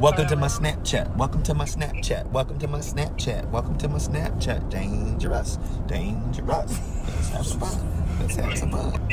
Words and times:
Welcome 0.00 0.26
to 0.26 0.36
my 0.36 0.48
Snapchat. 0.48 1.16
Welcome 1.16 1.44
to 1.44 1.54
my 1.54 1.64
Snapchat. 1.66 2.26
Welcome 2.32 2.58
to 2.58 2.66
my 2.66 2.80
Snapchat. 2.80 3.48
Welcome 3.50 3.78
to 3.78 3.88
my 3.88 3.98
Snapchat. 3.98 4.68
Dangerous. 4.68 5.56
Dangerous. 5.86 6.80
Let's 7.06 7.28
have 7.30 7.46
some 7.46 7.60
fun. 7.60 8.18
Let's 8.20 8.36
have 8.36 8.58
some 8.58 8.72
fun. 8.72 9.08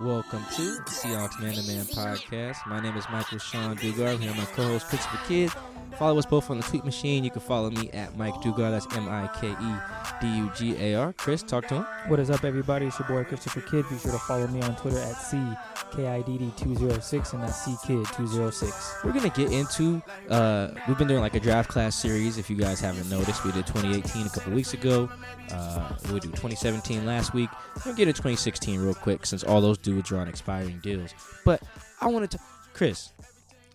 Welcome 0.00 0.44
to 0.54 0.62
the 0.76 0.90
Seahawks 0.90 1.40
Man 1.40 1.54
to 1.54 1.62
Man 1.64 1.84
podcast. 1.86 2.64
My 2.68 2.78
name 2.78 2.96
is 2.96 3.04
Michael 3.10 3.38
Sean 3.38 3.76
Dugar. 3.76 4.16
Here, 4.16 4.32
my 4.32 4.44
co-host 4.44 4.86
Christopher 4.86 5.18
Kidd. 5.26 5.50
Follow 5.96 6.18
us 6.18 6.26
both 6.26 6.50
on 6.50 6.58
the 6.58 6.62
tweet 6.62 6.84
machine. 6.84 7.24
You 7.24 7.30
can 7.30 7.40
follow 7.40 7.70
me 7.70 7.90
at 7.90 8.14
Mike 8.16 8.34
Dugar. 8.34 8.70
That's 8.70 8.86
M-I-K-E-D-U-G-A-R. 8.96 11.12
Chris, 11.14 11.42
talk 11.42 11.66
to 11.68 11.76
him. 11.76 11.86
What 12.06 12.20
is 12.20 12.28
up, 12.30 12.44
everybody? 12.44 12.86
It's 12.86 12.98
your 12.98 13.08
boy 13.08 13.24
Christopher 13.24 13.62
Kidd. 13.62 13.88
Be 13.88 13.96
sure 13.98 14.12
to 14.12 14.18
follow 14.18 14.46
me 14.48 14.60
on 14.62 14.76
Twitter 14.76 14.98
at 14.98 15.14
CKIDD206 15.16 17.32
and 17.32 17.42
that's 17.42 17.66
CKid206. 17.66 19.04
We're 19.04 19.12
gonna 19.12 19.30
get 19.30 19.50
into. 19.50 20.00
Uh, 20.28 20.68
we've 20.86 20.98
been 20.98 21.08
doing 21.08 21.20
like 21.20 21.34
a 21.34 21.40
draft 21.40 21.68
class 21.68 21.96
series. 21.96 22.38
If 22.38 22.48
you 22.48 22.54
guys 22.56 22.78
haven't 22.80 23.10
noticed, 23.10 23.44
we 23.44 23.50
did 23.52 23.66
2018 23.66 24.26
a 24.26 24.30
couple 24.30 24.52
weeks 24.52 24.74
ago. 24.74 25.10
Uh, 25.50 25.92
we 26.12 26.20
do 26.20 26.28
2017 26.28 27.04
last 27.06 27.34
week. 27.34 27.50
We'll 27.84 27.94
get 27.94 28.04
to 28.04 28.12
2016 28.12 28.80
real 28.80 28.94
quick 28.94 29.26
since 29.26 29.42
all 29.42 29.60
those 29.60 29.78
dudes 29.78 30.12
are 30.12 30.18
on 30.18 30.28
expiring 30.28 30.78
deals. 30.80 31.12
But 31.44 31.60
I 32.00 32.06
wanted 32.08 32.30
to, 32.32 32.38
Chris. 32.72 33.12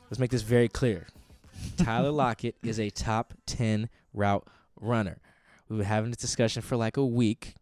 Let's 0.09 0.19
make 0.19 0.31
this 0.31 0.43
very 0.43 0.67
clear. 0.69 1.07
Tyler 1.77 2.12
Lockett 2.12 2.55
is 2.63 2.80
a 2.80 2.90
top 2.90 3.34
10 3.45 3.90
route 4.13 4.48
runner. 4.80 5.20
We've 5.70 5.80
been 5.80 5.88
having 5.88 6.11
this 6.11 6.20
discussion 6.22 6.61
for 6.61 6.75
like 6.75 6.97
a 6.97 7.05
week. 7.05 7.55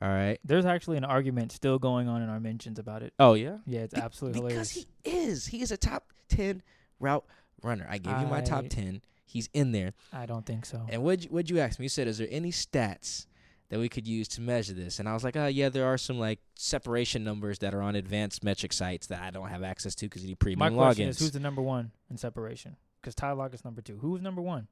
All 0.00 0.08
right. 0.08 0.38
There's 0.44 0.64
actually 0.64 0.96
an 0.96 1.04
argument 1.04 1.50
still 1.52 1.78
going 1.78 2.08
on 2.08 2.22
in 2.22 2.28
our 2.28 2.38
mentions 2.40 2.78
about 2.78 3.02
it. 3.02 3.12
Oh 3.18 3.34
yeah. 3.34 3.58
Yeah, 3.66 3.80
it's 3.80 3.94
Be- 3.94 4.00
absolutely 4.00 4.42
because 4.42 4.70
hilarious. 4.70 4.86
he 5.04 5.10
is. 5.10 5.46
He 5.48 5.60
is 5.62 5.70
a 5.72 5.76
top 5.76 6.12
10 6.28 6.62
route 7.00 7.24
runner. 7.62 7.86
I 7.90 7.98
gave 7.98 8.18
you 8.20 8.26
my 8.26 8.40
top 8.40 8.68
10. 8.68 9.02
He's 9.24 9.48
in 9.52 9.72
there. 9.72 9.92
I 10.12 10.24
don't 10.26 10.46
think 10.46 10.64
so. 10.64 10.86
And 10.88 11.02
what'd 11.02 11.24
you, 11.24 11.30
what'd 11.30 11.50
you 11.50 11.58
ask 11.58 11.78
me? 11.78 11.84
You 11.84 11.88
said, 11.90 12.06
is 12.08 12.18
there 12.18 12.28
any 12.30 12.50
stats 12.50 13.26
that 13.68 13.78
we 13.78 13.88
could 13.88 14.06
use 14.08 14.26
to 14.28 14.40
measure 14.40 14.72
this? 14.72 14.98
And 15.00 15.06
I 15.08 15.12
was 15.12 15.22
like, 15.22 15.36
oh, 15.36 15.48
yeah, 15.48 15.68
there 15.68 15.84
are 15.84 15.98
some 15.98 16.18
like 16.18 16.38
separation 16.54 17.24
numbers 17.24 17.58
that 17.58 17.74
are 17.74 17.82
on 17.82 17.94
advanced 17.96 18.42
metric 18.42 18.72
sites 18.72 19.08
that 19.08 19.20
I 19.20 19.30
don't 19.30 19.48
have 19.48 19.62
access 19.62 19.94
to 19.96 20.06
because 20.06 20.22
you 20.22 20.28
need 20.28 20.38
My 20.40 20.44
premium 20.44 20.74
question 20.76 21.06
logins. 21.08 21.10
is, 21.10 21.18
who's 21.18 21.32
the 21.32 21.40
number 21.40 21.60
one 21.60 21.90
in 22.08 22.16
separation? 22.16 22.76
Because 23.00 23.14
Tyler 23.14 23.36
Lockett's 23.36 23.64
number 23.64 23.80
two. 23.80 23.98
Who's 23.98 24.20
number 24.20 24.42
one? 24.42 24.68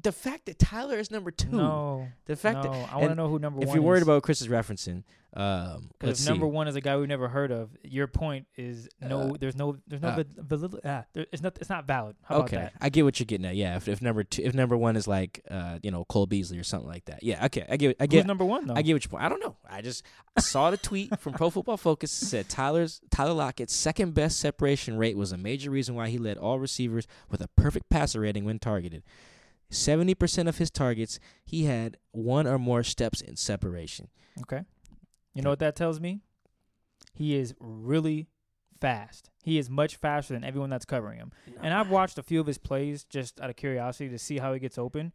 The 0.00 0.12
fact 0.12 0.46
that 0.46 0.58
Tyler 0.58 0.98
is 0.98 1.10
number 1.10 1.30
two. 1.30 1.50
No, 1.50 2.06
The 2.26 2.36
fact 2.36 2.64
no. 2.64 2.70
that 2.70 2.92
I 2.92 2.96
want 2.98 3.10
to 3.10 3.14
know 3.16 3.28
who 3.28 3.38
number 3.38 3.60
if 3.60 3.68
one. 3.68 3.68
If 3.68 3.74
you're 3.74 3.82
worried 3.82 3.98
is. 3.98 4.02
about 4.04 4.22
Chris's 4.22 4.46
referencing, 4.46 5.02
um, 5.34 5.90
Because 5.98 6.26
number 6.26 6.46
see. 6.46 6.50
one 6.50 6.68
is 6.68 6.76
a 6.76 6.80
guy 6.80 6.96
we've 6.96 7.08
never 7.08 7.28
heard 7.28 7.50
of, 7.50 7.70
your 7.82 8.06
point 8.06 8.46
is 8.56 8.88
no. 9.00 9.20
Uh, 9.20 9.36
there's 9.40 9.56
no. 9.56 9.76
There's 9.88 10.00
no. 10.00 10.08
uh, 10.08 10.22
val- 10.38 10.58
valid, 10.58 10.80
ah, 10.84 11.04
there, 11.12 11.26
it's 11.32 11.42
not. 11.42 11.58
It's 11.60 11.68
not 11.68 11.86
valid. 11.86 12.14
How 12.22 12.36
okay, 12.42 12.56
about 12.56 12.72
that? 12.72 12.78
I 12.80 12.88
get 12.90 13.04
what 13.04 13.18
you're 13.18 13.26
getting 13.26 13.44
at. 13.46 13.56
Yeah, 13.56 13.76
if, 13.76 13.88
if 13.88 14.00
number 14.00 14.22
two, 14.22 14.42
if 14.42 14.54
number 14.54 14.76
one 14.76 14.94
is 14.96 15.08
like, 15.08 15.44
uh, 15.50 15.78
you 15.82 15.90
know, 15.90 16.04
Cole 16.04 16.26
Beasley 16.26 16.58
or 16.58 16.64
something 16.64 16.88
like 16.88 17.06
that. 17.06 17.22
Yeah, 17.24 17.44
okay, 17.46 17.66
I 17.68 17.76
get, 17.76 17.96
I 17.98 18.04
Who's 18.04 18.10
get, 18.10 18.26
number 18.26 18.44
one 18.44 18.68
though? 18.68 18.74
I 18.74 18.82
get 18.82 18.92
what 18.92 19.04
your 19.04 19.10
point. 19.10 19.24
I 19.24 19.28
don't 19.28 19.40
know. 19.40 19.56
I 19.68 19.82
just 19.82 20.04
I 20.36 20.40
saw 20.40 20.70
the 20.70 20.76
tweet 20.76 21.18
from 21.18 21.32
Pro 21.32 21.50
Football 21.50 21.76
Focus 21.76 22.12
said 22.12 22.48
Tyler's 22.48 23.00
Tyler 23.10 23.34
Lockett's 23.34 23.74
second 23.74 24.14
best 24.14 24.38
separation 24.38 24.96
rate 24.96 25.16
was 25.16 25.32
a 25.32 25.36
major 25.36 25.70
reason 25.72 25.96
why 25.96 26.08
he 26.08 26.18
led 26.18 26.38
all 26.38 26.60
receivers 26.60 27.08
with 27.30 27.40
a 27.40 27.48
perfect 27.48 27.90
passer 27.90 28.20
rating 28.20 28.44
when 28.44 28.60
targeted. 28.60 29.02
Seventy 29.70 30.14
percent 30.14 30.48
of 30.48 30.58
his 30.58 30.70
targets, 30.70 31.18
he 31.44 31.64
had 31.64 31.98
one 32.12 32.46
or 32.46 32.58
more 32.58 32.82
steps 32.82 33.20
in 33.20 33.36
separation. 33.36 34.08
Okay. 34.40 34.62
You 35.34 35.42
know 35.42 35.50
what 35.50 35.58
that 35.58 35.76
tells 35.76 36.00
me? 36.00 36.20
He 37.12 37.34
is 37.36 37.54
really 37.60 38.28
fast. 38.80 39.30
He 39.42 39.58
is 39.58 39.68
much 39.68 39.96
faster 39.96 40.34
than 40.34 40.44
everyone 40.44 40.70
that's 40.70 40.84
covering 40.84 41.18
him. 41.18 41.32
And 41.62 41.74
I've 41.74 41.90
watched 41.90 42.18
a 42.18 42.22
few 42.22 42.40
of 42.40 42.46
his 42.46 42.58
plays 42.58 43.04
just 43.04 43.40
out 43.40 43.50
of 43.50 43.56
curiosity 43.56 44.08
to 44.10 44.18
see 44.18 44.38
how 44.38 44.52
he 44.52 44.60
gets 44.60 44.78
open. 44.78 45.12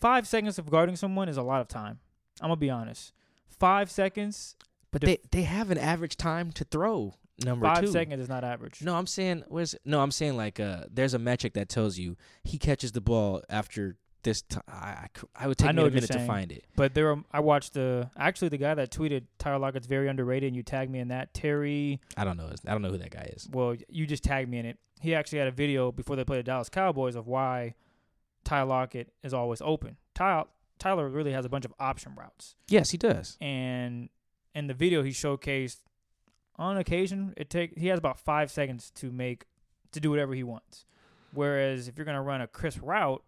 Five 0.00 0.26
seconds 0.26 0.58
of 0.58 0.70
guarding 0.70 0.96
someone 0.96 1.28
is 1.28 1.36
a 1.36 1.42
lot 1.42 1.60
of 1.60 1.68
time. 1.68 2.00
I'm 2.40 2.48
gonna 2.48 2.56
be 2.56 2.70
honest. 2.70 3.12
Five 3.48 3.90
seconds. 3.90 4.56
But 4.90 5.00
Def- 5.00 5.08
they 5.08 5.38
they 5.38 5.42
have 5.44 5.70
an 5.70 5.78
average 5.78 6.16
time 6.16 6.52
to 6.52 6.64
throw 6.64 7.14
number 7.44 7.66
Five 7.66 7.80
two. 7.84 7.86
seconds 7.88 8.22
is 8.22 8.28
not 8.28 8.44
average. 8.44 8.82
No, 8.82 8.94
I'm 8.94 9.06
saying 9.06 9.44
where's 9.48 9.74
no, 9.84 10.00
I'm 10.00 10.10
saying 10.10 10.36
like 10.36 10.60
uh 10.60 10.84
there's 10.90 11.14
a 11.14 11.18
metric 11.18 11.54
that 11.54 11.68
tells 11.68 11.98
you 11.98 12.16
he 12.42 12.58
catches 12.58 12.92
the 12.92 13.00
ball 13.00 13.42
after 13.48 13.96
this 14.22 14.40
time. 14.42 14.62
I, 14.68 15.06
I, 15.36 15.46
would 15.46 15.58
take 15.58 15.68
I 15.68 15.72
me 15.72 15.76
know 15.82 15.86
a 15.86 15.90
minute 15.90 16.10
to 16.12 16.26
find 16.26 16.50
it. 16.50 16.64
But 16.76 16.94
there, 16.94 17.10
are, 17.10 17.22
I 17.30 17.40
watched 17.40 17.74
the 17.74 18.10
actually 18.16 18.48
the 18.48 18.56
guy 18.56 18.74
that 18.74 18.90
tweeted 18.90 19.24
Tyler 19.38 19.58
Lockett's 19.58 19.86
very 19.86 20.08
underrated, 20.08 20.46
and 20.46 20.56
you 20.56 20.62
tagged 20.62 20.90
me 20.90 20.98
in 20.98 21.08
that. 21.08 21.34
Terry, 21.34 22.00
I 22.16 22.24
don't 22.24 22.38
know. 22.38 22.50
I 22.66 22.70
don't 22.72 22.80
know 22.80 22.90
who 22.90 22.96
that 22.98 23.10
guy 23.10 23.30
is. 23.36 23.48
well, 23.52 23.76
you 23.88 24.06
just 24.06 24.24
tagged 24.24 24.48
me 24.48 24.58
in 24.58 24.64
it. 24.66 24.78
He 25.00 25.14
actually 25.14 25.40
had 25.40 25.48
a 25.48 25.52
video 25.52 25.92
before 25.92 26.16
they 26.16 26.24
played 26.24 26.38
the 26.38 26.42
Dallas 26.44 26.70
Cowboys 26.70 27.16
of 27.16 27.26
why 27.26 27.74
Tyler 28.44 28.66
Lockett 28.68 29.12
is 29.22 29.34
always 29.34 29.60
open. 29.60 29.98
Tyler 30.14 30.44
Tyler 30.78 31.08
really 31.10 31.32
has 31.32 31.44
a 31.44 31.50
bunch 31.50 31.66
of 31.66 31.74
option 31.78 32.14
routes, 32.16 32.54
Yes, 32.68 32.90
he 32.90 32.96
does. 32.96 33.36
and 33.42 34.08
in 34.54 34.66
the 34.68 34.74
video 34.74 35.02
he 35.02 35.10
showcased 35.10 35.80
on 36.56 36.76
occasion 36.76 37.34
it 37.36 37.50
take 37.50 37.78
he 37.78 37.88
has 37.88 37.98
about 37.98 38.18
five 38.18 38.50
seconds 38.50 38.90
to 38.96 39.10
make 39.10 39.44
to 39.92 40.00
do 40.00 40.10
whatever 40.10 40.34
he 40.34 40.42
wants. 40.42 40.86
Whereas 41.32 41.88
if 41.88 41.96
you're 41.96 42.04
gonna 42.04 42.22
run 42.22 42.40
a 42.40 42.46
crisp 42.46 42.80
route, 42.82 43.22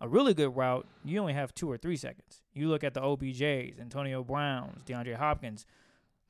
a 0.00 0.08
really 0.08 0.34
good 0.34 0.54
route, 0.54 0.86
you 1.04 1.18
only 1.18 1.32
have 1.32 1.54
two 1.54 1.70
or 1.70 1.76
three 1.76 1.96
seconds. 1.96 2.42
You 2.52 2.68
look 2.68 2.84
at 2.84 2.94
the 2.94 3.00
OBJs, 3.00 3.80
Antonio 3.80 4.22
Browns, 4.22 4.82
DeAndre 4.84 5.16
Hopkins. 5.16 5.66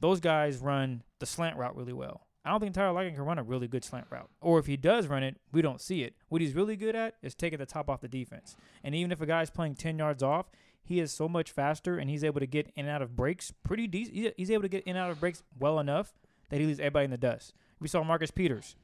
Those 0.01 0.21
guys 0.21 0.59
run 0.59 1.03
the 1.19 1.27
slant 1.27 1.57
route 1.57 1.77
really 1.77 1.93
well. 1.93 2.27
I 2.45 2.51
don't 2.51 2.61
think 2.61 2.75
Tyler 2.75 2.93
Lockett 2.93 3.17
can 3.17 3.25
run 3.25 3.41
a 3.41 3.43
really 3.43 3.67
good 3.67 3.83
slant 3.83 4.07
route. 4.09 4.31
Or 4.41 4.61
if 4.61 4.67
he 4.67 4.77
does 4.77 5.09
run 5.09 5.25
it, 5.25 5.37
we 5.51 5.63
don't 5.63 5.81
see 5.81 6.05
it. 6.05 6.15
What 6.29 6.41
he's 6.41 6.55
really 6.55 6.77
good 6.77 6.95
at 6.95 7.15
is 7.21 7.35
taking 7.35 7.59
the 7.59 7.67
top 7.67 7.91
off 7.91 8.03
the 8.03 8.09
defense. 8.09 8.57
And 8.85 8.95
even 8.95 9.11
if 9.11 9.21
a 9.21 9.27
guy's 9.27 9.51
playing 9.51 9.75
10 9.75 9.99
yards 9.99 10.23
off, 10.23 10.49
he 10.81 11.01
is 11.01 11.11
so 11.11 11.29
much 11.29 11.51
faster 11.51 11.99
and 11.99 12.09
he's 12.09 12.23
able 12.23 12.39
to 12.39 12.47
get 12.47 12.71
in 12.77 12.87
and 12.87 12.89
out 12.89 13.03
of 13.03 13.17
breaks 13.17 13.51
pretty 13.51 13.89
decent. 13.89 14.35
He's 14.37 14.51
able 14.53 14.63
to 14.63 14.69
get 14.69 14.85
in 14.85 14.91
and 14.91 15.05
out 15.05 15.11
of 15.11 15.19
breaks 15.19 15.43
well 15.59 15.81
enough 15.81 16.13
that 16.49 16.61
he 16.61 16.67
leaves 16.67 16.81
everybody 16.81 17.05
in 17.05 17.11
the 17.11 17.17
dust. 17.17 17.53
We 17.81 17.89
saw 17.89 18.03
Marcus 18.03 18.31
Peters 18.31 18.77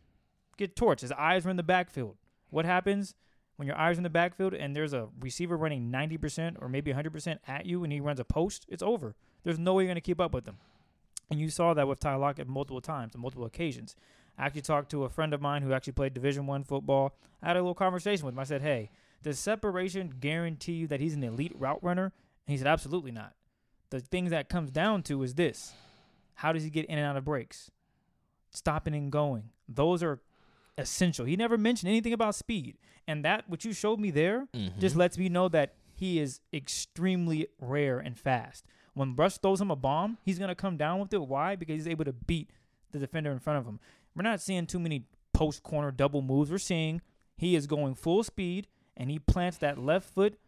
get 0.56 0.76
torched. 0.76 1.00
His 1.00 1.12
eyes 1.12 1.44
were 1.44 1.50
in 1.50 1.56
the 1.56 1.62
backfield. 1.62 2.16
What 2.50 2.64
happens 2.64 3.14
when 3.56 3.66
your 3.66 3.76
eyes 3.76 3.96
are 3.96 4.00
in 4.00 4.04
the 4.04 4.10
backfield 4.10 4.54
and 4.54 4.76
there's 4.76 4.92
a 4.92 5.08
receiver 5.20 5.56
running 5.56 5.90
90% 5.90 6.56
or 6.60 6.68
maybe 6.68 6.92
100% 6.92 7.38
at 7.46 7.66
you 7.66 7.84
and 7.84 7.92
he 7.92 8.00
runs 8.00 8.20
a 8.20 8.24
post? 8.24 8.66
It's 8.68 8.82
over. 8.82 9.14
There's 9.44 9.58
no 9.58 9.74
way 9.74 9.84
you're 9.84 9.88
going 9.88 9.96
to 9.96 10.00
keep 10.00 10.20
up 10.20 10.34
with 10.34 10.44
them. 10.44 10.58
And 11.30 11.40
you 11.40 11.48
saw 11.48 11.72
that 11.74 11.88
with 11.88 12.00
Ty 12.00 12.16
Lockett 12.16 12.46
multiple 12.46 12.82
times, 12.82 13.14
on 13.14 13.22
multiple 13.22 13.46
occasions. 13.46 13.96
I 14.36 14.46
actually 14.46 14.62
talked 14.62 14.90
to 14.90 15.04
a 15.04 15.08
friend 15.08 15.32
of 15.32 15.40
mine 15.40 15.62
who 15.62 15.72
actually 15.72 15.94
played 15.94 16.14
Division 16.14 16.46
One 16.46 16.64
football. 16.64 17.14
I 17.42 17.48
had 17.48 17.56
a 17.56 17.60
little 17.60 17.74
conversation 17.74 18.26
with 18.26 18.34
him. 18.34 18.38
I 18.38 18.44
said, 18.44 18.62
"Hey, 18.62 18.90
does 19.22 19.38
separation 19.38 20.14
guarantee 20.20 20.72
you 20.72 20.86
that 20.88 21.00
he's 21.00 21.14
an 21.14 21.24
elite 21.24 21.54
route 21.58 21.82
runner?" 21.82 22.12
And 22.46 22.52
he 22.52 22.58
said, 22.58 22.66
"Absolutely 22.66 23.12
not. 23.12 23.34
The 23.90 24.00
thing 24.00 24.26
that 24.26 24.48
comes 24.48 24.70
down 24.70 25.02
to 25.04 25.22
is 25.22 25.34
this: 25.34 25.74
How 26.42 26.52
does 26.52 26.64
he 26.64 26.70
get 26.70 26.86
in 26.86 26.98
and 26.98 27.06
out 27.06 27.16
of 27.16 27.24
breaks? 27.24 27.70
Stopping 28.50 28.94
and 28.94 29.12
going. 29.12 29.50
Those 29.68 30.02
are 30.02 30.20
essential. 30.76 31.24
He 31.24 31.36
never 31.36 31.56
mentioned 31.56 31.88
anything 31.88 32.12
about 32.12 32.34
speed, 32.34 32.78
and 33.06 33.24
that 33.24 33.48
what 33.48 33.64
you 33.64 33.72
showed 33.72 34.00
me 34.00 34.10
there 34.10 34.48
just 34.78 34.96
Mhm. 34.96 34.98
lets 34.98 35.16
me 35.16 35.28
know 35.28 35.48
that 35.50 35.74
he 35.94 36.18
is 36.18 36.40
extremely 36.52 37.46
rare 37.60 38.00
and 38.00 38.18
fast. 38.18 38.66
When 38.94 39.14
Russ 39.14 39.38
throws 39.38 39.60
him 39.60 39.70
a 39.70 39.76
bomb, 39.76 40.18
he's 40.24 40.38
gonna 40.40 40.56
come 40.56 40.76
down 40.76 40.98
with 40.98 41.14
it. 41.14 41.22
Why? 41.22 41.54
Because 41.54 41.74
he's 41.76 41.86
able 41.88 42.04
to 42.06 42.12
beat 42.12 42.50
the 42.90 42.98
defender 42.98 43.30
in 43.30 43.38
front 43.38 43.60
of 43.60 43.66
him. 43.66 43.78
We're 44.16 44.22
not 44.22 44.40
seeing 44.40 44.66
too 44.66 44.80
many 44.80 45.06
post 45.32 45.62
corner 45.62 45.92
double 45.92 46.22
moves. 46.22 46.50
We're 46.50 46.58
seeing 46.58 47.00
he 47.36 47.54
is 47.54 47.66
going 47.68 47.94
full 47.94 48.24
speed 48.24 48.66
and 48.96 49.10
he 49.10 49.18
plants 49.20 49.58
that 49.58 49.78
left 49.78 50.10
foot 50.12 50.38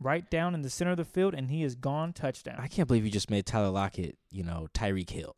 right 0.00 0.28
down 0.30 0.54
in 0.54 0.62
the 0.62 0.70
center 0.70 0.90
of 0.90 0.96
the 0.96 1.04
field 1.04 1.34
and 1.34 1.50
he 1.50 1.62
is 1.62 1.74
gone 1.74 2.12
touchdown. 2.12 2.56
I 2.58 2.68
can't 2.68 2.86
believe 2.86 3.04
you 3.04 3.10
just 3.10 3.30
made 3.30 3.46
Tyler 3.46 3.70
Lockett, 3.70 4.18
you 4.30 4.42
know, 4.42 4.68
Tyreek 4.74 5.10
Hill. 5.10 5.34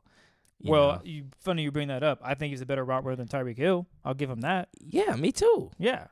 You 0.61 0.73
well, 0.73 0.93
know? 0.95 1.01
you, 1.05 1.25
funny 1.41 1.63
you 1.63 1.71
bring 1.71 1.89
that 1.89 2.03
up. 2.03 2.21
I 2.23 2.35
think 2.35 2.51
he's 2.51 2.61
a 2.61 2.67
better 2.67 2.85
route 2.85 3.05
runner 3.05 3.17
than 3.17 3.29
Tyreek 3.29 3.57
Hill. 3.57 3.87
I'll 4.05 4.15
give 4.15 4.31
him 4.31 4.41
that. 4.41 4.69
yeah, 4.81 5.15
me 5.15 5.31
too. 5.31 5.71
Yeah. 5.79 6.07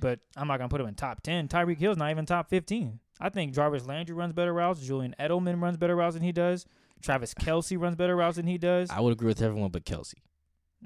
But 0.00 0.20
I'm 0.36 0.46
not 0.46 0.58
gonna 0.58 0.68
put 0.68 0.80
him 0.80 0.86
in 0.86 0.94
top 0.94 1.22
ten. 1.22 1.48
Tyreek 1.48 1.78
Hill's 1.78 1.96
not 1.96 2.10
even 2.12 2.24
top 2.24 2.48
fifteen. 2.48 3.00
I 3.20 3.30
think 3.30 3.52
Jarvis 3.52 3.84
Landry 3.84 4.14
runs 4.14 4.32
better 4.32 4.54
routes. 4.54 4.86
Julian 4.86 5.12
Edelman 5.18 5.60
runs 5.60 5.76
better 5.76 5.96
routes 5.96 6.14
than 6.14 6.22
he 6.22 6.30
does. 6.30 6.66
Travis 7.02 7.34
Kelce 7.34 7.76
runs 7.76 7.96
better 7.96 8.14
routes 8.14 8.36
than 8.36 8.46
he 8.46 8.58
does. 8.58 8.90
I 8.90 9.00
would 9.00 9.12
agree 9.12 9.26
with 9.26 9.42
everyone 9.42 9.70
but 9.70 9.84
Kelce. 9.84 10.14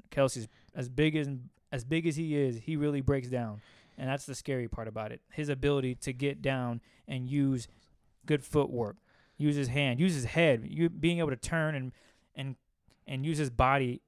Kelce's 0.09 0.47
as 0.75 0.89
big 0.89 1.15
as 1.15 1.27
as 1.71 1.83
big 1.83 2.05
as 2.05 2.15
he 2.15 2.35
is, 2.35 2.57
he 2.57 2.75
really 2.75 3.01
breaks 3.01 3.27
down. 3.27 3.59
And 3.97 4.09
that's 4.09 4.25
the 4.25 4.35
scary 4.35 4.67
part 4.67 4.87
about 4.87 5.11
it. 5.11 5.21
His 5.31 5.49
ability 5.49 5.95
to 5.95 6.13
get 6.13 6.41
down 6.41 6.81
and 7.07 7.27
use 7.29 7.67
good 8.25 8.43
footwork, 8.43 8.97
use 9.37 9.55
his 9.55 9.67
hand, 9.67 9.99
use 9.99 10.13
his 10.13 10.25
head, 10.25 10.65
you 10.67 10.89
being 10.89 11.19
able 11.19 11.29
to 11.29 11.35
turn 11.35 11.75
and 11.75 11.91
and 12.35 12.55
and 13.07 13.25
use 13.25 13.37
his 13.37 13.49
body 13.49 14.01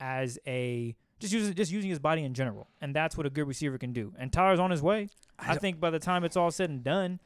as 0.00 0.38
a 0.46 0.96
Just 1.18 1.32
using 1.32 1.54
just 1.54 1.70
using 1.70 1.90
his 1.90 1.98
body 1.98 2.24
in 2.24 2.34
general, 2.34 2.68
and 2.80 2.94
that's 2.96 3.16
what 3.16 3.26
a 3.26 3.30
good 3.30 3.46
receiver 3.46 3.78
can 3.78 3.92
do. 3.92 4.12
And 4.18 4.32
Tyler's 4.32 4.58
on 4.58 4.70
his 4.70 4.82
way. 4.82 5.08
I, 5.38 5.52
I 5.52 5.56
think 5.56 5.78
by 5.78 5.90
the 5.90 5.98
time 5.98 6.24
it's 6.24 6.36
all 6.36 6.50
said 6.50 6.70
and 6.70 6.82
done, 6.82 7.20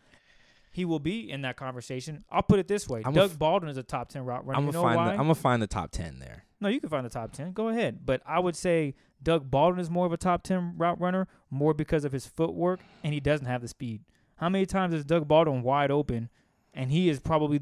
he 0.73 0.85
will 0.85 0.99
be 0.99 1.31
in 1.31 1.43
that 1.43 1.57
conversation. 1.57 2.25
I'll 2.31 2.43
put 2.43 2.59
it 2.59 2.67
this 2.69 2.89
way: 2.89 3.03
I'm 3.05 3.15
Doug 3.15 3.31
f- 3.31 3.39
Baldwin 3.39 3.71
is 3.71 3.77
a 3.77 3.83
top 3.85 4.09
ten 4.09 4.25
route 4.25 4.45
runner. 4.45 4.59
I'm 4.59 4.67
you 4.67 4.73
gonna 4.73 4.83
know 4.83 4.89
find 4.89 4.97
why? 4.97 5.05
the, 5.07 5.13
I'm 5.13 5.19
gonna 5.19 5.35
find 5.37 5.63
the 5.63 5.67
top 5.69 5.91
ten 5.93 6.19
there. 6.19 6.45
no, 6.61 6.69
you 6.69 6.81
can 6.81 6.89
find 6.91 7.07
the 7.07 7.11
top 7.11 7.33
ten. 7.33 7.53
Go 7.53 7.69
ahead, 7.69 8.01
but 8.05 8.21
I 8.27 8.41
would 8.41 8.57
say 8.57 8.95
Doug 9.25 9.51
Baldwin 9.51 9.81
is 9.81 9.91
more 9.91 10.07
of 10.07 10.13
a 10.13 10.17
top 10.17 10.43
ten 10.43 10.75
route 10.77 11.01
runner, 11.01 11.27
more 11.51 11.75
because 11.75 12.05
of 12.05 12.13
his 12.13 12.27
footwork, 12.27 12.81
and 13.03 13.13
he 13.13 13.21
doesn't 13.21 13.47
have 13.47 13.63
the 13.63 13.69
speed. 13.69 14.03
How 14.37 14.49
many 14.49 14.67
times 14.67 14.95
is 14.95 15.05
Doug 15.05 15.27
Baldwin 15.27 15.63
wide 15.63 15.91
open, 15.91 16.29
and 16.73 16.91
he 16.91 17.09
is 17.09 17.19
probably 17.21 17.61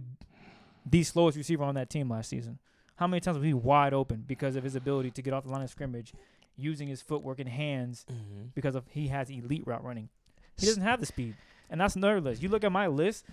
the 0.85 1.03
slowest 1.03 1.37
receiver 1.37 1.65
on 1.65 1.75
that 1.77 1.91
team 1.91 2.11
last 2.11 2.29
season? 2.29 2.59
How 2.97 3.07
many 3.07 3.21
times 3.21 3.39
was 3.39 3.47
he 3.47 3.55
wide 3.55 3.95
open 3.95 4.25
because 4.27 4.57
of 4.57 4.65
his 4.65 4.75
ability 4.75 5.11
to 5.13 5.23
get 5.23 5.33
off 5.33 5.45
the 5.45 5.51
line 5.51 5.63
of 5.63 5.71
scrimmage, 5.71 6.13
using 6.57 6.89
his 6.89 7.03
footwork 7.03 7.39
and 7.41 7.49
hands 7.49 8.05
mm-hmm. 8.11 8.47
because 8.55 8.75
of 8.75 8.85
he 8.91 9.09
has 9.09 9.31
elite 9.31 9.67
route 9.67 9.85
running. 9.85 10.09
He 10.59 10.67
doesn't 10.67 10.83
have 10.83 11.01
the 11.01 11.07
speed, 11.07 11.37
and 11.71 11.81
that's 11.81 11.97
another 11.97 12.21
list. 12.21 12.43
You 12.43 12.49
look 12.49 12.65
at 12.65 12.73
my 12.73 12.87
list. 12.87 13.25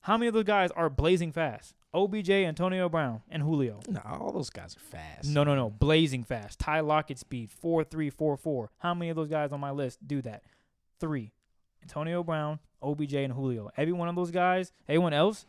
How 0.00 0.16
many 0.16 0.28
of 0.28 0.34
those 0.34 0.44
guys 0.44 0.70
are 0.72 0.90
blazing 0.90 1.32
fast? 1.32 1.74
OBJ, 1.94 2.30
Antonio 2.30 2.88
Brown, 2.88 3.20
and 3.30 3.42
Julio. 3.42 3.80
No, 3.86 4.00
all 4.04 4.32
those 4.32 4.48
guys 4.48 4.74
are 4.76 4.80
fast. 4.80 5.28
No, 5.28 5.44
no, 5.44 5.54
no. 5.54 5.68
Blazing 5.68 6.24
fast. 6.24 6.58
Ty 6.58 6.80
Lockett 6.80 7.18
speed. 7.18 7.50
Four 7.50 7.84
three 7.84 8.08
four 8.08 8.36
four. 8.36 8.70
How 8.78 8.94
many 8.94 9.10
of 9.10 9.16
those 9.16 9.28
guys 9.28 9.52
on 9.52 9.60
my 9.60 9.70
list 9.70 9.98
do 10.06 10.22
that? 10.22 10.42
Three. 11.00 11.32
Antonio 11.82 12.22
Brown, 12.22 12.60
OBJ, 12.82 13.14
and 13.14 13.32
Julio. 13.32 13.70
Every 13.76 13.92
one 13.92 14.08
of 14.08 14.16
those 14.16 14.30
guys, 14.30 14.72
everyone 14.88 15.12
else, 15.12 15.44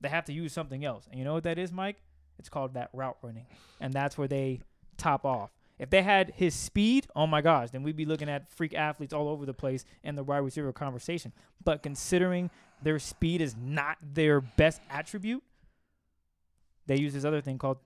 they 0.00 0.08
have 0.08 0.24
to 0.26 0.32
use 0.32 0.52
something 0.52 0.84
else. 0.84 1.06
And 1.10 1.18
you 1.18 1.24
know 1.24 1.34
what 1.34 1.44
that 1.44 1.58
is, 1.58 1.72
Mike? 1.72 1.96
It's 2.38 2.48
called 2.48 2.74
that 2.74 2.90
route 2.92 3.16
running. 3.22 3.46
And 3.80 3.92
that's 3.92 4.16
where 4.16 4.28
they 4.28 4.60
top 4.96 5.24
off. 5.24 5.50
If 5.78 5.90
they 5.90 6.02
had 6.02 6.32
his 6.36 6.54
speed, 6.54 7.06
oh 7.14 7.26
my 7.26 7.42
gosh, 7.42 7.70
then 7.70 7.82
we'd 7.82 7.96
be 7.96 8.06
looking 8.06 8.30
at 8.30 8.50
freak 8.50 8.72
athletes 8.72 9.12
all 9.12 9.28
over 9.28 9.44
the 9.44 9.52
place 9.52 9.84
in 10.02 10.16
the 10.16 10.24
wide 10.24 10.38
receiver 10.38 10.72
conversation. 10.72 11.32
But 11.62 11.82
considering 11.82 12.50
their 12.82 12.98
speed 12.98 13.42
is 13.42 13.54
not 13.56 13.98
their 14.00 14.40
best 14.40 14.80
attribute, 14.88 15.42
they 16.86 16.98
use 16.98 17.12
this 17.14 17.24
other 17.24 17.40
thing 17.40 17.58
called 17.58 17.78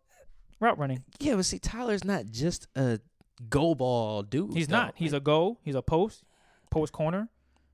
route 0.61 0.79
running. 0.79 1.05
Yeah, 1.19 1.37
but 1.37 1.45
see, 1.45 1.59
Tyler's 1.59 2.05
not 2.05 2.27
just 2.27 2.67
a 2.77 3.01
go 3.49 3.75
ball 3.75 4.23
dude. 4.23 4.53
He's 4.55 4.69
though. 4.69 4.77
not. 4.77 4.95
He's 4.97 5.13
a 5.13 5.21
go. 5.21 5.59
He's 5.63 5.75
a 5.75 5.83
post, 5.83 6.25
post 6.71 6.93
corner. 6.93 7.29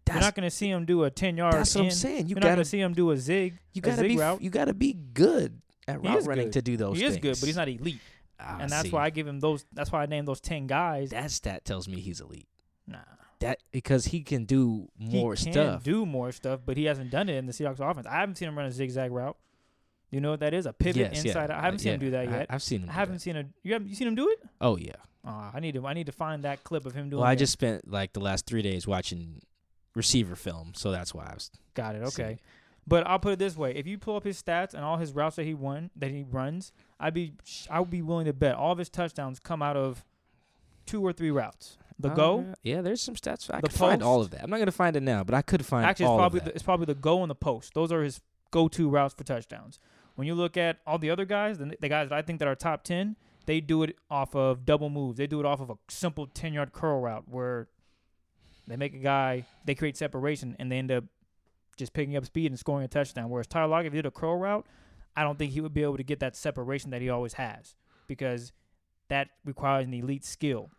That's, 0.04 0.14
You're 0.16 0.22
not 0.22 0.34
going 0.36 0.48
to 0.48 0.54
see 0.54 0.70
him 0.70 0.84
do 0.84 1.02
a 1.02 1.10
ten 1.10 1.36
yard. 1.36 1.54
that's 1.54 1.74
what 1.74 1.84
I'm 1.84 1.90
saying. 1.90 2.26
You 2.28 2.30
You're 2.30 2.36
not 2.36 2.42
going 2.42 2.54
gotta 2.56 2.64
see 2.64 2.80
him 2.80 2.92
do 2.94 3.10
a 3.10 3.16
zig. 3.16 3.58
you 3.72 3.82
gotta 3.82 3.96
zig 3.96 4.08
be 4.10 4.16
route. 4.16 4.40
you 4.40 4.50
gotta 4.50 4.72
be 4.74 4.92
good 4.92 5.60
at 5.88 6.00
route 6.00 6.24
running 6.26 6.44
good. 6.46 6.52
to 6.52 6.62
do 6.62 6.76
those 6.76 6.96
he 6.96 7.02
things. 7.02 7.14
is 7.14 7.18
good, 7.20 7.36
but 7.40 7.46
he's 7.46 7.56
not 7.56 7.68
elite, 7.68 7.98
Ah, 8.38 8.58
and 8.60 8.70
that's 8.70 8.84
see. 8.88 8.90
why 8.90 9.04
I 9.04 9.10
give 9.10 9.26
him 9.26 9.40
those. 9.40 9.64
That's 9.72 9.90
why 9.90 10.02
I 10.04 10.06
named 10.06 10.28
those 10.28 10.40
ten 10.40 10.68
guys. 10.68 11.10
that 11.10 11.30
stat 11.32 11.64
tells 11.64 11.88
me 11.88 11.98
he's 12.00 12.20
elite. 12.20 12.46
Nah, 12.86 12.98
That 13.40 13.58
because 13.72 14.04
he 14.06 14.20
can 14.22 14.44
do 14.44 14.88
more 14.96 15.34
he 15.34 15.44
can 15.46 15.52
stuff. 15.52 15.82
do 15.82 16.06
more 16.06 16.30
stuff, 16.30 16.60
but 16.64 16.76
he 16.76 16.84
hasn't 16.84 17.10
done 17.10 17.28
it 17.28 17.34
in 17.36 17.46
the 17.46 17.52
Seahawks 17.52 17.80
offense. 17.80 18.06
I 18.06 18.20
haven't 18.20 18.36
seen 18.36 18.46
him 18.46 18.56
run 18.56 18.66
a 18.66 18.70
zigzag 18.72 19.10
route. 19.10 19.36
You 20.10 20.20
know 20.20 20.30
what 20.30 20.40
that 20.40 20.54
is? 20.54 20.66
A 20.66 20.72
pivot 20.72 20.96
Yes, 20.96 21.24
yeah. 21.24 21.30
inside. 21.30 21.50
out. 21.50 21.58
I 21.58 21.62
haven't 21.62 21.80
seen 21.80 21.94
him 21.94 22.00
do 22.00 22.10
that 22.12 22.30
yet. 22.30 22.46
I've 22.48 22.62
seen 22.62 22.80
him. 22.82 22.88
I 22.90 22.92
do 22.92 22.98
haven't 22.98 23.18
seen 23.20 23.36
a. 23.36 23.44
You 23.62 23.72
haven't 23.72 23.88
you 23.88 23.94
seen 23.94 24.08
him 24.08 24.14
do 24.14 24.28
it? 24.30 24.38
Oh 24.60 24.76
yeah. 24.76 24.92
Oh, 25.26 25.50
I 25.52 25.58
need 25.60 25.74
to. 25.74 25.86
I 25.86 25.94
need 25.94 26.06
to 26.06 26.12
find 26.12 26.44
that 26.44 26.62
clip 26.64 26.86
of 26.86 26.94
him 26.94 27.10
doing. 27.10 27.20
Well, 27.20 27.28
I 27.28 27.32
it. 27.32 27.36
just 27.36 27.52
spent 27.52 27.90
like 27.90 28.12
the 28.12 28.20
last 28.20 28.46
three 28.46 28.62
days 28.62 28.86
watching 28.86 29.40
receiver 29.94 30.36
film, 30.36 30.72
so 30.74 30.90
that's 30.92 31.12
why 31.14 31.26
I 31.30 31.34
was. 31.34 31.50
got 31.74 31.96
it. 31.96 32.02
Okay. 32.04 32.32
it. 32.34 32.40
But 32.86 33.04
I'll 33.08 33.18
put 33.18 33.32
it 33.32 33.38
this 33.40 33.56
way: 33.56 33.72
if 33.74 33.86
you 33.88 33.98
pull 33.98 34.14
up 34.16 34.22
his 34.22 34.40
stats 34.40 34.72
and 34.74 34.84
all 34.84 34.96
his 34.96 35.12
routes 35.12 35.34
that 35.36 35.44
he 35.44 35.54
won, 35.54 35.90
that 35.96 36.12
he 36.12 36.22
runs, 36.22 36.70
I'd 37.00 37.14
be 37.14 37.32
I 37.68 37.80
would 37.80 37.90
be 37.90 38.02
willing 38.02 38.26
to 38.26 38.32
bet 38.32 38.54
all 38.54 38.70
of 38.70 38.78
his 38.78 38.88
touchdowns 38.88 39.40
come 39.40 39.60
out 39.62 39.76
of 39.76 40.04
two 40.86 41.02
or 41.04 41.12
three 41.12 41.32
routes. 41.32 41.78
The 41.98 42.10
Uh, 42.10 42.14
go, 42.14 42.54
Yeah, 42.62 42.82
there's 42.82 43.00
some 43.00 43.14
stats. 43.16 43.50
I 43.52 43.56
The 43.60 43.68
could 43.68 43.72
find 43.76 44.02
all 44.02 44.20
of 44.20 44.30
that. 44.30 44.42
I'm 44.44 44.50
not 44.50 44.58
gonna 44.58 44.70
find 44.70 44.94
it 44.94 45.02
now, 45.02 45.24
but 45.24 45.34
I 45.34 45.42
could 45.42 45.64
find 45.66 45.84
actually, 45.86 46.04
it's 46.04 46.10
all 46.10 46.18
probably 46.18 46.40
of 46.40 46.44
the, 46.44 46.50
it's 46.54 46.62
probably 46.62 46.86
the 46.86 46.94
go 46.94 47.22
and 47.22 47.30
the 47.30 47.34
post. 47.34 47.74
Those 47.74 47.90
are 47.90 48.02
his 48.04 48.20
go-to 48.52 48.88
routes 48.88 49.14
for 49.14 49.24
touchdowns. 49.24 49.80
When 50.16 50.26
you 50.26 50.34
look 50.34 50.56
at 50.56 50.78
all 50.86 50.98
the 50.98 51.10
other 51.10 51.24
guys, 51.24 51.58
the, 51.58 51.76
the 51.80 51.88
guys 51.88 52.08
that 52.08 52.16
I 52.16 52.22
think 52.22 52.40
that 52.40 52.48
are 52.48 52.54
top 52.54 52.82
ten, 52.82 53.16
they 53.46 53.60
do 53.60 53.84
it 53.84 53.96
off 54.10 54.34
of 54.34 54.66
double 54.66 54.90
moves. 54.90 55.18
They 55.18 55.26
do 55.26 55.38
it 55.38 55.46
off 55.46 55.60
of 55.60 55.70
a 55.70 55.76
simple 55.88 56.26
ten-yard 56.26 56.72
curl 56.72 57.00
route 57.00 57.24
where 57.28 57.68
they 58.66 58.76
make 58.76 58.94
a 58.94 58.98
guy, 58.98 59.46
they 59.64 59.76
create 59.76 59.96
separation, 59.96 60.56
and 60.58 60.72
they 60.72 60.78
end 60.78 60.90
up 60.90 61.04
just 61.76 61.92
picking 61.92 62.16
up 62.16 62.24
speed 62.24 62.50
and 62.50 62.58
scoring 62.58 62.84
a 62.84 62.88
touchdown. 62.88 63.30
Whereas 63.30 63.46
Tyler 63.46 63.68
Lockett, 63.68 63.86
if 63.86 63.92
he 63.92 63.98
did 63.98 64.06
a 64.06 64.10
curl 64.10 64.36
route, 64.36 64.66
I 65.14 65.22
don't 65.22 65.38
think 65.38 65.52
he 65.52 65.60
would 65.60 65.74
be 65.74 65.82
able 65.82 65.98
to 65.98 66.02
get 66.02 66.20
that 66.20 66.34
separation 66.34 66.90
that 66.90 67.00
he 67.00 67.08
always 67.08 67.34
has 67.34 67.74
because 68.08 68.52
that 69.08 69.28
requires 69.44 69.86
an 69.86 69.94
elite 69.94 70.24
skill. 70.24 70.70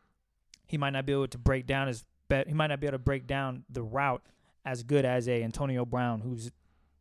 He 0.66 0.78
might 0.78 0.90
not 0.90 1.06
be 1.06 1.14
able 1.14 1.28
to 1.30 1.38
break 1.38 1.66
down 1.66 1.88
his 1.88 2.04
bet. 2.28 2.48
He 2.48 2.54
might 2.54 2.68
not 2.68 2.80
be 2.80 2.88
able 2.88 2.98
to 2.98 3.04
break 3.04 3.26
down 3.26 3.64
the 3.70 3.84
route 3.84 4.22
as 4.66 4.84
good 4.84 5.06
as 5.06 5.30
a 5.30 5.44
Antonio 5.44 5.86
Brown, 5.86 6.22
who's 6.22 6.52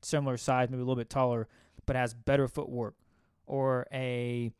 similar 0.03 0.37
size, 0.37 0.71
maybe 0.71 0.83
a 0.83 0.85
little 0.85 0.95
bit 0.95 1.11
taller, 1.11 1.49
but 1.87 1.97
has 1.97 2.15
better 2.15 2.49
footwork, 2.49 2.95
or 3.47 3.87
a 3.93 4.53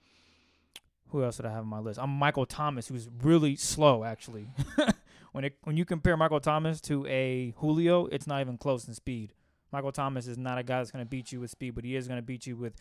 who 1.11 1.23
else 1.23 1.37
did 1.37 1.47
I 1.47 1.51
have 1.51 1.61
on 1.63 1.69
my 1.69 1.79
list? 1.79 1.99
I'm 2.01 2.11
Michael 2.11 2.47
Thomas, 2.47 2.89
who's 2.89 3.09
really 3.23 3.57
slow 3.57 4.05
actually. 4.05 4.49
when 5.33 5.45
it 5.45 5.57
when 5.65 5.77
you 5.77 5.85
compare 5.85 6.17
Michael 6.17 6.41
Thomas 6.41 6.81
to 6.83 7.07
a 7.07 7.53
Julio, 7.59 8.07
it's 8.07 8.27
not 8.27 8.41
even 8.41 8.59
close 8.59 8.87
in 8.89 8.95
speed. 8.95 9.33
Michael 9.73 9.93
Thomas 9.93 10.27
is 10.27 10.39
not 10.39 10.59
a 10.59 10.63
guy 10.63 10.79
that's 10.79 10.91
going 10.91 11.05
to 11.05 11.09
beat 11.09 11.33
you 11.33 11.41
with 11.41 11.51
speed, 11.51 11.75
but 11.75 11.85
he 11.85 11.97
is 11.97 12.07
going 12.09 12.19
to 12.19 12.23
beat 12.23 12.47
you 12.47 12.57
with 12.57 12.75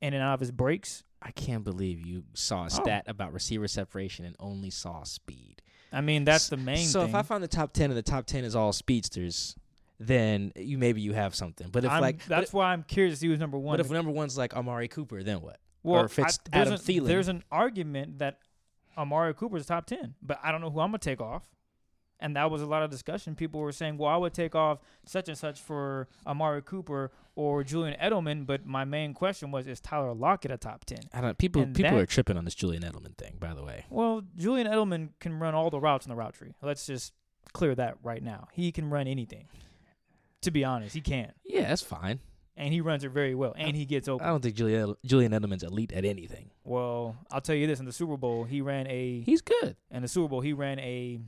in 0.00 0.12
and 0.14 0.22
out 0.22 0.34
of 0.34 0.40
his 0.40 0.50
breaks. 0.50 1.02
I 1.22 1.30
can't 1.30 1.64
believe 1.64 2.00
you 2.06 2.24
saw 2.34 2.62
Oh. 2.62 2.66
a 2.66 2.70
stat 2.70 3.04
about 3.06 3.32
receiver 3.32 3.68
separation 3.68 4.24
and 4.24 4.36
only 4.38 4.70
saw 4.70 5.02
speed. 5.04 5.62
I 5.92 6.00
mean, 6.00 6.24
that's 6.24 6.48
the 6.48 6.56
main 6.56 6.76
thing. 6.78 6.86
so 6.86 7.00
thing. 7.00 7.10
if 7.10 7.14
I 7.14 7.22
find 7.22 7.42
the 7.42 7.48
top 7.48 7.72
ten 7.72 7.90
and 7.90 7.96
the 7.96 8.02
top 8.02 8.26
ten 8.26 8.44
is 8.44 8.54
all 8.56 8.72
speedsters, 8.72 9.56
then 9.98 10.52
you 10.56 10.78
maybe 10.78 11.00
you 11.00 11.12
have 11.12 11.34
something. 11.34 11.68
But 11.70 11.84
if 11.84 11.90
I'm- 11.90 12.02
like 12.02 12.24
that's 12.26 12.50
but, 12.50 12.58
why 12.58 12.72
I'm 12.72 12.82
curious 12.82 13.14
to 13.14 13.20
see 13.20 13.28
who's 13.28 13.38
number 13.38 13.58
one. 13.58 13.76
but 13.76 13.86
if 13.86 13.90
number 13.90 14.10
one's 14.10 14.36
like 14.36 14.54
Amari 14.54 14.88
Cooper, 14.88 15.22
then 15.22 15.40
what? 15.40 15.58
Well, 15.82 16.02
or 16.02 16.04
if 16.06 16.18
it's 16.18 16.38
I, 16.38 16.50
there's 16.50 16.66
Adam 16.68 16.72
an, 16.74 16.78
Thielen. 16.80 17.06
There's 17.06 17.28
an 17.28 17.44
argument 17.50 18.18
that 18.18 18.38
Amari 18.98 19.34
Cooper's 19.34 19.66
top 19.66 19.86
ten, 19.86 20.14
but 20.22 20.38
I 20.42 20.50
don't 20.52 20.60
know 20.60 20.70
who 20.70 20.80
I'm 20.80 20.88
gonna 20.88 20.98
take 20.98 21.20
off. 21.20 21.44
And 22.18 22.34
that 22.34 22.50
was 22.50 22.62
a 22.62 22.66
lot 22.66 22.82
of 22.82 22.90
discussion. 22.90 23.34
People 23.34 23.60
were 23.60 23.72
saying, 23.72 23.98
"Well, 23.98 24.08
I 24.08 24.16
would 24.16 24.32
take 24.32 24.54
off 24.54 24.78
such 25.04 25.28
and 25.28 25.36
such 25.36 25.60
for 25.60 26.08
Amari 26.26 26.62
Cooper 26.62 27.12
or 27.34 27.62
Julian 27.62 27.94
Edelman." 28.00 28.46
But 28.46 28.64
my 28.64 28.86
main 28.86 29.12
question 29.12 29.50
was, 29.50 29.66
is 29.66 29.80
Tyler 29.80 30.14
Lockett 30.14 30.50
a 30.50 30.56
top 30.56 30.86
ten? 30.86 31.00
I 31.12 31.20
don't. 31.20 31.36
People 31.36 31.60
and 31.62 31.74
people 31.76 31.92
that- 31.92 32.00
are 32.00 32.06
tripping 32.06 32.38
on 32.38 32.46
this 32.46 32.54
Julian 32.54 32.82
Edelman 32.84 33.18
thing. 33.18 33.36
By 33.38 33.52
the 33.52 33.62
way, 33.62 33.84
Well, 33.90 34.22
Julian 34.34 34.66
Edelman 34.66 35.10
can 35.20 35.38
run 35.38 35.54
all 35.54 35.68
the 35.68 35.78
routes 35.78 36.06
in 36.06 36.10
the 36.10 36.16
route 36.16 36.32
tree. 36.32 36.54
Let's 36.62 36.86
just 36.86 37.12
clear 37.52 37.74
that 37.74 37.98
right 38.02 38.22
now. 38.22 38.48
He 38.52 38.72
can 38.72 38.88
run 38.88 39.06
anything. 39.06 39.48
To 40.46 40.50
be 40.52 40.64
honest, 40.64 40.94
he 40.94 41.00
can, 41.00 41.32
yeah, 41.44 41.68
that's 41.68 41.82
fine. 41.82 42.20
and 42.56 42.72
he 42.72 42.80
runs 42.80 43.02
it 43.04 43.10
very 43.10 43.34
well, 43.34 43.52
and 43.58 43.76
he 43.76 43.84
gets 43.84 44.06
open. 44.08 44.24
I 44.26 44.30
don't 44.30 44.40
think 44.42 44.54
Julian 44.54 44.94
Julian 45.04 45.32
Edelman's 45.32 45.62
elite 45.64 45.92
at 45.92 46.04
anything. 46.04 46.50
Well, 46.64 47.16
I'll 47.30 47.40
tell 47.40 47.54
you 47.56 47.66
this: 47.66 47.80
in 47.80 47.84
the 47.86 47.92
Super 47.92 48.16
Bowl, 48.16 48.44
he 48.44 48.60
ran 48.60 48.86
a 48.86 49.20
He's 49.22 49.40
good. 49.42 49.76
in 49.90 50.02
the 50.02 50.08
Super 50.08 50.28
Bowl, 50.28 50.40
he 50.40 50.52
ran 50.52 50.78
a 50.78 51.18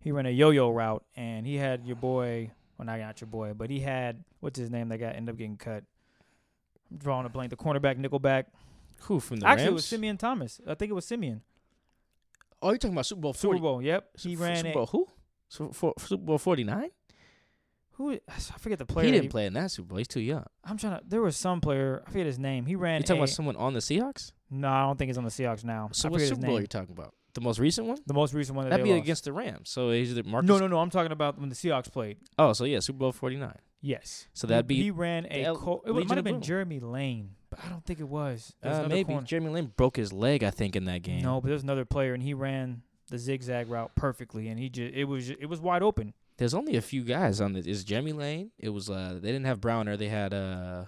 he 0.00 0.10
ran 0.10 0.26
a 0.26 0.30
yo-yo 0.30 0.70
route, 0.70 1.04
and 1.16 1.46
he 1.46 1.56
had 1.56 1.86
your 1.86 1.96
boy. 1.96 2.50
Well, 2.78 2.86
not 2.86 2.98
not 2.98 3.20
your 3.20 3.28
boy, 3.28 3.52
but 3.54 3.70
he 3.70 3.80
had 3.80 4.24
what's 4.40 4.58
his 4.58 4.70
name 4.70 4.88
that 4.88 4.98
got 4.98 5.14
ended 5.14 5.34
up 5.34 5.38
getting 5.38 5.56
cut. 5.56 5.84
I'm 6.90 6.96
drawing 6.98 7.26
a 7.26 7.28
blank. 7.28 7.50
The 7.50 7.56
cornerback, 7.56 7.98
nickelback. 7.98 8.44
Who 9.02 9.20
from 9.20 9.38
the 9.40 9.46
Actually, 9.46 9.64
it 9.64 9.66
Rams? 9.66 9.74
was 9.74 9.84
Simeon 9.84 10.16
Thomas. 10.16 10.60
I 10.66 10.74
think 10.74 10.90
it 10.90 10.94
was 10.94 11.04
Simeon. 11.04 11.42
Oh, 12.62 12.70
you're 12.70 12.78
talking 12.78 12.94
about 12.94 13.06
Super 13.06 13.20
Bowl 13.20 13.32
Super 13.34 13.58
40. 13.58 13.60
Bowl. 13.60 13.82
Yep. 13.82 14.08
He 14.18 14.34
Su- 14.36 14.42
ran 14.42 14.56
Super 14.56 14.72
Bowl 14.72 14.86
who? 14.86 15.08
Su- 15.48 15.70
for- 15.72 15.94
Super 15.98 16.22
Bowl 16.24 16.38
49? 16.38 16.90
Who? 17.92 18.12
I 18.28 18.40
forget 18.58 18.78
the 18.78 18.86
player. 18.86 19.06
He 19.06 19.12
didn't 19.12 19.30
play 19.30 19.46
in 19.46 19.52
that 19.54 19.70
Super 19.70 19.88
Bowl. 19.88 19.98
He's 19.98 20.08
too 20.08 20.20
young. 20.20 20.44
I'm 20.64 20.76
trying 20.78 20.98
to. 20.98 21.04
There 21.06 21.20
was 21.22 21.36
some 21.36 21.60
player. 21.60 22.02
I 22.06 22.10
forget 22.10 22.26
his 22.26 22.38
name. 22.38 22.66
He 22.66 22.74
ran. 22.76 23.00
You're 23.00 23.02
talking 23.04 23.16
a, 23.20 23.24
about 23.24 23.28
someone 23.30 23.56
on 23.56 23.74
the 23.74 23.80
Seahawks? 23.80 24.32
No, 24.50 24.68
I 24.68 24.82
don't 24.82 24.98
think 24.98 25.08
he's 25.08 25.18
on 25.18 25.24
the 25.24 25.30
Seahawks 25.30 25.64
now. 25.64 25.88
So 25.92 26.08
I 26.08 26.12
what 26.12 26.20
Super 26.20 26.36
Bowl 26.40 26.50
name. 26.50 26.58
you're 26.58 26.66
talking 26.66 26.92
about? 26.92 27.14
The 27.34 27.40
most 27.40 27.58
recent 27.58 27.86
one? 27.86 27.98
The 28.06 28.12
most 28.14 28.34
recent 28.34 28.56
one 28.56 28.66
that 28.66 28.70
That'd 28.70 28.84
be 28.84 28.92
lost. 28.92 29.02
against 29.04 29.24
the 29.24 29.32
Rams. 29.32 29.70
So 29.70 29.88
is 29.90 30.16
it 30.16 30.26
Marcus? 30.26 30.48
No, 30.48 30.58
no, 30.58 30.66
no. 30.66 30.78
I'm 30.78 30.90
talking 30.90 31.12
about 31.12 31.38
when 31.38 31.48
the 31.48 31.54
Seahawks 31.54 31.90
played. 31.90 32.18
Oh, 32.38 32.52
so 32.52 32.64
yeah, 32.64 32.80
Super 32.80 32.98
Bowl 32.98 33.12
49. 33.12 33.54
Yes. 33.80 34.28
So 34.34 34.46
that'd 34.46 34.66
be 34.66 34.76
he 34.82 34.90
ran 34.90 35.26
a. 35.30 35.44
L- 35.44 35.56
Col- 35.56 35.82
it 35.86 35.92
Legion 35.92 36.08
might 36.08 36.18
have 36.18 36.24
been. 36.24 36.40
Jeremy 36.42 36.78
Lane, 36.78 37.30
but 37.50 37.58
I 37.64 37.68
don't 37.68 37.84
think 37.84 38.00
it 38.00 38.08
was. 38.08 38.54
There's 38.62 38.76
Uh, 38.76 38.88
maybe 38.88 39.04
corner- 39.12 39.26
Jeremy 39.26 39.48
Lane 39.50 39.72
broke 39.76 39.96
his 39.96 40.12
leg, 40.12 40.44
I 40.44 40.50
think, 40.50 40.76
in 40.76 40.84
that 40.84 41.02
game. 41.02 41.22
No, 41.22 41.40
but 41.40 41.48
there's 41.48 41.62
another 41.64 41.84
player, 41.84 42.14
and 42.14 42.22
he 42.22 42.32
ran 42.34 42.82
the 43.08 43.18
zigzag 43.18 43.68
route 43.68 43.94
perfectly, 43.96 44.48
and 44.48 44.58
he 44.60 44.68
just 44.68 44.94
it 44.94 45.04
was 45.04 45.30
it 45.30 45.46
was 45.46 45.60
wide 45.60 45.82
open. 45.82 46.14
There's 46.42 46.54
only 46.54 46.74
a 46.74 46.82
few 46.82 47.04
guys 47.04 47.40
on 47.40 47.52
this. 47.52 47.66
Is 47.66 47.84
Jeremy 47.84 48.12
Lane? 48.12 48.50
It 48.58 48.70
was 48.70 48.90
uh 48.90 49.12
they 49.22 49.30
didn't 49.30 49.44
have 49.44 49.60
Browner. 49.60 49.96
They 49.96 50.08
had 50.08 50.34
uh, 50.34 50.86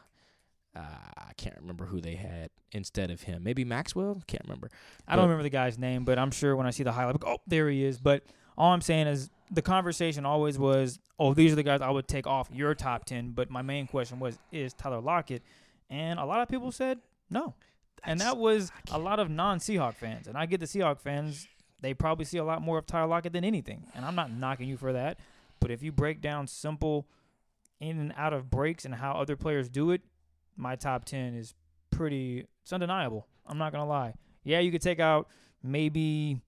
uh 0.75 0.81
I 0.81 1.33
can't 1.37 1.55
remember 1.61 1.87
who 1.87 2.01
they 2.01 2.17
had 2.17 2.51
instead 2.73 3.13
of 3.13 3.23
him. 3.23 3.45
Maybe 3.45 3.65
Maxwell. 3.65 4.21
Can't 4.27 4.43
remember. 4.43 4.69
I 5.07 5.15
don't 5.15 5.27
remember 5.27 5.45
the 5.45 5.51
guy's 5.51 5.79
name, 5.79 6.05
but 6.05 6.19
I'm 6.19 6.33
sure 6.33 6.57
when 6.57 6.67
I 6.67 6.71
see 6.71 6.83
the 6.83 6.91
highlight, 6.91 7.23
like, 7.23 7.33
oh, 7.33 7.41
there 7.47 7.71
he 7.71 7.85
is. 7.85 8.01
But 8.01 8.25
all 8.59 8.73
I'm 8.73 8.81
saying 8.81 9.07
is 9.07 9.31
the 9.49 9.63
conversation 9.63 10.27
always 10.27 10.59
was, 10.59 10.99
oh, 11.21 11.35
these 11.35 11.53
are 11.53 11.55
the 11.55 11.63
guys 11.63 11.81
I 11.81 11.91
would 11.91 12.09
take 12.09 12.27
off 12.27 12.49
your 12.53 12.75
top 12.75 13.05
ten. 13.05 13.31
But 13.31 13.49
my 13.49 13.63
main 13.63 13.87
question 13.87 14.19
was, 14.19 14.37
is 14.51 14.75
Tyler 14.75 15.01
Lockett? 15.01 15.45
And 15.89 16.19
a 16.19 16.25
lot 16.25 16.41
of 16.41 16.49
people 16.49 16.73
said 16.73 16.99
no. 17.31 17.55
and 18.03 18.21
that 18.21 18.39
was 18.39 18.73
a 18.91 18.99
lot 18.99 19.21
of 19.21 19.31
non-Seahawk 19.31 19.95
fans. 19.95 20.27
And 20.27 20.37
I 20.37 20.47
get 20.47 20.59
the 20.59 20.67
Seahawk 20.67 20.99
fans; 20.99 21.47
they 21.81 21.95
probably 21.95 22.25
see 22.25 22.39
a 22.39 22.45
lot 22.45 22.61
more 22.61 22.77
of 22.77 22.87
Tyler 22.87 23.07
Lockett 23.07 23.33
than 23.33 23.45
anything. 23.45 23.87
And 23.95 24.05
I'm 24.05 24.17
not 24.17 24.33
knocking 24.33 24.69
you 24.69 24.77
for 24.77 24.93
that. 24.95 25.21
But 25.65 25.71
if 25.71 25.83
you 25.83 25.93
break 25.93 26.21
down 26.21 26.47
simple 26.47 27.09
in 27.81 27.99
and 27.99 28.13
out 28.19 28.35
of 28.35 28.51
breaks 28.51 28.85
and 28.85 28.95
how 28.95 29.13
other 29.13 29.35
players 29.35 29.71
do 29.71 29.93
it, 29.93 30.03
my 30.59 30.77
top 30.77 31.07
ten 31.07 31.33
is 31.35 31.55
pretty. 31.91 32.45
It's 32.63 32.71
undeniable. 32.71 33.27
I'm 33.47 33.57
not 33.57 33.73
gonna 33.73 33.87
lie. 33.89 34.13
Yeah, 34.43 34.59
you 34.59 34.71
could 34.71 34.83
take 34.83 35.01
out 35.01 35.27
maybe 35.63 36.39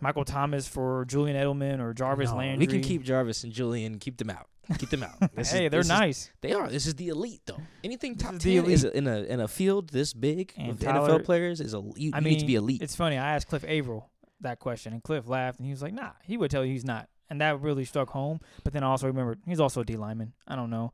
Michael 0.00 0.24
Thomas 0.24 0.66
for 0.66 1.04
Julian 1.04 1.36
Edelman 1.36 1.78
or 1.80 1.92
Jarvis 1.92 2.30
No, 2.30 2.36
Landry. 2.38 2.66
We 2.66 2.72
can 2.72 2.80
keep 2.80 3.02
Jarvis 3.02 3.44
and 3.44 3.52
Julian. 3.52 3.98
Keep 3.98 4.16
them 4.16 4.30
out. 4.30 4.48
Keep 4.78 4.88
them 4.88 5.02
out. 5.02 5.16
Hey, 5.36 5.40
is, 5.42 5.50
they're 5.50 5.68
this 5.68 5.80
is- 5.84 5.88
nice. 5.90 6.30
they 6.40 6.54
are. 6.54 6.68
This 6.70 6.86
is 6.86 6.94
the 6.94 7.08
elite, 7.08 7.42
though. 7.44 7.60
Anything 7.84 8.16
top 8.16 8.36
is 8.36 8.42
ten 8.42 8.64
is 8.64 8.84
in 8.84 9.06
a 9.06 9.24
in 9.24 9.40
a 9.40 9.48
field 9.48 9.90
this 9.90 10.14
big 10.14 10.54
And 10.56 10.68
with 10.68 10.80
Tyler- 10.80 11.18
NFL 11.18 11.24
players 11.26 11.60
is 11.60 11.74
a 11.74 11.82
you, 11.96 12.12
I 12.14 12.20
you 12.20 12.24
mean, 12.24 12.32
need 12.32 12.40
to 12.40 12.46
be 12.46 12.54
elite. 12.54 12.80
It's 12.80 12.96
funny. 12.96 13.18
I 13.18 13.34
asked 13.34 13.48
Cliff 13.48 13.62
Avril 13.68 14.08
that 14.44 14.60
question, 14.60 14.92
and 14.92 15.02
Cliff 15.02 15.26
laughed, 15.28 15.58
and 15.58 15.66
he 15.66 15.72
was 15.72 15.82
like, 15.82 15.92
"Nah." 15.92 16.12
He 16.22 16.36
would 16.36 16.50
tell 16.50 16.64
you 16.64 16.72
he's 16.72 16.84
not, 16.84 17.08
and 17.28 17.40
that 17.40 17.60
really 17.60 17.84
struck 17.84 18.10
home. 18.10 18.40
But 18.62 18.72
then 18.72 18.82
I 18.82 18.86
also 18.86 19.06
remembered 19.08 19.40
he's 19.46 19.60
also 19.60 19.80
a 19.80 19.84
D 19.84 19.96
lineman. 19.96 20.32
I 20.46 20.56
don't 20.56 20.70
know. 20.70 20.92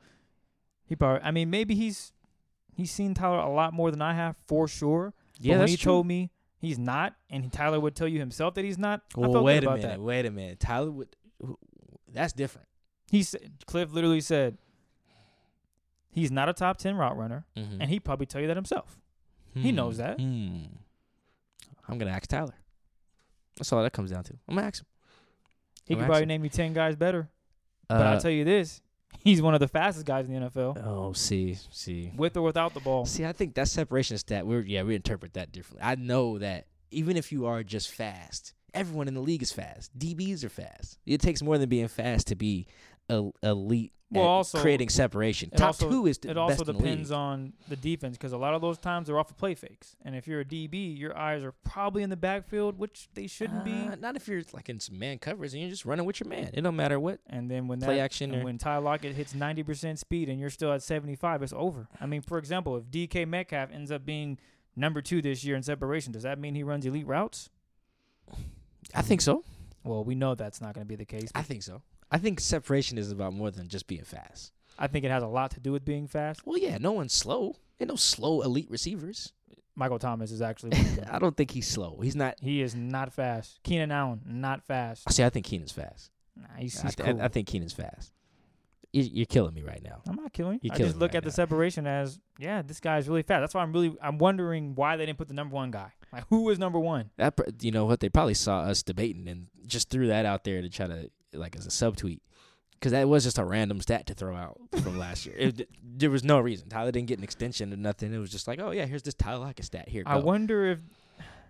He 0.87 0.97
probably. 0.97 1.23
I 1.23 1.31
mean, 1.31 1.51
maybe 1.51 1.75
he's 1.75 2.13
he's 2.75 2.91
seen 2.91 3.15
Tyler 3.15 3.39
a 3.39 3.51
lot 3.53 3.73
more 3.75 3.91
than 3.91 4.01
I 4.03 4.15
have 4.15 4.37
for 4.47 4.67
sure. 4.67 5.13
yeah, 5.39 5.55
but 5.55 5.61
when 5.61 5.69
he 5.69 5.77
true. 5.77 5.93
told 5.93 6.07
me 6.07 6.31
he's 6.59 6.79
not, 6.79 7.15
and 7.29 7.53
Tyler 7.53 7.79
would 7.79 7.95
tell 7.95 8.09
you 8.09 8.19
himself 8.19 8.55
that 8.55 8.65
he's 8.65 8.79
not. 8.79 9.03
I 9.17 9.21
Well, 9.21 9.45
wait 9.45 9.63
a 9.65 9.69
minute. 9.71 9.83
that. 9.83 10.01
Wait 10.01 10.27
a 10.27 10.31
minute. 10.31 10.59
Tyler 10.61 10.91
would. 10.91 11.15
That's 12.13 12.33
different. 12.33 12.67
He 13.11 13.23
said 13.23 13.51
Cliff 13.67 13.93
literally 13.93 14.21
said 14.21 14.59
he's 16.11 16.31
not 16.31 16.49
a 16.49 16.53
top 16.53 16.79
ten 16.79 16.97
route 16.97 17.17
runner, 17.17 17.45
Mm-hmm. 17.57 17.81
and 17.81 17.91
he 17.91 18.01
probably 18.01 18.27
tell 18.27 18.41
you 18.41 18.47
that 18.49 18.57
himself. 18.57 18.99
he 19.55 19.73
knows 19.73 19.97
that. 19.99 20.19
Hmm. 20.21 20.63
I'm 21.89 21.99
gonna 21.99 22.13
ask 22.13 22.29
Tyler. 22.29 22.55
That's 23.61 23.73
all 23.75 23.83
that 23.83 23.93
comes 23.93 24.11
down 24.11 24.25
to. 24.25 24.33
I'm 24.49 24.55
gonna 24.57 24.67
ask 24.67 24.81
him. 24.81 24.87
He 25.85 25.95
could 25.95 26.01
probably 26.07 26.17
actually- 26.23 26.27
name 26.27 26.45
you 26.45 26.51
ten 26.51 26.73
guys 26.73 26.97
better. 26.97 27.29
But 27.89 28.01
Uh, 28.01 28.05
I'll 28.11 28.21
tell 28.21 28.31
you 28.31 28.45
this: 28.45 28.81
he's 29.21 29.43
one 29.43 29.53
of 29.55 29.61
the 29.61 29.69
fastest 29.69 30.07
guys 30.07 30.27
in 30.27 30.33
the 30.33 30.41
NFL, 30.49 30.79
Oh, 30.85 31.13
see, 31.13 31.59
see, 31.71 32.13
with 32.17 32.37
or 32.37 32.43
without 32.43 32.73
the 32.75 32.81
ball. 32.81 33.05
see. 33.05 33.25
I 33.27 33.33
think 33.33 33.55
that 33.55 33.69
separation 33.69 34.17
stat. 34.19 34.47
We're 34.47 34.63
yeah, 34.63 34.83
we 34.83 34.95
interpret 34.95 35.35
that 35.35 35.53
differently. 35.53 35.83
I 35.87 35.97
know 35.97 36.39
that 36.39 36.67
even 36.91 37.17
if 37.17 37.31
you 37.33 37.47
are 37.47 37.63
just 37.63 37.91
fast, 37.91 38.55
everyone 38.73 39.09
in 39.09 39.15
the 39.15 39.21
league 39.21 39.43
is 39.43 39.53
fast. 39.53 39.97
DBs 39.99 40.43
are 40.45 40.49
fast. 40.49 40.99
It 41.07 41.21
takes 41.21 41.43
more 41.43 41.59
than 41.59 41.69
being 41.69 41.89
fast 41.89 42.29
to 42.29 42.35
be 42.37 42.67
elite. 43.43 43.93
Well, 44.13 44.25
also- 44.27 44.61
creating 44.61 44.89
separation. 44.89 45.51
Top 45.51 45.67
also- 45.69 45.89
two 45.89 46.07
is 46.07 46.19
the 46.19 46.31
It 46.31 46.37
also 46.37 46.63
in 46.63 46.67
the 46.67 46.73
depends 46.73 47.13
on 47.13 47.53
the 47.69 47.77
defense 47.77 48.17
because 48.17 48.33
a 48.33 48.37
lot 48.37 48.55
of 48.55 48.61
those 48.61 48.77
times 48.77 49.07
they're 49.07 49.17
off 49.21 49.31
of 49.31 49.37
play 49.37 49.55
fakes, 49.55 49.95
and 50.05 50.17
if 50.17 50.27
you're 50.27 50.41
a 50.41 50.45
DB, 50.45 50.99
your 50.99 51.17
eyes 51.17 51.45
are 51.45 51.53
probably 51.53 52.03
in 52.03 52.11
the 52.11 52.17
backfield, 52.17 52.77
which 52.77 53.09
they 53.15 53.29
shouldn't 53.29 53.65
be. 53.65 53.71
Uh, 53.73 53.95
not 54.01 54.17
if 54.17 54.27
you're 54.27 54.43
like 54.53 54.69
in 54.69 54.81
some 54.81 54.99
man 54.99 55.19
covers 55.21 55.53
and 55.55 55.63
you're 55.63 55.71
just 55.71 55.85
running 55.85 56.05
with 56.07 56.19
your 56.19 56.29
man. 56.29 56.51
It 56.53 56.63
don't 56.63 56.75
matter 56.75 56.99
what. 56.99 57.21
And 57.29 57.49
then 57.49 57.69
when 57.69 57.79
play 57.81 57.99
that, 57.99 58.03
action 58.03 58.33
and 58.33 58.43
or- 58.43 58.47
when 58.47 58.59
Ty 58.59 58.79
Lockett 58.79 59.15
hits 59.15 59.33
90% 59.33 60.01
speed 60.01 60.29
and 60.29 60.41
you're 60.41 60.51
still 60.51 60.73
at 60.73 60.83
75, 60.83 61.41
it's 61.45 61.53
over. 61.53 61.87
I 62.01 62.07
mean, 62.07 62.21
for 62.23 62.37
example, 62.39 62.77
if 62.77 62.91
DK 62.91 63.25
Metcalf 63.29 63.71
ends 63.71 63.93
up 63.93 64.05
being 64.05 64.39
number 64.75 65.01
two 65.01 65.23
this 65.23 65.45
year 65.45 65.55
in 65.55 65.63
separation, 65.63 66.13
does 66.13 66.25
that 66.25 66.37
mean 66.37 66.57
he 66.57 66.65
runs 66.65 66.85
elite 66.85 67.07
routes? 67.07 67.49
I 68.93 69.03
think 69.03 69.21
so. 69.21 69.45
Well, 69.85 70.03
we 70.03 70.17
know 70.17 70.35
that's 70.35 70.61
not 70.61 70.75
going 70.75 70.85
to 70.85 70.89
be 70.89 70.97
the 70.97 71.05
case. 71.05 71.31
I 71.35 71.43
think 71.43 71.63
so. 71.63 71.83
I 72.11 72.19
think 72.19 72.41
separation 72.41 72.99
is 72.99 73.11
about 73.13 73.33
more 73.33 73.51
than 73.51 73.69
just 73.69 73.87
being 73.87 74.05
fast. 74.05 74.53
I 74.79 74.87
think 74.87 75.05
it 75.05 75.11
has 75.11 75.23
a 75.23 75.27
lot 75.29 75.51
to 75.53 75.61
do 75.61 75.73
with 75.73 75.85
being 75.85 76.07
fast. 76.09 76.47
Well, 76.47 76.59
yeah, 76.59 76.79
no 76.79 76.93
one's 76.93 77.13
slow. 77.13 77.57
Ain't 77.79 77.91
no 77.91 77.97
slow 77.97 78.41
elite 78.43 78.71
receivers. 78.71 79.33
Michael 79.77 79.99
Thomas 79.99 80.31
is 80.33 80.43
actually 80.43 80.71
one 80.71 80.81
of 80.87 80.97
them. 80.97 81.09
I 81.13 81.19
don't 81.19 81.37
think 81.37 81.51
he's 81.51 81.69
slow. 81.69 82.01
He's 82.03 82.17
not. 82.17 82.37
he 82.41 82.61
is 82.63 82.75
not 82.75 83.13
fast. 83.13 83.61
Keenan 83.63 83.93
Allen, 83.93 84.21
not 84.27 84.63
fast. 84.63 85.11
See, 85.13 85.23
I 85.23 85.31
think 85.31 85.47
Keenan's 85.47 85.73
fast. 85.73 86.11
Nah, 86.37 86.49
he's, 86.59 86.79
I, 86.85 86.89
th- 86.91 87.09
cool. 87.09 87.23
I 87.23 87.29
think 87.29 87.47
Keenan's 87.47 87.73
fast. 87.73 88.13
You- 88.93 89.09
You're 89.13 89.27
killing 89.27 89.55
me 89.55 89.63
right 89.63 89.83
now. 89.83 90.03
I'm 90.09 90.17
not 90.17 90.33
killing. 90.33 90.59
You're 90.63 90.75
I 90.75 90.79
just 90.79 90.97
look 90.97 91.11
right 91.13 91.17
at 91.19 91.25
the 91.25 91.31
separation 91.31 91.87
as, 91.87 92.19
yeah, 92.39 92.63
this 92.63 92.81
guy's 92.81 93.09
really 93.09 93.23
fast. 93.23 93.43
That's 93.43 93.55
why 93.55 93.63
I'm 93.63 93.73
really, 93.73 93.95
I'm 94.03 94.19
wondering 94.19 94.75
why 94.75 94.97
they 94.97 95.07
didn't 95.07 95.19
put 95.19 95.29
the 95.29 95.35
number 95.35 95.55
one 95.55 95.71
guy. 95.71 95.93
Like, 96.13 96.25
who 96.29 96.43
was 96.43 96.59
number 96.59 96.79
one? 96.81 97.11
That 97.19 97.39
you 97.61 97.71
know 97.71 97.85
what? 97.87 98.01
They 98.01 98.09
probably 98.09 98.35
saw 98.35 98.61
us 98.63 98.83
debating 98.83 99.29
and 99.29 99.47
just 99.67 99.91
threw 99.91 100.09
that 100.09 100.27
out 100.27 100.43
there 100.45 100.61
to 100.61 100.69
try 100.69 100.89
to 100.89 101.09
like 101.33 101.57
as 101.57 101.67
a 101.67 101.71
subtweet. 101.71 102.21
Because 102.75 102.93
that 102.93 103.09
was 103.09 103.25
just 103.25 103.37
a 103.39 103.45
random 103.45 103.81
stat 103.83 104.07
to 104.07 104.15
throw 104.15 104.35
out 104.35 104.59
from 104.83 104.99
last 104.99 105.27
year. 105.27 105.35
It, 105.39 105.69
there 105.85 106.09
was 106.09 106.25
no 106.25 106.41
reason. 106.41 106.71
Tyler 106.71 106.91
didn't 106.91 107.09
get 107.09 107.19
an 107.19 107.25
extension 107.25 107.73
or 107.75 107.77
nothing. 107.77 108.15
It 108.15 108.19
was 108.19 108.31
just 108.31 108.49
like, 108.49 108.59
oh 108.59 108.71
yeah, 108.71 108.87
here's 108.87 109.03
this 109.03 109.13
Tyler 109.13 109.39
Lockett 109.41 109.67
stat. 109.67 109.89
Here, 109.89 110.03
I 110.07 110.17
wonder 110.17 110.65
if 110.67 110.79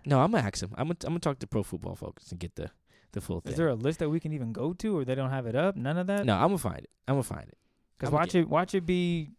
No, 0.05 0.19
I'm 0.19 0.31
gonna 0.31 0.45
ask 0.45 0.61
him. 0.61 0.71
I'm 0.77 0.87
gonna 0.87 0.97
I'm 1.05 1.11
gonna 1.11 1.19
talk 1.19 1.39
to 1.39 1.47
Pro 1.47 1.63
Football 1.63 1.95
Focus 1.95 2.31
and 2.31 2.39
get 2.39 2.55
the 2.55 2.69
the 3.13 3.21
full 3.21 3.39
thing. 3.39 3.51
is 3.51 3.57
there 3.57 3.69
a 3.69 3.75
list 3.75 3.99
that 3.99 4.09
we 4.09 4.19
can 4.19 4.33
even 4.33 4.51
go 4.51 4.73
to, 4.73 4.97
or 4.97 5.05
they 5.05 5.15
don't 5.15 5.29
have 5.29 5.45
it 5.45 5.55
up. 5.55 5.77
None 5.77 5.97
of 5.97 6.07
that. 6.07 6.25
no, 6.25 6.33
I'm 6.35 6.47
gonna 6.47 6.57
find 6.57 6.79
it. 6.79 6.89
I'm 7.07 7.15
gonna 7.15 7.23
find 7.23 7.47
it. 7.47 7.57
because 7.97 8.11
watch 8.11 8.35
it, 8.35 8.49
watch 8.49 8.75
it 8.75 8.85
be 8.85 9.29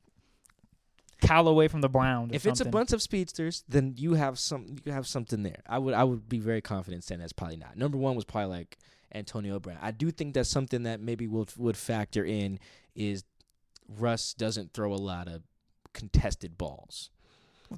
Callaway 1.21 1.69
from 1.69 1.83
the 1.83 1.89
Browns. 1.89 2.31
If 2.33 2.47
it's 2.47 2.61
a 2.61 2.65
bunch 2.65 2.93
of 2.93 3.01
speedsters, 3.01 3.65
then 3.69 3.95
you 3.97 4.15
have 4.15 4.39
some 4.39 4.77
you 4.85 4.93
have 4.93 5.07
something 5.07 5.43
there. 5.43 5.63
I 5.69 5.79
would 5.79 5.95
I 5.95 6.05
would 6.05 6.29
be 6.29 6.39
very 6.39 6.61
confident 6.61 7.05
saying 7.05 7.21
that's 7.21 7.33
probably 7.33 7.57
not. 7.59 7.77
Number 7.77 7.97
one 7.99 8.17
was 8.17 8.25
probably 8.25 8.51
like 8.51 8.79
Antonio 9.15 9.59
Brown. 9.59 9.79
I 9.81 9.91
do 9.91 10.11
think 10.11 10.35
that's 10.35 10.49
something 10.49 10.85
that 10.85 11.01
maybe 11.01 11.27
would 11.27 11.51
would 11.57 11.77
factor 11.77 12.25
in 12.25 12.59
is 12.95 13.25
Russ 13.89 14.35
doesn't 14.35 14.73
throw 14.73 14.93
a 14.93 14.97
lot 14.97 15.29
of 15.29 15.43
contested 15.93 16.57
balls. 16.57 17.11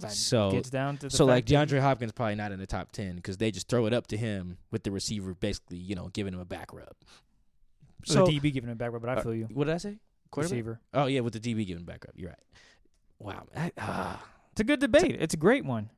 so 0.09 0.51
gets 0.51 0.71
down 0.71 0.97
to 0.99 1.09
the 1.09 1.17
so 1.17 1.25
like 1.25 1.47
DeAndre 1.47 1.81
Hopkins 1.81 2.13
probably 2.13 2.35
not 2.35 2.53
in 2.53 2.59
the 2.59 2.67
top 2.67 2.93
ten 2.93 3.17
because 3.17 3.37
they 3.37 3.51
just 3.51 3.69
throw 3.69 3.87
it 3.87 3.93
up 3.93 4.07
to 4.09 4.17
him 4.17 4.59
with 4.71 4.83
the 4.83 4.91
receiver 4.91 5.35
basically 5.35 5.79
you 5.79 5.95
know 5.95 6.09
giving 6.13 6.35
him 6.35 6.41
a 6.41 6.45
back 6.45 6.73
rub. 6.73 6.95
the 8.27 8.39
DB 8.39 8.53
giving 8.53 8.71
it 8.71 8.77
back, 8.79 8.93
rub, 8.93 9.03
but 9.03 9.11
I 9.11 9.15
uh, 9.15 9.23
feel 9.23 9.35
you. 9.35 9.49
what 9.53 9.65
did 9.65 9.75
I 9.75 9.79
say? 9.79 9.99
Receiver. 10.37 10.81
Oh 10.93 11.07
yeah, 11.07 11.21
with 11.21 11.33
the 11.33 11.41
DB 11.41 11.67
giving 11.67 11.85
back 11.85 12.05
rub. 12.05 12.17
You're 12.17 12.31
right. 12.31 12.39
Wow. 13.19 13.47
I, 13.57 13.73
ah, 13.79 14.23
It's 14.53 14.61
a 14.61 14.65
good 14.65 14.81
debate. 14.81 15.17
It's 15.21 15.35
a 15.35 15.39
great 15.39 15.65
one. 15.65 15.91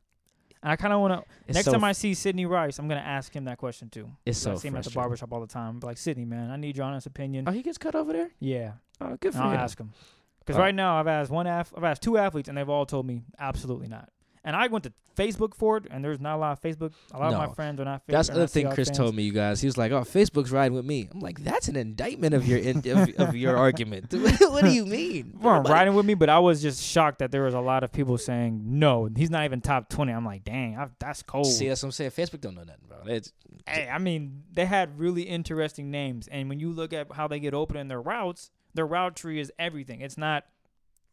And 0.63 0.73
I 0.73 0.77
kind 0.77 0.93
of 0.93 1.01
want 1.01 1.13
to. 1.15 1.53
Next 1.53 1.67
so 1.67 1.73
time 1.73 1.85
I 1.85 1.93
see 1.93 2.15
Sidney 2.15 2.47
Rice, 2.47 2.79
I'm 2.79 2.89
gonna 2.89 3.01
ask 3.01 3.35
him 3.35 3.45
that 3.45 3.59
question 3.59 3.89
too. 3.89 4.11
It's 4.25 4.45
'Cause 4.45 4.59
I 4.59 4.63
see 4.63 4.69
him 4.69 4.77
at 4.77 4.85
the 4.85 4.91
barbershop 4.91 5.33
all 5.33 5.41
the 5.41 5.47
time. 5.47 5.81
Like 5.81 5.99
Sidney, 5.99 6.25
man, 6.25 6.51
I 6.51 6.57
need 6.57 6.77
your 6.77 6.87
honest 6.87 7.07
opinion. 7.07 7.45
Oh, 7.47 7.53
he 7.53 7.63
gets 7.63 7.79
cut 7.79 7.95
over 7.95 8.13
there. 8.13 8.31
yeah, 8.41 8.73
Oh, 9.01 9.17
good 9.21 9.33
for 9.33 9.39
and 9.39 9.49
I'll 9.49 9.55
him. 9.55 9.61
ask 9.61 9.79
him. 9.79 9.93
Because 10.41 10.57
Oh. 10.57 10.61
right 10.63 10.75
now 10.75 10.99
I've 10.99 11.07
asked 11.09 11.31
one 11.31 11.47
ath- 11.47 11.73
I've 11.77 11.85
asked 11.85 12.03
two 12.03 12.17
athletes, 12.19 12.49
and 12.49 12.57
they've 12.57 12.69
all 12.69 12.87
told 12.87 13.07
me 13.07 13.23
absolutely 13.39 13.89
not. 13.89 14.11
And 14.47 14.55
I 14.55 14.69
went 14.69 14.85
to 14.85 14.93
Facebook 15.17 15.55
for 15.57 15.77
it, 15.77 15.87
and 15.91 16.05
there's 16.05 16.21
not 16.21 16.37
a 16.37 16.39
lot 16.39 16.53
of 16.53 16.63
Facebook. 16.63 16.93
A 17.13 17.19
lot 17.19 17.33
of 17.33 17.39
my 17.39 17.53
friends 17.53 17.81
are 17.81 17.85
not. 17.85 18.07
Facebook. 18.07 18.13
That's 18.13 18.31
are 18.31 18.35
the 18.35 18.39
other 18.43 18.47
thing 18.47 18.71
Chris 18.71 18.89
fans. 18.89 18.99
told 18.99 19.15
me, 19.17 19.25
you 19.25 19.33
guys. 19.33 19.61
He 19.61 19.67
was 19.67 19.77
like, 19.77 19.91
"Oh, 19.91 20.03
Facebook's 20.03 20.53
riding 20.53 20.75
with 20.77 20.85
me." 20.85 21.09
I'm 21.13 21.19
like, 21.19 21.43
"That's 21.43 21.67
an 21.67 21.75
indictment 21.75 22.33
of 22.33 22.47
your 22.47 22.59
in, 22.61 22.79
of, 22.89 23.11
of 23.19 23.35
your 23.35 23.57
argument." 23.67 24.13
what 24.15 24.65
do 24.65 24.71
you 24.71 24.87
mean? 24.87 25.33
weren't 25.41 25.65
Nobody- 25.65 25.73
riding 25.73 25.95
with 25.95 26.07
me, 26.07 26.15
but 26.15 26.29
I 26.29 26.39
was 26.39 26.63
just 26.63 26.81
shocked 26.81 27.19
that 27.19 27.33
there 27.33 27.43
was 27.43 27.55
a 27.55 27.61
lot 27.61 27.83
of 27.83 27.91
people 27.93 28.17
saying 28.19 28.63
no, 28.65 29.09
he's 29.17 29.31
not 29.31 29.45
even 29.45 29.61
top 29.61 29.89
twenty. 29.89 30.13
I'm 30.13 30.25
like, 30.25 30.45
dang, 30.45 30.79
I, 30.79 30.87
that's 31.01 31.25
cold. 31.25 31.47
See, 31.47 31.67
that's 31.67 31.83
what 31.83 31.89
I'm 31.89 31.93
saying. 31.93 32.13
Facebook 32.13 32.41
don't 32.41 32.55
know 32.55 32.63
nothing, 32.63 32.85
bro. 32.87 32.99
It's 33.07 33.33
Hey, 33.67 33.89
I 33.93 33.99
mean, 33.99 34.45
they 34.53 34.65
had 34.65 34.97
really 34.97 35.23
interesting 35.23 35.91
names, 35.91 36.29
and 36.29 36.49
when 36.49 36.61
you 36.61 36.71
look 36.71 36.93
at 36.93 37.11
how 37.11 37.27
they 37.27 37.41
get 37.41 37.53
open 37.53 37.77
in 37.77 37.89
their 37.89 38.01
routes, 38.01 38.53
their 38.75 38.87
route 38.87 39.17
tree 39.17 39.41
is 39.41 39.51
everything. 39.59 40.03
It's 40.03 40.17
not 40.17 40.45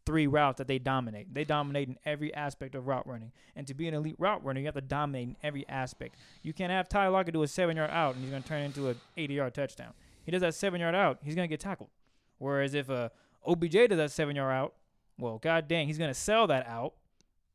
three 0.06 0.28
routes 0.28 0.58
that 0.58 0.68
they 0.68 0.80
dominate. 0.80 1.34
They 1.34 1.46
dominate 1.46 1.88
in 1.88 1.98
every 2.06 2.34
aspect 2.34 2.76
of 2.76 2.88
route 2.88 3.08
running. 3.08 3.32
And 3.56 3.66
to 3.68 3.74
be 3.74 3.88
an 3.88 3.94
elite 3.94 4.16
route 4.18 4.44
runner, 4.44 4.60
you 4.60 4.66
have 4.66 4.76
to 4.76 4.82
dominate 4.82 5.30
in 5.30 5.36
every 5.44 5.68
aspect. 5.70 6.16
You 6.42 6.54
can't 6.54 6.72
have 6.72 6.90
Tyler 6.90 7.12
Lockett 7.12 7.34
do 7.34 7.44
a 7.44 7.48
seven 7.48 7.78
yard 7.78 7.92
out 7.92 8.16
and 8.16 8.24
he's 8.24 8.32
going 8.32 8.44
to 8.44 8.48
turn 8.48 8.64
into 8.64 8.90
an 8.90 9.00
80 9.18 9.34
yard 9.34 9.54
touchdown. 9.54 9.94
He 10.26 10.32
does 10.32 10.42
that 10.42 10.56
seven 10.56 10.82
yard 10.82 10.96
out, 10.96 11.20
he's 11.24 11.36
going 11.36 11.48
to 11.48 11.52
get 11.52 11.60
tackled. 11.60 11.90
Whereas 12.38 12.74
if 12.74 12.90
uh, 12.90 13.10
a 13.46 13.50
OBJ 13.52 13.90
does 13.90 13.98
that 13.98 14.12
seven 14.12 14.36
yard 14.36 14.54
out, 14.54 14.74
well, 15.18 15.38
god 15.38 15.68
dang, 15.68 15.88
he's 15.88 15.98
going 15.98 16.10
to 16.10 16.20
sell 16.20 16.48
that 16.48 16.68
out, 16.68 16.94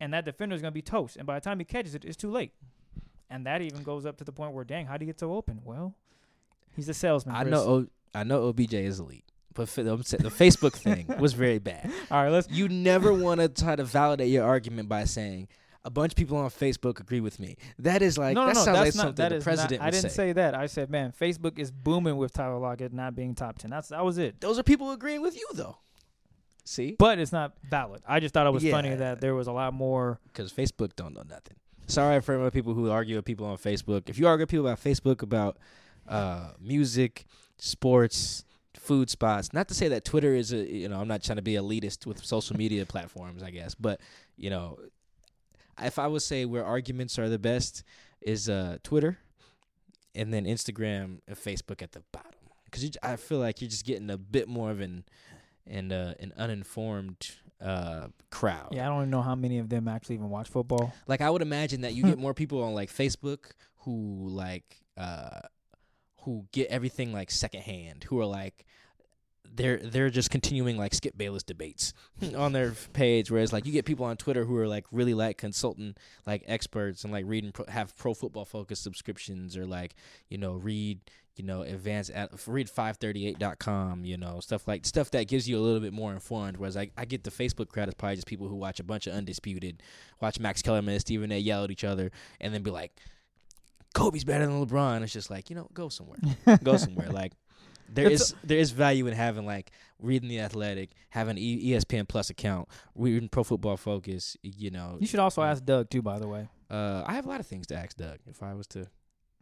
and 0.00 0.14
that 0.14 0.24
defender 0.24 0.54
is 0.54 0.62
going 0.62 0.72
to 0.72 0.74
be 0.74 0.82
toast. 0.82 1.16
And 1.16 1.26
by 1.26 1.34
the 1.34 1.40
time 1.40 1.58
he 1.58 1.64
catches 1.64 1.94
it, 1.94 2.04
it's 2.04 2.16
too 2.16 2.30
late. 2.30 2.52
And 3.30 3.44
that 3.46 3.60
even 3.60 3.82
goes 3.82 4.06
up 4.06 4.16
to 4.18 4.24
the 4.24 4.32
point 4.32 4.52
where, 4.54 4.64
dang, 4.64 4.86
how 4.86 4.92
would 4.92 5.02
he 5.02 5.06
get 5.06 5.20
so 5.20 5.34
open? 5.34 5.60
Well, 5.64 5.94
he's 6.74 6.88
a 6.88 6.94
salesman. 6.94 7.34
I 7.34 7.42
Chris. 7.42 7.52
know 7.52 7.60
o, 7.60 7.86
I 8.14 8.24
know 8.24 8.48
OBJ 8.48 8.74
is 8.74 9.00
elite, 9.00 9.27
but 9.58 9.68
the, 9.68 9.92
I'm 9.92 10.02
saying 10.02 10.22
the 10.22 10.30
Facebook 10.30 10.72
thing 10.72 11.06
was 11.18 11.32
very 11.32 11.58
bad. 11.58 11.90
All 12.10 12.22
right, 12.22 12.30
let's. 12.30 12.48
You 12.48 12.68
never 12.68 13.12
want 13.12 13.40
to 13.40 13.48
try 13.48 13.76
to 13.76 13.84
validate 13.84 14.30
your 14.30 14.44
argument 14.44 14.88
by 14.88 15.04
saying 15.04 15.48
a 15.84 15.90
bunch 15.90 16.12
of 16.12 16.16
people 16.16 16.36
on 16.36 16.48
Facebook 16.50 17.00
agree 17.00 17.20
with 17.20 17.40
me. 17.40 17.56
That 17.78 18.02
is 18.02 18.16
like 18.16 18.34
no, 18.34 18.42
no, 18.42 18.46
that 18.48 18.54
no. 18.54 18.64
sounds 18.64 18.78
like 18.78 18.94
not. 18.94 19.02
something 19.02 19.28
That 19.28 19.38
the 19.38 19.40
president 19.42 19.80
not. 19.80 19.88
I 19.88 19.90
didn't 19.90 20.10
say. 20.10 20.32
that. 20.32 20.54
I 20.54 20.66
said, 20.66 20.90
man, 20.90 21.12
Facebook 21.18 21.58
is 21.58 21.70
booming 21.70 22.16
with 22.16 22.32
Tyler 22.32 22.58
Lockett 22.58 22.92
not 22.92 23.14
being 23.14 23.34
top 23.34 23.58
ten. 23.58 23.70
That's 23.70 23.88
that 23.88 24.04
was 24.04 24.18
it. 24.18 24.40
Those 24.40 24.58
are 24.58 24.62
people 24.62 24.92
agreeing 24.92 25.22
with 25.22 25.36
you 25.36 25.48
though. 25.54 25.76
See, 26.64 26.96
But 26.98 27.18
it's 27.18 27.32
not 27.32 27.54
valid. 27.68 28.02
I 28.06 28.20
just 28.20 28.34
thought 28.34 28.46
it 28.46 28.52
was 28.52 28.62
funny 28.62 28.94
that 28.94 29.22
there 29.22 29.34
was 29.34 29.46
a 29.46 29.52
lot 29.52 29.72
more. 29.72 30.20
because 30.26 30.52
Facebook 30.52 30.94
don't 30.96 31.14
know 31.14 31.22
nothing. 31.28 31.56
Sorry 31.86 32.20
for 32.20 32.36
the 32.44 32.50
people 32.50 32.74
who 32.74 32.90
argue 32.90 33.16
with 33.16 33.24
people 33.24 33.46
on 33.46 33.56
Facebook. 33.56 34.10
If 34.10 34.18
you 34.18 34.28
argue 34.28 34.42
with 34.42 34.50
people 34.50 34.66
about 34.66 34.82
Facebook 34.82 35.22
about 35.22 35.56
uh, 36.06 36.50
music, 36.60 37.24
sports, 37.56 38.44
food 38.88 39.10
spots, 39.10 39.52
not 39.52 39.68
to 39.68 39.74
say 39.74 39.88
that 39.88 40.06
Twitter 40.06 40.34
is 40.34 40.50
a 40.52 40.56
you 40.56 40.88
know 40.88 40.98
I'm 40.98 41.08
not 41.08 41.22
trying 41.22 41.36
to 41.36 41.42
be 41.42 41.52
elitist 41.52 42.06
with 42.06 42.24
social 42.24 42.56
media 42.56 42.86
platforms, 42.86 43.42
I 43.42 43.50
guess, 43.50 43.74
but 43.74 44.00
you 44.36 44.48
know 44.48 44.78
if 45.80 45.98
I 45.98 46.06
would 46.06 46.22
say 46.22 46.46
where 46.46 46.64
arguments 46.64 47.18
are 47.18 47.28
the 47.28 47.38
best 47.38 47.84
is 48.22 48.48
uh 48.48 48.78
Twitter, 48.82 49.18
and 50.14 50.32
then 50.32 50.46
Instagram 50.46 51.20
and 51.28 51.36
Facebook 51.36 51.82
at 51.82 51.92
the 51.92 52.02
bottom. 52.12 52.32
Because 52.64 52.90
I 53.02 53.16
feel 53.16 53.38
like 53.38 53.60
you're 53.60 53.70
just 53.70 53.84
getting 53.84 54.10
a 54.10 54.18
bit 54.18 54.48
more 54.48 54.70
of 54.70 54.80
an 54.80 55.04
and 55.66 55.92
uh, 55.92 56.14
an 56.18 56.32
uninformed 56.36 57.30
uh 57.60 58.08
crowd. 58.30 58.68
Yeah, 58.72 58.86
I 58.86 58.88
don't 58.88 59.00
even 59.02 59.10
know 59.10 59.22
how 59.22 59.34
many 59.34 59.58
of 59.58 59.68
them 59.68 59.86
actually 59.86 60.14
even 60.16 60.30
watch 60.30 60.48
football. 60.48 60.94
Like 61.06 61.20
I 61.20 61.28
would 61.28 61.42
imagine 61.42 61.82
that 61.82 61.92
you 61.94 62.04
get 62.04 62.18
more 62.26 62.32
people 62.32 62.62
on 62.62 62.74
like 62.74 62.90
Facebook 62.90 63.50
who 63.84 64.28
like 64.30 64.80
uh 64.96 65.40
who 66.22 66.46
get 66.52 66.68
everything 66.68 67.12
like 67.12 67.30
secondhand, 67.30 68.04
who 68.04 68.18
are 68.20 68.26
like 68.26 68.64
they're 69.58 69.76
they're 69.78 70.08
just 70.08 70.30
continuing 70.30 70.78
like 70.78 70.94
Skip 70.94 71.18
Bayless 71.18 71.42
debates 71.42 71.92
on 72.36 72.52
their 72.52 72.72
page, 72.92 73.30
whereas 73.30 73.52
like 73.52 73.66
you 73.66 73.72
get 73.72 73.84
people 73.84 74.06
on 74.06 74.16
Twitter 74.16 74.44
who 74.44 74.56
are 74.56 74.68
like 74.68 74.86
really 74.90 75.14
like 75.14 75.36
consultant 75.36 75.98
like 76.26 76.44
experts 76.46 77.04
and 77.04 77.12
like 77.12 77.24
reading 77.26 77.52
pro, 77.52 77.66
have 77.66 77.94
pro 77.96 78.14
football 78.14 78.46
focused 78.46 78.82
subscriptions 78.82 79.56
or 79.56 79.66
like 79.66 79.94
you 80.30 80.38
know 80.38 80.54
read 80.54 81.00
you 81.36 81.44
know 81.44 81.62
advanced 81.62 82.10
at 82.10 82.30
read 82.46 82.68
538.com 82.68 84.04
you 84.04 84.16
know 84.16 84.40
stuff 84.40 84.66
like 84.66 84.84
stuff 84.86 85.10
that 85.12 85.28
gives 85.28 85.48
you 85.48 85.58
a 85.58 85.60
little 85.60 85.80
bit 85.80 85.92
more 85.92 86.12
informed 86.12 86.56
whereas 86.56 86.76
I, 86.76 86.90
I 86.96 87.04
get 87.04 87.22
the 87.22 87.30
facebook 87.30 87.68
crowd 87.68 87.86
is 87.86 87.94
probably 87.94 88.16
just 88.16 88.26
people 88.26 88.48
who 88.48 88.56
watch 88.56 88.80
a 88.80 88.84
bunch 88.84 89.06
of 89.06 89.14
undisputed 89.14 89.80
watch 90.20 90.40
max 90.40 90.62
kellerman 90.62 90.94
and 90.94 91.00
stephen 91.00 91.30
a 91.30 91.38
yell 91.38 91.62
at 91.62 91.70
each 91.70 91.84
other 91.84 92.10
and 92.40 92.52
then 92.52 92.64
be 92.64 92.72
like 92.72 92.90
kobe's 93.94 94.24
better 94.24 94.46
than 94.46 94.64
lebron. 94.64 95.02
It's 95.02 95.12
just 95.12 95.30
like 95.30 95.50
you 95.50 95.56
know 95.56 95.68
go 95.74 95.88
somewhere. 95.88 96.18
Go 96.62 96.76
somewhere. 96.76 97.10
Like 97.10 97.32
there 97.88 98.10
It's 98.10 98.22
is 98.22 98.34
there 98.44 98.58
is 98.58 98.70
value 98.70 99.06
in 99.06 99.14
having 99.14 99.46
like 99.46 99.70
reading 100.00 100.28
the 100.28 100.40
athletic 100.40 100.90
having 101.10 101.36
e- 101.38 101.70
espn 101.72 102.06
plus 102.06 102.30
account 102.30 102.68
reading 102.94 103.28
pro 103.28 103.42
football 103.44 103.76
focus 103.76 104.36
you 104.42 104.70
know 104.70 104.96
You 105.00 105.06
should 105.06 105.20
also 105.20 105.42
ask 105.42 105.64
Doug 105.64 105.90
too, 105.90 106.02
by 106.02 106.18
the 106.18 106.28
way. 106.28 106.48
uh 106.70 107.02
i 107.06 107.14
have 107.14 107.26
a 107.26 107.28
lot 107.28 107.40
of 107.40 107.46
things 107.46 107.66
to 107.68 107.74
ask 107.76 107.96
doug 107.96 108.18
if 108.26 108.42
i 108.42 108.52
was 108.54 108.66
to 108.68 108.80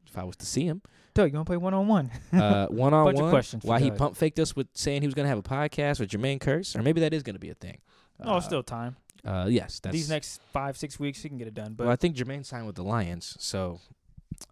if 0.07 0.17
i 0.17 0.25
was 0.25 0.37
to 0.37 0.47
see 0.47 0.65
him 0.65 0.81
Doug, 1.15 1.31
you 1.33 1.37
want 1.37 1.47
to 1.47 1.50
play 1.50 1.57
one 1.57 1.73
on 1.75 1.88
one? 1.88 2.11
uh, 2.33 2.67
One 2.67 2.93
on 2.93 3.15
one 3.15 3.31
questions 3.31 3.65
Why 3.65 3.81
he 3.81 3.91
pump 3.91 4.17
faked 4.17 4.38
us 4.38 4.55
with 4.55 4.69
saying 4.75 5.00
he 5.00 5.09
was 5.09 5.15
gonna 5.15 5.29
have 5.29 5.38
a 5.38 5.43
podcast 5.43 5.99
with 5.99 6.11
Jermaine 6.11 6.38
Kearse, 6.38 6.76
or 6.76 6.83
maybe 6.83 7.00
that 7.00 7.15
is 7.15 7.23
gonna 7.23 7.38
be 7.38 7.49
a 7.49 7.55
thing. 7.55 7.79
Oh, 8.23 8.35
Uh, 8.35 8.37
it's 8.37 8.45
still 8.47 8.62
time. 8.62 8.97
Uh, 9.25 9.47
yes, 9.49 9.81
that's 9.81 9.93
These 9.95 10.11
next 10.11 10.41
five, 10.53 10.76
six 10.76 11.00
weeks, 11.00 11.23
he 11.23 11.29
can 11.31 11.38
get 11.38 11.49
it 11.49 11.55
done. 11.55 11.73
But 11.75 11.85
well, 11.85 11.93
I 11.95 11.97
think 11.97 12.17
Jermaine 12.17 12.45
signed 12.45 12.67
with 12.67 12.76
the 12.76 12.85
Lions, 12.85 13.35
so 13.41 13.81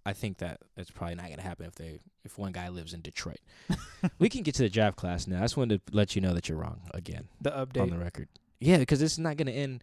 I 0.06 0.12
think 0.12 0.38
that 0.38 0.60
it's 0.76 0.90
probably 0.90 1.16
not 1.16 1.28
gonna 1.30 1.42
happen 1.42 1.66
if 1.66 1.74
they 1.74 1.98
if 2.24 2.38
one 2.38 2.52
guy 2.52 2.68
lives 2.68 2.94
in 2.94 3.00
Detroit. 3.00 3.40
we 4.18 4.28
can 4.28 4.42
get 4.42 4.54
to 4.56 4.62
the 4.62 4.70
draft 4.70 4.96
class 4.96 5.26
now. 5.26 5.38
I 5.38 5.42
just 5.42 5.56
wanted 5.56 5.84
to 5.86 5.96
let 5.96 6.14
you 6.14 6.22
know 6.22 6.32
that 6.34 6.48
you're 6.48 6.58
wrong 6.58 6.80
again 6.92 7.28
the 7.40 7.50
update 7.50 7.82
on 7.82 7.90
the 7.90 7.98
record. 7.98 8.28
Yeah, 8.60 8.78
because 8.78 9.00
this 9.00 9.12
is 9.12 9.18
not 9.18 9.36
gonna 9.36 9.50
end. 9.50 9.82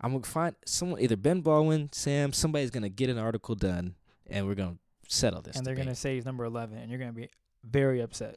I'm 0.00 0.12
gonna 0.12 0.24
find 0.24 0.54
someone, 0.66 1.00
either 1.00 1.16
Ben 1.16 1.40
Baldwin, 1.40 1.88
Sam, 1.92 2.32
somebody's 2.32 2.70
gonna 2.70 2.88
get 2.88 3.08
an 3.10 3.18
article 3.18 3.54
done, 3.54 3.94
and 4.26 4.46
we're 4.46 4.54
gonna 4.54 4.76
settle 5.08 5.40
this. 5.42 5.56
and 5.56 5.64
they're 5.66 5.74
gonna 5.76 5.94
say 5.94 6.14
he's 6.16 6.24
number 6.24 6.44
eleven, 6.44 6.78
and 6.78 6.90
you're 6.90 6.98
gonna 6.98 7.12
be 7.12 7.28
very 7.64 8.00
upset 8.00 8.36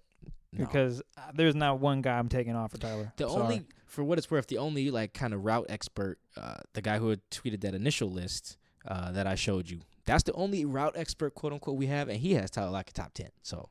No. 0.54 0.66
because 0.66 1.02
uh, 1.18 1.22
there's 1.34 1.56
not 1.56 1.80
one 1.80 2.02
guy 2.02 2.18
I'm 2.18 2.30
taking 2.30 2.56
off 2.56 2.72
for 2.72 2.78
Tyler. 2.78 3.12
The 3.18 3.28
Sorry. 3.28 3.42
only, 3.42 3.64
for 3.88 4.04
what 4.04 4.18
it's 4.18 4.30
worth, 4.32 4.48
the 4.48 4.58
only 4.60 4.90
like 4.92 5.14
kind 5.14 5.34
of 5.34 5.44
route 5.44 5.66
expert, 5.70 6.20
uh, 6.38 6.58
the 6.74 6.82
guy 6.82 6.98
who 7.00 7.10
had 7.10 7.22
tweeted 7.32 7.62
that 7.62 7.74
initial 7.74 8.10
list 8.12 8.58
uh, 8.88 9.12
that 9.12 9.28
I 9.28 9.36
showed 9.36 9.70
you, 9.70 9.82
that's 10.14 10.24
the 10.24 10.34
only 10.34 10.66
route 10.66 10.94
expert, 10.96 11.36
quote 11.36 11.54
unquote, 11.54 11.78
we 11.78 11.88
have, 11.88 12.10
and 12.10 12.20
he 12.20 12.34
has 12.34 12.50
Tyler 12.52 12.72
Lockett 12.72 12.96
top 12.96 13.14
ten. 13.14 13.30
So 13.44 13.70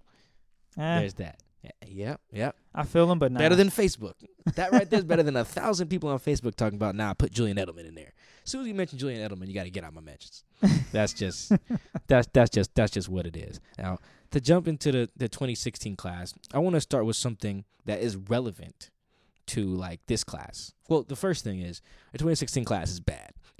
Eh, 0.76 1.00
there's 1.00 1.14
that. 1.14 1.40
Yeah, 1.62 1.71
Yep, 1.88 2.21
yep. 2.33 2.57
I 2.73 2.85
feel 2.85 3.11
him, 3.11 3.18
but 3.18 3.33
nah. 3.33 3.38
Better 3.40 3.57
than 3.57 3.68
Facebook. 3.68 4.14
That 4.54 4.71
right 4.71 4.88
there 4.88 5.00
is 5.00 5.04
better 5.04 5.25
than 5.25 5.37
a 5.37 5.45
thousand 5.45 5.88
people 5.88 6.09
on 6.09 6.18
Facebook 6.21 6.54
talking 6.54 6.76
about. 6.76 6.95
Nah, 6.95 7.14
put 7.14 7.33
Julian 7.33 7.57
Edelman 7.57 7.88
in 7.88 7.95
there. 7.97 8.12
As 8.45 8.50
soon 8.52 8.61
as 8.62 8.68
you 8.68 8.75
mention 8.75 8.97
Julian 8.99 9.28
Edelman, 9.28 9.49
you 9.49 9.54
got 9.54 9.64
to 9.64 9.71
get 9.71 9.83
out 9.83 9.92
my 9.92 10.00
mentions. 10.00 10.45
That's 10.92 11.12
just 11.12 11.52
that's 12.07 12.28
that's 12.33 12.50
just 12.50 12.75
that's 12.76 12.92
just 12.92 13.09
what 13.09 13.26
it 13.26 13.37
is. 13.37 13.61
Now 13.76 13.99
to 14.30 14.40
jump 14.40 14.68
into 14.68 14.92
the 14.92 15.11
the 15.16 15.28
2016 15.28 15.97
class, 15.97 16.33
I 16.54 16.61
want 16.61 16.75
to 16.75 16.80
start 16.80 17.04
with 17.07 17.16
something 17.16 17.64
that 17.86 18.00
is 18.00 18.17
relevant 18.17 18.91
to 19.49 19.65
like 19.65 20.00
this 20.06 20.25
class. 20.25 20.73
Well, 20.89 21.02
the 21.02 21.17
first 21.17 21.45
thing 21.45 21.61
is 21.61 21.80
the 22.13 22.19
2016 22.19 22.65
class 22.65 22.91
is 22.91 23.00
bad. 23.00 23.32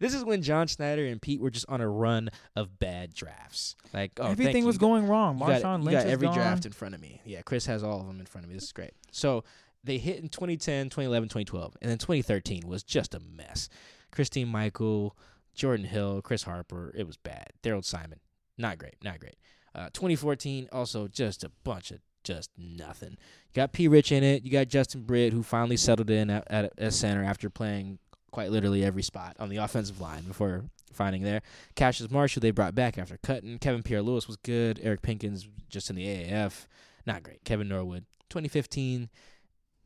this 0.00 0.14
is 0.14 0.24
when 0.24 0.42
John 0.42 0.66
Schneider 0.66 1.06
and 1.06 1.22
Pete 1.22 1.40
were 1.40 1.50
just 1.50 1.66
on 1.68 1.80
a 1.80 1.88
run 1.88 2.28
of 2.56 2.78
bad 2.78 3.14
drafts. 3.14 3.76
Like 3.94 4.12
oh, 4.18 4.26
Everything 4.26 4.64
was 4.64 4.76
You 4.76 4.80
going 4.80 5.06
wrong. 5.06 5.38
you 5.38 5.46
got, 5.46 5.62
Marshawn 5.62 5.78
you 5.78 5.84
Lynch 5.84 5.98
got 5.98 6.06
every 6.06 6.26
gone. 6.26 6.34
draft 6.34 6.66
in 6.66 6.72
front 6.72 6.94
of 6.94 7.00
me. 7.00 7.20
Yeah, 7.24 7.42
Chris 7.42 7.66
has 7.66 7.84
all 7.84 8.00
of 8.00 8.06
them 8.06 8.18
in 8.20 8.26
front 8.26 8.44
of 8.44 8.48
me. 8.48 8.54
This 8.56 8.64
is 8.64 8.72
great. 8.72 8.92
So 9.12 9.44
they 9.84 9.98
hit 9.98 10.18
in 10.20 10.28
2010, 10.28 10.86
2011, 10.86 11.28
2012, 11.28 11.76
and 11.80 11.90
then 11.90 11.98
2013 11.98 12.66
was 12.66 12.82
just 12.82 13.14
a 13.14 13.20
mess. 13.20 13.68
Christine 14.10 14.48
Michael, 14.48 15.16
Jordan 15.54 15.86
Hill, 15.86 16.20
Chris 16.22 16.42
Harper. 16.42 16.92
It 16.96 17.06
was 17.06 17.16
bad. 17.16 17.50
Tharold 17.62 17.84
Simon, 17.84 18.18
not 18.58 18.78
great, 18.78 18.96
not 19.04 19.20
great. 19.20 19.36
Uh, 19.74 19.88
2014 19.92 20.68
also 20.72 21.08
just 21.08 21.44
a 21.44 21.50
bunch 21.64 21.90
of 21.90 22.00
just 22.24 22.50
nothing. 22.56 23.10
You 23.10 23.54
got 23.54 23.72
P. 23.72 23.88
Rich 23.88 24.12
in 24.12 24.22
it. 24.22 24.44
You 24.44 24.50
got 24.50 24.68
Justin 24.68 25.02
Britt, 25.02 25.32
who 25.32 25.42
finally 25.42 25.76
settled 25.76 26.10
in 26.10 26.30
at, 26.30 26.44
at, 26.50 26.72
at 26.78 26.92
center 26.92 27.22
after 27.24 27.50
playing 27.50 27.98
quite 28.30 28.50
literally 28.50 28.84
every 28.84 29.02
spot 29.02 29.36
on 29.38 29.48
the 29.48 29.58
offensive 29.58 30.00
line 30.00 30.22
before 30.22 30.64
finding 30.92 31.22
there. 31.22 31.42
Cassius 31.74 32.10
Marshall 32.10 32.40
they 32.40 32.50
brought 32.50 32.74
back 32.74 32.98
after 32.98 33.18
cutting. 33.22 33.58
Kevin 33.58 33.82
Pierre-Louis 33.82 34.26
was 34.26 34.36
good. 34.36 34.80
Eric 34.82 35.02
Pinkins 35.02 35.46
just 35.68 35.90
in 35.90 35.96
the 35.96 36.06
AAF, 36.06 36.66
not 37.06 37.22
great. 37.22 37.44
Kevin 37.44 37.68
Norwood, 37.68 38.04
2015. 38.30 39.08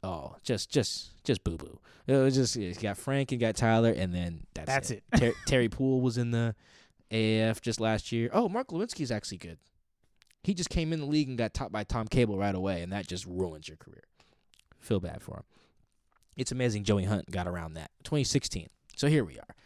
Oh, 0.03 0.37
just 0.45 0.71
just 0.71 1.23
just 1.25 1.43
boo 1.43 1.57
boo. 1.57 1.81
It 2.07 2.13
was 2.13 2.35
just 2.37 2.55
you 2.55 2.73
got 2.75 2.97
Frank 2.99 3.33
and 3.33 3.41
got 3.41 3.57
Tyler, 3.57 3.91
and 3.91 4.15
then 4.15 4.45
that's, 4.55 4.67
That's 4.67 4.91
it. 4.93 5.03
it. 5.13 5.19
Ter- 5.19 5.35
Terry 5.47 5.69
Poole 5.69 6.01
was 6.01 6.17
in 6.19 6.31
the 6.31 6.55
AAF 7.11 7.61
just 7.61 7.81
last 7.81 8.13
year. 8.13 8.31
Oh, 8.33 8.49
Mark 8.49 8.69
Glowinski's 8.69 9.11
actually 9.11 9.39
good. 9.39 9.59
He 10.47 10.55
just 10.55 10.71
came 10.71 10.93
in 10.93 11.01
the 11.01 11.07
league 11.07 11.29
and 11.29 11.37
got 11.37 11.55
topped 11.55 11.73
by 11.73 11.83
Tom 11.83 12.07
Cable 12.07 12.39
right 12.39 12.55
away, 12.55 12.81
and 12.81 12.93
that 12.93 13.09
just 13.09 13.27
ruins 13.27 13.67
your 13.67 13.77
career. 13.79 14.05
Feel 14.79 15.01
bad 15.01 15.21
for 15.21 15.39
him. 15.39 15.43
It's 16.37 16.53
amazing 16.53 16.85
Joey 16.85 17.03
Hunt 17.03 17.29
got 17.33 17.49
around 17.49 17.75
that. 17.75 17.91
2016. 18.05 18.69
So 18.95 19.09
here 19.09 19.25
we 19.25 19.41
are. 19.41 19.57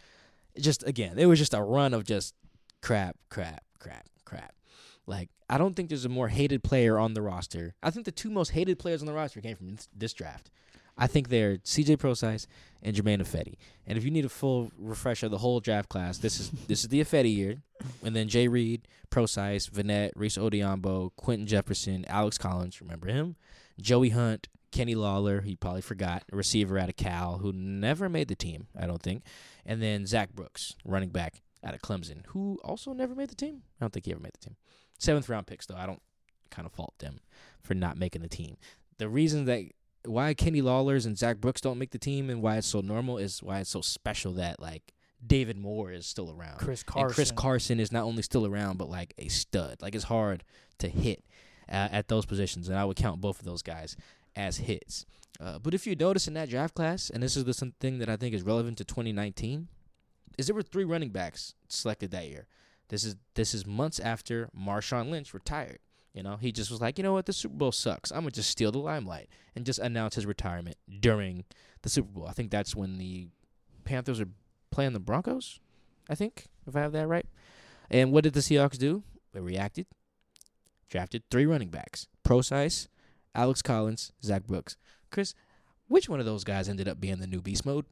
Just 0.59 0.83
again, 0.85 1.19
it 1.19 1.27
was 1.27 1.39
just 1.39 1.53
a 1.53 1.61
run 1.61 1.93
of 1.93 2.05
just 2.05 2.35
crap, 2.81 3.17
crap, 3.29 3.63
crap, 3.79 4.07
crap. 4.25 4.55
Like 5.07 5.29
I 5.51 5.59
don't 5.59 5.77
think 5.77 5.91
there's 5.91 6.07
a 6.07 6.09
more 6.09 6.29
hated 6.29 6.65
player 6.65 6.99
on 6.99 7.13
the 7.13 7.21
roster. 7.21 7.75
I 7.83 7.91
think 7.91 8.07
the 8.07 8.11
two 8.11 8.31
most 8.31 8.53
hated 8.53 8.79
players 8.79 9.03
on 9.03 9.07
the 9.07 9.13
roster 9.13 9.43
came 9.43 9.57
from 9.57 9.77
this 9.95 10.15
draft. 10.15 10.51
I 11.01 11.07
think 11.07 11.29
they're 11.29 11.57
CJ 11.57 11.97
Prosize 11.97 12.47
and 12.83 12.95
Germain 12.95 13.21
Ifedi. 13.21 13.57
And 13.87 13.97
if 13.97 14.05
you 14.05 14.11
need 14.11 14.27
a 14.27 14.29
full 14.29 14.71
refresher 14.79 15.27
of 15.27 15.33
the 15.33 15.39
whole 15.39 15.59
draft 15.59 15.89
class, 15.89 16.19
this 16.19 16.39
is 16.39 16.51
this 16.69 16.83
is 16.83 16.89
the 16.89 17.01
Ifedi 17.01 17.35
year, 17.35 17.63
and 18.05 18.15
then 18.15 18.29
Jay 18.29 18.49
Reed, 18.49 18.87
Prosize, 19.11 19.69
Vannett, 19.71 20.13
Rees 20.15 20.37
Odhiambo, 20.37 21.11
Quinton 21.17 21.47
Jefferson, 21.47 22.05
Alex 22.07 22.37
Collins, 22.37 22.83
remember 22.83 23.09
him, 23.09 23.37
Joey 23.81 24.11
Hunt, 24.11 24.49
Kenny 24.71 24.95
Lawler, 24.95 25.41
he 25.41 25.57
probably 25.57 25.81
forgot, 25.81 26.23
a 26.31 26.37
receiver 26.37 26.79
out 26.79 26.91
of 26.91 26.97
Cal 26.97 27.39
who 27.39 27.51
never 27.53 28.09
made 28.11 28.29
the 28.29 28.37
team, 28.37 28.69
I 28.79 28.87
don't 28.87 29.03
think, 29.03 29.25
and 29.65 29.83
then 29.83 30.07
Zac 30.07 30.35
Brooks, 30.35 30.77
running 30.85 31.09
back 31.09 31.43
out 31.65 31.75
of 31.75 31.81
Clemson, 31.81 32.27
who 32.27 32.59
also 32.63 32.93
never 32.93 33.15
made 33.15 33.31
the 33.31 33.35
team. 33.35 33.63
I 33.81 33.85
don't 33.85 33.93
think 33.93 34.05
he 34.05 34.13
ever 34.13 34.21
made 34.21 34.35
the 34.35 34.47
team. 34.47 34.57
Seventh 34.99 35.31
round 35.31 35.47
picks 35.47 35.65
though. 35.67 35.77
I 35.77 35.87
don't 35.87 36.03
kind 36.51 36.67
of 36.67 36.73
fault 36.73 36.95
them 36.99 37.21
for 37.63 37.75
not 37.75 37.97
making 37.97 38.23
the 38.23 38.29
team. 38.29 38.59
The 38.99 39.09
reason 39.09 39.47
that 39.47 39.65
why 40.05 40.35
Kenny 40.35 40.63
Lawler's 40.63 41.07
and 41.07 41.17
Zac 41.17 41.39
Brooks 41.39 41.61
don't 41.61 41.79
make 41.79 41.91
the 41.91 41.99
team 41.99 42.31
and 42.31 42.43
why 42.43 42.57
it's 42.57 42.67
so 42.67 42.81
normal 42.81 43.19
is 43.19 43.43
why 43.43 43.61
it's 43.61 43.71
so 43.71 43.81
special 43.81 44.33
that 44.35 44.61
like 44.61 44.95
David 45.25 45.59
Moore 45.59 45.93
is 45.93 46.07
still 46.07 46.31
around. 46.31 46.59
Chris 46.59 46.83
And 46.95 47.07
Chris 47.07 47.31
Carson. 47.31 47.37
Carson 47.37 47.81
is 47.81 47.93
not 47.93 48.05
only 48.05 48.23
still 48.23 48.47
around, 48.47 48.79
but 48.79 48.89
like 48.89 49.15
a 49.19 49.29
stud. 49.29 49.77
Like 49.83 49.95
it's 49.95 50.05
hard 50.05 50.45
to 50.79 50.89
hit 50.89 51.25
uh, 51.69 51.89
at 51.93 52.09
those 52.09 52.27
positions, 52.27 52.69
and 52.69 52.79
I 52.79 52.85
would 52.85 52.97
count 52.97 53.21
both 53.21 53.39
of 53.39 53.45
those 53.45 53.63
guys 53.63 53.97
as 54.35 54.59
hits. 54.59 55.05
Uh, 55.39 55.59
but 55.59 55.75
if 55.75 55.87
you 55.87 55.95
notice 55.95 56.29
in 56.29 56.35
that 56.35 56.51
draft 56.51 56.75
class, 56.75 57.11
and 57.11 57.23
this 57.23 57.37
is 57.37 57.45
the 57.45 57.55
something 57.55 57.99
that 57.99 58.09
I 58.09 58.17
think 58.17 58.35
is 58.35 58.43
relevant 58.43 58.79
to 58.79 58.85
2019, 58.85 59.69
is 60.39 60.47
there 60.47 60.55
were 60.55 60.63
three 60.63 60.85
running 60.85 61.11
backs 61.11 61.55
selected 61.69 62.11
that 62.11 62.29
year. 62.29 62.47
This 62.89 63.05
is 63.05 63.17
this 63.35 63.55
is 63.55 63.67
months 63.67 64.01
after 64.01 64.49
Marshawn 64.59 65.11
Lynch 65.11 65.33
retired. 65.33 65.79
You 66.13 66.23
know, 66.25 66.37
he 66.37 66.51
just 66.51 66.71
was 66.71 66.81
like, 66.81 66.99
you 66.99 67.05
know 67.05 67.13
what, 67.13 67.27
the 67.27 67.33
Super 67.33 67.55
Bowl 67.55 67.73
sucks. 67.73 68.11
I'm 68.11 68.21
gonna 68.21 68.33
just 68.33 68.51
steal 68.51 68.73
the 68.73 68.79
limelight 68.79 69.29
and 69.55 69.65
just 69.65 69.79
announce 69.79 70.17
his 70.17 70.27
retirement 70.27 70.77
during 71.01 71.45
the 71.83 71.89
Super 71.89 72.11
Bowl. 72.11 72.27
I 72.27 72.33
think 72.33 72.51
that's 72.51 72.75
when 72.75 72.99
the 72.99 73.29
Panthers 73.85 74.21
are 74.21 74.29
playing 74.71 74.93
the 74.93 75.01
Broncos. 75.01 75.61
I 76.09 76.15
think, 76.17 76.47
if 76.67 76.75
I 76.75 76.81
have 76.81 76.93
that 76.93 77.07
right. 77.07 77.27
And 77.91 78.13
what 78.13 78.25
did 78.25 78.35
the 78.35 78.41
Seahawks 78.41 78.79
do? 78.79 79.05
They 79.33 79.41
reacted, 79.41 79.87
drafted 80.89 81.23
three 81.31 81.47
running 81.47 81.71
backs: 81.71 82.09
Prosize, 82.25 82.89
Alex 83.35 83.63
Collins, 83.63 84.13
Zac 84.23 84.45
Brooks. 84.47 84.77
Chris, 85.13 85.35
which 85.87 86.09
one 86.09 86.21
of 86.21 86.27
those 86.27 86.45
guys 86.45 86.69
ended 86.69 86.89
up 86.89 87.01
being 87.01 87.19
the 87.21 87.27
new 87.27 87.41
beast 87.41 87.65
mode? 87.65 87.85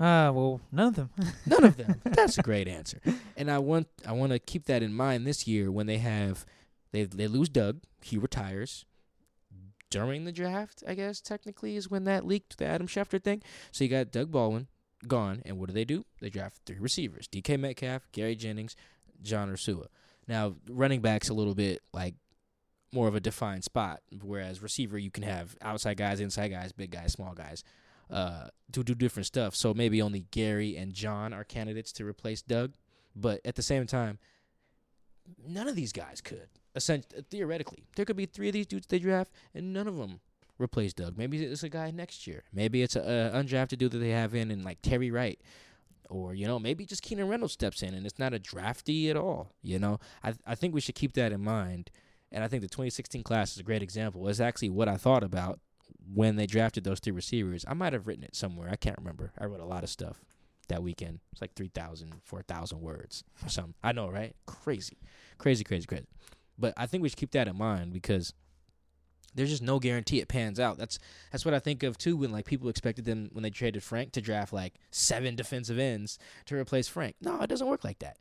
Ah, 0.00 0.30
well, 0.32 0.60
none 0.72 0.88
of 0.88 0.96
them. 0.96 1.10
None 1.46 1.64
of 1.64 1.76
them. 1.76 2.00
That's 2.04 2.36
a 2.36 2.42
great 2.42 2.66
answer. 2.66 3.00
And 3.36 3.48
I 3.48 3.58
want 3.58 3.86
I 4.04 4.10
want 4.12 4.32
to 4.32 4.40
keep 4.40 4.64
that 4.64 4.82
in 4.82 4.92
mind 4.92 5.24
this 5.24 5.46
year 5.46 5.70
when 5.70 5.86
they 5.86 5.98
have 5.98 6.44
they 6.94 7.02
they 7.04 7.26
lose 7.26 7.48
Doug, 7.48 7.80
he 8.02 8.16
retires 8.16 8.84
during 9.90 10.24
the 10.24 10.32
draft. 10.32 10.84
I 10.86 10.94
guess 10.94 11.20
technically 11.20 11.76
is 11.76 11.90
when 11.90 12.04
that 12.04 12.24
leaked 12.24 12.58
the 12.58 12.66
Adam 12.66 12.86
Schefter 12.86 13.22
thing. 13.22 13.42
So 13.72 13.84
you 13.84 13.90
got 13.90 14.12
Doug 14.12 14.30
Baldwin 14.30 14.68
gone, 15.06 15.42
and 15.44 15.58
what 15.58 15.66
do 15.66 15.74
they 15.74 15.84
do? 15.84 16.04
They 16.20 16.30
draft 16.30 16.60
three 16.64 16.78
receivers: 16.78 17.26
DK 17.26 17.58
Metcalf, 17.58 18.06
Gary 18.12 18.36
Jennings, 18.36 18.76
John 19.22 19.50
Ursua. 19.50 19.86
Now, 20.28 20.54
running 20.70 21.00
backs 21.00 21.28
a 21.28 21.34
little 21.34 21.54
bit 21.54 21.82
like 21.92 22.14
more 22.92 23.08
of 23.08 23.16
a 23.16 23.20
defined 23.20 23.64
spot, 23.64 24.00
whereas 24.22 24.62
receiver 24.62 24.96
you 24.96 25.10
can 25.10 25.24
have 25.24 25.56
outside 25.60 25.96
guys, 25.96 26.20
inside 26.20 26.48
guys, 26.48 26.70
big 26.70 26.92
guys, 26.92 27.12
small 27.12 27.34
guys, 27.34 27.64
uh, 28.08 28.46
to 28.72 28.84
do 28.84 28.94
different 28.94 29.26
stuff. 29.26 29.56
So 29.56 29.74
maybe 29.74 30.00
only 30.00 30.26
Gary 30.30 30.76
and 30.76 30.94
John 30.94 31.34
are 31.34 31.42
candidates 31.42 31.90
to 31.94 32.06
replace 32.06 32.40
Doug, 32.40 32.74
but 33.16 33.40
at 33.44 33.56
the 33.56 33.62
same 33.62 33.86
time, 33.86 34.18
none 35.46 35.68
of 35.68 35.74
these 35.74 35.92
guys 35.92 36.20
could. 36.20 36.48
Essentially, 36.74 37.24
theoretically, 37.30 37.84
there 37.96 38.04
could 38.04 38.16
be 38.16 38.26
three 38.26 38.48
of 38.48 38.54
these 38.54 38.66
dudes 38.66 38.86
they 38.86 38.98
draft, 38.98 39.30
and 39.54 39.72
none 39.72 39.86
of 39.86 39.96
them 39.96 40.20
replace 40.58 40.92
Doug. 40.92 41.16
Maybe 41.16 41.44
it's 41.44 41.62
a 41.62 41.68
guy 41.68 41.90
next 41.90 42.26
year. 42.26 42.44
Maybe 42.52 42.82
it's 42.82 42.96
a, 42.96 43.00
a 43.00 43.38
undrafted 43.38 43.78
dude 43.78 43.92
that 43.92 43.98
they 43.98 44.10
have 44.10 44.34
in, 44.34 44.50
and 44.50 44.64
like 44.64 44.82
Terry 44.82 45.10
Wright, 45.10 45.40
or 46.10 46.34
you 46.34 46.46
know 46.46 46.58
maybe 46.58 46.84
just 46.84 47.02
Keenan 47.02 47.28
Reynolds 47.28 47.54
steps 47.54 47.82
in, 47.82 47.94
and 47.94 48.04
it's 48.06 48.18
not 48.18 48.34
a 48.34 48.38
drafty 48.38 49.10
at 49.10 49.16
all. 49.16 49.52
You 49.62 49.78
know, 49.78 49.98
I 50.22 50.34
I 50.46 50.54
think 50.54 50.74
we 50.74 50.80
should 50.80 50.94
keep 50.94 51.12
that 51.14 51.32
in 51.32 51.42
mind. 51.42 51.90
And 52.32 52.42
I 52.42 52.48
think 52.48 52.62
the 52.62 52.68
2016 52.68 53.22
class 53.22 53.52
is 53.52 53.58
a 53.58 53.62
great 53.62 53.80
example. 53.82 54.26
It's 54.26 54.40
actually 54.40 54.70
what 54.70 54.88
I 54.88 54.96
thought 54.96 55.22
about 55.22 55.60
when 56.12 56.34
they 56.34 56.46
drafted 56.46 56.82
those 56.82 56.98
three 56.98 57.12
receivers. 57.12 57.64
I 57.68 57.74
might 57.74 57.92
have 57.92 58.08
written 58.08 58.24
it 58.24 58.34
somewhere. 58.34 58.68
I 58.70 58.74
can't 58.74 58.98
remember. 58.98 59.32
I 59.38 59.44
wrote 59.44 59.60
a 59.60 59.64
lot 59.64 59.84
of 59.84 59.88
stuff 59.88 60.24
that 60.68 60.82
weekend. 60.82 61.20
It's 61.32 61.40
like 61.40 61.54
3,000, 61.54 62.22
4,000 62.24 62.80
words 62.80 63.22
or 63.44 63.48
something. 63.48 63.74
I 63.84 63.92
know, 63.92 64.08
right? 64.08 64.34
Crazy. 64.46 64.98
Crazy, 65.38 65.62
crazy, 65.62 65.86
crazy. 65.86 66.06
But 66.58 66.74
I 66.76 66.86
think 66.86 67.02
we 67.02 67.08
should 67.08 67.18
keep 67.18 67.32
that 67.32 67.48
in 67.48 67.56
mind 67.56 67.92
because 67.92 68.32
there's 69.34 69.50
just 69.50 69.62
no 69.62 69.78
guarantee 69.78 70.20
it 70.20 70.28
pans 70.28 70.60
out. 70.60 70.78
That's 70.78 70.98
that's 71.32 71.44
what 71.44 71.54
I 71.54 71.58
think 71.58 71.82
of 71.82 71.98
too 71.98 72.16
when 72.16 72.32
like 72.32 72.44
people 72.44 72.68
expected 72.68 73.04
them 73.04 73.30
when 73.32 73.42
they 73.42 73.50
traded 73.50 73.82
Frank 73.82 74.12
to 74.12 74.20
draft 74.20 74.52
like 74.52 74.74
seven 74.90 75.34
defensive 75.34 75.78
ends 75.78 76.18
to 76.46 76.56
replace 76.56 76.88
Frank. 76.88 77.16
No, 77.20 77.40
it 77.40 77.48
doesn't 77.48 77.66
work 77.66 77.84
like 77.84 77.98
that. 77.98 78.18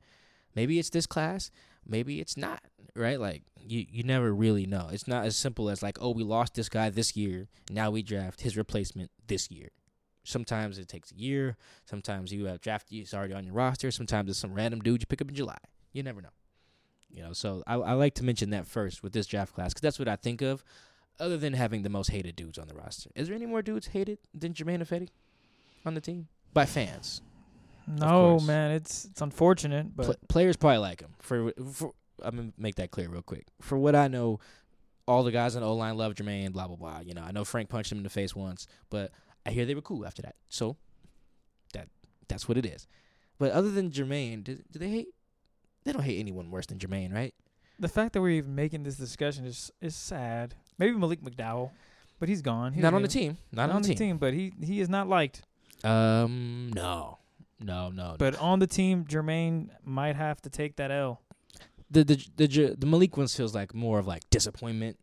Maybe 0.56 0.78
it's 0.80 0.90
this 0.90 1.08
class, 1.08 1.52
maybe 1.86 2.20
it's 2.20 2.38
not, 2.38 2.62
right? 2.96 3.20
Like 3.20 3.44
you 3.60 3.86
you 3.90 4.04
never 4.04 4.34
really 4.34 4.66
know. 4.66 4.90
It's 4.92 5.08
not 5.08 5.26
as 5.26 5.36
simple 5.36 5.70
as 5.70 5.84
like, 5.84 5.98
oh, 6.02 6.12
we 6.12 6.24
lost 6.24 6.56
this 6.56 6.70
guy 6.70 6.90
this 6.90 7.16
year, 7.16 7.48
now 7.70 7.92
we 7.92 8.02
draft 8.02 8.42
his 8.42 8.58
replacement 8.58 9.12
this 9.28 9.52
year. 9.52 9.70
Sometimes 10.24 10.78
it 10.78 10.88
takes 10.88 11.12
a 11.12 11.16
year. 11.16 11.58
Sometimes 11.86 12.32
you 12.32 12.46
have 12.46 12.62
draft 12.62 12.88
he's 12.90 13.14
already 13.14 13.34
on 13.34 13.44
your 13.44 13.54
roster. 13.54 13.92
Sometimes 13.92 14.30
it's 14.30 14.40
some 14.40 14.54
random 14.54 14.80
dude 14.80 15.02
you 15.02 15.06
pick 15.06 15.22
up 15.22 15.30
in 15.30 15.36
July. 15.36 15.58
You 15.92 16.02
never 16.02 16.22
know. 16.22 16.30
You 17.14 17.24
know, 17.24 17.34
so 17.34 17.64
I, 17.68 17.76
I 17.76 17.94
like 17.94 18.16
to 18.16 18.24
mention 18.24 18.50
that 18.50 18.66
first 18.66 19.04
with 19.04 19.14
this 19.14 19.28
draft 19.28 19.54
class 19.54 19.70
because 19.72 19.82
that's 19.82 20.00
what 20.00 20.08
I 20.08 20.16
think 20.16 20.42
of. 20.42 20.64
Other 21.20 21.38
than 21.38 21.54
having 21.54 21.84
the 21.84 21.90
most 21.90 22.10
hated 22.10 22.36
dudes 22.36 22.58
on 22.58 22.68
the 22.68 22.74
roster, 22.74 23.12
is 23.16 23.28
there 23.28 23.36
any 23.36 23.46
more 23.46 23.62
dudes 23.62 23.88
hated 23.88 24.18
than 24.34 24.54
Germain 24.54 24.80
Ifedi 24.80 25.10
on 25.86 25.94
the 25.94 26.02
team 26.02 26.28
by 26.54 26.66
fans? 26.66 27.22
No, 27.88 28.40
man, 28.40 28.72
it's 28.72 29.06
it's 29.06 29.22
unfortunate, 29.22 29.96
but 29.96 30.06
Pl- 30.06 30.16
players 30.28 30.58
probably 30.58 30.80
like 30.80 31.02
him. 31.02 31.14
For, 31.20 31.54
for 31.72 31.94
I'm 32.24 32.36
gonna 32.36 32.54
make 32.58 32.76
that 32.76 32.90
clear 32.90 33.10
real 33.10 33.22
quick. 33.22 33.46
For 33.62 33.78
what 33.78 33.96
I 33.96 34.08
know, 34.08 34.40
all 35.08 35.24
the 35.24 35.32
guys 35.32 35.56
on 35.56 35.62
the 35.62 35.68
O 35.68 35.76
line 35.76 35.98
love 35.98 36.16
Germain. 36.16 36.52
Blah 36.52 36.68
blah 36.68 36.78
blah. 36.78 37.02
You 37.02 37.14
know, 37.14 37.22
I 37.22 37.32
know 37.32 37.46
Frank 37.46 37.70
punched 37.70 37.92
him 37.92 38.00
in 38.00 38.04
the 38.04 38.10
face 38.10 38.36
once, 38.36 38.66
but 38.90 39.12
I 39.46 39.52
hear 39.52 39.66
they 39.66 39.76
were 39.76 39.82
cool 39.82 40.08
after 40.08 40.24
that. 40.24 40.36
So 40.50 40.78
that 41.74 41.90
that's 42.28 42.48
what 42.48 42.58
it 42.58 42.66
is. 42.66 42.88
But 43.38 43.52
other 43.52 43.70
than 43.70 43.92
Germain, 43.92 44.42
do, 44.42 44.58
do 44.72 44.80
they 44.80 44.90
hate? 44.90 45.10
They 45.84 45.92
don't 45.92 46.04
hate 46.04 46.20
anyone 46.20 46.50
worse 46.52 46.66
than 46.66 46.80
Germain, 46.80 47.12
right? 47.14 47.34
the 47.80 47.88
fact 47.90 48.14
that 48.14 48.22
we're 48.22 48.30
even 48.30 48.54
making 48.56 48.84
this 48.84 48.96
discussion 48.98 49.46
is 49.46 49.72
is 49.82 49.96
sad. 49.96 50.56
Maybe 50.78 50.96
Malik 50.96 51.22
McDowell, 51.22 51.72
but 52.20 52.30
he's 52.30 52.42
gone. 52.42 52.74
He's 52.74 52.84
not 52.84 52.94
on 52.94 53.02
the 53.02 53.08
team. 53.08 53.38
Not, 53.52 53.70
on, 53.72 53.82
the 53.82 53.94
team. 53.96 54.18
but 54.18 54.34
he 54.34 54.54
he 54.62 54.80
is 54.80 54.88
not 54.90 55.10
liked. 55.10 55.42
Um, 55.84 56.72
no, 56.74 57.18
no, 57.60 57.90
no. 57.90 58.16
But 58.18 58.38
on 58.40 58.60
the 58.60 58.68
team, 58.68 59.06
Germain 59.08 59.72
might 59.84 60.16
have 60.16 60.42
to 60.44 60.50
take 60.50 60.76
that 60.78 60.92
L. 60.92 61.22
the 61.92 62.04
the 62.04 62.26
the 62.38 62.48
J- 62.48 62.76
the 62.78 62.86
Malik 62.86 63.18
one 63.18 63.28
feels 63.28 63.54
like 63.54 63.74
more 63.74 64.00
of 64.00 64.08
like 64.08 64.30
disappointment. 64.30 64.98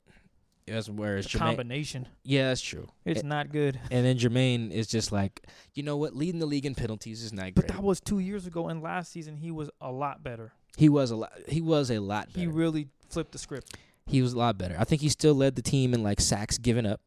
As 0.68 0.88
whereas 0.88 1.24
The 1.24 1.30
Germain, 1.30 1.48
combination, 1.48 2.06
yeah, 2.22 2.48
that's 2.48 2.60
true. 2.62 2.86
it's 3.04 3.24
not 3.24 3.50
good. 3.50 3.80
And 3.90 4.06
then 4.06 4.16
Germain 4.18 4.70
is 4.70 4.86
just 4.86 5.10
like, 5.10 5.44
you 5.74 5.82
know 5.82 5.96
what? 5.96 6.14
Leading 6.14 6.38
the 6.38 6.46
league 6.46 6.64
in 6.64 6.76
penalties 6.76 7.24
is 7.24 7.32
not 7.32 7.54
But 7.54 7.66
great. 7.66 7.68
that 7.76 7.82
was 7.82 7.98
two 8.00 8.20
years 8.20 8.46
ago, 8.46 8.68
and 8.68 8.80
last 8.80 9.10
season 9.10 9.36
he 9.38 9.50
was 9.50 9.68
a 9.80 9.90
lot 9.90 10.22
better. 10.22 10.52
He 10.76 10.88
was 10.88 11.10
a 11.10 11.16
lot. 11.16 11.32
He 11.48 11.60
was 11.60 11.90
a 11.90 11.98
lot 11.98 12.28
better. 12.28 12.40
He 12.40 12.46
really 12.46 12.88
flipped 13.08 13.32
the 13.32 13.38
script. 13.38 13.76
he 14.06 14.22
was 14.22 14.32
a 14.32 14.38
lot 14.38 14.56
better. 14.58 14.76
I 14.78 14.84
think 14.84 15.02
he 15.02 15.08
still 15.08 15.34
led 15.34 15.56
the 15.56 15.62
team 15.62 15.92
in 15.94 16.02
like 16.02 16.20
sacks 16.20 16.58
given 16.58 16.86
up. 16.86 17.00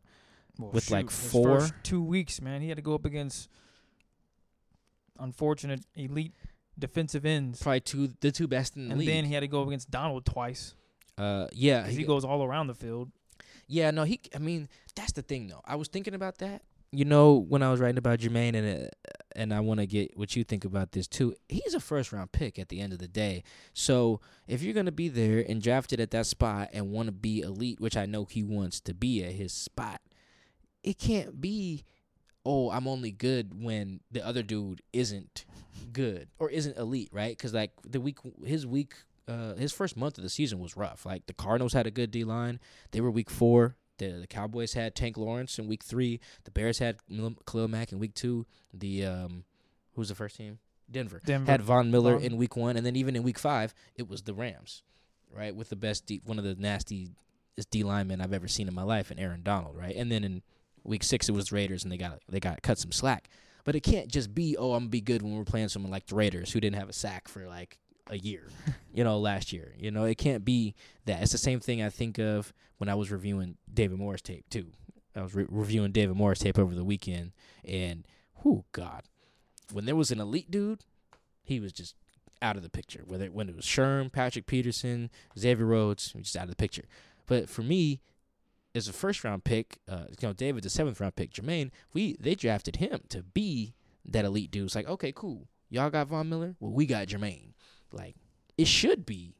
Well, 0.59 0.69
With, 0.71 0.91
like, 0.91 1.09
his 1.09 1.31
four- 1.31 1.59
first 1.61 1.73
two 1.83 2.03
weeks, 2.03 2.39
man, 2.41 2.61
he 2.61 2.67
had 2.69 2.77
to 2.77 2.83
go 2.83 2.93
up 2.93 3.05
against 3.05 3.49
unfortunate 5.19 5.81
elite 5.95 6.33
defensive 6.77 7.25
ends, 7.25 7.61
Probably 7.61 7.79
two 7.81 8.09
the 8.21 8.31
two 8.31 8.47
best 8.47 8.75
in 8.75 8.85
the 8.87 8.91
and 8.91 8.99
league. 8.99 9.07
then 9.09 9.25
he 9.25 9.33
had 9.33 9.41
to 9.41 9.47
go 9.47 9.61
up 9.61 9.67
against 9.67 9.91
Donald 9.91 10.25
twice 10.25 10.75
uh, 11.17 11.47
yeah, 11.53 11.85
he, 11.87 11.97
he 11.97 12.03
goes 12.05 12.25
all 12.25 12.43
around 12.43 12.65
the 12.67 12.73
field. 12.73 13.11
yeah. 13.67 13.91
No, 13.91 14.03
he. 14.03 14.19
I 14.35 14.39
mean, 14.39 14.67
that's 14.95 15.11
the 15.11 15.21
thing 15.21 15.45
though. 15.47 15.61
I 15.63 15.75
was 15.75 15.87
thinking 15.87 16.15
about 16.15 16.39
that. 16.39 16.63
You 16.91 17.05
know, 17.05 17.35
when 17.35 17.61
I 17.61 17.69
was 17.69 17.79
writing 17.79 17.99
about 17.99 18.17
Germain, 18.17 18.55
and 18.55 18.85
uh, 18.85 18.87
and 19.35 19.53
I 19.53 19.59
want 19.59 19.79
to 19.79 19.85
get 19.85 20.17
what 20.17 20.35
you 20.35 20.43
think 20.43 20.65
about 20.65 20.91
this 20.91 21.07
too. 21.07 21.35
He's 21.49 21.73
a 21.73 21.79
first 21.79 22.11
round 22.11 22.31
pick 22.31 22.59
at 22.59 22.69
the 22.69 22.79
end 22.79 22.93
of 22.93 22.99
the 22.99 23.07
day. 23.07 23.43
So 23.73 24.19
if 24.47 24.61
you're 24.61 24.73
gonna 24.73 24.91
be 24.91 25.09
there 25.09 25.45
and 25.47 25.61
drafted 25.61 25.99
at 25.99 26.11
that 26.11 26.25
spot 26.25 26.69
and 26.73 26.91
want 26.91 27.07
to 27.07 27.11
be 27.11 27.41
elite, 27.41 27.79
which 27.79 27.97
I 27.97 28.05
know 28.05 28.25
he 28.25 28.43
wants 28.43 28.79
to 28.81 28.93
be 28.93 29.23
at 29.23 29.33
his 29.33 29.53
spot, 29.53 30.01
it 30.83 30.99
can't 30.99 31.39
be. 31.41 31.83
Oh, 32.45 32.71
I'm 32.71 32.87
only 32.87 33.11
good 33.11 33.63
when 33.63 34.01
the 34.11 34.25
other 34.25 34.43
dude 34.43 34.81
isn't 34.91 35.45
good 35.93 36.27
or 36.39 36.49
isn't 36.49 36.77
elite, 36.77 37.09
right? 37.13 37.37
Because 37.37 37.53
like 37.53 37.71
the 37.85 38.01
week, 38.01 38.17
his 38.43 38.67
week, 38.67 38.95
uh, 39.29 39.55
his 39.55 39.71
first 39.71 39.95
month 39.95 40.17
of 40.17 40.25
the 40.25 40.29
season 40.29 40.59
was 40.59 40.75
rough. 40.75 41.05
Like 41.05 41.25
the 41.25 41.33
Cardinals 41.33 41.71
had 41.71 41.87
a 41.87 41.91
good 41.91 42.11
D 42.11 42.25
line. 42.25 42.59
They 42.91 42.99
were 42.99 43.11
week 43.11 43.29
four. 43.29 43.77
The, 44.11 44.19
the 44.21 44.27
Cowboys 44.27 44.73
had 44.73 44.95
Tank 44.95 45.17
Lawrence 45.17 45.59
in 45.59 45.67
week 45.67 45.83
three. 45.83 46.19
The 46.43 46.51
Bears 46.51 46.79
had 46.79 46.97
Khalil 47.45 47.67
Mack 47.67 47.91
in 47.91 47.99
week 47.99 48.13
two. 48.13 48.45
The 48.73 49.05
um, 49.05 49.43
who's 49.95 50.09
the 50.09 50.15
first 50.15 50.35
team? 50.37 50.59
Denver 50.91 51.21
Denver 51.25 51.51
had 51.51 51.61
Von 51.61 51.91
Miller 51.91 52.13
Von. 52.13 52.23
in 52.23 52.37
week 52.37 52.55
one, 52.55 52.77
and 52.77 52.85
then 52.85 52.95
even 52.95 53.15
in 53.15 53.23
week 53.23 53.39
five, 53.39 53.73
it 53.95 54.07
was 54.07 54.23
the 54.23 54.33
Rams, 54.33 54.83
right? 55.33 55.55
With 55.55 55.69
the 55.69 55.75
best, 55.75 56.05
D, 56.05 56.21
one 56.25 56.37
of 56.37 56.43
the 56.43 56.55
nastiest 56.55 57.11
D 57.71 57.83
linemen 57.83 58.21
I've 58.21 58.33
ever 58.33 58.47
seen 58.47 58.67
in 58.67 58.73
my 58.73 58.83
life, 58.83 59.09
and 59.09 59.19
Aaron 59.19 59.41
Donald, 59.43 59.75
right? 59.75 59.95
And 59.95 60.11
then 60.11 60.23
in 60.23 60.41
week 60.83 61.03
six, 61.03 61.29
it 61.29 61.31
was 61.31 61.51
Raiders, 61.51 61.83
and 61.83 61.91
they 61.91 61.97
got 61.97 62.19
they 62.29 62.39
got 62.39 62.61
cut 62.61 62.77
some 62.77 62.91
slack. 62.91 63.29
But 63.65 63.75
it 63.75 63.79
can't 63.79 64.09
just 64.09 64.35
be, 64.35 64.57
oh, 64.57 64.73
I'm 64.73 64.81
gonna 64.81 64.89
be 64.89 65.01
good 65.01 65.21
when 65.21 65.37
we're 65.37 65.45
playing 65.45 65.69
someone 65.69 65.91
like 65.91 66.07
the 66.07 66.15
Raiders 66.15 66.51
who 66.51 66.59
didn't 66.59 66.79
have 66.79 66.89
a 66.89 66.93
sack 66.93 67.27
for 67.29 67.47
like 67.47 67.77
a 68.09 68.17
year, 68.17 68.47
you 68.93 69.03
know, 69.03 69.19
last 69.19 69.53
year. 69.53 69.73
You 69.77 69.91
know, 69.91 70.03
it 70.03 70.17
can't 70.17 70.43
be 70.43 70.75
that. 71.05 71.21
It's 71.21 71.31
the 71.31 71.37
same 71.37 71.59
thing 71.59 71.81
I 71.81 71.89
think 71.89 72.17
of 72.19 72.53
when 72.77 72.89
I 72.89 72.95
was 72.95 73.11
reviewing 73.11 73.57
David 73.71 73.97
Moore's 73.97 74.21
tape 74.21 74.49
too. 74.49 74.67
I 75.15 75.21
was 75.21 75.35
re- 75.35 75.45
reviewing 75.47 75.91
David 75.91 76.15
Moore's 76.15 76.39
tape 76.39 76.57
over 76.57 76.73
the 76.73 76.83
weekend, 76.83 77.31
and 77.63 78.05
whoo, 78.43 78.65
God, 78.71 79.03
when 79.71 79.85
there 79.85 79.95
was 79.95 80.11
an 80.11 80.19
elite 80.19 80.49
dude, 80.49 80.83
he 81.43 81.59
was 81.59 81.71
just 81.71 81.95
out 82.41 82.57
of 82.57 82.63
the 82.63 82.69
picture. 82.69 83.03
Whether 83.05 83.27
when 83.27 83.47
it 83.47 83.55
was 83.55 83.65
Sherm, 83.65 84.11
Patrick 84.11 84.47
Peterson, 84.47 85.09
Xavier 85.37 85.65
Rhodes, 85.65 86.13
just 86.13 86.35
out 86.35 86.43
of 86.43 86.49
the 86.49 86.55
picture. 86.55 86.85
But 87.25 87.47
for 87.47 87.61
me, 87.61 88.01
as 88.75 88.87
a 88.87 88.93
first 88.93 89.23
round 89.23 89.43
pick, 89.43 89.79
uh, 89.87 90.05
you 90.09 90.27
know, 90.27 90.33
David's 90.33 90.65
a 90.65 90.69
seventh 90.69 90.99
round 90.99 91.15
pick. 91.15 91.31
Germain, 91.31 91.71
we 91.93 92.17
they 92.19 92.35
drafted 92.35 92.77
him 92.77 93.01
to 93.09 93.23
be 93.23 93.75
that 94.05 94.25
elite 94.25 94.51
dude. 94.51 94.65
It's 94.65 94.75
like, 94.75 94.89
okay, 94.89 95.11
cool. 95.15 95.47
Y'all 95.69 95.89
got 95.89 96.07
Von 96.07 96.29
Miller. 96.29 96.55
Well, 96.59 96.71
we 96.71 96.85
got 96.85 97.07
Germain. 97.07 97.53
Like, 97.93 98.15
it 98.57 98.67
should 98.67 99.05
be 99.05 99.35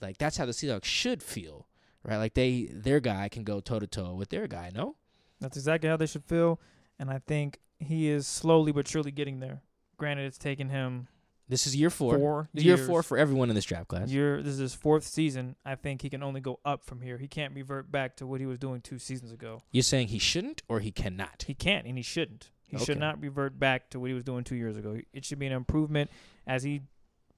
like 0.00 0.18
that's 0.18 0.36
how 0.36 0.46
the 0.46 0.52
Seahawks 0.52 0.84
should 0.84 1.22
feel, 1.22 1.66
right? 2.02 2.16
Like 2.18 2.34
they 2.34 2.68
their 2.70 3.00
guy 3.00 3.28
can 3.28 3.44
go 3.44 3.60
toe 3.60 3.78
to 3.78 3.86
toe 3.86 4.14
with 4.14 4.28
their 4.30 4.46
guy. 4.46 4.70
No, 4.74 4.96
That's 5.40 5.56
exactly 5.56 5.88
how 5.88 5.96
they 5.96 6.06
should 6.06 6.24
feel, 6.24 6.60
and 6.98 7.10
I 7.10 7.18
think 7.18 7.60
he 7.78 8.08
is 8.08 8.26
slowly 8.26 8.72
but 8.72 8.86
surely 8.88 9.10
getting 9.10 9.40
there. 9.40 9.62
Granted, 9.96 10.26
it's 10.26 10.38
taken 10.38 10.68
him 10.68 11.08
this 11.48 11.66
is 11.66 11.76
year 11.76 11.90
four. 11.90 12.16
four 12.18 12.48
This 12.52 12.62
is 12.62 12.66
year 12.66 12.76
four 12.76 13.02
for 13.02 13.16
everyone 13.16 13.50
in 13.50 13.54
this 13.54 13.64
draft 13.64 13.88
class. 13.88 14.08
Year, 14.08 14.42
this 14.42 14.54
is 14.54 14.58
his 14.58 14.74
fourth 14.74 15.04
season. 15.04 15.54
I 15.64 15.76
think 15.76 16.02
he 16.02 16.10
can 16.10 16.22
only 16.22 16.40
go 16.40 16.58
up 16.64 16.84
from 16.84 17.00
here. 17.00 17.18
He 17.18 17.28
can't 17.28 17.54
revert 17.54 17.90
back 17.90 18.16
to 18.16 18.26
what 18.26 18.40
he 18.40 18.46
was 18.46 18.58
doing 18.58 18.80
two 18.80 18.98
seasons 18.98 19.30
ago. 19.32 19.62
You're 19.70 19.82
saying 19.84 20.08
he 20.08 20.18
shouldn't 20.18 20.62
or 20.68 20.80
he 20.80 20.90
cannot? 20.90 21.44
He 21.46 21.54
can't, 21.54 21.86
and 21.86 21.96
he 21.96 22.02
shouldn't. 22.02 22.50
He 22.68 22.76
Okay. 22.76 22.84
should 22.84 22.98
not 22.98 23.20
revert 23.20 23.60
back 23.60 23.90
to 23.90 24.00
what 24.00 24.08
he 24.08 24.14
was 24.14 24.24
doing 24.24 24.42
two 24.42 24.56
years 24.56 24.76
ago. 24.76 24.98
It 25.12 25.24
should 25.24 25.38
be 25.38 25.46
an 25.46 25.52
improvement, 25.52 26.10
as 26.48 26.64
he 26.64 26.82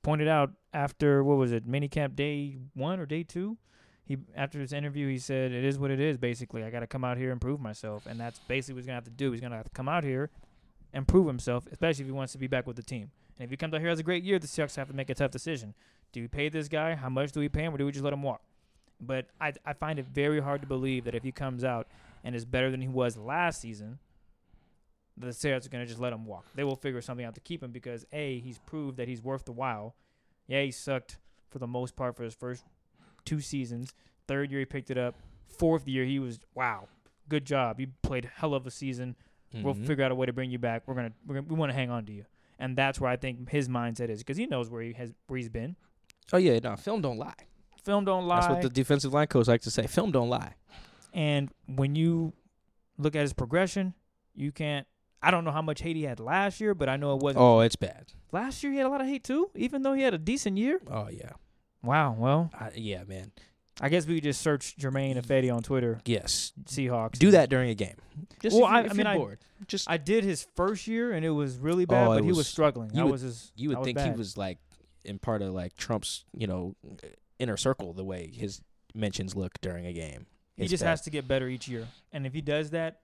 pointed 0.02 0.28
out 0.28 0.52
after 0.72 1.22
what 1.24 1.37
was 1.37 1.52
it, 1.52 1.68
minicamp 1.68 2.16
day 2.16 2.58
one 2.74 3.00
or 3.00 3.06
day 3.06 3.22
two. 3.22 3.58
He 4.04 4.16
after 4.34 4.58
his 4.58 4.72
interview, 4.72 5.08
he 5.08 5.18
said, 5.18 5.52
"It 5.52 5.64
is 5.64 5.78
what 5.78 5.90
it 5.90 6.00
is. 6.00 6.16
Basically, 6.16 6.64
I 6.64 6.70
got 6.70 6.80
to 6.80 6.87
come 6.87 7.04
out 7.04 7.18
here 7.18 7.30
and 7.30 7.40
prove 7.40 7.61
myself, 7.61 8.06
and 8.06 8.18
that's 8.18 8.38
basically 8.48 8.74
what 8.74 8.78
he's 8.80 8.87
gonna 8.87 8.96
have 8.96 9.04
to 9.04 9.11
do. 9.11 9.32
He's 9.32 9.40
gonna 9.40 9.56
have 9.56 9.66
to 9.66 9.70
come 9.70 9.88
out 9.88 10.02
here 10.02 10.30
and 10.92 11.06
prove 11.06 11.26
himself, 11.26 11.66
especially 11.70 12.02
if 12.02 12.06
he 12.08 12.12
wants 12.12 12.32
to 12.32 12.38
be 12.38 12.46
back 12.46 12.66
with 12.66 12.76
the 12.76 12.82
team. 12.82 13.11
And 13.38 13.44
if 13.44 13.50
he 13.50 13.56
comes 13.56 13.74
out 13.74 13.80
here 13.80 13.90
has 13.90 13.98
a 13.98 14.04
great 14.04 14.24
year, 14.24 14.38
the 14.38 14.46
Seahawks 14.46 14.76
have 14.76 14.88
to 14.88 14.94
make 14.94 15.11
a 15.11 15.14
tough 15.14 15.30
decision. 15.30 15.74
Do 16.12 16.22
we 16.22 16.28
pay 16.28 16.48
this 16.48 16.68
guy? 16.68 16.94
How 16.94 17.11
much 17.11 17.32
do 17.32 17.40
we 17.40 17.48
pay 17.48 17.64
him, 17.64 17.74
or 17.74 17.78
do 17.78 17.84
we 17.84 17.92
just 17.92 18.04
let 18.04 18.14
him 18.14 18.22
walk? 18.22 18.40
But 19.00 19.26
I 19.40 19.52
I 19.64 19.74
find 19.74 19.98
it 19.98 20.06
very 20.06 20.40
hard 20.40 20.62
to 20.62 20.66
believe 20.66 21.04
that 21.04 21.14
if 21.14 21.22
he 21.22 21.32
comes 21.32 21.62
out 21.62 21.87
and 22.24 22.34
is 22.34 22.44
better 22.44 22.70
than 22.70 22.80
he 22.80 22.88
was 22.88 23.16
last 23.16 23.61
season, 23.61 23.98
the 25.20 25.28
Seahawks 25.28 25.66
are 25.66 25.70
going 25.70 25.85
to 25.85 25.88
just 25.88 26.00
let 26.00 26.12
him 26.12 26.24
walk. 26.24 26.44
They 26.54 26.64
will 26.64 26.76
figure 26.76 27.00
something 27.00 27.24
out 27.26 27.35
to 27.35 27.40
keep 27.40 27.62
him 27.62 27.70
because 27.72 28.04
a 28.12 28.38
he's 28.40 28.59
proved 28.59 28.96
that 28.98 29.09
he's 29.09 29.22
worth 29.22 29.44
the 29.44 29.52
while. 29.52 29.94
Yeah, 30.46 30.62
he 30.62 30.70
sucked 30.70 31.18
for 31.50 31.59
the 31.59 31.66
most 31.66 31.96
part 31.96 32.16
for 32.16 32.22
his 32.24 32.35
first 32.35 32.64
two 33.24 33.40
seasons. 33.40 33.92
Third 34.26 34.50
year 34.50 34.61
he 34.61 34.66
picked 34.66 34.90
it 34.90 34.98
up. 34.98 35.14
Fourth 35.46 35.87
year 35.88 36.04
he 36.04 36.18
was 36.18 36.38
wow, 36.54 36.88
good 37.28 37.44
job. 37.44 37.81
You 37.81 37.88
played 38.02 38.31
hell 38.37 38.54
of 38.54 38.66
a 38.66 38.70
season. 38.70 39.16
We'll 39.54 39.74
Mhm. 39.74 39.87
figure 39.87 40.04
out 40.04 40.12
a 40.12 40.14
way 40.14 40.26
to 40.26 40.33
bring 40.33 40.50
you 40.50 40.59
back. 40.59 40.83
We're 40.87 40.94
gonna, 40.94 41.12
we're 41.26 41.37
gonna 41.37 41.46
we 41.48 41.54
want 41.57 41.70
to 41.70 41.74
hang 41.74 41.90
on 41.90 42.04
to 42.07 42.12
you, 42.12 42.26
and 42.59 42.76
that's 42.76 43.00
where 43.00 43.11
I 43.11 43.16
think 43.16 43.48
his 43.48 43.66
mindset 43.68 44.11
is 44.11 44.18
because 44.20 44.37
he 44.37 44.46
knows 44.46 44.68
where 44.68 44.83
he 44.83 44.92
has 44.92 45.14
where 45.26 45.38
he's 45.38 45.48
been. 45.48 45.74
Oh 46.33 46.37
yeah, 46.37 46.59
no, 46.62 46.76
film 46.76 47.00
don't 47.00 47.16
lie. 47.18 47.33
Film 47.83 48.04
don't 48.04 48.26
lie. 48.26 48.40
That's 48.40 48.52
what 48.52 48.61
the 48.62 48.68
defensive 48.68 49.14
line 49.14 49.26
coach 49.28 49.48
likes 49.48 49.64
to 49.64 49.70
say. 49.70 49.87
Film 49.87 50.11
don't 50.12 50.28
lie. 50.28 50.52
And 51.14 51.50
when 51.66 51.94
you 51.94 52.35
look 52.98 53.16
at 53.16 53.22
his 53.22 53.33
progression, 53.33 53.94
you 54.35 54.52
can't. 54.52 54.87
I 55.22 55.31
don't 55.31 55.44
know 55.44 55.50
how 55.50 55.62
much 55.62 55.81
hate 55.83 55.96
he 55.96 56.04
had 56.04 56.20
last 56.20 56.61
year, 56.61 56.74
but 56.74 56.88
I 56.88 56.96
know 56.96 57.14
it 57.14 57.22
wasn't. 57.22 57.42
Oh, 57.42 57.61
it's 57.61 57.76
bad. 57.76 58.12
Last 58.33 58.62
year 58.62 58.72
he 58.72 58.78
had 58.78 58.87
a 58.87 58.90
lot 58.90 59.00
of 59.00 59.07
hate 59.07 59.24
too, 59.24 59.50
even 59.57 59.83
though 59.83 59.94
he 59.94 60.02
had 60.02 60.14
a 60.14 60.18
decent 60.18 60.59
year. 60.59 60.81
Oh 60.90 61.09
yeah, 61.11 61.31
Wow. 61.83 62.14
Well, 62.18 62.50
I, 62.59 62.70
yeah, 62.74 63.04
man. 63.04 63.33
I 63.81 63.88
guess 63.88 64.07
we 64.07 64.16
could 64.16 64.24
just 64.24 64.40
search 64.40 64.76
Germain 64.76 65.16
Ifedi 65.16 65.54
on 65.54 65.62
Twitter, 65.62 66.00
Yes, 66.04 66.52
Seahawks. 66.64 67.12
do 67.18 67.31
that 67.31 67.48
during 67.48 67.70
a 67.70 67.74
game. 67.74 67.94
Just 68.42 68.57
Well, 68.57 68.64
if, 68.66 68.70
I- 68.72 68.81
I 68.81 68.92
mean, 68.92 69.07
you're 69.20 69.33
I-. 69.33 69.64
Just 69.68 69.88
I 69.90 69.96
did 69.96 70.24
his 70.24 70.46
first 70.57 70.87
year 70.88 71.12
and 71.12 71.24
it 71.24 71.31
was 71.31 71.59
really 71.59 71.85
bad, 71.85 72.07
Oh, 72.09 72.14
but 72.14 72.22
he 72.22 72.28
was, 72.28 72.38
was- 72.38 72.48
struggling. 72.48 72.90
you 72.90 72.96
That 72.96 73.04
would- 73.04 73.12
was 73.12 73.20
his. 73.22 73.52
you 73.57 73.68
would 73.70 73.83
think 73.85 73.98
he 74.00 74.11
was 74.11 74.37
like 74.37 74.59
in 75.04 75.18
part 75.20 75.42
of 75.42 75.52
like 75.54 75.76
Trump's, 75.76 76.24
you 76.37 76.46
know, 76.48 76.74
inner 77.38 77.57
circle. 77.57 77.92
The 77.92 78.04
way 78.04 78.31
his 78.35 78.61
mentions 78.94 79.35
look 79.37 79.52
during 79.61 79.87
a 79.87 79.92
game. 79.92 80.26
He 80.57 80.66
just 80.66 80.83
bad. 80.83 80.90
has 80.90 81.02
to 81.02 81.11
get 81.11 81.28
better 81.28 81.48
each 81.48 81.68
year, 81.68 81.87
and 82.12 82.26
if 82.26 82.35
he 82.35 82.40
does 82.40 82.70
that, 82.70 83.00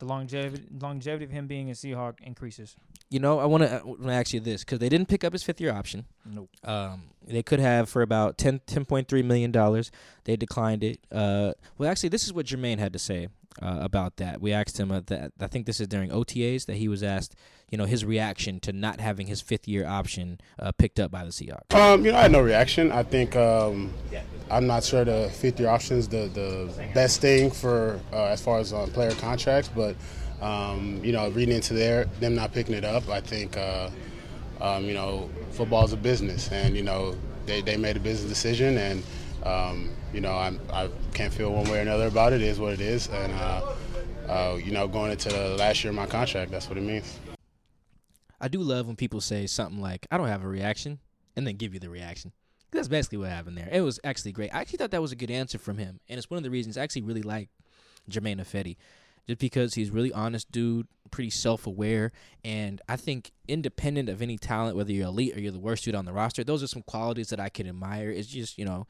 the 0.00 0.06
longevity 0.06 0.64
longevity 0.80 1.24
of 1.24 1.30
him 1.30 1.46
being 1.46 1.70
a 1.70 1.74
Seahawk 1.74 2.20
increases. 2.22 2.76
You 3.10 3.20
know, 3.20 3.38
I 3.38 3.44
want 3.44 3.62
to 3.64 4.10
ask 4.10 4.32
you 4.32 4.40
this 4.40 4.64
because 4.64 4.78
they 4.78 4.88
didn't 4.88 5.08
pick 5.08 5.24
up 5.24 5.32
his 5.32 5.42
fifth 5.42 5.60
year 5.60 5.72
option. 5.72 6.06
Nope. 6.24 6.50
Um, 6.64 7.02
they 7.26 7.42
could 7.42 7.60
have 7.60 7.88
for 7.88 8.02
about 8.02 8.38
10, 8.38 8.60
10.3 8.66 9.24
million 9.24 9.50
dollars. 9.52 9.90
They 10.24 10.36
declined 10.36 10.82
it. 10.82 11.00
Uh, 11.12 11.52
well, 11.76 11.90
actually, 11.90 12.08
this 12.08 12.24
is 12.24 12.32
what 12.32 12.46
Germain 12.46 12.78
had 12.78 12.92
to 12.92 12.98
say 12.98 13.28
uh, 13.60 13.78
about 13.80 14.16
that. 14.16 14.40
We 14.40 14.52
asked 14.52 14.78
him 14.78 14.90
uh, 14.90 15.00
that. 15.06 15.32
I 15.40 15.46
think 15.46 15.66
this 15.66 15.80
is 15.80 15.88
during 15.88 16.10
OTAs 16.10 16.66
that 16.66 16.76
he 16.76 16.88
was 16.88 17.02
asked, 17.02 17.34
you 17.70 17.78
know, 17.78 17.84
his 17.84 18.04
reaction 18.04 18.60
to 18.60 18.72
not 18.72 19.00
having 19.00 19.26
his 19.26 19.40
fifth 19.40 19.66
year 19.68 19.86
option 19.86 20.40
uh, 20.58 20.72
picked 20.72 21.00
up 21.00 21.10
by 21.10 21.24
the 21.24 21.30
Seahawks. 21.30 21.74
Um, 21.74 22.04
you 22.04 22.12
know, 22.12 22.18
I 22.18 22.22
had 22.22 22.32
no 22.32 22.40
reaction. 22.40 22.92
I 22.92 23.02
think 23.02 23.36
um, 23.36 23.92
I'm 24.50 24.66
not 24.66 24.84
sure 24.84 25.04
the 25.04 25.30
fifth 25.32 25.60
year 25.60 25.68
option 25.68 25.98
is 25.98 26.08
the, 26.08 26.28
the 26.28 26.72
best 26.94 27.20
thing 27.20 27.50
for 27.50 28.00
uh, 28.12 28.26
as 28.26 28.40
far 28.40 28.58
as 28.58 28.72
uh, 28.72 28.86
player 28.92 29.12
contracts, 29.12 29.70
but 29.74 29.96
um, 30.40 31.00
you 31.04 31.12
know, 31.12 31.28
reading 31.30 31.54
into 31.54 31.74
their 31.74 32.06
them 32.20 32.34
not 32.34 32.52
picking 32.52 32.74
it 32.74 32.84
up, 32.84 33.08
I 33.08 33.20
think 33.20 33.56
uh, 33.56 33.90
um, 34.60 34.84
you 34.84 34.94
know, 34.94 35.28
football 35.52 35.84
is 35.84 35.92
a 35.92 35.96
business, 35.96 36.50
and 36.50 36.76
you 36.76 36.82
know, 36.82 37.14
they, 37.46 37.60
they 37.60 37.76
made 37.76 37.96
a 37.96 38.00
business 38.00 38.28
decision, 38.28 38.78
and 38.78 39.02
um, 39.44 39.90
you 40.12 40.20
know, 40.20 40.36
I'm, 40.36 40.60
I 40.72 40.90
can't 41.14 41.32
feel 41.32 41.52
one 41.52 41.68
way 41.70 41.78
or 41.78 41.82
another 41.82 42.06
about 42.06 42.32
it. 42.32 42.42
It 42.42 42.48
is 42.48 42.58
what 42.58 42.72
it 42.72 42.80
is, 42.80 43.08
and 43.08 43.32
uh, 43.32 43.72
uh, 44.28 44.56
you 44.56 44.72
know, 44.72 44.86
going 44.86 45.10
into 45.10 45.28
the 45.28 45.56
last 45.56 45.82
year 45.82 45.90
of 45.90 45.96
my 45.96 46.06
contract, 46.06 46.50
that's 46.50 46.68
what 46.68 46.78
it 46.78 46.82
means. 46.82 47.18
I 48.40 48.48
do 48.48 48.60
love 48.60 48.86
when 48.86 48.96
people 48.96 49.20
say 49.20 49.46
something 49.46 49.80
like, 49.80 50.06
"I 50.10 50.18
don't 50.18 50.28
have 50.28 50.44
a 50.44 50.48
reaction," 50.48 50.98
and 51.36 51.46
then 51.46 51.56
give 51.56 51.74
you 51.74 51.80
the 51.80 51.90
reaction. 51.90 52.32
That's 52.70 52.88
basically 52.88 53.18
what 53.18 53.30
happened 53.30 53.58
there. 53.58 53.68
It 53.70 53.80
was 53.80 53.98
actually 54.04 54.32
great. 54.32 54.54
I 54.54 54.60
actually 54.60 54.78
thought 54.78 54.92
that 54.92 55.02
was 55.02 55.12
a 55.12 55.16
good 55.16 55.30
answer 55.30 55.58
from 55.58 55.78
him, 55.78 56.00
and 56.08 56.18
it's 56.18 56.30
one 56.30 56.38
of 56.38 56.44
the 56.44 56.50
reasons 56.50 56.76
I 56.78 56.82
actually 56.82 57.02
really 57.02 57.22
like 57.22 57.48
Germain 58.08 58.38
Ifedi, 58.38 58.76
just 59.26 59.40
because 59.40 59.74
he's 59.74 59.90
really 59.90 60.12
honest 60.12 60.52
dude, 60.52 60.86
pretty 61.10 61.30
self-aware, 61.30 62.12
and 62.44 62.80
I 62.88 62.96
think 62.96 63.32
independent 63.48 64.08
of 64.08 64.22
any 64.22 64.38
talent, 64.38 64.76
whether 64.76 64.92
you're 64.92 65.08
elite 65.08 65.36
or 65.36 65.40
you're 65.40 65.52
the 65.52 65.58
worst 65.58 65.84
dude 65.84 65.96
on 65.96 66.04
the 66.04 66.12
roster, 66.12 66.44
those 66.44 66.62
are 66.62 66.68
some 66.68 66.82
qualities 66.82 67.30
that 67.30 67.40
I 67.40 67.48
can 67.48 67.66
admire. 67.66 68.10
It's 68.10 68.28
just 68.28 68.58
you 68.58 68.64
know. 68.64 68.86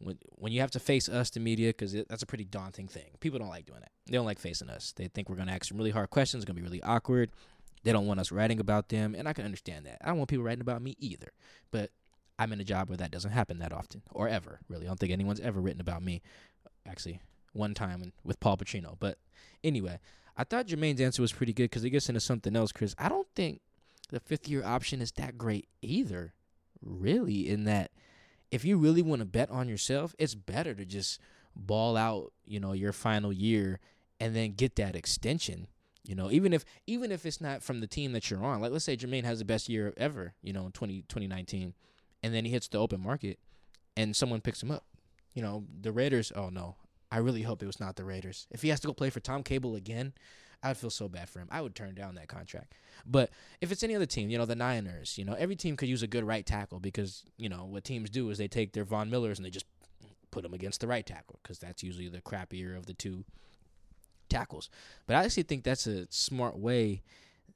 When, 0.00 0.18
when 0.36 0.52
you 0.52 0.60
have 0.60 0.70
to 0.72 0.80
face 0.80 1.08
us, 1.08 1.30
the 1.30 1.40
media, 1.40 1.70
because 1.70 1.92
that's 1.92 2.22
a 2.22 2.26
pretty 2.26 2.44
daunting 2.44 2.86
thing. 2.86 3.10
People 3.20 3.38
don't 3.38 3.48
like 3.48 3.66
doing 3.66 3.80
that. 3.80 3.90
They 4.06 4.12
don't 4.12 4.26
like 4.26 4.38
facing 4.38 4.70
us. 4.70 4.92
They 4.96 5.08
think 5.08 5.28
we're 5.28 5.36
going 5.36 5.48
to 5.48 5.54
ask 5.54 5.64
some 5.64 5.76
really 5.76 5.90
hard 5.90 6.10
questions. 6.10 6.42
It's 6.42 6.46
going 6.46 6.56
to 6.56 6.62
be 6.62 6.66
really 6.66 6.82
awkward. 6.82 7.30
They 7.82 7.92
don't 7.92 8.06
want 8.06 8.20
us 8.20 8.30
writing 8.30 8.60
about 8.60 8.88
them, 8.88 9.14
and 9.16 9.28
I 9.28 9.32
can 9.32 9.44
understand 9.44 9.86
that. 9.86 9.98
I 10.02 10.08
don't 10.08 10.18
want 10.18 10.30
people 10.30 10.44
writing 10.44 10.60
about 10.60 10.82
me 10.82 10.94
either. 10.98 11.32
But 11.70 11.90
I'm 12.38 12.52
in 12.52 12.60
a 12.60 12.64
job 12.64 12.88
where 12.88 12.96
that 12.98 13.10
doesn't 13.10 13.32
happen 13.32 13.58
that 13.58 13.72
often, 13.72 14.02
or 14.12 14.28
ever, 14.28 14.60
really. 14.68 14.86
I 14.86 14.88
don't 14.88 15.00
think 15.00 15.12
anyone's 15.12 15.40
ever 15.40 15.60
written 15.60 15.80
about 15.80 16.02
me. 16.02 16.22
Actually, 16.86 17.20
one 17.52 17.74
time 17.74 18.12
with 18.24 18.40
Paul 18.40 18.56
Pacino. 18.56 18.96
But 18.98 19.18
anyway, 19.64 19.98
I 20.36 20.44
thought 20.44 20.66
Germain's 20.66 21.00
answer 21.00 21.22
was 21.22 21.32
pretty 21.32 21.52
good 21.52 21.64
because 21.64 21.84
it 21.84 21.90
gets 21.90 22.08
into 22.08 22.20
something 22.20 22.54
else, 22.54 22.70
Chris. 22.70 22.94
I 22.98 23.08
don't 23.08 23.26
think 23.34 23.60
the 24.10 24.20
fifth 24.20 24.48
year 24.48 24.64
option 24.64 25.00
is 25.00 25.12
that 25.12 25.36
great 25.36 25.68
either, 25.82 26.34
really, 26.80 27.48
in 27.48 27.64
that 27.64 27.90
if 28.50 28.64
you 28.64 28.76
really 28.78 29.02
want 29.02 29.20
to 29.20 29.26
bet 29.26 29.50
on 29.50 29.68
yourself, 29.68 30.14
it's 30.18 30.34
better 30.34 30.74
to 30.74 30.84
just 30.84 31.20
ball 31.54 31.96
out, 31.96 32.32
you 32.44 32.60
know, 32.60 32.72
your 32.72 32.92
final 32.92 33.32
year 33.32 33.80
and 34.20 34.34
then 34.34 34.52
get 34.52 34.76
that 34.76 34.96
extension. 34.96 35.66
You 36.04 36.14
know, 36.14 36.30
even 36.30 36.52
if 36.52 36.64
even 36.86 37.12
if 37.12 37.26
it's 37.26 37.40
not 37.40 37.62
from 37.62 37.80
the 37.80 37.86
team 37.86 38.12
that 38.12 38.30
you're 38.30 38.42
on. 38.42 38.60
Like 38.60 38.72
let's 38.72 38.84
say 38.84 38.96
Germain 38.96 39.24
has 39.24 39.40
the 39.40 39.44
best 39.44 39.68
year 39.68 39.92
ever, 39.96 40.34
you 40.42 40.52
know, 40.52 40.66
in 40.66 40.72
20, 40.72 41.02
2019, 41.02 41.74
and 42.22 42.34
then 42.34 42.44
he 42.44 42.50
hits 42.50 42.68
the 42.68 42.78
open 42.78 43.02
market 43.02 43.38
and 43.96 44.16
someone 44.16 44.40
picks 44.40 44.62
him 44.62 44.70
up. 44.70 44.86
You 45.34 45.42
know, 45.42 45.64
the 45.80 45.92
Raiders, 45.92 46.32
oh 46.34 46.48
no. 46.48 46.76
I 47.10 47.18
really 47.18 47.42
hope 47.42 47.62
it 47.62 47.66
was 47.66 47.80
not 47.80 47.96
the 47.96 48.04
Raiders. 48.04 48.46
If 48.50 48.62
he 48.62 48.68
has 48.68 48.80
to 48.80 48.86
go 48.86 48.92
play 48.92 49.08
for 49.10 49.20
Tom 49.20 49.42
Cable 49.42 49.76
again, 49.76 50.12
I 50.62 50.68
would 50.68 50.76
feel 50.76 50.90
so 50.90 51.08
bad 51.08 51.28
for 51.28 51.38
him. 51.38 51.48
I 51.50 51.60
would 51.60 51.74
turn 51.74 51.94
down 51.94 52.16
that 52.16 52.28
contract. 52.28 52.74
But 53.06 53.30
if 53.60 53.70
it's 53.70 53.82
any 53.82 53.94
other 53.94 54.06
team, 54.06 54.28
you 54.28 54.38
know, 54.38 54.44
the 54.44 54.56
Niners, 54.56 55.16
you 55.16 55.24
know, 55.24 55.34
every 55.34 55.56
team 55.56 55.76
could 55.76 55.88
use 55.88 56.02
a 56.02 56.08
good 56.08 56.24
right 56.24 56.44
tackle 56.44 56.80
because, 56.80 57.22
you 57.36 57.48
know, 57.48 57.64
what 57.64 57.84
teams 57.84 58.10
do 58.10 58.28
is 58.30 58.38
they 58.38 58.48
take 58.48 58.72
their 58.72 58.84
Von 58.84 59.08
Millers 59.08 59.38
and 59.38 59.46
they 59.46 59.50
just 59.50 59.66
put 60.30 60.42
them 60.42 60.54
against 60.54 60.80
the 60.80 60.88
right 60.88 61.06
tackle 61.06 61.38
because 61.42 61.58
that's 61.58 61.82
usually 61.82 62.08
the 62.08 62.20
crappier 62.20 62.76
of 62.76 62.86
the 62.86 62.94
two 62.94 63.24
tackles. 64.28 64.68
But 65.06 65.16
I 65.16 65.24
actually 65.24 65.44
think 65.44 65.64
that's 65.64 65.86
a 65.86 66.06
smart 66.10 66.58
way 66.58 67.02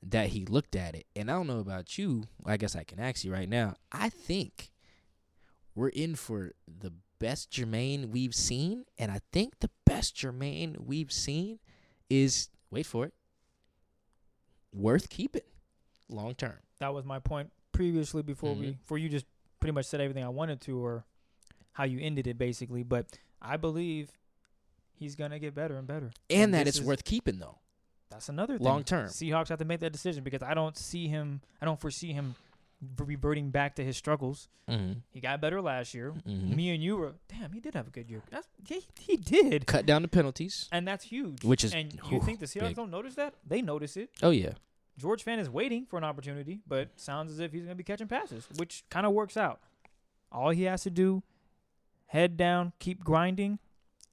that 0.03 0.29
he 0.29 0.45
looked 0.45 0.77
at 0.77 0.95
it. 0.95 1.07
And 1.15 1.31
I 1.31 1.35
don't 1.35 1.47
know 1.47 1.61
about 1.61 1.99
you. 1.99 2.25
I 2.47 2.57
guess 2.57 2.77
I 2.77 2.85
can 2.85 3.01
ask 3.01 3.25
you 3.25 3.33
right 3.33 3.49
now. 3.49 3.75
I 3.91 4.09
think 4.09 4.71
we're 5.75 5.89
in 5.89 6.15
for 6.15 6.53
the 6.67 6.93
best 7.19 7.51
Germain 7.51 8.11
we've 8.11 8.35
seen. 8.35 8.85
And 8.99 9.11
I 9.11 9.21
think 9.33 9.61
the 9.61 9.71
best 9.85 10.15
Germain 10.15 10.77
we've 10.79 11.13
seen 11.13 11.59
is, 12.09 12.49
wait 12.73 12.87
for 12.87 13.05
it, 13.05 13.15
worth 14.73 15.09
keeping 15.09 15.43
long 16.09 16.35
term. 16.35 16.57
That 16.81 16.93
was 16.95 17.05
my 17.05 17.19
point 17.21 17.53
previously 17.71 18.23
before 18.23 18.55
we 18.55 18.67
Mhm. 18.73 18.79
before 18.79 18.99
you 18.99 19.09
just 19.09 19.27
pretty 19.61 19.73
much 19.73 19.87
said 19.87 20.01
everything 20.01 20.25
I 20.25 20.29
wanted 20.29 20.61
to 20.63 20.85
or 20.85 21.05
how 21.73 21.85
you 21.85 22.01
ended 22.01 22.27
it 22.27 22.37
basically. 22.39 22.83
But 22.83 23.19
I 23.41 23.57
believe 23.57 24.11
he's 24.95 25.15
gonna 25.15 25.39
get 25.39 25.55
better 25.55 25.77
and 25.77 25.87
better. 25.87 26.11
And 26.29 26.53
that 26.55 26.67
it's 26.67 26.79
is- 26.79 26.85
worth 26.85 27.05
keeping, 27.05 27.39
though. 27.39 27.59
That's 28.11 28.29
another 28.29 28.59
thing. 28.59 28.65
Long 28.65 28.85
term. 28.85 29.09
Seahawks 29.09 29.49
have 29.49 29.59
to 29.59 29.65
make 29.65 29.81
that 29.81 29.93
decision 29.93 30.23
because 30.23 30.43
I 30.43 30.53
don't 30.55 30.77
see 30.77 31.09
him. 31.09 31.41
I 31.61 31.65
don't 31.65 31.81
foresee 31.81 32.13
him 32.13 32.35
reverting 32.99 33.51
back 33.51 33.77
to 33.77 33.85
his 33.85 33.97
struggles. 33.97 34.49
Mm-hmm. 34.69 34.95
He 35.11 35.21
got 35.21 35.41
better 35.41 35.61
last 35.61 35.95
year. 35.95 36.13
Mhm. 36.27 36.55
Me 36.57 36.71
and 36.75 36.83
you 36.83 36.97
were 36.97 37.15
damn. 37.29 37.53
He 37.53 37.61
did 37.61 37.75
have 37.75 37.87
a 37.87 37.91
good 37.91 38.11
year. 38.11 38.23
That's, 38.31 38.47
he, 38.67 38.87
he 38.99 39.17
did, 39.17 39.67
Cut 39.67 39.87
down 39.87 40.03
the 40.03 40.09
penalties. 40.09 40.69
and 40.73 40.87
that's 40.87 41.05
huge. 41.05 41.45
Which 41.45 41.65
is- 41.65 41.75
and 41.75 41.93
you 42.11 42.21
think 42.21 42.41
the 42.41 42.47
Seahawks 42.47 42.61
big. 42.69 42.77
don't 42.77 42.91
notice 42.91 43.15
that? 43.15 43.35
They 43.47 43.63
notice 43.63 43.97
it. 43.97 44.11
Oh, 44.23 44.31
yeah. 44.31 44.53
George 44.99 45.25
Fant 45.25 45.39
is 45.39 45.49
waiting 45.49 45.87
for 45.87 45.97
an 45.97 46.05
opportunity, 46.05 46.61
but 46.67 46.91
sounds 46.97 47.33
as 47.33 47.39
if 47.41 47.53
he's 47.53 47.63
going 47.63 47.71
to 47.73 47.77
be 47.77 47.83
catching 47.85 48.09
passes, 48.09 48.47
which 48.57 48.85
kind 48.91 49.07
of 49.07 49.13
works 49.13 49.37
out. 49.37 49.61
All 50.31 50.51
he 50.51 50.65
has 50.65 50.83
to 50.83 50.91
do, 50.91 51.23
head 52.07 52.37
down, 52.37 52.73
keep 52.79 53.03
grinding, 53.03 53.59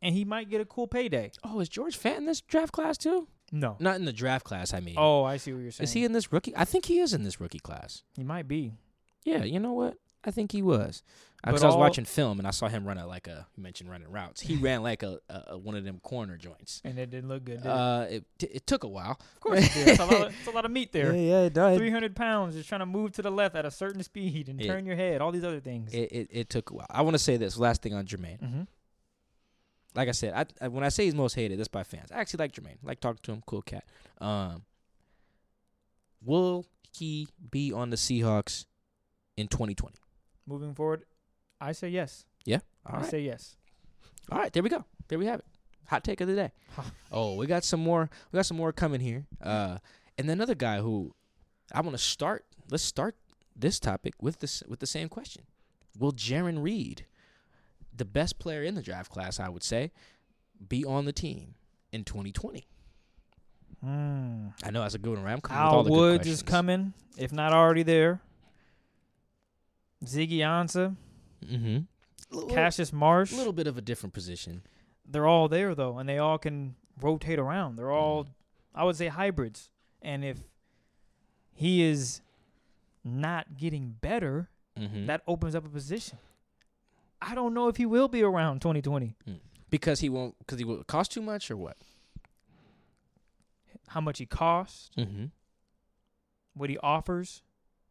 and 0.02 0.16
he 0.16 0.24
might 0.24 0.50
get 0.50 0.62
a 0.62 0.66
cool 0.66 0.88
payday. 0.88 1.32
Oh, 1.44 1.60
is 1.60 1.68
George 1.70 2.00
Fant 2.00 2.18
in 2.18 2.26
this 2.26 2.40
draft 2.42 2.72
class, 2.72 2.98
too? 2.98 3.28
No. 3.52 3.76
Not 3.80 3.96
in 3.96 4.06
the 4.06 4.14
draft 4.14 4.46
class, 4.46 4.74
I 4.74 4.80
mean. 4.80 4.96
Oh, 4.98 5.24
I 5.24 5.38
see 5.38 5.54
what 5.54 5.62
you're 5.62 5.72
saying. 5.72 5.84
Is 5.86 5.94
he 5.94 6.06
in 6.06 6.12
this 6.14 6.32
rookie? 6.32 6.54
I 6.56 6.66
think 6.66 6.86
he 6.86 7.00
is 7.00 7.14
in 7.14 7.24
this 7.24 7.40
rookie 7.42 7.60
class. 7.60 8.04
He 8.16 8.24
might 8.24 8.48
be. 8.48 8.74
Yeah, 9.24 9.44
you 9.44 9.60
know 9.60 9.74
what? 9.74 9.96
I 10.24 10.32
think 10.32 10.52
he 10.52 10.62
was. 10.62 11.02
But 11.42 11.52
Because 11.52 11.64
I 11.64 11.68
was 11.68 11.76
all- 11.76 11.80
watching 11.80 12.04
film 12.04 12.40
and 12.40 12.48
I 12.48 12.52
saw 12.52 12.68
him 12.68 12.86
run 12.86 12.98
a 12.98 13.08
like 13.08 13.28
a 13.28 13.48
you 13.56 13.64
mentioned 13.64 13.90
running 13.90 14.12
routes. 14.12 14.42
He 14.42 14.56
ran 14.62 14.84
like 14.84 15.02
a, 15.04 15.20
a, 15.30 15.44
a 15.52 15.58
one 15.58 15.76
of 15.76 15.86
them 15.86 16.00
corner 16.04 16.36
joints. 16.36 16.82
And 16.84 17.00
it 17.00 17.10
didn't 17.10 17.30
look 17.30 17.46
good. 17.46 17.58
Did 17.64 17.66
it? 17.68 17.72
Uh, 17.72 18.06
it 18.10 18.26
t- 18.38 18.48
it 18.52 18.68
took 18.68 18.84
a 18.84 18.88
while. 18.90 19.12
Of 19.12 19.40
course 19.40 19.66
it 19.66 19.74
did. 19.74 19.88
That's 19.88 20.00
a, 20.00 20.06
lot 20.06 20.14
of, 20.28 20.34
that's 20.36 20.48
a 20.48 20.52
lot 20.52 20.66
of 20.66 20.72
meat 20.72 20.92
there. 20.92 21.16
yeah, 21.16 21.44
it 21.44 21.54
does. 21.54 21.78
300 21.78 22.14
pounds 22.18 22.56
just 22.56 22.68
trying 22.68 22.80
to 22.80 22.86
move 22.86 23.14
to 23.14 23.22
the 23.22 23.32
left 23.32 23.56
at 23.56 23.66
a 23.66 23.72
certain 23.72 24.04
speed 24.04 24.50
and 24.50 24.62
turn 24.62 24.86
your 24.86 24.98
head, 24.98 25.22
all 25.22 25.32
these 25.32 25.46
other 25.46 25.62
things. 25.62 25.94
It, 25.94 26.12
it 26.12 26.28
it 26.32 26.50
took 26.50 26.70
a 26.72 26.74
while. 26.74 26.88
I 26.90 27.02
want 27.04 27.14
to 27.14 27.20
say 27.20 27.38
this 27.38 27.58
last 27.58 27.82
thing 27.82 27.94
on 27.94 28.06
Germain. 28.06 28.38
mm-hmm. 28.44 28.62
Like 30.00 30.08
I 30.08 30.12
said, 30.14 30.34
I, 30.34 30.46
I 30.66 30.68
when 30.70 30.84
I 30.86 30.90
say 30.90 31.04
he's 31.06 31.14
most 31.16 31.34
hated, 31.34 31.60
that's 31.60 31.68
by 31.68 31.84
fans. 31.84 32.10
I 32.10 32.20
actually 32.22 32.38
like 32.44 32.54
Germain. 32.54 32.78
Like 32.82 33.02
talking 33.02 33.20
to 33.24 33.34
him, 33.34 33.44
cool 33.46 33.62
cat. 33.62 33.84
Um, 34.22 34.64
will 36.24 36.66
he 36.96 37.28
be 37.52 37.74
on 37.74 37.90
the 37.90 37.98
Seahawks 37.98 38.66
in 39.38 39.48
2020? 39.48 39.98
Moving 40.48 40.74
forward, 40.74 41.04
I 41.62 41.74
say 41.74 41.90
yes. 41.90 42.26
Yeah. 42.46 42.60
I 42.86 42.94
All 42.94 43.00
right. 43.02 43.10
say 43.10 43.20
yes. 43.22 43.56
All 44.32 44.40
right, 44.40 44.52
there 44.54 44.64
we 44.64 44.70
go. 44.70 44.86
There 45.10 45.20
we 45.20 45.26
have 45.26 45.40
it. 45.40 45.46
Hot 45.88 46.04
take 46.04 46.22
of 46.22 46.28
the 46.28 46.36
day. 46.36 46.52
oh, 47.12 47.36
we 47.36 47.46
got 47.46 47.64
some 47.64 47.80
more. 47.82 48.10
We 48.32 48.38
got 48.38 48.46
some 48.46 48.58
more 48.58 48.72
coming 48.72 49.02
here. 49.02 49.26
Uh, 49.42 49.80
And 50.18 50.30
then 50.30 50.38
another 50.38 50.56
guy 50.56 50.80
who 50.80 51.14
I 51.74 51.82
want 51.82 51.98
to 51.98 52.02
start. 52.04 52.46
Let's 52.72 52.84
start 52.84 53.16
this 53.56 53.80
topic 53.80 54.14
with 54.22 54.40
this 54.40 54.64
with 54.68 54.80
the 54.80 54.88
same 54.88 55.10
question. 55.10 55.44
Will 55.98 56.14
Jarran 56.14 56.62
Reed, 56.64 57.06
the 58.00 58.06
best 58.06 58.40
player 58.40 58.64
in 58.64 58.74
the 58.76 58.82
draft 58.82 59.12
class, 59.12 59.40
I 59.40 59.48
would 59.50 59.64
say, 59.64 59.92
be 60.68 60.84
on 60.84 61.06
the 61.06 61.14
team 61.14 61.54
in 61.92 62.04
2020? 62.04 62.66
Hmm. 63.82 64.48
I 64.64 64.72
know 64.72 64.82
that's 64.82 64.96
a 64.96 65.00
good 65.00 65.16
one. 65.16 65.24
right? 65.24 65.32
I'm 65.34 65.40
coming 65.42 65.62
all 65.64 65.74
Al 65.78 65.84
the 65.84 65.92
Woods 65.92 66.28
is 66.28 66.42
coming, 66.44 66.94
if 67.18 67.32
not 67.32 67.54
already 67.54 67.84
there. 67.84 68.22
Ziggy 70.04 70.38
Ansah, 70.40 70.96
Mm-hmm. 71.46 72.50
Cassius 72.50 72.92
Marsh. 72.92 73.32
A 73.32 73.36
little 73.38 73.54
bit 73.54 73.66
of 73.68 73.78
a 73.78 73.82
different 73.82 74.14
position. 74.14 74.62
They're 75.06 75.26
all 75.26 75.48
there 75.48 75.74
though, 75.74 75.98
and 75.98 76.08
they 76.08 76.18
all 76.18 76.38
can 76.38 76.76
rotate 77.02 77.40
around. 77.40 77.76
They're 77.78 77.92
all, 77.92 78.26
Mm. 78.26 78.30
I 78.76 78.84
would 78.84 78.96
say, 78.98 79.08
hybrids. 79.08 79.70
And 80.02 80.24
if 80.24 80.38
he 81.54 81.82
is 81.84 82.22
not 83.04 83.58
getting 83.58 83.96
better, 84.02 84.50
Mm-hmm. 84.78 85.08
that 85.08 85.22
opens 85.28 85.56
up 85.56 85.66
a 85.66 85.70
position. 85.70 86.18
I 87.22 87.36
don't 87.36 87.54
know 87.54 87.68
if 87.68 87.78
he 87.78 87.86
will 87.86 88.08
be 88.08 88.24
around 88.24 88.62
2020. 88.62 89.16
because 89.70 90.00
he 90.00 90.10
won't 90.10 90.38
because 90.40 90.58
he 90.60 90.66
will 90.66 90.84
cost 90.84 91.12
too 91.12 91.22
much 91.22 91.50
or 91.52 91.58
what? 91.58 91.78
How 93.90 94.02
much 94.02 94.20
he 94.20 94.26
costs, 94.26 94.92
Mm-hmm. 94.98 95.26
what 96.54 96.70
he 96.70 96.78
offers 96.80 97.42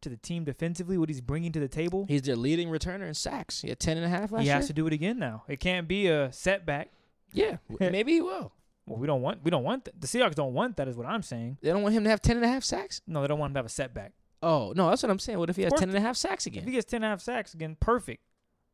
to 0.01 0.07
the 0.09 0.15
team 0.17 0.45
defensively, 0.45 0.97
what 0.97 1.09
he's 1.09 1.19
bringing 1.21 1.51
to 1.51 1.59
the 1.59 1.67
table. 1.67 2.05
He's 2.07 2.21
their 2.21 2.37
leading 2.37 2.69
returner 2.69 3.07
in 3.07 3.13
sacks. 3.13 3.61
He 3.61 3.67
had 3.69 3.79
ten 3.79 3.97
and 3.97 4.05
a 4.05 4.09
half 4.09 4.31
last 4.31 4.31
year. 4.31 4.39
He 4.41 4.45
year. 4.47 4.55
has 4.55 4.67
to 4.67 4.73
do 4.73 4.87
it 4.87 4.93
again 4.93 5.19
now. 5.19 5.43
It 5.47 5.59
can't 5.59 5.87
be 5.87 6.07
a 6.07 6.31
setback. 6.31 6.89
yeah, 7.33 7.57
w- 7.69 7.91
maybe 7.91 8.13
he 8.13 8.21
will. 8.21 8.53
Well, 8.85 8.97
we 8.97 9.07
don't 9.07 9.21
want 9.21 9.43
we 9.43 9.51
don't 9.51 9.63
want 9.63 9.85
that. 9.85 9.99
The 9.99 10.07
Seahawks 10.07 10.35
don't 10.35 10.53
want 10.53 10.77
that. 10.77 10.87
Is 10.87 10.95
what 10.95 11.05
I'm 11.05 11.21
saying. 11.21 11.57
They 11.61 11.69
don't 11.71 11.83
want 11.83 11.93
him 11.95 12.05
to 12.05 12.09
have 12.09 12.21
ten 12.21 12.37
and 12.37 12.45
a 12.45 12.49
half 12.49 12.63
sacks. 12.63 13.01
No, 13.05 13.21
they 13.21 13.27
don't 13.27 13.39
want 13.39 13.51
him 13.51 13.55
to 13.55 13.59
have 13.59 13.65
a 13.65 13.69
setback. 13.69 14.13
Oh 14.41 14.71
no, 14.75 14.89
that's 14.89 15.03
what 15.03 15.09
I'm 15.11 15.19
saying. 15.19 15.37
What 15.37 15.49
if 15.49 15.57
he 15.57 15.63
has 15.63 15.69
course- 15.71 15.81
ten 15.81 15.89
and 15.89 15.97
a 15.97 16.01
half 16.01 16.15
sacks 16.15 16.45
again? 16.45 16.61
If 16.63 16.67
he 16.69 16.71
gets 16.73 16.89
10 16.89 16.99
and 16.99 17.05
a 17.05 17.09
half 17.09 17.21
sacks 17.21 17.53
again, 17.53 17.75
perfect. 17.79 18.23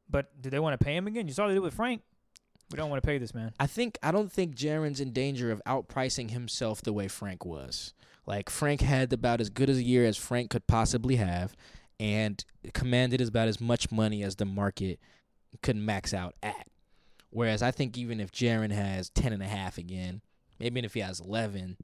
But 0.10 0.42
do 0.42 0.50
they 0.50 0.60
want 0.60 0.80
to 0.80 0.84
pay 0.84 0.96
him 0.96 1.08
again? 1.08 1.28
You 1.28 1.34
saw 1.34 1.48
they 1.48 1.54
did 1.54 1.62
with 1.62 1.74
Frank. 1.74 2.02
We 2.72 2.78
don't 2.78 2.90
want 2.90 3.02
to 3.02 3.06
pay 3.06 3.18
this 3.18 3.34
man. 3.34 3.54
I 3.60 3.68
think 3.68 3.98
I 4.02 4.12
don't 4.12 4.32
think 4.32 4.56
Jarran's 4.56 5.00
in 5.00 5.12
danger 5.12 5.52
of 5.52 5.62
outpricing 5.66 6.32
himself 6.32 6.82
the 6.82 6.94
way 6.94 7.08
Frank 7.08 7.46
was. 7.46 7.94
Like 8.26 8.50
Frank 8.50 8.82
had 8.82 9.14
about 9.14 9.40
as 9.40 9.50
good 9.50 9.70
as 9.70 9.78
a 9.78 9.84
year 9.84 10.06
as 10.06 10.18
Frank 10.18 10.50
could 10.50 10.66
possibly 10.66 11.18
have, 11.18 11.56
and 12.00 12.44
commanded 12.74 13.22
about 13.22 13.48
as 13.48 13.62
much 13.62 13.92
money 13.92 14.24
as 14.24 14.36
the 14.36 14.46
market 14.46 15.00
could 15.62 15.76
max 15.76 16.14
out 16.14 16.34
at. 16.42 16.68
Whereas 17.30 17.62
I 17.62 17.72
think 17.72 17.98
even 17.98 18.20
if 18.20 18.32
Jarran 18.32 18.72
has 18.72 19.10
ten 19.10 19.32
and 19.32 19.44
a 19.44 19.48
half 19.48 19.78
again, 19.78 20.22
maybe 20.60 20.80
if 20.80 20.96
he 20.96 21.02
has 21.02 21.20
eleven, 21.20 21.78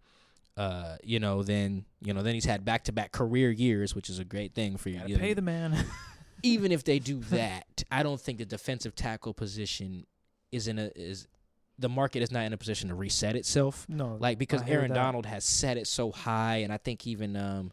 uh, 0.57 0.97
you 1.03 1.19
know, 1.19 1.43
then 1.43 1.86
you 1.99 2.13
know, 2.13 2.23
then 2.23 2.34
he's 2.34 2.45
had 2.45 2.65
back 2.65 2.86
to 2.86 2.91
back 2.91 3.12
career 3.12 3.51
years, 3.51 3.93
which 3.93 4.10
is 4.10 4.17
a 4.17 4.25
great 4.25 4.55
thing 4.55 4.77
for 4.77 4.89
you. 4.89 4.99
Gotta 4.99 5.19
pay 5.19 5.34
the 5.34 5.41
man. 5.43 5.86
even 6.43 6.71
if 6.71 6.84
they 6.84 6.99
do 6.99 7.19
that, 7.30 7.84
I 7.91 8.04
don't 8.04 8.19
think 8.19 8.39
the 8.39 8.45
defensive 8.45 8.95
tackle 8.95 9.34
position 9.34 10.06
is 10.51 10.67
in 10.67 10.80
a 10.80 10.91
is 10.95 11.27
the 11.80 11.89
market 11.89 12.21
is 12.21 12.32
not 12.32 12.43
in 12.45 12.54
a 12.54 12.58
position 12.58 12.89
to 12.89 12.95
reset 12.95 13.36
itself. 13.36 13.88
no, 13.89 14.17
Like 14.19 14.38
because 14.38 14.62
Aaron 14.67 14.89
that. 14.89 14.95
Donald 14.95 15.25
has 15.25 15.43
set 15.43 15.77
it 15.77 15.88
so 15.88 16.12
high, 16.12 16.58
and 16.58 16.71
I 16.71 16.77
think 16.77 17.08
even 17.08 17.36
um, 17.36 17.71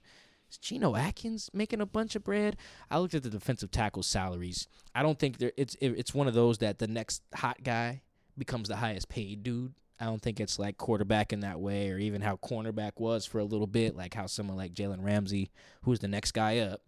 is 0.50 0.59
Geno 0.59 0.96
Atkins 0.96 1.50
making 1.52 1.81
a 1.81 1.87
bunch 1.87 2.16
of 2.16 2.24
bread. 2.24 2.57
I 2.90 2.98
looked 2.98 3.14
at 3.14 3.22
the 3.22 3.31
defensive 3.31 3.70
tackle 3.70 4.02
salaries. 4.02 4.66
I 4.94 5.02
don't 5.02 5.18
think 5.18 5.38
there 5.38 5.52
it's 5.57 5.74
it, 5.81 5.90
it's 5.90 6.14
one 6.14 6.26
of 6.26 6.35
those 6.35 6.59
that 6.59 6.78
the 6.78 6.88
next 6.88 7.22
hot 7.35 7.62
guy 7.62 8.02
becomes 8.37 8.68
the 8.68 8.76
highest 8.76 9.09
paid 9.09 9.42
dude. 9.42 9.74
I 10.00 10.04
don't 10.04 10.22
think 10.22 10.38
it's 10.38 10.59
like 10.61 10.78
quarterback 10.78 11.33
in 11.33 11.40
that 11.40 11.61
way, 11.61 11.90
or 11.90 11.98
even 11.98 12.22
how 12.22 12.37
cornerback 12.37 12.92
was 12.98 13.26
for 13.26 13.40
a 13.40 13.44
little 13.44 13.66
bit, 13.66 13.96
like 13.96 14.14
how 14.14 14.26
someone 14.26 14.57
like 14.57 14.72
Jalen 14.72 15.04
Ramsey, 15.04 15.50
who's 15.83 15.98
the 15.98 16.09
next 16.09 16.33
guy 16.33 16.59
up, 16.59 16.83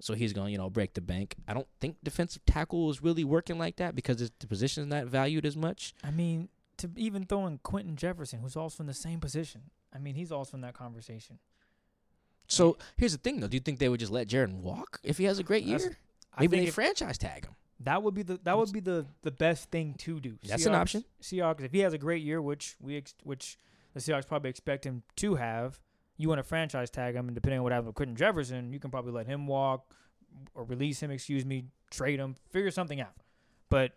so 0.00 0.14
he's 0.14 0.32
going 0.32 0.46
to 0.48 0.52
you 0.52 0.58
know 0.58 0.70
break 0.70 0.94
the 0.94 1.00
bank. 1.00 1.36
I 1.46 1.54
don't 1.54 1.66
think 1.80 1.96
defensive 2.02 2.44
tackle 2.46 2.90
is 2.90 3.02
really 3.02 3.24
working 3.24 3.58
like 3.58 3.76
that 3.76 3.94
because 3.94 4.20
it's, 4.22 4.32
the 4.38 4.46
position 4.46 4.82
is 4.84 4.88
not 4.88 5.06
valued 5.06 5.44
as 5.46 5.56
much. 5.56 5.94
I 6.04 6.10
mean, 6.10 6.48
to 6.78 6.90
even 6.96 7.24
throw 7.26 7.46
in 7.46 7.58
Quinton 7.58 7.96
Jefferson, 7.96 8.40
who's 8.40 8.56
also 8.56 8.82
in 8.82 8.86
the 8.86 8.94
same 8.94 9.20
position. 9.20 9.62
I 9.94 9.98
mean, 9.98 10.14
he's 10.14 10.30
also 10.32 10.56
in 10.56 10.60
that 10.62 10.74
conversation. 10.74 11.38
So 12.46 12.78
here's 12.96 13.12
the 13.12 13.18
thing, 13.18 13.40
though: 13.40 13.48
Do 13.48 13.56
you 13.56 13.60
think 13.60 13.78
they 13.78 13.88
would 13.88 14.00
just 14.00 14.12
let 14.12 14.28
Jarran 14.28 14.60
walk 14.60 15.00
if 15.02 15.18
he 15.18 15.24
has 15.24 15.38
a 15.38 15.42
great 15.42 15.64
year? 15.64 15.78
That's- 15.78 15.96
I 16.34 16.42
Maybe 16.42 16.60
they 16.60 16.70
franchise 16.70 17.18
tag 17.18 17.46
him. 17.46 17.56
that 17.80 18.00
would 18.02 18.14
be 18.14 18.22
the 18.22 18.38
that 18.44 18.56
would 18.56 18.70
be 18.72 18.78
the 18.80 19.06
the 19.22 19.30
best 19.32 19.70
thing 19.70 19.94
to 19.98 20.20
do. 20.20 20.38
That's 20.46 20.64
an 20.66 20.72
Seahawks- 20.72 20.76
option. 20.76 21.04
Seahawks, 21.20 21.62
if 21.62 21.72
he 21.72 21.80
has 21.80 21.92
a 21.92 21.98
great 21.98 22.22
year, 22.22 22.40
which 22.40 22.76
we 22.80 22.96
ex- 22.96 23.14
which 23.24 23.56
the 23.92 23.98
Seahawks 24.00 24.26
probably 24.28 24.48
expect 24.50 24.84
him 24.84 25.02
to 25.16 25.34
have, 25.34 25.80
you 26.18 26.28
want 26.28 26.40
to 26.40 26.42
franchise 26.42 26.90
tag 26.90 27.14
him, 27.14 27.28
and 27.28 27.34
depending 27.34 27.58
on 27.58 27.62
what 27.62 27.72
happens 27.72 27.86
with 27.86 27.94
Quinton 27.94 28.16
Jefferson, 28.16 28.72
you 28.72 28.80
can 28.80 28.90
probably 28.90 29.12
let 29.12 29.26
him 29.26 29.46
walk 29.46 29.94
or 30.54 30.64
release 30.64 31.00
him. 31.00 31.10
Excuse 31.10 31.46
me, 31.46 31.64
trade 31.90 32.18
him, 32.18 32.34
figure 32.50 32.70
something 32.70 33.00
out. 33.00 33.14
But 33.70 33.92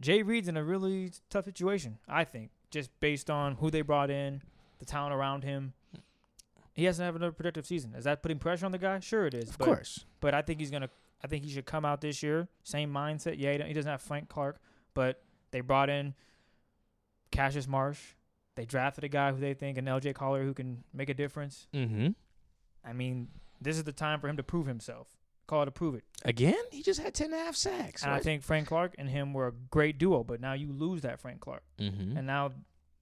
Jay 0.00 0.22
Reed's 0.22 0.48
in 0.48 0.56
a 0.56 0.64
really 0.64 1.12
tough 1.30 1.44
situation, 1.44 1.98
I 2.08 2.24
think, 2.24 2.50
just 2.70 2.90
based 3.00 3.30
on 3.30 3.56
who 3.56 3.70
they 3.70 3.82
brought 3.82 4.10
in, 4.10 4.42
the 4.78 4.84
talent 4.84 5.14
around 5.14 5.44
him. 5.44 5.74
He 6.72 6.84
hasn't 6.84 7.04
had 7.06 7.14
another 7.14 7.32
productive 7.32 7.66
season. 7.66 7.94
Is 7.94 8.04
that 8.04 8.22
putting 8.22 8.38
pressure 8.38 8.66
on 8.66 8.72
the 8.72 8.78
guy? 8.78 9.00
Sure, 9.00 9.26
it 9.26 9.34
is. 9.34 9.50
Of 9.50 9.58
but 9.58 9.64
course. 9.64 10.04
but 10.20 10.34
I 10.34 10.42
think 10.42 10.60
he's 10.60 10.70
gonna. 10.70 10.90
I 11.24 11.28
think 11.28 11.44
he 11.44 11.50
should 11.50 11.64
come 11.64 11.84
out 11.86 12.02
this 12.02 12.22
year. 12.22 12.48
Same 12.64 12.92
mindset. 12.92 13.36
Yeah, 13.38 13.52
he 13.56 13.62
he 13.68 13.72
doesn't 13.72 13.90
have 13.90 14.02
Frank 14.02 14.28
Clark, 14.28 14.58
but 14.92 15.22
they 15.50 15.60
brought 15.60 15.88
in 15.88 16.14
Cassius 17.30 17.66
Marsh. 17.66 17.98
They 18.56 18.64
drafted 18.64 19.04
a 19.04 19.08
guy 19.08 19.32
who 19.32 19.38
they 19.40 19.54
think 19.54 19.78
an 19.78 19.84
LJ 19.84 20.14
Collier 20.14 20.42
who 20.44 20.54
can 20.54 20.82
make 20.92 21.08
a 21.10 21.14
difference. 21.14 21.66
Mm-hmm. 21.74 22.08
I 22.84 22.92
mean, 22.92 23.28
this 23.60 23.76
is 23.76 23.84
the 23.84 23.92
time 23.92 24.18
for 24.20 24.28
him 24.28 24.36
to 24.38 24.42
prove 24.42 24.66
himself. 24.66 25.08
Call 25.46 25.62
it 25.62 25.66
to 25.66 25.70
prove 25.70 25.94
it. 25.94 26.02
Again, 26.24 26.56
he 26.72 26.82
just 26.82 27.00
had 27.00 27.14
ten 27.14 27.32
and 27.32 27.40
a 27.40 27.44
half 27.44 27.54
sacks. 27.54 28.02
and 28.02 28.10
I 28.12 28.18
think 28.18 28.42
Frank 28.42 28.66
Clark 28.68 28.94
and 28.98 29.08
him 29.08 29.32
were 29.32 29.46
a 29.48 29.52
great 29.70 29.96
duo, 29.98 30.24
but 30.24 30.40
now 30.40 30.54
you 30.54 30.72
lose 30.72 31.02
that 31.02 31.20
Frank 31.20 31.40
Clark, 31.40 31.62
Mm-hmm. 31.78 32.16
and 32.16 32.26
now 32.26 32.52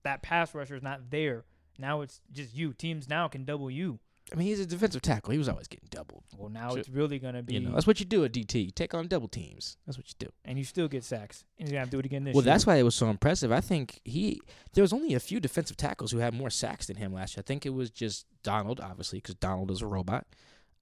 that 0.03 0.23
pass 0.23 0.55
rusher 0.55 0.75
is 0.77 0.83
not 0.83 1.11
there. 1.11 1.45
Now 1.79 2.03
it's 2.03 2.21
just 2.31 2.55
you. 2.55 2.73
Teams 2.75 3.09
now 3.09 3.29
can 3.29 3.45
double 3.47 3.71
you. 3.71 3.99
I 4.33 4.37
mean, 4.37 4.47
he's 4.49 4.59
a 4.61 4.67
defensive 4.67 5.03
tackle. 5.03 5.33
He 5.33 5.39
was 5.39 5.49
always 5.51 5.69
getting 5.69 5.87
doubled. 5.91 6.25
Well, 6.37 6.49
now 6.49 6.71
Sure. 6.71 6.79
it's 6.79 6.89
really 6.89 7.19
gonna 7.19 7.43
be, 7.43 7.55
You 7.55 7.61
know, 7.61 7.73
that's 7.73 7.87
what 7.87 8.01
you 8.01 8.07
do 8.07 8.25
at 8.25 8.33
DT. 8.33 8.65
You 8.65 8.71
take 8.71 8.95
on 8.95 9.07
double 9.07 9.29
teams. 9.29 9.77
That's 9.87 9.99
what 9.99 10.09
you 10.09 10.15
do. 10.19 10.33
and 10.47 10.59
you 10.59 10.65
still 10.65 10.89
get 10.89 11.05
sacks. 11.05 11.45
And 11.59 11.69
he's 11.69 11.73
gonna 11.73 11.81
have 11.81 11.89
to 11.91 11.97
do 11.97 11.99
it 12.01 12.07
again 12.07 12.25
this 12.25 12.35
Well, 12.35 12.43
year. 12.43 12.53
that's 12.53 12.67
why 12.67 12.77
it 12.77 12.83
was 12.85 12.95
so 12.95 13.11
impressive. 13.11 13.53
I 13.53 13.61
think 13.61 14.01
he 14.05 14.41
there 14.73 14.83
was 14.83 14.93
only 14.95 15.13
a 15.15 15.21
few 15.21 15.41
defensive 15.41 15.77
tackles 15.77 16.11
who 16.11 16.19
had 16.19 16.33
more 16.35 16.49
sacks 16.51 16.87
than 16.87 16.97
him 16.97 17.13
last 17.13 17.37
year. 17.37 17.43
I 17.45 17.47
think 17.47 17.67
it 17.67 17.71
was 17.75 17.91
just 17.91 18.27
Donald, 18.43 18.81
obviously, 18.81 19.19
because 19.19 19.35
Donald 19.35 19.71
is 19.71 19.83
a 19.83 19.87
robot. 19.87 20.27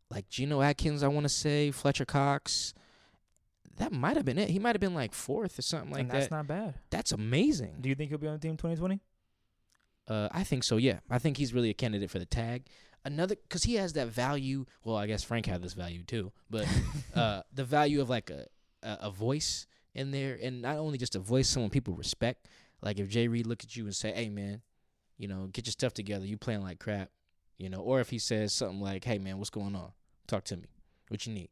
Like 0.09 0.29
Geno 0.29 0.61
Atkins, 0.63 1.03
I 1.03 1.09
want 1.09 1.25
to 1.25 1.29
say 1.29 1.71
Fletcher 1.73 2.05
Cox. 2.05 2.75
That 3.77 3.91
might 3.93 4.17
have 4.17 4.25
been 4.27 4.39
it. 4.39 4.51
He 4.51 4.59
might 4.61 4.75
have 4.77 4.81
been 4.81 4.95
like 4.95 5.15
fourth 5.15 5.59
or 5.59 5.63
something 5.63 5.91
like 5.91 5.97
that. 5.97 6.01
and 6.03 6.11
that's 6.11 6.29
that. 6.29 6.37
not 6.37 6.47
bad. 6.47 6.75
that's 6.91 7.11
amazing. 7.13 7.79
Do 7.81 7.89
you 7.89 7.95
think 7.97 8.11
he'll 8.11 8.19
be 8.19 8.29
on 8.29 8.35
the 8.35 8.39
team 8.39 8.57
2020? 8.57 9.01
Uh, 10.09 10.29
I 10.33 10.45
think 10.45 10.65
so. 10.65 10.77
Yeah, 10.77 11.01
I 11.11 11.19
think 11.19 11.37
he's 11.39 11.55
really 11.55 11.71
a 11.71 11.75
candidate 11.75 12.11
for 12.11 12.19
the 12.19 12.27
tag. 12.27 12.67
Another 13.05 13.35
because 13.35 13.65
he 13.65 13.75
has 13.75 13.95
that 13.95 14.09
value. 14.09 14.65
Well, 14.85 14.97
I 14.97 15.07
guess 15.07 15.25
Frank 15.25 15.47
had 15.47 15.63
this 15.63 15.75
value 15.75 16.05
too, 16.05 16.31
but 16.49 16.69
uh, 17.15 17.43
the 17.53 17.65
value 17.65 18.01
of 18.01 18.09
like 18.09 18.31
a, 18.31 18.47
a 18.83 18.99
a 19.03 19.11
voice 19.11 19.67
in 19.95 20.11
there, 20.13 20.39
and 20.41 20.63
not 20.63 20.77
only 20.77 20.99
just 20.99 21.17
a 21.17 21.19
voice, 21.19 21.49
someone 21.49 21.71
people 21.71 21.95
respect. 21.95 22.49
Like 22.81 22.99
if 22.99 23.09
Jay 23.09 23.29
Reed 23.29 23.47
look 23.47 23.65
at 23.65 23.77
you 23.77 23.85
and 23.85 23.95
say, 23.95 24.13
"Hey 24.13 24.29
man, 24.29 24.63
you 25.19 25.27
know, 25.27 25.49
get 25.53 25.67
your 25.67 25.73
stuff 25.73 25.95
together. 25.95 26.25
You 26.25 26.37
playing 26.37 26.63
like 26.63 26.79
crap," 26.79 27.11
you 27.59 27.69
know, 27.69 27.81
or 27.81 28.01
if 28.01 28.11
he 28.11 28.19
says 28.19 28.53
something 28.53 28.81
like, 28.81 29.05
"Hey 29.05 29.19
man, 29.19 29.39
what's 29.39 29.51
going 29.51 29.75
on? 29.75 29.93
Talk 30.29 30.45
to 30.45 30.57
me. 30.57 30.69
What 31.09 31.27
you 31.27 31.33
need?" 31.33 31.51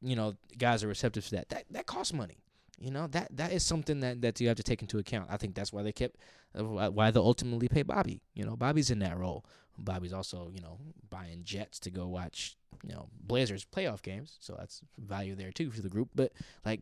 You 0.00 0.16
know, 0.16 0.36
guys 0.56 0.82
are 0.82 0.88
receptive 0.88 1.26
to 1.26 1.36
that. 1.36 1.50
That 1.50 1.64
that 1.70 1.86
costs 1.86 2.14
money. 2.14 2.38
You 2.78 2.90
know 2.90 3.06
that 3.08 3.28
that 3.36 3.52
is 3.52 3.64
something 3.64 4.00
that, 4.00 4.22
that 4.22 4.40
you 4.40 4.48
have 4.48 4.56
to 4.56 4.62
take 4.62 4.80
into 4.80 4.98
account. 4.98 5.28
I 5.30 5.36
think 5.36 5.54
that's 5.54 5.70
why 5.70 5.82
they 5.82 5.92
kept 5.92 6.16
uh, 6.58 6.64
why 6.64 6.88
why 6.88 7.10
they 7.10 7.20
ultimately 7.20 7.68
pay 7.68 7.82
Bobby. 7.82 8.22
You 8.34 8.46
know, 8.46 8.56
Bobby's 8.56 8.90
in 8.90 9.00
that 9.00 9.18
role. 9.18 9.44
Bobby's 9.84 10.12
also 10.12 10.50
you 10.54 10.60
know 10.60 10.78
buying 11.08 11.42
jets 11.44 11.78
to 11.80 11.90
go 11.90 12.06
watch 12.06 12.56
you 12.82 12.92
know 12.94 13.08
Blazers 13.26 13.64
playoff 13.64 14.02
games, 14.02 14.36
so 14.40 14.54
that's 14.58 14.82
value 14.98 15.34
there 15.34 15.50
too 15.52 15.70
for 15.70 15.80
the 15.82 15.88
group. 15.88 16.10
But 16.14 16.32
like, 16.64 16.80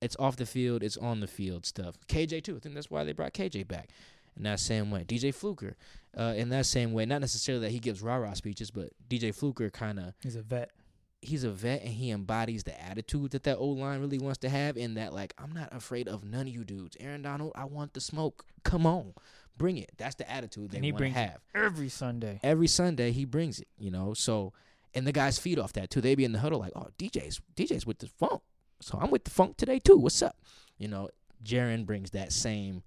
it's 0.00 0.16
off 0.18 0.36
the 0.36 0.46
field, 0.46 0.82
it's 0.82 0.96
on 0.96 1.20
the 1.20 1.26
field 1.26 1.66
stuff. 1.66 1.96
KJ 2.08 2.44
too. 2.44 2.56
I 2.56 2.60
think 2.60 2.74
that's 2.74 2.90
why 2.90 3.04
they 3.04 3.12
brought 3.12 3.32
KJ 3.34 3.66
back. 3.68 3.90
In 4.36 4.44
that 4.44 4.60
same 4.60 4.92
way, 4.92 5.02
DJ 5.02 5.34
Fluker, 5.34 5.76
uh, 6.16 6.34
in 6.36 6.48
that 6.50 6.64
same 6.66 6.92
way, 6.92 7.04
not 7.04 7.20
necessarily 7.20 7.64
that 7.64 7.72
he 7.72 7.80
gives 7.80 8.00
rah 8.02 8.14
rah 8.16 8.34
speeches, 8.34 8.70
but 8.70 8.90
DJ 9.08 9.34
Fluker 9.34 9.68
kind 9.68 9.98
of 9.98 10.14
He's 10.22 10.36
a 10.36 10.42
vet. 10.42 10.70
he's 11.20 11.42
a 11.42 11.50
vet 11.50 11.82
and 11.82 11.90
he 11.90 12.12
embodies 12.12 12.62
the 12.62 12.80
attitude 12.80 13.32
that 13.32 13.42
that 13.42 13.56
old 13.56 13.80
line 13.80 13.98
really 14.00 14.18
wants 14.18 14.38
to 14.38 14.48
have. 14.48 14.76
In 14.76 14.94
that, 14.94 15.12
like, 15.12 15.34
I'm 15.38 15.50
not 15.50 15.74
afraid 15.74 16.06
of 16.06 16.22
none 16.22 16.42
of 16.42 16.54
you 16.54 16.62
dudes. 16.62 16.96
Aaron 17.00 17.22
Donald, 17.22 17.50
I 17.56 17.64
want 17.64 17.94
the 17.94 18.00
smoke. 18.00 18.44
Come 18.62 18.86
on, 18.86 19.14
bring 19.58 19.76
it. 19.76 19.90
That's 19.98 20.14
the 20.14 20.30
attitude 20.30 20.70
they 20.70 20.80
want 20.80 20.98
to 20.98 21.10
have. 21.10 21.40
Every 21.54 21.88
Sunday. 21.88 22.40
Every 22.42 22.68
Sunday 22.68 23.12
he 23.12 23.24
brings 23.24 23.60
it, 23.60 23.68
you 23.78 23.90
know. 23.90 24.14
So, 24.14 24.52
and 24.94 25.06
the 25.06 25.12
guys 25.12 25.38
feed 25.38 25.58
off 25.58 25.72
that 25.74 25.90
too. 25.90 26.00
They 26.00 26.14
be 26.14 26.24
in 26.24 26.32
the 26.32 26.38
huddle 26.38 26.60
like, 26.60 26.72
oh, 26.74 26.88
DJ's 26.98 27.40
DJ's 27.56 27.86
with 27.86 27.98
the 27.98 28.06
funk. 28.06 28.42
So 28.80 28.98
I'm 29.00 29.10
with 29.10 29.24
the 29.24 29.30
funk 29.30 29.56
today 29.56 29.78
too. 29.78 29.96
What's 29.96 30.22
up? 30.22 30.36
You 30.78 30.88
know, 30.88 31.08
Jarran 31.44 31.84
brings 31.84 32.12
that 32.12 32.32
same. 32.32 32.82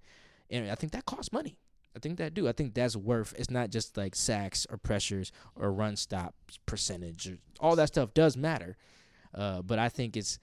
And 0.50 0.70
I 0.70 0.74
think 0.74 0.92
that 0.92 1.06
costs 1.06 1.32
money. 1.32 1.58
I 1.94 1.98
think 1.98 2.18
that 2.18 2.34
do. 2.34 2.48
I 2.48 2.52
think 2.52 2.74
that's 2.74 2.96
worth. 2.96 3.34
It's 3.36 3.50
not 3.50 3.70
just 3.70 3.96
like 3.96 4.14
sacks 4.14 4.66
or 4.70 4.78
pressures 4.78 5.30
or 5.54 5.72
run 5.72 5.96
stop 5.96 6.34
percentage. 6.64 7.28
Or, 7.28 7.38
all 7.60 7.76
that 7.76 7.88
stuff 7.88 8.14
does 8.14 8.36
matter, 8.36 8.76
uh, 9.34 9.62
but 9.62 9.78
I 9.78 9.88
think 9.88 10.16
it's 10.16 10.38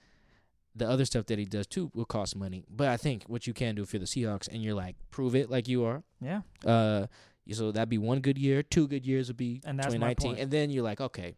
the 0.74 0.88
other 0.88 1.04
stuff 1.04 1.26
that 1.26 1.38
he 1.38 1.44
does 1.44 1.66
too 1.66 1.90
will 1.94 2.04
cost 2.04 2.36
money. 2.36 2.64
But 2.70 2.88
I 2.88 2.96
think 2.96 3.24
what 3.24 3.46
you 3.46 3.52
can 3.52 3.74
do 3.74 3.82
if 3.82 3.92
you're 3.92 4.00
the 4.00 4.06
Seahawks 4.06 4.48
and 4.48 4.62
you're 4.62 4.74
like 4.74 4.96
prove 5.10 5.34
it 5.34 5.50
like 5.50 5.68
you 5.68 5.84
are. 5.84 6.02
Yeah. 6.20 6.42
Uh, 6.64 7.06
so 7.50 7.72
that'd 7.72 7.88
be 7.88 7.98
one 7.98 8.20
good 8.20 8.38
year. 8.38 8.62
Two 8.62 8.86
good 8.86 9.04
years 9.04 9.28
would 9.28 9.36
be 9.36 9.60
And 9.64 9.78
that's 9.78 9.88
2019, 9.88 10.36
and 10.36 10.50
then 10.50 10.70
you're 10.70 10.84
like, 10.84 11.00
okay, 11.00 11.34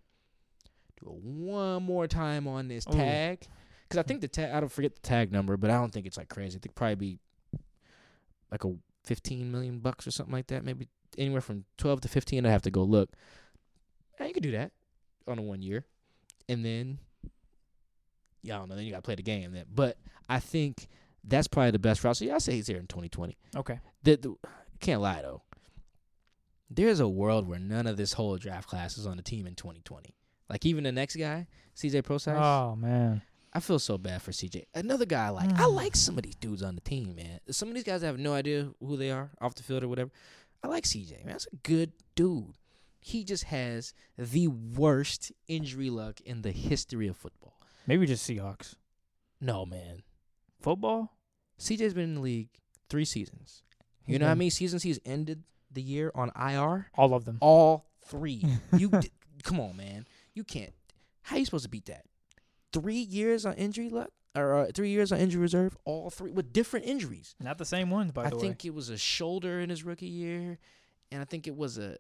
do 1.00 1.10
it 1.10 1.14
one 1.14 1.82
more 1.82 2.06
time 2.06 2.46
on 2.46 2.68
this 2.68 2.86
Ooh. 2.86 2.92
tag, 2.92 3.46
because 3.88 3.98
I 3.98 4.02
think 4.02 4.20
the 4.20 4.28
tag. 4.28 4.52
I 4.52 4.60
don't 4.60 4.70
forget 4.70 4.94
the 4.94 5.00
tag 5.00 5.32
number, 5.32 5.56
but 5.56 5.70
I 5.70 5.74
don't 5.74 5.92
think 5.92 6.06
it's 6.06 6.18
like 6.18 6.28
crazy. 6.28 6.58
I 6.58 6.60
think 6.60 6.74
probably 6.74 6.94
be 6.94 7.18
like 8.50 8.64
a 8.64 8.74
15 9.04 9.50
million 9.50 9.78
bucks 9.78 10.06
or 10.06 10.10
something 10.10 10.34
like 10.34 10.48
that. 10.48 10.64
Maybe 10.64 10.88
anywhere 11.16 11.40
from 11.40 11.64
12 11.78 12.02
to 12.02 12.08
15. 12.08 12.46
I 12.46 12.50
have 12.50 12.62
to 12.62 12.70
go 12.70 12.82
look. 12.82 13.10
Yeah, 14.20 14.26
you 14.26 14.34
could 14.34 14.42
do 14.42 14.52
that 14.52 14.72
on 15.26 15.38
a 15.38 15.42
one 15.42 15.62
year, 15.62 15.84
and 16.48 16.64
then 16.64 16.98
I 18.44 18.48
don't 18.48 18.68
know. 18.68 18.74
Then 18.76 18.84
you 18.84 18.90
got 18.90 18.98
to 18.98 19.02
play 19.02 19.14
the 19.14 19.22
game. 19.22 19.52
Then, 19.52 19.64
but 19.72 19.96
I 20.28 20.40
think 20.40 20.88
that's 21.24 21.46
probably 21.48 21.70
the 21.72 21.78
best 21.78 22.02
route. 22.02 22.16
So 22.16 22.24
yeah, 22.24 22.34
I 22.34 22.38
say 22.38 22.52
he's 22.54 22.66
here 22.66 22.78
in 22.78 22.86
2020. 22.86 23.36
Okay. 23.56 23.78
The, 24.02 24.16
the 24.16 24.34
can't 24.80 25.00
lie 25.00 25.22
though. 25.22 25.42
There's 26.70 27.00
a 27.00 27.08
world 27.08 27.46
where 27.48 27.58
none 27.58 27.86
of 27.86 27.96
this 27.96 28.14
whole 28.14 28.36
draft 28.38 28.68
class 28.68 28.96
is 28.96 29.06
on 29.06 29.16
the 29.18 29.22
team 29.22 29.46
in 29.46 29.54
2020. 29.54 30.14
Like 30.48 30.64
even 30.66 30.84
the 30.84 30.92
next 30.92 31.16
guy, 31.16 31.46
CJ 31.76 32.04
Prosise. 32.04 32.38
Oh 32.38 32.76
man. 32.76 33.22
I 33.54 33.60
feel 33.60 33.78
so 33.78 33.98
bad 33.98 34.22
for 34.22 34.30
CJ. 34.30 34.64
Another 34.74 35.04
guy 35.04 35.26
I 35.26 35.28
like. 35.28 35.50
I 35.52 35.64
Mm. 35.64 35.74
like 35.74 35.94
some 35.94 36.16
of 36.16 36.24
these 36.24 36.34
dudes 36.36 36.62
on 36.62 36.74
the 36.74 36.80
team, 36.80 37.14
man. 37.16 37.40
Some 37.50 37.68
of 37.68 37.74
these 37.74 37.84
guys 37.84 38.00
have 38.00 38.18
no 38.18 38.32
idea 38.32 38.70
who 38.80 38.96
they 38.96 39.10
are 39.10 39.30
off 39.42 39.54
the 39.54 39.62
field 39.62 39.84
or 39.84 39.88
whatever. 39.88 40.10
I 40.62 40.68
like 40.68 40.84
CJ, 40.84 41.24
man. 41.24 41.32
That's 41.34 41.46
a 41.52 41.56
good 41.56 41.92
dude. 42.14 42.54
He 43.00 43.24
just 43.24 43.44
has 43.44 43.92
the 44.16 44.46
worst 44.48 45.32
injury 45.48 45.90
luck 45.90 46.20
in 46.22 46.40
the 46.42 46.52
history 46.52 47.08
of 47.08 47.16
football. 47.18 47.51
Maybe 47.86 48.06
just 48.06 48.28
Seahawks. 48.28 48.74
No, 49.40 49.66
man. 49.66 50.02
Football? 50.60 51.16
CJ's 51.58 51.94
been 51.94 52.04
in 52.04 52.14
the 52.16 52.20
league 52.20 52.48
three 52.88 53.04
seasons. 53.04 53.62
You 54.06 54.12
He's 54.14 54.20
know 54.20 54.26
how 54.26 54.32
been- 54.32 54.38
many 54.38 54.50
seasons 54.50 54.82
he's 54.82 54.98
ended 55.04 55.42
the 55.70 55.82
year 55.82 56.12
on 56.14 56.30
IR? 56.36 56.86
All 56.96 57.14
of 57.14 57.24
them. 57.24 57.38
All 57.40 57.86
three. 58.04 58.44
you 58.76 58.88
d- 58.88 59.10
come 59.42 59.58
on, 59.60 59.76
man. 59.76 60.06
You 60.34 60.44
can't. 60.44 60.72
How 61.22 61.36
you 61.36 61.44
supposed 61.44 61.64
to 61.64 61.70
beat 61.70 61.86
that? 61.86 62.04
Three 62.72 62.96
years 62.96 63.44
on 63.46 63.54
injury 63.54 63.88
luck, 63.90 64.10
or 64.34 64.56
uh, 64.56 64.66
three 64.74 64.90
years 64.90 65.12
on 65.12 65.18
injury 65.18 65.40
reserve, 65.42 65.76
all 65.84 66.08
three 66.10 66.30
with 66.32 66.52
different 66.52 66.86
injuries. 66.86 67.34
Not 67.40 67.58
the 67.58 67.64
same 67.64 67.90
ones, 67.90 68.12
by 68.12 68.24
I 68.24 68.30
the 68.30 68.36
way. 68.36 68.42
I 68.42 68.46
think 68.46 68.64
it 68.64 68.74
was 68.74 68.88
a 68.88 68.96
shoulder 68.96 69.60
in 69.60 69.68
his 69.70 69.84
rookie 69.84 70.06
year, 70.06 70.58
and 71.10 71.20
I 71.20 71.24
think 71.24 71.46
it 71.46 71.54
was 71.56 71.78
a 71.78 71.96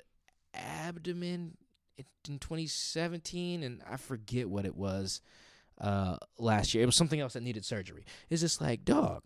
abdomen 0.54 1.56
in 1.98 2.04
in 2.28 2.38
2017, 2.38 3.62
and 3.62 3.82
I 3.88 3.96
forget 3.96 4.48
what 4.48 4.64
it 4.64 4.76
was 4.76 5.20
uh, 5.82 6.16
last 6.38 6.72
year. 6.72 6.82
It 6.82 6.86
was 6.86 6.96
something 6.96 7.20
else 7.20 7.34
that 7.34 7.42
needed 7.42 7.64
surgery. 7.64 8.04
It's 8.30 8.40
just 8.40 8.60
like, 8.60 8.84
dog, 8.84 9.22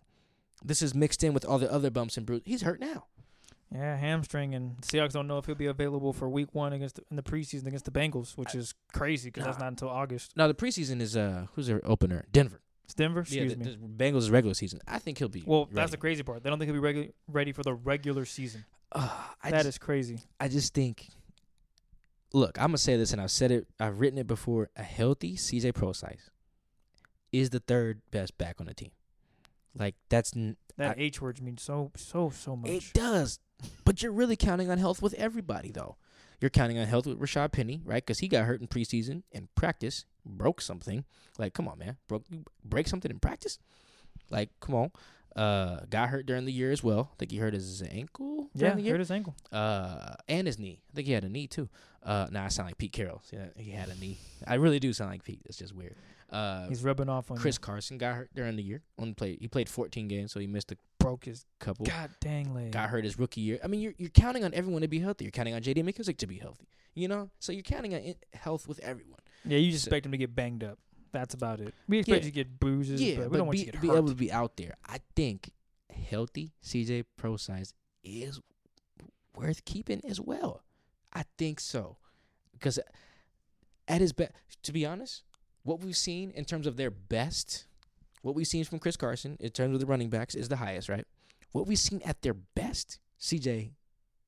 this 0.64 0.82
is 0.82 0.94
mixed 0.94 1.22
in 1.22 1.34
with 1.34 1.44
all 1.44 1.58
the 1.58 1.70
other 1.70 1.90
bumps 1.90 2.16
and 2.16 2.26
bruises. 2.26 2.46
He's 2.46 2.62
hurt 2.62 2.80
now. 2.80 3.06
Yeah, 3.74 3.96
hamstring, 3.96 4.54
and 4.54 4.76
Seahawks 4.78 5.12
don't 5.12 5.26
know 5.26 5.38
if 5.38 5.46
he'll 5.46 5.56
be 5.56 5.66
available 5.66 6.12
for 6.12 6.28
Week 6.28 6.48
One 6.54 6.72
against 6.72 6.96
the, 6.96 7.02
in 7.10 7.16
the 7.16 7.22
preseason 7.22 7.66
against 7.66 7.84
the 7.84 7.90
Bengals, 7.90 8.36
which 8.36 8.54
is 8.54 8.74
crazy 8.92 9.28
because 9.28 9.44
that's 9.44 9.58
not 9.58 9.68
until 9.68 9.88
August. 9.88 10.36
Now 10.36 10.46
the 10.46 10.54
preseason 10.54 11.00
is 11.00 11.16
uh, 11.16 11.46
who's 11.54 11.66
their 11.66 11.80
opener? 11.84 12.26
Denver. 12.32 12.60
It's 12.84 12.94
Denver. 12.94 13.20
Excuse 13.20 13.52
yeah, 13.52 13.58
me. 13.58 13.64
the, 13.64 13.70
the 13.76 14.04
Bengals 14.04 14.18
is 14.18 14.30
regular 14.30 14.54
season. 14.54 14.80
I 14.86 15.00
think 15.00 15.18
he'll 15.18 15.28
be. 15.28 15.42
well, 15.44 15.68
that's 15.72 15.90
the 15.90 15.96
crazy 15.96 16.22
part. 16.22 16.44
They 16.44 16.50
don't 16.50 16.60
think 16.60 16.70
he'll 16.70 16.80
be 16.80 16.88
regu- 16.88 17.12
ready 17.26 17.50
for 17.50 17.64
the 17.64 17.74
regular 17.74 18.24
season. 18.24 18.64
Uh, 18.92 19.08
That 19.42 19.50
just, 19.50 19.66
is 19.66 19.78
crazy. 19.78 20.20
I 20.38 20.46
just 20.46 20.72
think. 20.72 21.08
Look, 22.32 22.58
I'm 22.60 22.68
gonna 22.68 22.78
say 22.78 22.96
this, 22.96 23.12
and 23.12 23.20
I've 23.20 23.32
said 23.32 23.50
it. 23.50 23.66
I've 23.80 23.98
written 23.98 24.18
it 24.18 24.28
before. 24.28 24.70
A 24.76 24.84
healthy 24.84 25.36
CJ 25.36 25.74
Prosise 25.74 26.30
is 27.32 27.50
the 27.50 27.60
third 27.60 28.00
best 28.10 28.36
back 28.38 28.56
on 28.60 28.66
the 28.66 28.74
team. 28.74 28.90
Like 29.78 29.94
that's 30.08 30.34
n- 30.36 30.56
That 30.76 30.96
I- 30.98 31.00
H 31.02 31.20
word 31.20 31.40
means 31.42 31.62
so 31.62 31.90
so 31.96 32.30
so 32.30 32.56
much. 32.56 32.70
it 32.70 32.84
does, 32.94 33.38
but 33.84 34.02
you're 34.02 34.12
really 34.12 34.36
counting 34.36 34.70
on 34.70 34.78
health 34.78 35.02
with 35.02 35.14
everybody 35.14 35.70
though. 35.70 35.96
You're 36.40 36.50
counting 36.50 36.78
on 36.78 36.86
health 36.86 37.06
with 37.06 37.18
Rashad 37.18 37.52
Penny, 37.52 37.80
right? 37.84 38.04
Because 38.04 38.18
he 38.18 38.28
got 38.28 38.44
hurt 38.44 38.60
in 38.60 38.68
preseason 38.68 39.22
and 39.32 39.54
practice, 39.54 40.04
broke 40.24 40.60
something. 40.60 41.04
Like, 41.38 41.54
come 41.54 41.66
on, 41.66 41.78
man, 41.78 41.96
broke 42.08 42.24
break 42.64 42.88
something 42.88 43.10
in 43.10 43.18
practice? 43.20 43.58
Like, 44.30 44.50
come 44.60 44.74
on. 44.74 44.90
Uh, 45.34 45.80
got 45.90 46.08
hurt 46.08 46.24
during 46.24 46.46
the 46.46 46.52
year 46.52 46.72
as 46.72 46.82
well. 46.82 47.10
I 47.12 47.16
think 47.18 47.30
he 47.30 47.36
hurt 47.36 47.52
his 47.52 47.82
ankle 47.82 48.48
yeah, 48.54 48.74
the 48.74 48.80
year. 48.82 48.92
hurt 48.94 49.00
his 49.00 49.10
ankle. 49.10 49.34
uh, 49.52 50.14
and 50.28 50.46
his 50.46 50.58
knee. 50.58 50.80
I 50.90 50.94
think 50.96 51.06
he 51.06 51.12
had 51.12 51.24
a 51.24 51.28
knee 51.28 51.46
too. 51.46 51.68
Uh, 52.02 52.26
now 52.30 52.44
I 52.44 52.48
sound 52.48 52.68
like 52.70 52.78
Pete 52.78 52.92
Carroll. 52.92 53.22
Yeah, 53.30 53.46
he 53.56 53.70
had 53.72 53.90
a 53.90 53.94
knee. 53.96 54.16
I 54.46 54.54
really 54.54 54.78
do 54.78 54.94
sound 54.94 55.10
like 55.10 55.24
Pete. 55.24 55.40
It's 55.44 55.58
just 55.58 55.74
weird. 55.74 55.96
Uh, 56.30 56.68
He's 56.68 56.82
rubbing 56.82 57.08
off 57.08 57.30
on 57.30 57.36
Chris 57.36 57.56
you. 57.56 57.60
Carson 57.60 57.98
got 57.98 58.14
hurt 58.16 58.30
during 58.34 58.56
the 58.56 58.62
year. 58.62 58.82
Only 58.98 59.14
played. 59.14 59.38
He 59.40 59.46
played 59.48 59.68
14 59.68 60.08
games, 60.08 60.32
so 60.32 60.40
he 60.40 60.46
missed 60.46 60.72
a 60.72 60.76
Broke 60.98 61.24
his 61.26 61.44
couple. 61.60 61.86
god 61.86 62.10
dang 62.20 62.52
leg. 62.52 62.72
Got 62.72 62.88
hurt 62.90 63.04
his 63.04 63.16
rookie 63.18 63.40
year. 63.42 63.60
I 63.62 63.68
mean, 63.68 63.80
you're 63.80 63.94
you're 63.96 64.10
counting 64.10 64.42
on 64.44 64.52
everyone 64.54 64.82
to 64.82 64.88
be 64.88 64.98
healthy. 64.98 65.24
You're 65.24 65.30
counting 65.30 65.54
on 65.54 65.62
J.D. 65.62 65.82
McKissick 65.84 66.16
to 66.18 66.26
be 66.26 66.36
healthy. 66.38 66.66
You 66.94 67.06
know, 67.08 67.30
so 67.38 67.52
you're 67.52 67.62
counting 67.62 67.94
on 67.94 68.14
health 68.32 68.66
with 68.66 68.80
everyone. 68.80 69.20
Yeah, 69.44 69.58
you 69.58 69.70
just 69.70 69.84
So- 69.84 69.88
expect 69.88 70.06
him 70.06 70.12
to 70.12 70.18
get 70.18 70.34
banged 70.34 70.64
up. 70.64 70.78
That's 71.12 71.32
about 71.34 71.60
it. 71.60 71.72
We 71.86 71.98
expect 72.00 72.22
Yeah. 72.22 72.26
you 72.26 72.30
to 72.32 72.34
get 72.34 72.58
bruises, 72.58 73.00
yeah, 73.00 73.16
but 73.16 73.22
we 73.24 73.28
but 73.30 73.36
don't 73.38 73.46
want 73.46 73.52
be, 73.52 73.58
you 73.60 73.66
to 73.66 73.72
get 73.72 73.80
be 73.82 73.88
able 73.90 74.08
to 74.08 74.14
be 74.16 74.32
out 74.32 74.56
there. 74.56 74.74
I 74.84 74.98
think 75.14 75.50
healthy 75.94 76.52
CJ 76.62 77.04
Prosise 77.16 77.72
is 78.02 78.40
worth 79.36 79.64
keeping 79.64 80.00
as 80.04 80.20
well. 80.20 80.62
I 81.12 81.24
think 81.38 81.60
so 81.60 81.98
because 82.52 82.78
at 83.88 84.00
his 84.00 84.12
best, 84.12 84.32
to 84.64 84.72
be 84.72 84.84
honest, 84.84 85.22
what 85.66 85.80
we've 85.80 85.96
seen 85.96 86.30
in 86.30 86.44
terms 86.44 86.66
of 86.66 86.76
their 86.76 86.90
best, 86.90 87.66
what 88.22 88.34
we've 88.34 88.46
seen 88.46 88.64
from 88.64 88.78
Chris 88.78 88.96
Carson 88.96 89.36
in 89.40 89.50
terms 89.50 89.74
of 89.74 89.80
the 89.80 89.86
running 89.86 90.08
backs 90.08 90.34
is 90.34 90.48
the 90.48 90.56
highest, 90.56 90.88
right? 90.88 91.04
What 91.52 91.66
we've 91.66 91.78
seen 91.78 92.00
at 92.04 92.22
their 92.22 92.34
best, 92.34 92.98
CJ 93.20 93.72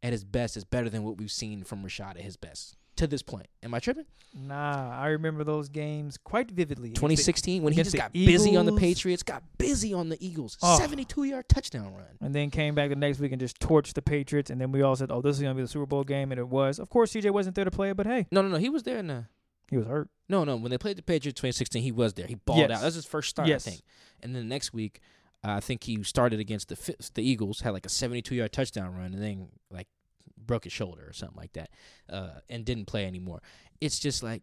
at 0.03 0.13
his 0.13 0.25
best 0.25 0.57
is 0.57 0.65
better 0.65 0.91
than 0.91 1.05
what 1.05 1.17
we've 1.19 1.31
seen 1.31 1.63
from 1.65 1.83
Rashad 1.85 2.11
at 2.17 2.21
his 2.23 2.37
best 2.37 2.77
to 2.97 3.07
this 3.07 3.23
point. 3.23 3.47
Am 3.63 3.73
I 3.75 3.79
tripping? 3.79 4.07
Nah, 4.35 4.91
I 5.01 5.09
remember 5.09 5.45
those 5.45 5.69
games 5.69 6.19
quite 6.19 6.51
vividly. 6.51 6.91
2016 6.91 7.63
when 7.63 7.73
he 7.73 7.83
just 7.83 7.97
got 7.97 8.13
busy 8.13 8.57
on 8.57 8.67
the 8.67 8.73
Patriots, 8.77 9.23
got 9.23 9.43
busy 9.59 9.95
on 9.95 10.09
the 10.09 10.17
Eagles, 10.25 10.59
Oh. 10.63 10.79
72 10.79 11.25
yard 11.25 11.49
touchdown 11.49 11.95
run. 11.95 12.19
and 12.21 12.35
then 12.35 12.51
came 12.51 12.75
back 12.75 12.91
the 12.91 12.97
next 12.97 13.21
week 13.21 13.33
and 13.33 13.41
just 13.41 13.59
torched 13.61 13.95
the 13.95 14.03
Patriots. 14.03 14.51
And 14.51 14.61
then 14.61 14.73
we 14.73 14.83
all 14.83 14.97
said, 14.97 15.11
"Oh, 15.13 15.23
this 15.23 15.37
is 15.37 15.43
gonna 15.43 15.55
be 15.55 15.63
the 15.63 15.69
Super 15.69 15.87
Bowl 15.87 16.03
game," 16.05 16.33
and 16.33 16.39
it 16.39 16.49
was. 16.49 16.79
Of 16.81 16.91
course, 16.91 17.13
CJ 17.13 17.31
wasn't 17.31 17.55
there 17.57 17.65
to 17.65 17.71
play 17.71 17.91
it, 17.91 17.97
but 17.97 18.07
hey, 18.07 18.27
No, 18.33 18.43
no, 18.43 18.49
no, 18.49 18.57
he 18.59 18.69
was 18.69 18.83
there 18.83 18.99
in 18.99 19.07
the 19.07 19.25
he 19.71 19.77
was 19.77 19.87
hurt. 19.87 20.09
no, 20.29 20.45
no. 20.45 20.57
When 20.57 20.71
they 20.71 20.79
played 20.79 20.97
the 20.99 21.03
Patriots 21.03 21.39
2016, 21.41 21.83
he 21.83 21.93
was 21.93 22.15
there. 22.15 22.27
He 22.27 22.35
balled 22.37 22.59
Yes. 22.61 22.71
out. 22.71 22.81
That 22.81 22.85
was 22.87 22.95
his 22.95 23.07
first 23.07 23.29
start, 23.31 23.49
Yes. 23.49 23.67
I 23.67 23.71
think. 23.73 23.83
And 24.23 24.35
then 24.35 24.43
the 24.43 24.49
next 24.49 24.73
week, 24.73 25.01
uh, 25.45 25.53
I 25.53 25.61
think 25.61 25.85
he 25.85 26.03
started 26.03 26.41
against 26.41 26.69
the 26.69 26.97
the 27.15 27.23
Eagles, 27.23 27.61
had 27.61 27.71
like 27.71 27.87
a 27.87 27.91
72 27.91 28.35
yard 28.35 28.53
touchdown 28.53 28.95
run, 28.95 29.13
and 29.15 29.23
then 29.23 29.49
like 29.71 29.89
broke 30.37 30.65
his 30.65 30.73
shoulder 30.73 31.05
or 31.07 31.13
something 31.13 31.37
like 31.37 31.53
that, 31.53 31.71
uh, 32.09 32.41
and 32.49 32.65
didn't 32.65 32.87
play 32.87 33.07
anymore. 33.07 33.41
It's 33.81 33.99
just 33.99 34.23
like 34.23 34.43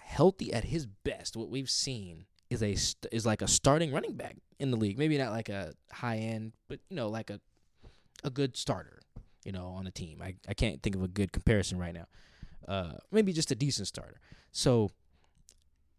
healthy 0.00 0.52
at 0.52 0.64
his 0.64 0.86
best. 0.86 1.36
What 1.36 1.50
we've 1.50 1.70
seen 1.70 2.26
is 2.48 2.62
a 2.62 2.74
st- 2.74 3.12
is 3.12 3.26
like 3.26 3.42
a 3.42 3.48
starting 3.48 3.92
running 3.92 4.14
back 4.16 4.36
in 4.58 4.70
the 4.70 4.76
league. 4.76 4.98
Maybe 4.98 5.18
not 5.18 5.30
like 5.32 5.48
a 5.48 5.74
high 5.92 6.16
end, 6.16 6.52
but 6.68 6.80
you 6.88 6.96
know, 6.96 7.08
like 7.08 7.30
a 7.30 7.40
a 8.24 8.30
good 8.30 8.56
starter. 8.56 9.00
You 9.44 9.52
know, 9.52 9.68
on 9.68 9.86
a 9.86 9.90
team. 9.90 10.20
I 10.22 10.34
I 10.48 10.54
can't 10.54 10.82
think 10.82 10.94
of 10.96 11.02
a 11.02 11.08
good 11.08 11.32
comparison 11.32 11.78
right 11.78 11.94
now. 11.94 12.06
Uh, 12.66 12.92
maybe 13.10 13.32
just 13.32 13.50
a 13.50 13.54
decent 13.54 13.88
starter. 13.88 14.20
So 14.52 14.90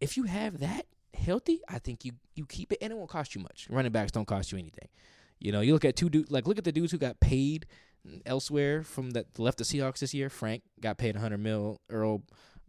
if 0.00 0.16
you 0.16 0.24
have 0.24 0.58
that 0.60 0.86
healthy, 1.14 1.60
I 1.68 1.78
think 1.78 2.04
you 2.04 2.12
you 2.34 2.46
keep 2.46 2.72
it, 2.72 2.78
and 2.80 2.92
it 2.92 2.96
won't 2.96 3.10
cost 3.10 3.34
you 3.34 3.40
much. 3.40 3.66
Running 3.70 3.92
backs 3.92 4.12
don't 4.12 4.26
cost 4.26 4.52
you 4.52 4.58
anything. 4.58 4.88
You 5.38 5.52
know, 5.52 5.60
you 5.60 5.72
look 5.72 5.84
at 5.84 5.96
two 5.96 6.08
dudes 6.08 6.30
like 6.30 6.46
look 6.46 6.58
at 6.58 6.64
the 6.64 6.72
dudes 6.72 6.92
who 6.92 6.98
got 6.98 7.20
paid 7.20 7.66
elsewhere 8.26 8.82
from 8.82 9.10
that 9.10 9.38
left 9.38 9.58
the 9.58 9.64
Seahawks 9.64 9.98
this 9.98 10.14
year. 10.14 10.28
Frank 10.28 10.62
got 10.80 10.98
paid 10.98 11.14
100 11.14 11.38
mil. 11.38 11.80
Earl 11.90 12.22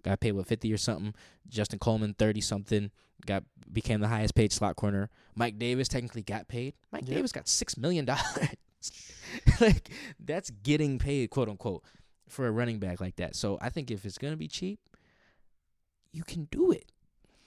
got 0.04 0.20
paid 0.20 0.34
what 0.34 0.48
50 0.48 0.72
or 0.72 0.78
something. 0.78 1.14
Justin 1.48 1.80
Coleman 1.80 2.14
30 2.14 2.41
something. 2.41 2.91
Got 3.26 3.44
became 3.72 4.02
the 4.02 4.08
highest 4.08 4.36
paid 4.36 4.52
slot 4.52 4.76
corner. 4.76 5.10
Mike 5.36 5.58
Davis 5.58 5.88
technically 5.88 6.24
got 6.24 6.48
paid. 6.48 6.74
Mike 6.91 7.08
Yep. 7.08 7.16
Davis 7.16 7.32
got 7.32 7.48
six 7.48 7.78
million 7.78 8.06
dollars. 8.06 8.50
like 9.62 9.89
that's 10.20 10.50
getting 10.50 11.00
paid, 11.00 11.30
quote 11.30 11.48
unquote, 11.50 11.84
for 12.30 12.48
a 12.48 12.52
running 12.52 12.80
back 12.80 13.00
like 13.02 13.16
that. 13.18 13.36
So 13.36 13.58
I 13.62 13.70
think 13.70 13.92
if 13.92 14.06
it's 14.06 14.18
gonna 14.18 14.38
be 14.38 14.48
cheap, 14.48 14.80
you 16.12 16.24
can 16.24 16.46
do 16.52 16.72
it. 16.72 16.92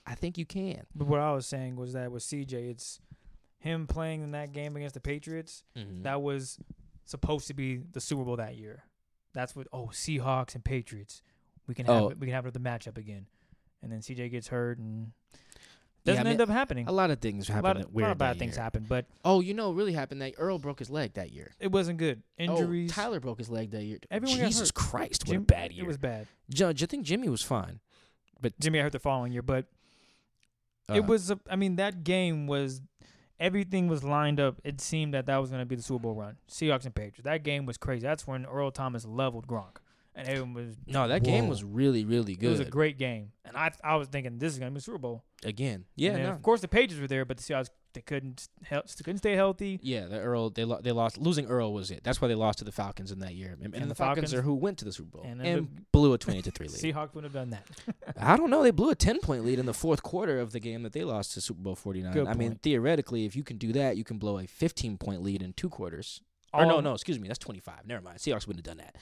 I 0.07 0.14
think 0.14 0.39
you 0.39 0.47
can. 0.47 0.83
But 0.95 1.07
what 1.09 1.20
I 1.20 1.33
was 1.33 1.47
saying 1.47 1.77
was 1.77 1.93
that 1.95 2.12
with 2.12 2.22
CJ, 2.22 2.53
it's 2.70 3.01
him 3.59 3.87
playing 3.87 4.22
in 4.22 4.33
that 4.33 4.53
game 4.53 4.77
against 4.77 4.95
the 4.95 5.01
Patriots. 5.01 5.64
Mm-hmm. 5.77 6.03
That 6.03 6.22
was 6.22 6.59
supposed 7.05 7.47
to 7.49 7.55
be 7.55 7.79
the 7.93 8.01
Super 8.01 8.22
Bowl 8.24 8.37
that 8.37 8.57
year. 8.57 8.85
That's 9.33 9.55
what. 9.57 9.66
Oh, 9.72 9.89
Seahawks 9.93 10.55
and 10.55 10.64
Patriots. 10.64 11.22
We 11.66 11.74
can 11.74 11.87
have 11.87 12.03
Oh. 12.03 12.09
it, 12.11 12.18
we 12.18 12.27
can 12.29 12.35
have 12.35 12.53
the 12.53 12.61
matchup 12.61 12.97
again. 12.97 13.27
And 13.83 13.91
then 13.93 14.01
CJ 14.01 14.31
gets 14.31 14.49
hurt, 14.49 14.79
and 14.79 15.12
Doesn't 16.07 16.20
I 16.20 16.24
mean, 16.24 16.32
end 16.32 16.40
up 16.40 16.48
happening. 16.48 16.88
A 16.88 16.92
lot 16.92 17.11
of 17.11 17.20
things 17.20 17.48
A 17.48 17.52
happen. 17.52 17.64
lot, 17.64 17.76
of, 17.76 17.92
weird 17.92 18.07
lot 18.07 18.12
of 18.12 18.18
bad 18.18 18.38
things 18.38 18.54
year. 18.57 18.62
happen, 18.62 18.86
but 18.88 19.04
Oh, 19.24 19.40
you 19.40 19.52
know, 19.54 19.68
what 19.68 19.76
really 19.76 19.92
happened 19.92 20.22
that 20.22 20.34
Earl 20.38 20.59
broke 20.59 20.78
his 20.78 20.88
leg 20.88 21.12
that 21.14 21.32
year. 21.32 21.52
it 21.61 21.70
wasn't 21.72 21.98
good. 21.98 22.22
Injuries. 22.38 22.90
Oh, 22.92 22.94
Tyler 22.94 23.20
broke 23.20 23.38
his 23.38 23.50
leg 23.50 23.70
that 23.72 23.82
year. 23.84 23.98
Everyone 24.11 24.38
Jesus. 24.38 24.70
Christ, 24.70 25.24
what 25.26 25.32
Jim- 25.32 25.42
a 25.42 25.44
bad 25.44 25.72
year. 25.72 25.84
It 25.84 25.88
was 25.88 25.98
bad. 25.98 26.26
Judge, 26.48 26.82
I 26.82 26.86
think 26.86 27.04
Jimmy 27.04 27.28
was 27.28 27.42
fine. 27.42 27.80
But 28.40 28.59
Jimmy 28.61 28.78
I 28.80 28.82
hurt 28.82 28.92
the 28.92 28.98
following 28.98 29.32
year, 29.32 29.42
but 29.42 29.66
Uh, 30.88 30.94
it 30.94 31.04
was. 31.07 31.30
A, 31.30 31.40
I 31.50 31.57
mean, 31.57 31.76
that 31.76 32.04
game 32.04 32.46
was. 32.46 32.80
Everything 33.38 33.86
was 33.88 34.02
lined 34.02 34.40
up. 34.40 34.61
It 34.64 34.80
seemed 34.80 35.12
that 35.12 35.26
that 35.26 35.36
was 35.36 35.50
going 35.50 35.61
to 35.61 35.66
be 35.66 35.76
the 35.76 35.82
Super 35.82 36.04
Bowl 36.04 36.14
run. 36.14 36.36
Seahawks 36.48 36.86
and 36.86 36.94
Patriots. 36.94 37.24
That 37.24 37.42
game 37.42 37.66
was 37.66 37.76
crazy. 37.76 38.02
That's 38.07 38.26
when 38.26 38.46
Earl 38.46 38.70
Thomas 38.70 39.04
leveled 39.04 39.46
Gronk, 39.46 39.76
and 40.16 40.26
everyone 40.28 40.54
was. 40.54 40.76
no. 40.86 41.06
That 41.08 41.22
game 41.22 41.46
was 41.48 41.62
really, 41.62 42.04
really 42.04 42.34
good. 42.34 42.46
It 42.46 42.50
was 42.50 42.60
a 42.60 42.64
great 42.64 42.98
game, 42.98 43.32
and 43.44 43.56
I 43.56 43.70
I 43.84 43.96
was 43.96 44.08
thinking 44.08 44.38
this 44.38 44.52
is 44.52 44.58
going 44.58 44.70
to 44.70 44.74
be 44.74 44.78
a 44.78 44.82
Super 44.82 44.98
Bowl. 44.98 45.22
Again, 45.44 45.84
yeah, 45.94 46.16
no. 46.16 46.30
Of 46.32 46.42
course, 46.42 46.60
the 46.60 46.68
Pages 46.68 46.98
were 46.98 47.06
there, 47.06 47.24
but 47.24 47.36
the 47.36 47.42
Seahawks 47.42 47.68
they 47.92 48.00
couldn't 48.02 48.48
hel- 48.62 48.84
couldn't 48.98 49.18
stay 49.18 49.34
healthy. 49.34 49.78
Yeah, 49.82 50.06
the 50.06 50.18
Earl 50.18 50.50
they 50.50 50.64
lo- 50.64 50.80
they 50.82 50.92
lost. 50.92 51.16
Losing 51.18 51.46
Earl 51.46 51.72
was 51.72 51.90
it. 51.90 52.02
That's 52.04 52.20
why 52.20 52.28
they 52.28 52.34
lost 52.34 52.58
to 52.58 52.64
the 52.64 52.72
Falcons 52.72 53.10
in 53.12 53.20
that 53.20 53.34
year. 53.34 53.52
And, 53.52 53.62
and 53.62 53.74
And 53.74 53.84
the, 53.84 53.88
the 53.88 53.94
Falcons, 53.94 54.30
Falcons- 54.30 54.34
are 54.34 54.42
who 54.42 54.54
went 54.54 54.78
to 54.78 54.84
the 54.84 54.92
Super 54.92 55.18
Bowl 55.18 55.22
and 55.26 55.40
and, 55.40 55.92
blew 55.92 56.12
a 56.12 56.18
twenty 56.18 56.42
to 56.42 56.50
three 56.50 56.68
lead. 56.72 56.78
Seahawks 56.78 57.14
wouldn't 57.14 57.32
have 57.32 57.48
done 57.48 57.50
that. 57.50 58.16
I 58.20 58.36
don't 58.36 58.50
know. 58.50 58.62
They 58.62 58.70
blew 58.70 58.90
a 58.90 58.94
ten 58.94 59.20
point 59.20 59.44
lead 59.44 59.58
in 59.58 59.66
the 59.66 59.74
fourth 59.74 60.02
quarter 60.02 60.40
of 60.40 60.52
the 60.52 60.60
game 60.60 60.82
that 60.82 60.92
they 60.92 61.04
lost 61.04 61.32
to 61.34 61.40
Super 61.40 61.60
Bowl 61.62 61.74
forty 61.74 62.02
nine. 62.02 62.26
I 62.26 62.34
mean, 62.34 62.58
theoretically, 62.62 63.24
if 63.24 63.34
you 63.36 63.42
can 63.44 63.56
do 63.58 63.72
that, 63.72 63.96
you 63.96 64.04
can 64.04 64.18
blow 64.18 64.38
a 64.38 64.46
fifteen 64.46 64.96
point 64.98 65.22
lead 65.22 65.42
in 65.42 65.52
two 65.54 65.68
quarters. 65.70 66.20
or 66.52 66.64
no, 66.66 66.80
no, 66.80 66.92
excuse 66.94 67.18
me, 67.18 67.28
that's 67.28 67.38
twenty 67.38 67.60
five. 67.60 67.86
Never 67.86 68.02
mind. 68.02 68.18
Seahawks 68.18 68.46
wouldn't 68.46 68.66
have 68.66 68.76
done 68.76 68.84
that. 68.84 68.96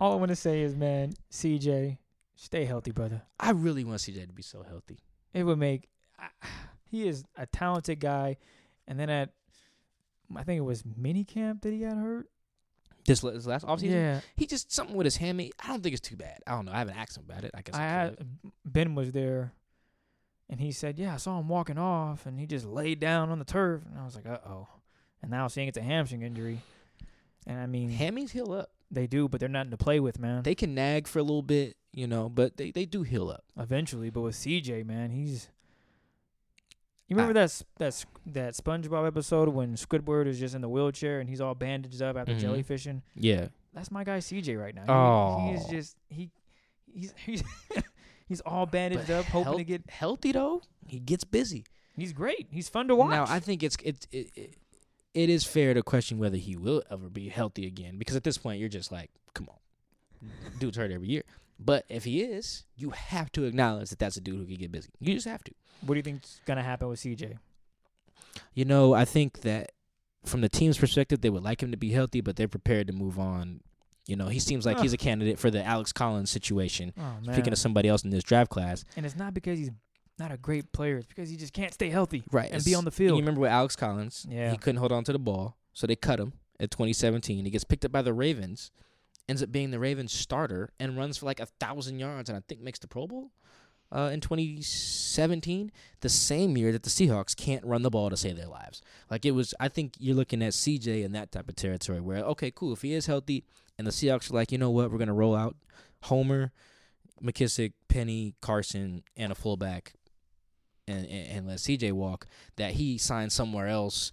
All 0.00 0.12
I 0.12 0.16
want 0.16 0.28
to 0.30 0.36
say 0.36 0.62
is, 0.62 0.76
man, 0.76 1.12
CJ, 1.32 1.98
stay 2.36 2.64
healthy, 2.64 2.92
brother. 2.92 3.22
I 3.38 3.50
really 3.50 3.84
want 3.84 3.98
CJ 4.00 4.26
to 4.28 4.32
be 4.32 4.42
so 4.42 4.62
healthy. 4.62 4.98
It 5.32 5.44
would 5.44 5.58
make. 5.58 5.88
He 6.90 7.06
is 7.06 7.22
a 7.36 7.44
talented 7.44 8.00
guy, 8.00 8.38
and 8.86 8.98
then 8.98 9.10
at, 9.10 9.28
I 10.34 10.42
think 10.42 10.56
it 10.56 10.62
was 10.62 10.84
mini 10.96 11.22
camp 11.22 11.60
that 11.60 11.70
he 11.74 11.80
got 11.80 11.98
hurt. 11.98 12.30
This, 13.04 13.20
this 13.20 13.46
last 13.46 13.66
offseason, 13.66 13.90
Yeah, 13.90 14.20
he 14.36 14.46
just 14.46 14.72
something 14.72 14.96
with 14.96 15.04
his 15.04 15.18
hammy. 15.18 15.52
I 15.62 15.68
don't 15.68 15.82
think 15.82 15.92
it's 15.92 16.08
too 16.08 16.16
bad. 16.16 16.38
I 16.46 16.52
don't 16.52 16.64
know. 16.64 16.72
I 16.72 16.78
haven't 16.78 16.96
asked 16.96 17.18
him 17.18 17.24
about 17.28 17.44
it. 17.44 17.50
I 17.54 17.60
guess 17.60 17.74
I 17.74 17.82
I, 17.82 17.86
had. 17.86 18.26
Ben 18.64 18.94
was 18.94 19.12
there, 19.12 19.52
and 20.48 20.58
he 20.58 20.72
said, 20.72 20.98
"Yeah, 20.98 21.12
I 21.12 21.18
saw 21.18 21.38
him 21.38 21.48
walking 21.48 21.76
off, 21.76 22.24
and 22.24 22.40
he 22.40 22.46
just 22.46 22.64
laid 22.64 23.00
down 23.00 23.28
on 23.28 23.38
the 23.38 23.44
turf." 23.44 23.82
And 23.84 23.98
I 23.98 24.04
was 24.06 24.14
like, 24.14 24.26
"Uh 24.26 24.38
oh," 24.46 24.68
and 25.20 25.30
now 25.30 25.48
seeing 25.48 25.68
it's 25.68 25.76
a 25.76 25.82
hamstring 25.82 26.22
injury, 26.22 26.60
and 27.46 27.60
I 27.60 27.66
mean 27.66 27.90
hammies 27.90 28.30
heal 28.30 28.52
up. 28.52 28.70
They 28.90 29.06
do, 29.06 29.28
but 29.28 29.40
they're 29.40 29.48
nothing 29.48 29.70
to 29.70 29.76
play 29.76 30.00
with, 30.00 30.18
man. 30.18 30.42
They 30.42 30.54
can 30.54 30.74
nag 30.74 31.06
for 31.06 31.18
a 31.18 31.22
little 31.22 31.42
bit, 31.42 31.76
you 31.92 32.06
know, 32.06 32.28
but 32.28 32.56
they, 32.56 32.70
they 32.70 32.84
do 32.86 33.02
heal 33.02 33.28
up. 33.30 33.44
eventually. 33.58 34.10
But 34.10 34.20
with 34.22 34.34
CJ, 34.36 34.84
man, 34.86 35.10
he's. 35.10 35.48
You 37.08 37.16
remember 37.16 37.32
that 37.34 37.44
s- 37.44 37.64
that 37.78 38.04
that 38.26 38.54
SpongeBob 38.54 39.06
episode 39.06 39.48
when 39.48 39.74
Squidward 39.76 40.26
is 40.26 40.38
just 40.38 40.54
in 40.54 40.60
the 40.60 40.68
wheelchair 40.68 41.20
and 41.20 41.28
he's 41.30 41.40
all 41.40 41.54
bandaged 41.54 42.02
up 42.02 42.16
after 42.18 42.34
Mhm. 42.34 42.40
jellyfishing? 42.42 43.00
Yeah. 43.14 43.48
That's 43.72 43.90
my 43.90 44.04
guy 44.04 44.18
CJ 44.18 44.56
right 44.60 44.74
now. 44.74 45.38
He, 45.40 45.48
he 45.48 45.54
is 45.56 45.64
Oh. 45.66 45.70
just 45.70 45.96
he 46.10 46.30
he's 46.92 47.14
he's 47.24 47.42
he's 48.28 48.40
all 48.42 48.66
bandaged 48.66 49.06
But 49.06 49.14
up, 49.20 49.24
hoping 49.26 49.56
to 49.58 49.64
get. 49.64 49.88
healthy 49.88 50.32
though. 50.32 50.60
He 50.86 50.98
gets 51.00 51.24
busy. 51.24 51.64
He's 51.96 52.12
great. 52.12 52.48
He's 52.50 52.68
fun 52.68 52.88
to 52.88 52.94
watch. 52.96 53.10
Now 53.12 53.24
I 53.26 53.40
think 53.40 53.62
it's 53.62 53.76
it's 53.82 54.06
it, 54.12 54.30
it, 54.36 54.54
it 55.18 55.28
is 55.28 55.44
fair 55.44 55.74
to 55.74 55.82
question 55.82 56.18
whether 56.18 56.36
he 56.36 56.54
will 56.56 56.80
ever 56.92 57.08
be 57.08 57.28
healthy 57.28 57.66
again 57.66 57.98
because 57.98 58.14
at 58.14 58.22
this 58.22 58.38
point 58.38 58.60
you're 58.60 58.68
just 58.68 58.92
like, 58.92 59.10
come 59.34 59.48
on, 59.50 60.30
dude's 60.60 60.76
hurt 60.76 60.92
every 60.92 61.08
year. 61.08 61.24
But 61.58 61.84
if 61.88 62.04
he 62.04 62.22
is, 62.22 62.64
you 62.76 62.90
have 62.90 63.32
to 63.32 63.42
acknowledge 63.42 63.90
that 63.90 63.98
that's 63.98 64.16
a 64.16 64.20
dude 64.20 64.36
who 64.36 64.46
can 64.46 64.54
get 64.54 64.70
busy. 64.70 64.90
You 65.00 65.14
just 65.14 65.26
have 65.26 65.42
to. 65.42 65.52
what 65.80 65.94
do 65.94 65.98
you 65.98 66.04
think's 66.04 66.40
gonna 66.46 66.62
happen 66.62 66.86
with 66.86 67.00
CJ? 67.00 67.36
You 68.54 68.64
know, 68.64 68.94
I 68.94 69.04
think 69.04 69.40
that 69.40 69.72
from 70.24 70.40
the 70.40 70.48
team's 70.48 70.78
perspective, 70.78 71.20
they 71.20 71.30
would 71.30 71.42
like 71.42 71.64
him 71.64 71.72
to 71.72 71.76
be 71.76 71.90
healthy, 71.90 72.20
but 72.20 72.36
they're 72.36 72.46
prepared 72.46 72.86
to 72.86 72.92
move 72.92 73.18
on. 73.18 73.60
You 74.06 74.14
know, 74.14 74.28
he 74.28 74.38
seems 74.38 74.64
like 74.64 74.78
he's 74.78 74.92
a 74.92 74.96
candidate 74.96 75.40
for 75.40 75.50
the 75.50 75.64
Alex 75.64 75.92
Collins 75.92 76.30
situation. 76.30 76.92
Oh! 76.96 77.32
Speaking 77.32 77.52
of 77.52 77.58
somebody 77.58 77.88
else 77.88 78.04
in 78.04 78.10
this 78.10 78.22
draft 78.22 78.50
class, 78.50 78.84
and 78.96 79.04
it's 79.04 79.16
not 79.16 79.34
because 79.34 79.58
he's 79.58 79.70
not 80.18 80.32
a 80.32 80.36
great 80.36 80.72
player. 80.72 80.98
It's 80.98 81.06
because 81.06 81.30
he 81.30 81.36
just 81.36 81.52
can't 81.52 81.72
stay 81.72 81.90
healthy 81.90 82.24
right? 82.30 82.50
and 82.50 82.64
be 82.64 82.74
on 82.74 82.84
the 82.84 82.90
field. 82.90 83.16
You 83.16 83.22
remember 83.22 83.42
with 83.42 83.50
Alex 83.50 83.76
Collins? 83.76 84.26
Yeah. 84.28 84.50
he 84.50 84.56
couldn't 84.56 84.78
hold 84.78 84.92
on 84.92 85.04
to 85.04 85.12
the 85.12 85.18
ball, 85.18 85.56
so 85.72 85.86
they 85.86 85.96
cut 85.96 86.20
him 86.20 86.32
at 86.60 86.70
2017. 86.70 87.44
He 87.44 87.50
gets 87.50 87.64
picked 87.64 87.84
up 87.84 87.92
by 87.92 88.02
the 88.02 88.12
Ravens, 88.12 88.70
ends 89.28 89.42
up 89.42 89.52
being 89.52 89.70
the 89.70 89.78
Ravens 89.78 90.12
starter, 90.12 90.70
and 90.78 90.96
runs 90.96 91.18
for 91.18 91.26
like 91.26 91.40
a 91.40 91.46
thousand 91.46 91.98
yards, 91.98 92.28
and 92.28 92.36
I 92.36 92.42
think 92.48 92.60
makes 92.60 92.78
the 92.78 92.88
Pro 92.88 93.06
Bowl. 93.06 93.30
Uh, 93.90 94.10
in 94.12 94.20
2017, 94.20 95.72
the 96.00 96.08
same 96.10 96.58
year 96.58 96.72
that 96.72 96.82
the 96.82 96.90
Seahawks 96.90 97.34
can't 97.34 97.64
run 97.64 97.80
the 97.80 97.88
ball 97.88 98.10
to 98.10 98.18
save 98.18 98.36
their 98.36 98.46
lives. 98.46 98.82
Like 99.10 99.24
it 99.24 99.30
was, 99.30 99.54
I 99.58 99.68
think 99.68 99.94
you're 99.98 100.14
looking 100.14 100.42
at 100.42 100.52
CJ 100.52 101.04
in 101.04 101.12
that 101.12 101.32
type 101.32 101.48
of 101.48 101.56
territory 101.56 102.00
where, 102.00 102.18
okay, 102.18 102.50
cool, 102.50 102.74
if 102.74 102.82
he 102.82 102.92
is 102.92 103.06
healthy, 103.06 103.44
and 103.78 103.86
the 103.86 103.90
Seahawks 103.90 104.30
are 104.30 104.34
like, 104.34 104.52
you 104.52 104.58
know 104.58 104.70
what, 104.70 104.90
we're 104.90 104.98
gonna 104.98 105.14
roll 105.14 105.34
out 105.34 105.56
Homer, 106.02 106.52
McKissick, 107.22 107.72
Penny, 107.88 108.34
Carson, 108.42 109.04
and 109.16 109.32
a 109.32 109.34
fullback, 109.34 109.94
and, 110.88 111.06
and, 111.06 111.28
and 111.30 111.46
let 111.46 111.58
CJ 111.58 111.92
walk. 111.92 112.26
That 112.56 112.72
he 112.72 112.98
signs 112.98 113.34
somewhere 113.34 113.68
else 113.68 114.10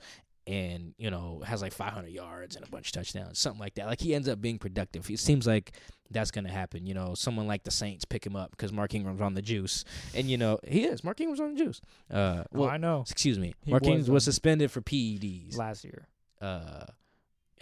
and 0.47 0.93
you 0.99 1.09
know 1.09 1.41
has 1.45 1.61
like 1.63 1.73
500 1.73 2.07
yards 2.09 2.55
and 2.55 2.63
a 2.63 2.69
bunch 2.69 2.89
of 2.89 2.91
touchdowns, 2.93 3.39
something 3.39 3.59
like 3.59 3.73
that. 3.76 3.88
Like 3.88 3.99
he 4.01 4.13
ends 4.13 4.28
up 4.30 4.39
being 4.41 4.59
productive. 4.59 5.09
It 5.09 5.19
seems 5.19 5.47
like 5.47 5.71
that's 6.11 6.30
gonna 6.30 6.51
happen. 6.51 6.86
You 6.86 6.93
know, 6.93 7.15
someone 7.15 7.47
like 7.47 7.63
the 7.63 7.71
Saints 7.71 8.05
pick 8.05 8.23
him 8.26 8.36
up 8.36 8.51
because 8.51 8.71
Mark 8.71 8.93
Ingram's 8.93 9.21
on 9.21 9.34
the 9.34 9.41
juice, 9.41 9.84
and 10.13 10.30
you 10.30 10.38
know 10.38 10.59
he 10.67 10.84
is. 10.84 11.03
Mark 11.03 11.19
Ingram's 11.19 11.39
on 11.41 11.55
the 11.55 11.63
juice. 11.63 11.82
Uh, 12.11 12.43
Oh, 12.53 12.59
well, 12.59 12.69
I 12.69 12.78
know. 12.78 13.01
excuse 13.01 13.39
me. 13.39 13.55
He 13.63 13.71
Mark 13.71 13.82
was 13.84 13.89
Ingram 13.91 14.13
was 14.13 14.23
suspended 14.23 14.69
for 14.69 14.82
PEDs. 14.82 15.57
Last 15.57 15.84
year, 15.84 16.07
Uh, 16.41 16.86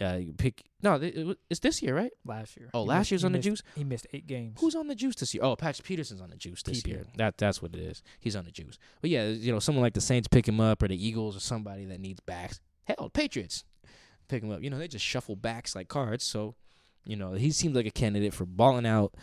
uh, 0.00 0.16
you 0.20 0.32
pick 0.32 0.64
no, 0.82 0.94
it, 0.94 1.16
it, 1.16 1.38
it's 1.48 1.60
this 1.60 1.80
year, 1.82 1.94
right? 1.94 2.10
last 2.24 2.56
year. 2.56 2.68
Oh, 2.74 2.82
He 2.82 2.88
last 2.88 2.98
missed- 2.98 3.10
year's 3.12 3.22
he 3.22 3.26
on 3.26 3.32
the 3.32 3.38
missed- 3.38 3.48
juice. 3.48 3.62
He 3.76 3.84
missed 3.84 4.06
eight 4.12 4.26
games. 4.26 4.58
Who's 4.60 4.74
on 4.74 4.88
the 4.88 4.94
juice 4.94 5.14
this 5.16 5.32
year? 5.34 5.44
Oh, 5.44 5.54
Patrick 5.56 5.86
Peterson's 5.86 6.20
on 6.20 6.30
the 6.30 6.36
juice 6.36 6.62
this 6.62 6.84
year. 6.86 7.04
That 7.16 7.38
that's 7.38 7.62
what 7.62 7.74
it 7.74 7.80
is. 7.80 8.02
He's 8.20 8.34
on 8.36 8.44
the 8.44 8.50
juice. 8.50 8.78
But 9.00 9.10
yeah, 9.10 9.28
you 9.28 9.52
know, 9.52 9.60
someone 9.60 9.82
like 9.82 9.94
the 9.94 10.00
Saints 10.00 10.26
pick 10.28 10.46
him 10.48 10.60
up, 10.60 10.82
or 10.82 10.88
the 10.88 11.06
Eagles, 11.06 11.36
or 11.36 11.40
somebody 11.40 11.84
that 11.86 12.00
needs 12.00 12.20
backs. 12.20 12.60
Hell, 12.84 13.08
Patriots 13.12 13.64
pick 14.28 14.42
him 14.42 14.50
up. 14.50 14.62
You 14.62 14.70
know, 14.70 14.78
they 14.78 14.88
just 14.88 15.04
shuffle 15.04 15.36
backs 15.36 15.74
like 15.76 15.88
cards. 15.88 16.24
So, 16.24 16.54
you 17.04 17.14
know, 17.16 17.32
he 17.32 17.50
seems 17.50 17.76
like 17.76 17.86
a 17.86 17.90
candidate 17.90 18.34
for 18.34 18.44
balling 18.46 18.86
out, 18.86 19.14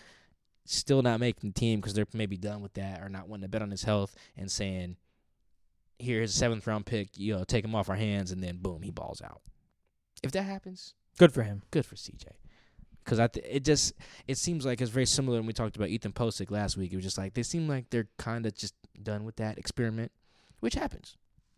still 0.66 1.02
not 1.02 1.20
making 1.20 1.50
the 1.52 1.60
team 1.60 1.80
because 1.82 1.94
they're 1.94 2.08
maybe 2.14 2.38
done 2.38 2.62
with 2.62 2.74
that, 2.76 3.02
or 3.02 3.10
not 3.10 3.28
wanting 3.28 3.44
to 3.44 3.50
bet 3.50 3.62
on 3.62 3.72
his 3.72 3.84
health 3.84 4.16
and 4.38 4.50
saying, 4.50 4.96
"Here's 6.00 6.34
a 6.34 6.38
seventh 6.38 6.66
round 6.66 6.86
pick. 6.86 7.10
You 7.18 7.36
know, 7.38 7.44
take 7.44 7.66
him 7.66 7.76
off 7.76 7.90
our 7.90 7.96
hands," 7.96 8.32
and 8.32 8.42
then 8.42 8.58
boom, 8.58 8.82
he 8.82 8.90
balls 8.92 9.22
out. 9.22 9.42
If 10.24 10.32
that 10.34 10.44
happens, 10.44 10.94
Good 11.18 11.34
for 11.34 11.44
him. 11.44 11.62
good 11.72 11.86
for 11.86 11.96
CJ. 11.96 12.26
Because 13.04 13.20
I 13.20 13.28
th- 13.28 13.46
it 13.50 13.66
just 13.66 13.94
it 14.28 14.38
seems 14.38 14.66
like 14.66 14.80
it's 14.82 14.92
very 14.92 15.06
similar 15.08 15.38
when 15.40 15.48
we 15.48 15.54
talked 15.54 15.76
about 15.76 15.90
Ethan 15.90 16.12
Pocic 16.14 16.52
last 16.52 16.78
week. 16.78 16.94
It 16.94 16.96
was 16.96 17.06
just 17.06 17.18
like 17.18 17.34
they 17.34 17.44
seem 17.44 17.68
like 17.68 17.90
they're 17.90 18.08
kind 18.18 18.46
of 18.46 18.54
just 18.56 18.76
done 19.02 19.24
with 19.24 19.38
that 19.38 19.58
experiment, 19.58 20.12
which 20.60 20.76
happens. 20.76 21.18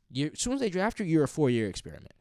You 0.10 0.30
as 0.34 0.40
soon 0.40 0.54
as 0.54 0.60
they 0.62 0.70
draft 0.70 1.00
you, 1.00 1.06
you're 1.06 1.24
a 1.26 1.28
four 1.28 1.50
year 1.50 1.68
experiment, 1.68 2.14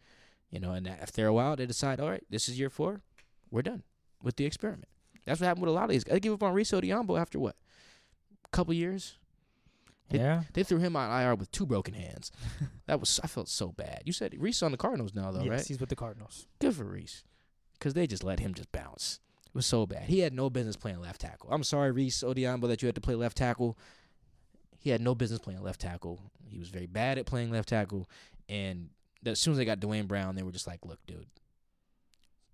you 0.51 0.59
know. 0.59 0.73
And 0.73 0.89
after 0.89 1.27
a 1.27 1.33
while, 1.33 1.55
they 1.57 1.67
decide, 1.67 2.01
all 2.01 2.11
right, 2.11 2.25
this 2.31 2.49
is 2.49 2.59
year 2.59 2.71
four, 2.71 3.03
we're 3.51 3.63
done 3.63 3.85
with 4.23 4.37
the 4.37 4.45
experiment. 4.45 4.89
That's 5.25 5.41
what 5.41 5.47
happened 5.47 5.63
with 5.67 5.71
a 5.71 5.75
lot 5.75 5.85
of 5.85 5.91
these. 5.91 6.03
guys. 6.03 6.15
They 6.15 6.21
give 6.21 6.33
up 6.33 6.43
on 6.43 6.53
Rees 6.53 6.73
Odhiambo 6.73 7.21
after 7.21 7.39
what, 7.39 7.55
a 8.45 8.49
couple 8.49 8.75
years. 8.75 9.19
It- 10.11 10.21
yeah. 10.21 10.43
They 10.53 10.63
threw 10.63 10.79
him 10.79 10.97
on 10.97 11.23
IR 11.23 11.35
with 11.35 11.51
two 11.53 11.67
broken 11.67 11.95
hands. 11.95 12.31
that 12.87 13.01
was 13.01 13.21
I 13.23 13.27
felt 13.27 13.49
so 13.49 13.69
bad. 13.73 14.03
You 14.05 14.13
said 14.13 14.35
Rees 14.39 14.63
on 14.63 14.73
the 14.73 14.77
Cardinals 14.79 15.15
now 15.15 15.31
though, 15.31 15.41
yes, 15.43 15.51
right? 15.51 15.67
he's 15.67 15.81
with 15.81 15.89
the 15.89 15.97
Cardinals. 15.97 16.47
Good 16.59 16.75
for 16.75 16.85
Rees. 16.85 17.25
Because 17.79 17.95
they 17.95 18.07
just 18.07 18.23
let 18.23 18.41
him 18.41 18.55
just 18.55 18.71
bounce. 18.73 19.21
It 19.47 19.55
was 19.55 19.67
so 19.67 19.87
bad. 19.87 20.05
He 20.05 20.21
had 20.21 20.33
no 20.33 20.49
business 20.49 20.77
playing 20.77 21.01
left 21.01 21.21
tackle. 21.21 21.51
I'm 21.53 21.65
sorry, 21.65 21.91
Rees 21.91 22.23
Odhiambo, 22.27 22.69
that 22.69 22.81
you 22.81 22.87
had 22.87 22.95
to 22.95 23.01
play 23.01 23.15
left 23.15 23.37
tackle. 23.37 23.77
He 24.79 24.91
had 24.91 25.01
no 25.01 25.15
business 25.15 25.41
playing 25.41 25.63
left 25.63 25.81
tackle. 25.81 26.21
He 26.47 26.59
was 26.59 26.69
very 26.69 26.87
bad 26.87 27.19
at 27.19 27.27
playing 27.27 27.51
left 27.51 27.69
tackle. 27.69 28.09
And 28.49 28.91
as 29.27 29.39
soon 29.39 29.53
as 29.53 29.59
they 29.59 29.65
got 29.65 29.81
Duane 29.81 30.07
Brown, 30.07 30.37
they 30.37 30.43
were 30.43 30.53
just 30.53 30.67
like, 30.67 30.87
look, 30.87 30.99
dude, 31.07 31.27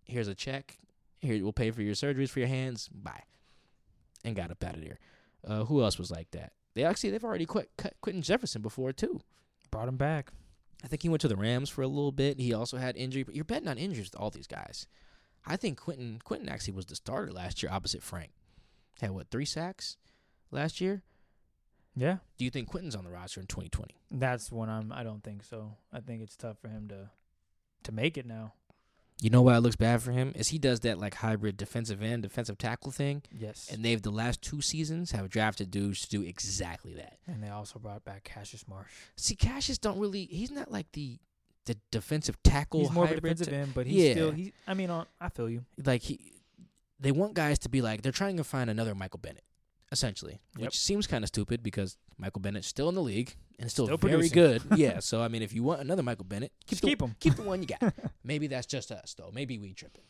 here's 0.05 0.28
a 0.28 0.34
check. 0.34 0.76
Here, 1.20 1.42
we'll 1.42 1.53
pay 1.53 1.70
for 1.70 1.82
your 1.82 1.94
surgeries 1.94 2.30
for 2.30 2.40
your 2.40 2.49
hands. 2.49 2.88
Bye. 2.88 3.22
And 4.24 4.34
got 4.34 4.51
up 4.51 4.62
out 4.64 4.74
of 4.74 4.82
there. 4.82 4.99
Uh, 5.46 5.64
who 5.64 5.82
else 5.82 5.99
was 5.99 6.11
like 6.11 6.30
that? 6.32 6.53
They 6.78 6.84
actually, 6.84 7.10
they've 7.10 7.24
already 7.24 7.44
quit, 7.44 7.72
cut 7.76 7.94
Quinton 8.02 8.22
Jefferson 8.22 8.62
before, 8.62 8.92
too. 8.92 9.20
Brought 9.72 9.88
him 9.88 9.96
back. 9.96 10.30
I 10.84 10.86
think 10.86 11.02
he 11.02 11.08
went 11.08 11.20
to 11.22 11.26
the 11.26 11.34
Rams 11.34 11.68
for 11.68 11.82
a 11.82 11.88
little 11.88 12.12
bit. 12.12 12.38
He 12.38 12.54
also 12.54 12.76
had 12.76 12.96
injury, 12.96 13.24
but 13.24 13.34
you're 13.34 13.44
betting 13.44 13.66
on 13.66 13.78
injuries 13.78 14.12
with 14.12 14.20
all 14.20 14.30
these 14.30 14.46
guys. 14.46 14.86
I 15.44 15.56
think 15.56 15.76
Quinton 15.76 16.20
Quinton 16.22 16.48
actually 16.48 16.74
was 16.74 16.86
the 16.86 16.94
starter 16.94 17.32
last 17.32 17.64
year 17.64 17.72
opposite 17.72 18.00
Frank. 18.00 18.30
Had 19.00 19.10
what 19.10 19.28
three 19.28 19.44
sacks 19.44 19.96
last 20.52 20.80
year? 20.80 21.02
Yeah. 21.96 22.18
Do 22.36 22.44
you 22.44 22.50
think 22.52 22.68
Quinton's 22.68 22.94
on 22.94 23.02
the 23.02 23.10
roster 23.10 23.40
in 23.40 23.48
2020? 23.48 23.96
That's 24.12 24.52
when 24.52 24.68
I'm. 24.68 24.92
I 24.92 25.02
don't 25.02 25.24
think 25.24 25.42
so. 25.42 25.74
I 25.92 25.98
think 25.98 26.22
it's 26.22 26.36
tough 26.36 26.58
for 26.60 26.68
him 26.68 26.86
to 26.90 27.10
to 27.82 27.90
make 27.90 28.16
it 28.16 28.24
now. 28.24 28.52
You 29.20 29.30
know 29.30 29.42
why 29.42 29.56
it 29.56 29.60
looks 29.60 29.74
bad 29.76 30.00
for 30.00 30.12
him? 30.12 30.32
Is 30.36 30.48
he 30.48 30.58
does 30.58 30.80
that 30.80 30.98
like 30.98 31.14
hybrid 31.14 31.56
defensive 31.56 32.00
end, 32.02 32.22
defensive 32.22 32.56
tackle 32.56 32.92
thing, 32.92 33.22
Yes. 33.36 33.68
and 33.72 33.84
they've 33.84 34.00
the 34.00 34.12
last 34.12 34.40
two 34.42 34.60
seasons 34.60 35.10
have 35.10 35.28
drafted 35.28 35.72
dudes 35.72 36.02
to 36.02 36.08
do 36.08 36.22
exactly 36.22 36.94
that. 36.94 37.18
And 37.26 37.42
they 37.42 37.48
also 37.48 37.80
brought 37.80 38.04
back 38.04 38.22
Cassius 38.22 38.68
Marsh. 38.68 38.86
See, 39.16 39.34
Cassius 39.34 39.76
don't 39.78 39.98
really. 39.98 40.26
He's 40.26 40.52
not 40.52 40.70
like 40.70 40.92
the 40.92 41.18
the 41.66 41.76
defensive 41.90 42.40
tackle. 42.44 42.80
He's 42.80 42.92
more 42.92 43.04
of 43.04 43.10
a 43.10 43.14
defensive 43.16 43.52
end, 43.52 43.74
but 43.74 43.86
he's 43.86 44.02
Yeah. 44.04 44.12
still. 44.12 44.30
He, 44.30 44.52
I 44.68 44.74
mean, 44.74 44.88
uh, 44.90 45.04
I 45.20 45.28
feel 45.30 45.50
you. 45.50 45.64
like 45.84 46.02
he. 46.02 46.34
They 47.00 47.12
want 47.12 47.34
guys 47.34 47.58
to 47.60 47.68
be 47.68 47.82
like 47.82 48.02
they're 48.02 48.12
trying 48.12 48.36
to 48.38 48.44
find 48.44 48.70
another 48.70 48.94
Michael 48.94 49.18
Bennett, 49.20 49.44
essentially, 49.93 50.41
Yep. 50.57 50.66
which 50.66 50.78
seems 50.78 51.07
kind 51.07 51.24
of 51.24 51.28
stupid 51.28 51.62
because 51.62 51.97
Michael 52.16 52.41
Bennett's 52.41 52.66
still 52.68 52.89
in 52.89 52.95
the 52.95 53.03
league 53.03 53.34
and 53.59 53.70
still, 53.70 53.86
Still 53.86 53.97
very 53.97 54.28
producing. 54.28 54.34
good. 54.34 54.62
yeah, 54.78 54.99
so 55.01 55.22
I 55.22 55.28
mean, 55.28 55.43
if 55.43 55.53
you 55.53 55.62
want 55.62 55.80
another 55.80 56.03
Michael 56.03 56.24
Bennett, 56.24 56.53
keep 56.66 56.78
the, 56.80 56.86
keep 56.89 57.03
him. 57.03 57.14
keep 57.20 57.34
the 57.34 57.43
one 57.43 57.62
you 57.62 57.68
got. 57.68 57.95
maybe 58.24 58.47
that's 58.49 58.66
just 58.66 58.91
us 58.93 59.14
though. 59.16 59.30
Maybe 59.32 59.59
we 59.59 59.72
tripping. 59.72 60.05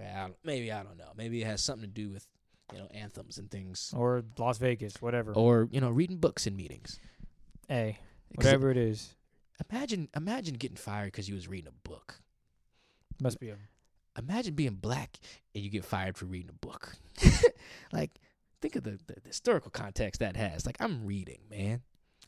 Yeah, 0.00 0.26
I 0.26 0.34
maybe 0.44 0.72
I 0.72 0.82
don't 0.82 0.96
know. 0.98 1.12
Maybe 1.16 1.42
it 1.42 1.46
has 1.46 1.62
something 1.62 1.88
to 1.88 1.92
do 1.94 2.10
with 2.10 2.26
you 2.72 2.78
know 2.78 2.86
anthems 2.92 3.38
and 3.38 3.50
things, 3.50 3.92
Or 3.96 4.24
Las 4.38 4.58
Vegas, 4.58 5.00
whatever. 5.00 5.32
or 5.32 5.68
you 5.70 5.80
know 5.80 5.90
reading 5.90 6.16
books 6.18 6.46
in 6.46 6.56
meetings. 6.56 6.98
Hey, 7.68 7.98
whatever 8.34 8.70
it 8.70 8.76
is, 8.76 9.14
Imagine, 9.70 10.08
imagine 10.16 10.54
getting 10.54 10.76
fired 10.76 11.06
because 11.12 11.28
you 11.28 11.34
was 11.36 11.46
reading 11.48 11.68
a 11.68 11.88
book. 11.88 12.20
must 13.20 13.38
be 13.38 13.50
a. 13.50 13.56
Imagine 14.18 14.54
being 14.54 14.74
black 14.74 15.18
and 15.54 15.62
you 15.64 15.70
get 15.70 15.84
fired 15.84 16.16
for 16.16 16.24
reading 16.26 16.50
a 16.50 16.66
book. 16.66 16.94
like, 17.92 18.10
think 18.64 18.76
of 18.76 18.84
the, 18.84 18.98
the, 19.06 19.20
the 19.20 19.28
historical 19.28 19.70
context 19.70 20.20
that 20.20 20.36
has. 20.36 20.64
Like, 20.64 20.76
I'm 20.80 21.04
reading, 21.04 21.40
man. 21.50 21.82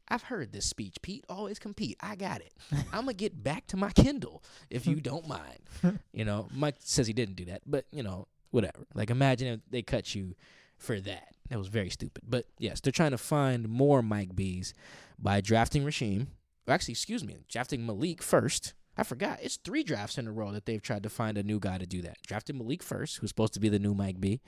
I've 0.08 0.24
heard 0.24 0.52
this 0.52 0.66
speech. 0.66 0.98
Pete, 1.00 1.24
always 1.30 1.58
compete. 1.58 1.96
I 2.00 2.14
got 2.14 2.42
it. 2.42 2.52
I'm 2.92 3.00
gonna 3.00 3.14
get 3.14 3.42
back 3.42 3.66
to 3.68 3.76
my 3.78 3.90
Kindle 3.90 4.42
if 4.68 4.86
you 4.86 4.96
don't 4.96 5.26
mind. 5.82 5.98
You 6.12 6.26
know, 6.26 6.48
Mike 6.54 6.76
says 6.80 7.06
he 7.06 7.14
didn't 7.14 7.36
do 7.36 7.46
that, 7.46 7.62
but 7.66 7.86
you 7.90 8.02
know, 8.02 8.28
whatever. 8.50 8.86
Like, 8.94 9.10
imagine 9.10 9.48
if 9.48 9.60
they 9.70 9.80
cut 9.80 10.14
you 10.14 10.34
for 10.76 11.00
that. 11.00 11.28
That 11.48 11.58
was 11.58 11.68
very 11.68 11.88
stupid. 11.88 12.24
But 12.28 12.44
yes, 12.58 12.80
they're 12.80 12.92
trying 12.92 13.12
to 13.12 13.18
find 13.18 13.66
more 13.68 14.02
Mike 14.02 14.36
B's 14.36 14.74
by 15.18 15.40
drafting 15.40 15.84
Rasheem. 15.84 16.26
Or 16.68 16.74
actually, 16.74 16.92
excuse 16.92 17.24
me, 17.24 17.38
drafting 17.48 17.86
Malik 17.86 18.22
first. 18.22 18.74
I 18.98 19.04
forgot. 19.04 19.38
It's 19.42 19.56
three 19.56 19.82
drafts 19.82 20.18
in 20.18 20.26
a 20.26 20.32
row 20.32 20.52
that 20.52 20.66
they've 20.66 20.82
tried 20.82 21.02
to 21.04 21.10
find 21.10 21.38
a 21.38 21.42
new 21.42 21.58
guy 21.58 21.78
to 21.78 21.86
do 21.86 22.02
that. 22.02 22.18
Drafted 22.26 22.56
Malik 22.56 22.82
first, 22.82 23.18
who's 23.18 23.30
supposed 23.30 23.54
to 23.54 23.60
be 23.60 23.68
the 23.68 23.78
new 23.78 23.94
Mike 23.94 24.20
B. 24.20 24.40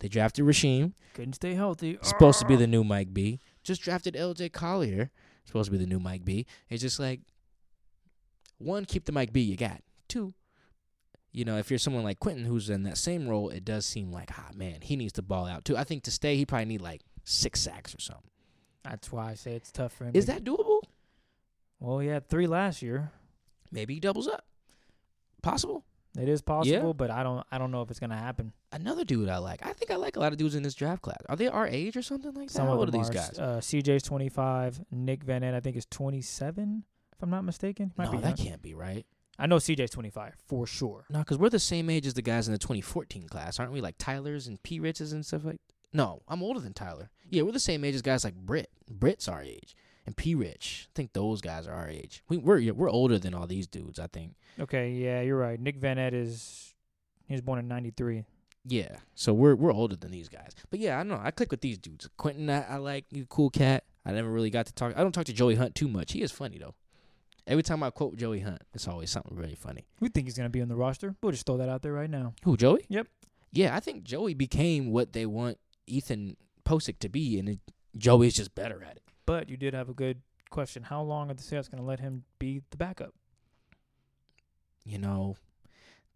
They 0.00 0.08
drafted 0.08 0.44
Rasheem, 0.44 0.92
Couldn't 1.14 1.34
stay 1.34 1.54
healthy. 1.54 1.98
supposed 2.02 2.38
to 2.40 2.46
be 2.46 2.56
the 2.56 2.66
new 2.66 2.84
Mike 2.84 3.14
B. 3.14 3.40
Just 3.62 3.80
drafted 3.82 4.14
LJ 4.14 4.52
Collier, 4.52 5.10
supposed 5.44 5.66
to 5.66 5.72
be 5.72 5.78
the 5.78 5.86
new 5.86 5.98
Mike 5.98 6.24
B. 6.24 6.46
It's 6.68 6.82
just 6.82 7.00
like 7.00 7.20
one, 8.58 8.84
keep 8.84 9.04
the 9.04 9.12
Mike 9.12 9.32
B 9.32 9.40
you 9.40 9.56
got. 9.56 9.82
Two, 10.08 10.34
you 11.32 11.44
know, 11.44 11.56
if 11.58 11.70
you're 11.70 11.78
someone 11.78 12.04
like 12.04 12.20
Quinton 12.20 12.44
who's 12.44 12.70
in 12.70 12.82
that 12.84 12.96
same 12.98 13.28
role, 13.28 13.48
it 13.50 13.64
does 13.64 13.84
seem 13.86 14.12
like, 14.12 14.30
ah 14.38 14.50
man, 14.54 14.80
he 14.82 14.96
needs 14.96 15.12
to 15.14 15.22
ball 15.22 15.46
out 15.46 15.64
too. 15.64 15.76
I 15.76 15.84
think 15.84 16.04
to 16.04 16.10
stay, 16.10 16.36
he 16.36 16.46
probably 16.46 16.66
need 16.66 16.80
like 16.82 17.02
six 17.24 17.60
sacks 17.60 17.94
or 17.94 18.00
something. 18.00 18.30
That's 18.84 19.10
why 19.10 19.30
I 19.30 19.34
say 19.34 19.52
it's 19.54 19.72
tough 19.72 19.92
for 19.92 20.04
him. 20.04 20.12
Is 20.14 20.26
to- 20.26 20.32
that 20.32 20.44
doable? 20.44 20.80
Well, 21.80 21.98
he 21.98 22.08
had 22.08 22.28
three 22.28 22.46
last 22.46 22.82
year. 22.82 23.10
Maybe 23.72 23.94
he 23.94 24.00
doubles 24.00 24.28
up. 24.28 24.46
Possible. 25.42 25.84
It 26.18 26.28
is 26.28 26.42
possible, 26.42 26.94
but 26.94 27.10
I 27.10 27.22
don't. 27.22 27.44
I 27.50 27.58
don't 27.58 27.70
know 27.70 27.82
if 27.82 27.90
it's 27.90 28.00
gonna 28.00 28.16
happen. 28.16 28.52
Another 28.72 29.04
dude 29.04 29.28
I 29.28 29.38
like. 29.38 29.64
I 29.64 29.72
think 29.72 29.90
I 29.90 29.96
like 29.96 30.16
a 30.16 30.20
lot 30.20 30.32
of 30.32 30.38
dudes 30.38 30.54
in 30.54 30.62
this 30.62 30.74
draft 30.74 31.02
class. 31.02 31.18
Are 31.28 31.36
they 31.36 31.48
our 31.48 31.66
age 31.66 31.96
or 31.96 32.02
something 32.02 32.32
like 32.34 32.48
that? 32.48 32.52
Some 32.54 32.66
How 32.66 32.72
of 32.74 32.78
old 32.80 32.88
are 32.88 32.92
these 32.92 33.10
guys? 33.10 33.38
Uh, 33.38 33.58
CJ's 33.60 34.02
25. 34.02 34.80
Nick 34.90 35.24
Vannett, 35.24 35.54
I 35.54 35.60
think, 35.60 35.76
is 35.76 35.86
27. 35.86 36.84
If 37.12 37.22
I'm 37.22 37.30
not 37.30 37.44
mistaken, 37.44 37.92
Might 37.96 38.06
no, 38.06 38.12
be 38.12 38.18
that 38.18 38.36
can't 38.36 38.60
be 38.60 38.74
right. 38.74 39.06
I 39.38 39.46
know 39.46 39.56
CJ's 39.56 39.90
25 39.90 40.34
for 40.46 40.66
sure. 40.66 41.04
No, 41.10 41.18
because 41.20 41.38
we're 41.38 41.50
the 41.50 41.58
same 41.58 41.90
age 41.90 42.06
as 42.06 42.14
the 42.14 42.22
guys 42.22 42.48
in 42.48 42.52
the 42.52 42.58
2014 42.58 43.28
class, 43.28 43.58
aren't 43.60 43.72
we? 43.72 43.80
Like 43.80 43.96
Tyler's 43.98 44.46
and 44.46 44.62
P. 44.62 44.80
Riches 44.80 45.12
and 45.12 45.24
stuff 45.24 45.44
like. 45.44 45.60
No, 45.92 46.22
I'm 46.28 46.42
older 46.42 46.60
than 46.60 46.74
Tyler. 46.74 47.10
Yeah, 47.30 47.42
we're 47.42 47.52
the 47.52 47.60
same 47.60 47.84
age 47.84 47.94
as 47.94 48.02
guys 48.02 48.24
like 48.24 48.34
Britt. 48.34 48.70
Britt's 48.90 49.28
our 49.28 49.42
age, 49.42 49.74
and 50.06 50.16
P. 50.16 50.34
Rich. 50.34 50.88
I 50.88 50.92
think 50.94 51.12
those 51.12 51.40
guys 51.40 51.66
are 51.66 51.74
our 51.74 51.88
age. 51.88 52.22
We, 52.28 52.38
we're 52.38 52.58
yeah, 52.58 52.72
we're 52.72 52.90
older 52.90 53.18
than 53.18 53.34
all 53.34 53.46
these 53.46 53.66
dudes. 53.66 53.98
I 53.98 54.06
think. 54.06 54.34
Okay, 54.58 54.92
yeah, 54.92 55.20
you're 55.20 55.36
right. 55.36 55.60
Nick 55.60 55.80
Vannett 55.80 56.14
is 56.14 56.74
he 57.26 57.34
was 57.34 57.42
born 57.42 57.58
in 57.58 57.68
93. 57.68 58.24
Yeah, 58.64 58.96
so 59.14 59.32
we're 59.32 59.54
we're 59.54 59.72
older 59.72 59.96
than 59.96 60.10
these 60.10 60.28
guys. 60.28 60.52
But 60.70 60.80
yeah, 60.80 60.96
I 60.96 60.98
don't 60.98 61.08
know. 61.08 61.20
I 61.22 61.30
click 61.30 61.50
with 61.50 61.60
these 61.60 61.78
dudes. 61.78 62.08
Quinton, 62.16 62.48
I, 62.50 62.62
I 62.62 62.76
like. 62.76 63.04
you, 63.10 63.26
cool 63.26 63.50
cat. 63.50 63.84
I 64.04 64.12
never 64.12 64.30
really 64.30 64.50
got 64.50 64.66
to 64.66 64.72
talk. 64.72 64.92
I 64.96 65.02
don't 65.02 65.12
talk 65.12 65.24
to 65.26 65.32
Joey 65.32 65.56
Hunt 65.56 65.74
too 65.74 65.88
much. 65.88 66.12
He 66.12 66.22
is 66.22 66.32
funny 66.32 66.58
though. 66.58 66.74
Every 67.46 67.62
time 67.62 67.82
I 67.84 67.90
quote 67.90 68.16
Joey 68.16 68.40
Hunt, 68.40 68.60
it's 68.74 68.88
always 68.88 69.10
something 69.10 69.36
really 69.36 69.54
funny. 69.54 69.86
We 70.00 70.08
think 70.08 70.26
he's 70.26 70.36
gonna 70.36 70.48
be 70.48 70.62
on 70.62 70.68
the 70.68 70.76
roster. 70.76 71.14
We'll 71.22 71.32
just 71.32 71.46
throw 71.46 71.56
that 71.58 71.68
out 71.68 71.82
there 71.82 71.92
right 71.92 72.10
now. 72.10 72.34
Who, 72.44 72.56
Joey? 72.56 72.84
Yep. 72.88 73.06
Yeah, 73.52 73.74
I 73.74 73.80
think 73.80 74.02
Joey 74.02 74.34
became 74.34 74.90
what 74.90 75.12
they 75.12 75.26
want 75.26 75.58
Ethan 75.86 76.36
Pocic 76.64 76.98
to 76.98 77.08
be, 77.08 77.38
and 77.38 77.48
it, 77.48 77.60
Joey's 77.96 78.34
just 78.34 78.54
better 78.54 78.82
at 78.82 78.96
it. 78.96 79.02
But 79.26 79.48
you 79.48 79.56
did 79.56 79.74
have 79.74 79.88
a 79.88 79.94
good 79.94 80.22
question. 80.50 80.84
How 80.84 81.02
long 81.02 81.30
are 81.30 81.34
the 81.34 81.42
Seahawks 81.42 81.70
gonna 81.70 81.84
let 81.84 82.00
him 82.00 82.24
be 82.38 82.62
the 82.70 82.76
backup? 82.76 83.14
You 84.84 84.98
know, 84.98 85.36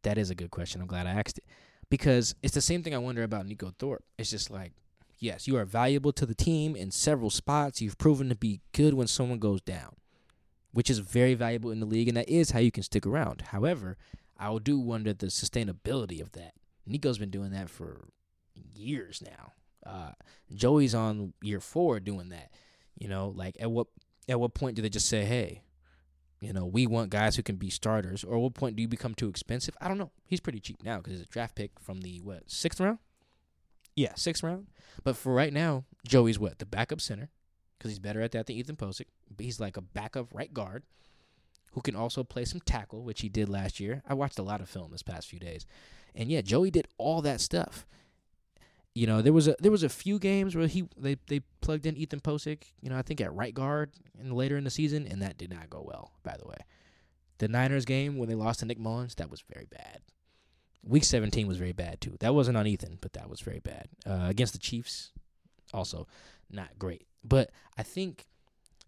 that 0.03 0.17
is 0.17 0.31
a 0.31 0.35
good 0.35 0.51
question. 0.51 0.81
I'm 0.81 0.87
glad 0.87 1.07
I 1.07 1.11
asked 1.11 1.39
it 1.39 1.45
because 1.91 2.35
it's 2.43 2.55
the 2.55 2.61
same 2.61 2.83
thing 2.83 2.95
I 2.95 2.99
wonder 2.99 3.23
about 3.23 3.47
Neiko 3.47 3.75
Thorpe. 3.77 4.05
It's 4.17 4.31
just 4.31 4.51
like, 4.51 4.73
yes, 5.19 5.49
you 5.49 5.57
are 5.57 5.65
valuable 5.65 6.13
to 6.13 6.25
the 6.25 6.35
team 6.35 6.77
in 6.77 6.93
several 6.93 7.31
spots. 7.31 7.83
You've 7.83 7.99
proven 7.99 8.29
to 8.29 8.37
be 8.37 8.61
good 8.73 8.95
when 8.95 9.09
someone 9.09 9.41
goes 9.41 9.61
down, 9.61 9.97
which 10.73 10.89
is 10.89 11.01
very 11.01 11.35
valuable 11.35 11.73
in 11.73 11.81
the 11.81 11.87
league, 11.87 12.09
and 12.09 12.17
that 12.17 12.29
is 12.29 12.53
how 12.53 12.61
you 12.61 12.71
can 12.71 12.85
stick 12.85 13.05
around. 13.05 13.43
However, 13.49 13.99
I 14.39 14.57
do 14.59 14.79
wonder 14.79 15.13
the 15.13 15.27
sustainability 15.27 16.21
of 16.21 16.33
that. 16.33 16.55
Neiko's 16.89 17.19
been 17.19 17.31
doing 17.31 17.51
that 17.51 17.69
for 17.69 18.09
years 18.55 19.23
now. 19.23 19.53
Uh, 19.85 20.13
Joey's 20.55 20.95
on 20.95 21.33
year 21.43 21.61
four 21.61 21.99
doing 22.01 22.29
that. 22.31 22.53
You 22.99 23.09
know, 23.09 23.33
like 23.35 23.57
at 23.61 23.71
what 23.71 23.89
at 24.29 24.41
what 24.41 24.55
point 24.55 24.77
do 24.77 24.83
they 24.83 24.89
just 24.89 25.09
say, 25.09 25.25
"Hey, 25.25 25.63
you 26.41 26.53
know, 26.53 26.67
we 26.67 26.87
want 26.87 27.11
guys 27.11 27.37
who 27.37 27.43
can 27.43 27.57
be 27.57 27.71
starters," 27.71 28.25
or 28.25 28.37
at 28.37 28.41
what 28.41 28.55
point 28.55 28.77
do 28.77 28.83
you 28.83 28.89
become 28.89 29.15
too 29.15 29.29
expensive? 29.29 29.77
I 29.81 29.89
don't 29.89 29.99
know. 29.99 30.11
He's 30.25 30.41
pretty 30.41 30.61
cheap 30.61 30.83
now 30.83 30.99
because 30.99 31.15
he's 31.15 31.27
a 31.27 31.31
draft 31.31 31.55
pick 31.55 31.79
from 31.81 32.01
the 32.01 32.21
what 32.21 32.51
sixth 32.51 32.81
round. 32.81 32.99
Yeah, 33.97 34.15
sixth 34.15 34.43
round. 34.43 34.69
But 35.05 35.17
for 35.17 35.33
right 35.33 35.53
now, 35.53 35.85
Joey's 36.07 36.39
what 36.39 36.59
the 36.59 36.67
backup 36.67 37.01
center 37.01 37.31
because 37.79 37.91
he's 37.91 37.99
better 37.99 38.21
at 38.21 38.33
that 38.33 38.47
than 38.47 38.57
Ethan 38.57 38.77
Pocic. 38.77 39.07
But 39.35 39.45
he's 39.45 39.61
like 39.61 39.77
a 39.77 39.83
backup 39.83 40.29
right 40.33 40.53
guard 40.53 40.85
who 41.73 41.81
can 41.81 41.97
also 41.97 42.23
play 42.25 42.45
some 42.45 42.61
tackle, 42.61 43.03
which 43.03 43.21
he 43.21 43.29
did 43.29 43.49
last 43.49 43.81
year. 43.81 44.03
I 44.07 44.15
watched 44.15 44.39
a 44.39 44.43
lot 44.43 44.61
of 44.61 44.69
film 44.69 44.91
this 44.91 45.03
past 45.03 45.29
few 45.29 45.39
days, 45.39 45.67
and 46.15 46.31
yeah, 46.31 46.41
Joey 46.41 46.71
did 46.71 46.89
all 46.99 47.23
that 47.23 47.41
stuff. 47.41 47.87
You 49.01 49.07
know, 49.07 49.23
there 49.23 49.33
was 49.33 49.49
a 49.49 49.57
there 49.59 49.73
was 49.73 49.83
a 49.83 49.89
few 49.89 50.19
games 50.19 50.55
where 50.55 50.67
he 50.67 50.87
they 50.95 51.17
they 51.27 51.41
plugged 51.63 51.87
in 51.87 51.97
Ethan 51.97 52.21
Pocic. 52.21 52.65
You 52.83 52.91
know, 52.91 52.99
I 52.99 53.01
think 53.01 53.23
at 53.23 53.35
right 53.35 53.55
guard 53.55 53.93
and 54.21 54.31
later 54.35 54.59
in 54.59 54.65
the 54.65 54.71
season, 54.71 55.07
and 55.07 55.23
that 55.23 55.39
did 55.39 55.49
not 55.49 55.71
go 55.71 55.83
well. 55.83 56.13
By 56.23 56.37
the 56.39 56.47
way, 56.47 56.59
the 57.39 57.49
Niners 57.49 57.87
game 57.87 58.19
when 58.19 58.29
they 58.29 58.35
lost 58.35 58.61
to 58.61 58.67
Nick 58.67 58.79
Mullens, 58.79 59.15
that 59.15 59.31
was 59.31 59.43
very 59.51 59.65
bad. 59.65 60.01
Week 60.83 61.03
17 61.03 61.47
was 61.47 61.57
very 61.57 61.73
bad 61.73 62.03
too. 62.03 62.19
That 62.21 62.35
wasn't 62.35 62.59
on 62.59 62.67
Ethan, 62.67 62.99
but 63.01 63.15
that 63.15 63.31
was 63.31 63.41
very 63.41 63.61
bad. 63.61 63.89
Uh, 64.07 64.27
against 64.29 64.53
the 64.53 64.59
Chiefs, 64.59 65.13
also 65.73 66.07
not 66.51 66.79
great. 66.79 67.07
But 67.25 67.53
I 67.79 67.83
think 67.83 68.27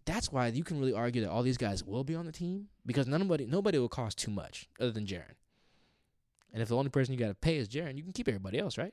that's 0.04 0.30
why 0.30 0.48
you 0.48 0.62
can 0.62 0.78
really 0.78 0.92
argue 0.92 1.22
that 1.22 1.30
all 1.30 1.42
these 1.42 1.56
guys 1.56 1.82
will 1.82 2.04
be 2.04 2.16
on 2.16 2.26
the 2.26 2.32
team 2.32 2.68
because 2.84 3.06
nobody 3.06 3.46
nobody 3.46 3.78
will 3.78 3.88
cost 3.88 4.18
too 4.18 4.30
much 4.30 4.68
other 4.78 4.92
than 4.92 5.06
Jarran. 5.06 5.36
And 6.52 6.60
if 6.60 6.68
the 6.68 6.76
only 6.76 6.90
person 6.90 7.14
you 7.14 7.18
got 7.18 7.28
to 7.28 7.34
pay 7.34 7.56
is 7.56 7.66
Jarran, 7.66 7.96
you 7.96 8.02
can 8.02 8.12
keep 8.12 8.28
everybody 8.28 8.58
else, 8.58 8.76
right? 8.76 8.92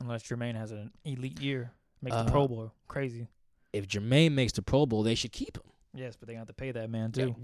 Unless 0.00 0.22
Germain 0.24 0.54
has 0.54 0.72
an 0.72 0.90
elite 1.04 1.40
year, 1.40 1.72
makes 2.02 2.16
Uh, 2.16 2.22
the 2.24 2.30
Pro 2.30 2.48
Bowl 2.48 2.72
crazy. 2.88 3.28
If 3.72 3.86
Germain 3.86 4.34
makes 4.34 4.52
the 4.52 4.62
Pro 4.62 4.86
Bowl, 4.86 5.02
they 5.02 5.14
should 5.14 5.32
keep 5.32 5.56
him. 5.56 5.64
Yes, 5.94 6.16
but 6.16 6.26
they 6.28 6.34
have 6.34 6.46
to 6.46 6.52
pay 6.52 6.72
that 6.72 6.88
man 6.90 7.12
too. 7.12 7.36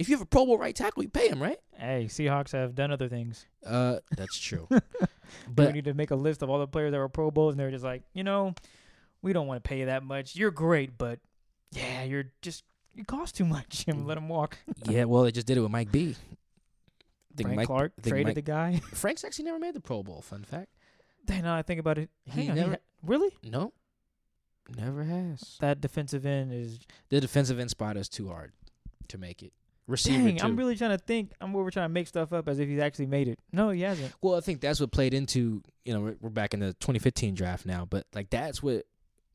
If 0.00 0.08
you 0.08 0.16
have 0.16 0.22
a 0.22 0.26
Pro 0.26 0.44
Bowl 0.44 0.58
right 0.58 0.74
tackle, 0.74 1.04
you 1.04 1.08
pay 1.08 1.28
him, 1.28 1.40
right? 1.40 1.58
Hey, 1.76 2.06
Seahawks 2.08 2.50
have 2.52 2.74
done 2.74 2.90
other 2.90 3.08
things. 3.08 3.46
Uh, 3.64 4.00
that's 4.16 4.38
true. 4.38 4.68
But 5.48 5.68
we 5.68 5.72
need 5.72 5.84
to 5.86 5.94
make 5.94 6.10
a 6.10 6.16
list 6.16 6.42
of 6.42 6.50
all 6.50 6.58
the 6.58 6.66
players 6.66 6.92
that 6.92 6.98
were 6.98 7.08
Pro 7.08 7.30
Bowls, 7.30 7.54
and 7.54 7.60
they're 7.60 7.70
just 7.70 7.82
like, 7.84 8.02
you 8.12 8.22
know, 8.22 8.54
we 9.22 9.32
don't 9.32 9.46
want 9.46 9.62
to 9.64 9.66
pay 9.68 9.80
you 9.80 9.86
that 9.86 10.02
much. 10.02 10.36
You're 10.36 10.50
great, 10.50 10.98
but 10.98 11.18
yeah, 11.72 12.04
you're 12.04 12.26
just 12.42 12.62
you 12.94 13.04
cost 13.04 13.34
too 13.36 13.44
much. 13.46 13.84
And 13.88 14.06
let 14.06 14.18
him 14.18 14.28
walk. 14.28 14.58
yeah, 14.88 15.04
well, 15.04 15.22
they 15.22 15.32
just 15.32 15.46
did 15.46 15.56
it 15.56 15.60
with 15.60 15.70
Mike 15.70 15.90
B. 15.90 16.14
think 17.36 17.46
Frank 17.48 17.56
Mike, 17.56 17.66
Clark 17.66 17.92
traded 18.02 18.26
Mike- 18.26 18.34
the 18.34 18.42
guy. 18.42 18.80
Frank's 18.92 19.24
actually 19.24 19.46
never 19.46 19.58
made 19.58 19.74
the 19.74 19.80
Pro 19.80 20.02
Bowl. 20.02 20.20
Fun 20.20 20.44
fact. 20.44 20.68
Then 21.26 21.42
now 21.42 21.54
I 21.56 21.62
think 21.62 21.80
about 21.80 21.98
it. 21.98 22.10
He 22.24 22.32
Hang 22.42 22.50
on, 22.50 22.56
never- 22.56 22.70
ha- 22.72 22.76
really? 23.02 23.30
No, 23.42 23.72
never 24.76 25.04
has. 25.04 25.56
That 25.60 25.80
defensive 25.80 26.24
end 26.26 26.52
is. 26.52 26.78
The 27.08 27.20
defensive 27.20 27.58
end 27.58 27.70
spot 27.70 27.96
is 27.96 28.08
too 28.08 28.28
hard 28.28 28.52
to 29.08 29.18
make 29.18 29.42
it. 29.42 29.52
Receiver 29.86 30.24
Dang, 30.28 30.36
too. 30.38 30.46
I'm 30.46 30.56
really 30.56 30.76
trying 30.76 30.92
to 30.96 30.98
think. 30.98 31.32
I'm 31.42 31.54
over 31.54 31.70
trying 31.70 31.84
to 31.86 31.92
make 31.92 32.08
stuff 32.08 32.32
up 32.32 32.48
as 32.48 32.58
if 32.58 32.68
he's 32.68 32.80
actually 32.80 33.06
made 33.06 33.28
it. 33.28 33.38
No, 33.52 33.68
he 33.70 33.82
hasn't. 33.82 34.14
Well, 34.22 34.34
I 34.34 34.40
think 34.40 34.60
that's 34.62 34.80
what 34.80 34.90
played 34.92 35.12
into 35.12 35.62
you 35.84 35.92
know 35.92 36.00
we're, 36.00 36.16
we're 36.20 36.30
back 36.30 36.54
in 36.54 36.60
the 36.60 36.68
2015 36.74 37.34
draft 37.34 37.66
now, 37.66 37.84
but 37.84 38.06
like 38.14 38.30
that's 38.30 38.62
what 38.62 38.86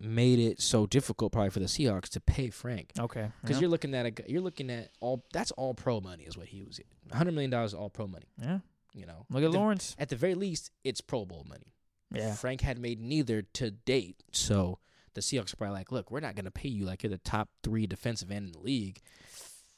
made 0.01 0.39
it 0.39 0.61
so 0.61 0.87
difficult 0.87 1.31
probably 1.31 1.49
for 1.51 1.59
the 1.59 1.65
Seahawks 1.65 2.07
to 2.07 2.21
pay 2.21 2.49
Frank 2.49 2.93
Okay. 2.97 3.29
because 3.41 3.57
yeah. 3.57 3.61
you're 3.61 3.69
looking 3.69 3.93
at 3.93 4.05
a 4.05 4.31
you're 4.31 4.41
looking 4.41 4.69
at 4.69 4.91
all 5.01 5.25
that's 5.33 5.51
all 5.51 5.73
pro 5.73 5.99
money 5.99 6.23
is 6.23 6.37
what 6.37 6.47
he 6.47 6.63
was 6.63 6.79
100 7.09 7.33
million 7.33 7.51
dollars 7.51 7.73
all 7.73 7.89
pro 7.89 8.07
money. 8.07 8.25
yeah. 8.41 8.59
You 8.95 9.05
know, 9.05 9.25
Look 9.29 9.43
at 9.43 9.51
Lawrence. 9.51 9.95
At 9.99 10.09
the 10.09 10.15
very 10.15 10.33
least, 10.33 10.71
it's 10.83 10.99
Pro 10.99 11.23
Bowl 11.23 11.45
money. 11.47 11.73
Yeah. 12.11 12.33
Frank 12.33 12.61
had 12.61 12.79
made 12.79 12.99
neither 12.99 13.41
to 13.41 13.71
date, 13.71 14.23
so 14.31 14.79
the 15.13 15.21
Seahawks 15.21 15.53
are 15.53 15.57
probably 15.57 15.75
like, 15.75 15.91
look, 15.91 16.11
we're 16.11 16.19
not 16.19 16.35
going 16.35 16.45
to 16.45 16.51
pay 16.51 16.69
you 16.69 16.85
like 16.85 17.03
you're 17.03 17.09
the 17.09 17.17
top 17.19 17.49
three 17.63 17.85
defensive 17.87 18.31
end 18.31 18.47
in 18.47 18.51
the 18.53 18.59
league. 18.59 19.01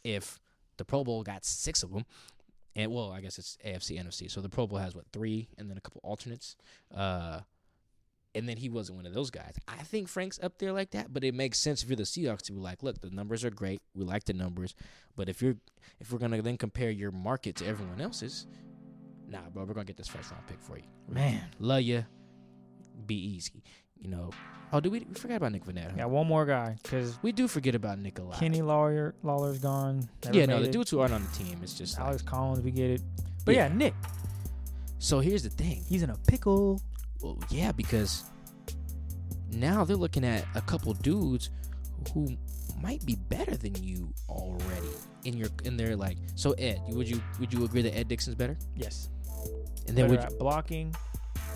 If 0.03 0.39
the 0.77 0.85
Pro 0.85 1.03
Bowl 1.03 1.23
got 1.23 1.45
six 1.45 1.83
of 1.83 1.91
them, 1.91 2.05
and 2.75 2.91
well, 2.91 3.11
I 3.11 3.21
guess 3.21 3.37
it's 3.37 3.57
AFC, 3.65 4.01
NFC, 4.01 4.31
so 4.31 4.41
the 4.41 4.49
Pro 4.49 4.65
Bowl 4.67 4.79
has 4.79 4.95
what 4.95 5.05
three, 5.11 5.49
and 5.57 5.69
then 5.69 5.77
a 5.77 5.81
couple 5.81 6.01
alternates. 6.03 6.55
Uh, 6.93 7.41
and 8.33 8.47
then 8.47 8.57
he 8.57 8.69
wasn't 8.69 8.95
one 8.97 9.05
of 9.05 9.13
those 9.13 9.29
guys. 9.29 9.55
I 9.67 9.83
think 9.83 10.07
Frank's 10.07 10.39
up 10.41 10.57
there 10.57 10.71
like 10.71 10.91
that, 10.91 11.13
but 11.13 11.23
it 11.23 11.33
makes 11.33 11.59
sense 11.59 11.83
if 11.83 11.89
you're 11.89 11.97
the 11.97 12.03
Seahawks 12.03 12.43
to 12.43 12.53
be 12.53 12.59
like, 12.59 12.81
look, 12.81 13.01
the 13.01 13.09
numbers 13.09 13.43
are 13.43 13.49
great. 13.49 13.81
We 13.93 14.05
like 14.05 14.23
the 14.23 14.33
numbers, 14.33 14.73
but 15.17 15.27
if 15.27 15.41
you're 15.41 15.57
if 15.99 16.11
we're 16.11 16.19
gonna 16.19 16.41
then 16.41 16.57
compare 16.57 16.89
your 16.89 17.11
market 17.11 17.57
to 17.57 17.65
everyone 17.65 17.99
else's, 17.99 18.47
nah, 19.27 19.49
bro, 19.53 19.65
we're 19.65 19.73
gonna 19.73 19.85
get 19.85 19.97
this 19.97 20.07
first 20.07 20.31
round 20.31 20.47
pick 20.47 20.61
for 20.61 20.77
you. 20.77 20.85
Man. 21.09 21.43
Love 21.59 21.81
ya. 21.81 22.01
Be 23.07 23.15
easy. 23.15 23.63
You 23.99 24.09
know. 24.09 24.29
Oh, 24.73 24.79
do 24.79 24.89
we, 24.89 24.99
we 24.99 25.13
forgot 25.15 25.35
about 25.35 25.51
Nick 25.51 25.65
Vanetta? 25.65 25.97
Yeah, 25.97 26.05
one 26.05 26.25
more 26.27 26.45
guy 26.45 26.77
because 26.81 27.19
We 27.21 27.31
do 27.33 27.47
forget 27.47 27.75
about 27.75 27.99
Nick 27.99 28.19
a 28.19 28.23
lot. 28.23 28.39
Kenny 28.39 28.61
Lawler 28.61 29.13
Lawler's 29.21 29.59
gone. 29.59 30.07
Yeah, 30.31 30.45
no, 30.45 30.59
the 30.61 30.69
it. 30.69 30.71
dudes 30.71 30.89
who 30.89 30.99
aren't 31.01 31.13
on 31.13 31.23
the 31.23 31.29
team, 31.43 31.59
it's 31.61 31.73
just 31.73 31.99
like, 31.99 32.07
Alex 32.07 32.21
Collins, 32.21 32.61
we 32.61 32.71
get 32.71 32.89
it. 32.91 33.01
But 33.45 33.55
yeah. 33.55 33.67
Yeah. 33.67 33.73
Nick, 33.73 33.93
so. 34.99 35.19
Here's 35.19 35.43
the 35.43 35.49
thing. 35.49 35.83
he's 35.87 36.03
in 36.03 36.09
a 36.09 36.17
pickle. 36.27 36.81
Well, 37.21 37.37
yeah, 37.49 37.71
because 37.71 38.23
now 39.51 39.83
they're 39.83 39.97
looking 39.97 40.23
at 40.25 40.45
a 40.55 40.61
couple 40.61 40.93
dudes 40.93 41.49
who 42.13 42.37
might 42.81 43.05
be 43.05 43.15
better 43.29 43.55
than 43.57 43.75
you 43.83 44.11
already 44.29 44.87
in 45.25 45.37
your 45.37 45.49
in 45.65 45.75
their 45.77 45.95
like. 45.95 46.17
So 46.35 46.53
Ed, 46.53 46.81
you- 46.87 46.95
would 46.95 47.09
you 47.09 47.21
would 47.39 47.53
you 47.53 47.65
agree 47.65 47.81
that 47.83 47.95
Ed 47.95 48.07
Dickson's 48.07 48.35
better? 48.35 48.57
Yes. 48.75 49.09
And 49.87 49.97
then 49.97 50.07
Better 50.07 50.09
would 50.09 50.19
at 50.33 50.39
blocking, 50.39 50.95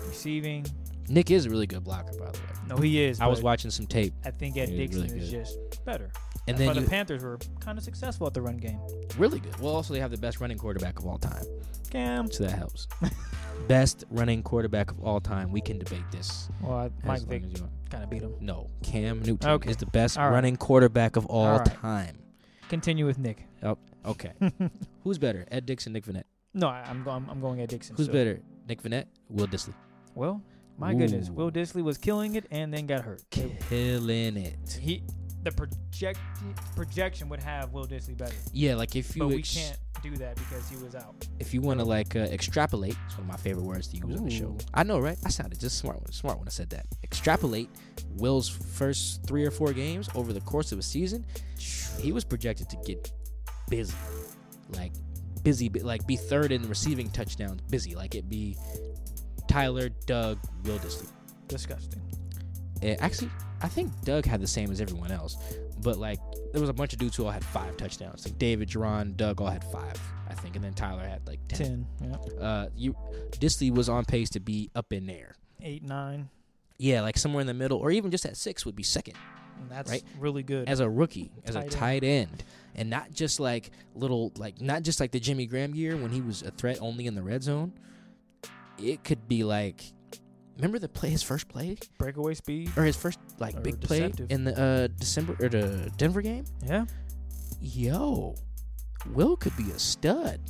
receiving. 0.06 0.66
Nick 1.08 1.30
is 1.30 1.46
a 1.46 1.50
really 1.50 1.66
good 1.66 1.84
blocker, 1.84 2.12
by 2.18 2.26
the 2.30 2.38
way. 2.38 2.44
No, 2.68 2.76
he 2.76 3.02
is. 3.02 3.20
I 3.20 3.26
was 3.26 3.42
watching 3.42 3.70
some 3.70 3.86
tape, 3.86 4.12
I 4.24 4.30
think 4.30 4.56
Ed 4.56 4.66
Dickson 4.66 5.02
really 5.04 5.18
is 5.18 5.30
good. 5.30 5.44
just 5.44 5.84
better. 5.84 6.10
and 6.48 6.56
That's 6.56 6.58
then 6.58 6.66
why 6.68 6.72
you 6.74 6.80
the 6.80 6.90
Panthers 6.90 7.22
were 7.22 7.38
kind 7.60 7.78
of 7.78 7.84
successful 7.84 8.26
at 8.26 8.34
the 8.34 8.42
run 8.42 8.56
game. 8.56 8.80
really 9.18 9.38
good. 9.40 9.58
Well, 9.60 9.74
also 9.74 9.94
they 9.94 10.00
have 10.00 10.10
the 10.10 10.16
best 10.18 10.40
running 10.40 10.58
quarterback 10.58 10.98
of 10.98 11.06
all 11.06 11.18
time, 11.18 11.44
Cam. 11.90 12.30
so 12.30 12.44
that 12.44 12.52
helps. 12.58 12.88
best 13.68 14.04
running 14.10 14.42
quarterback 14.42 14.90
of 14.90 15.00
all 15.00 15.20
time. 15.20 15.52
We 15.52 15.60
can 15.60 15.78
debate 15.78 16.04
this. 16.10 16.48
Well, 16.60 16.72
I- 16.78 16.84
as 16.86 16.92
Mike 17.04 17.20
long 17.20 17.28
Vick 17.28 17.42
as 17.44 17.52
you 17.54 17.60
want. 17.62 17.72
kind 17.90 18.04
of 18.04 18.10
beat 18.10 18.22
him. 18.22 18.34
No, 18.40 18.68
Cam 18.82 19.22
Newton 19.22 19.48
Okay. 19.50 19.70
is 19.70 19.76
the 19.76 19.86
best 19.86 20.18
All 20.18 20.26
right. 20.26 20.32
running 20.34 20.56
quarterback 20.56 21.16
of 21.16 21.26
all, 21.26 21.46
All 21.46 21.58
right. 21.58 21.66
time. 21.66 22.18
Continue 22.68 23.06
with 23.06 23.18
Nick. 23.18 23.44
Okay, 24.04 24.32
who's 25.04 25.18
better, 25.18 25.46
Ed 25.50 25.66
Dickson, 25.66 25.92
Nick 25.92 26.04
Vannett? 26.06 26.24
no, 26.54 26.68
I, 26.68 26.82
I'm 26.88 27.02
going. 27.02 27.26
I'm 27.28 27.40
going 27.40 27.60
Ed 27.60 27.68
Dickson. 27.70 27.96
Who's 27.96 28.08
better, 28.08 28.40
Nick 28.68 28.82
Vannett, 28.82 29.06
Will 29.28 29.46
Dissly? 29.48 29.74
Well, 30.14 30.40
my 30.78 30.94
goodness, 30.94 31.30
Will 31.30 31.50
Dissly 31.50 31.82
was 31.82 31.98
killing 31.98 32.34
it 32.36 32.46
and 32.50 32.72
then 32.72 32.86
got 32.86 33.02
hurt. 33.04 33.22
Killing 33.30 34.36
it. 34.36 34.78
He, 34.80 35.02
the 35.42 35.52
project 35.52 36.18
projection 36.74 37.28
would 37.28 37.42
have 37.42 37.72
Will 37.72 37.86
Dissly 37.86 38.16
better, 38.16 38.34
Yeah, 38.52 38.74
like 38.74 38.96
if 38.96 39.14
you 39.16 39.20
but 39.22 39.28
we 39.28 39.38
ex- 39.38 39.54
can't 39.54 39.78
do 40.02 40.16
that 40.16 40.36
because 40.36 40.68
he 40.68 40.76
was 40.76 40.94
out. 40.94 41.14
if 41.40 41.54
you 41.54 41.60
want 41.60 41.78
to 41.80 41.84
like 41.84 42.14
uh, 42.16 42.20
extrapolate, 42.20 42.96
it's 43.06 43.14
one 43.16 43.22
of 43.22 43.28
my 43.28 43.36
favorite 43.36 43.64
words 43.64 43.88
to 43.88 43.96
use 43.96 44.18
on 44.18 44.24
the 44.24 44.30
show. 44.30 44.56
I 44.74 44.82
know, 44.82 44.98
right? 44.98 45.16
I 45.24 45.30
sounded 45.30 45.58
just 45.58 45.78
smart, 45.78 46.12
smart 46.12 46.38
when 46.38 46.46
I 46.48 46.50
said 46.50 46.68
that. 46.70 46.86
Extrapolate 47.02 47.70
Will's 48.16 48.48
first 48.48 49.24
three 49.26 49.44
or 49.44 49.50
four 49.50 49.72
games 49.72 50.08
over 50.14 50.32
the 50.32 50.40
course 50.42 50.72
of 50.72 50.78
a 50.78 50.82
season. 50.82 51.24
He 52.00 52.12
was 52.12 52.24
projected 52.24 52.68
to 52.70 52.76
get 52.84 53.10
busy, 53.70 53.94
like 54.70 54.92
busy, 55.42 55.68
like 55.70 56.06
be 56.06 56.16
third 56.16 56.52
in 56.52 56.68
receiving 56.68 57.08
touchdowns, 57.10 57.62
busy, 57.62 57.94
like 57.94 58.14
it 58.14 58.28
be 58.28 58.56
Tyler, 59.48 59.88
Doug, 60.06 60.38
Will 60.64 60.78
Dissly. 60.78 61.08
Disgusting. 61.48 62.02
Eh, 62.82 62.96
actually, 63.00 63.30
I 63.62 63.68
think 63.68 63.90
Doug 64.04 64.26
had 64.26 64.40
the 64.40 64.46
same 64.46 64.70
as 64.70 64.80
everyone 64.80 65.10
else, 65.10 65.36
but 65.82 65.96
like 65.98 66.18
there 66.52 66.60
was 66.60 66.68
a 66.70 66.74
bunch 66.74 66.92
of 66.92 66.98
dudes 66.98 67.16
who 67.16 67.24
all 67.24 67.30
had 67.30 67.44
five 67.44 67.76
touchdowns. 67.76 68.24
Like 68.26 68.38
David, 68.38 68.68
Jerron, 68.68 69.16
Doug 69.16 69.40
all 69.40 69.48
had 69.48 69.64
five, 69.64 69.94
I 70.28 70.34
think, 70.34 70.56
and 70.56 70.64
then 70.64 70.74
Tyler 70.74 71.06
had 71.06 71.26
like 71.26 71.40
ten. 71.48 71.86
Ten. 71.98 72.18
Yeah. 72.36 72.40
Uh, 72.42 72.68
you 72.76 72.94
Dissly 73.32 73.70
was 73.74 73.88
on 73.88 74.04
pace 74.04 74.28
to 74.30 74.40
be 74.40 74.70
up 74.74 74.92
in 74.92 75.06
there. 75.06 75.34
Eight, 75.62 75.82
nine. 75.82 76.28
Yeah, 76.78 77.00
like 77.00 77.16
somewhere 77.16 77.40
in 77.40 77.46
the 77.46 77.54
middle, 77.54 77.78
or 77.78 77.90
even 77.90 78.10
just 78.10 78.26
at 78.26 78.36
six 78.36 78.66
would 78.66 78.76
be 78.76 78.82
second 78.82 79.14
And 79.58 79.70
that's 79.70 79.90
Right. 79.90 80.02
really 80.18 80.42
good. 80.42 80.68
as 80.68 80.80
a 80.80 80.88
rookie, 80.90 81.30
as 81.46 81.54
Tight 81.54 81.60
a 81.60 81.62
end. 81.62 81.70
tight 81.72 82.04
end, 82.04 82.44
and 82.74 82.90
not 82.90 83.10
just 83.12 83.40
like 83.40 83.70
little, 83.94 84.32
like 84.36 84.60
not 84.60 84.82
just 84.82 85.00
like 85.00 85.12
the 85.12 85.20
Jimmy 85.20 85.46
Graham 85.46 85.74
year 85.74 85.96
when 85.96 86.10
he 86.10 86.20
was 86.20 86.42
a 86.42 86.50
threat 86.50 86.76
only 86.82 87.06
in 87.06 87.14
the 87.14 87.22
red 87.22 87.42
zone. 87.42 87.72
It 88.78 89.04
could 89.04 89.26
be 89.28 89.44
like, 89.44 89.82
remember 90.56 90.78
the 90.78 90.88
play, 90.88 91.10
his 91.10 91.22
first 91.22 91.48
play 91.48 91.76
Breakaway 91.98 92.34
speed. 92.34 92.70
or 92.76 92.84
his 92.84 92.96
first 92.96 93.18
like 93.38 93.62
big 93.62 93.80
play 93.80 94.12
in 94.28 94.44
the 94.44 94.58
uh 94.60 94.86
December 94.98 95.36
or 95.40 95.48
the 95.48 95.90
Denver 95.96 96.22
game. 96.22 96.44
Yeah. 96.64 96.84
Yo, 97.60 98.34
Will 99.12 99.36
could 99.36 99.56
be 99.56 99.70
a 99.70 99.78
stud. 99.78 100.40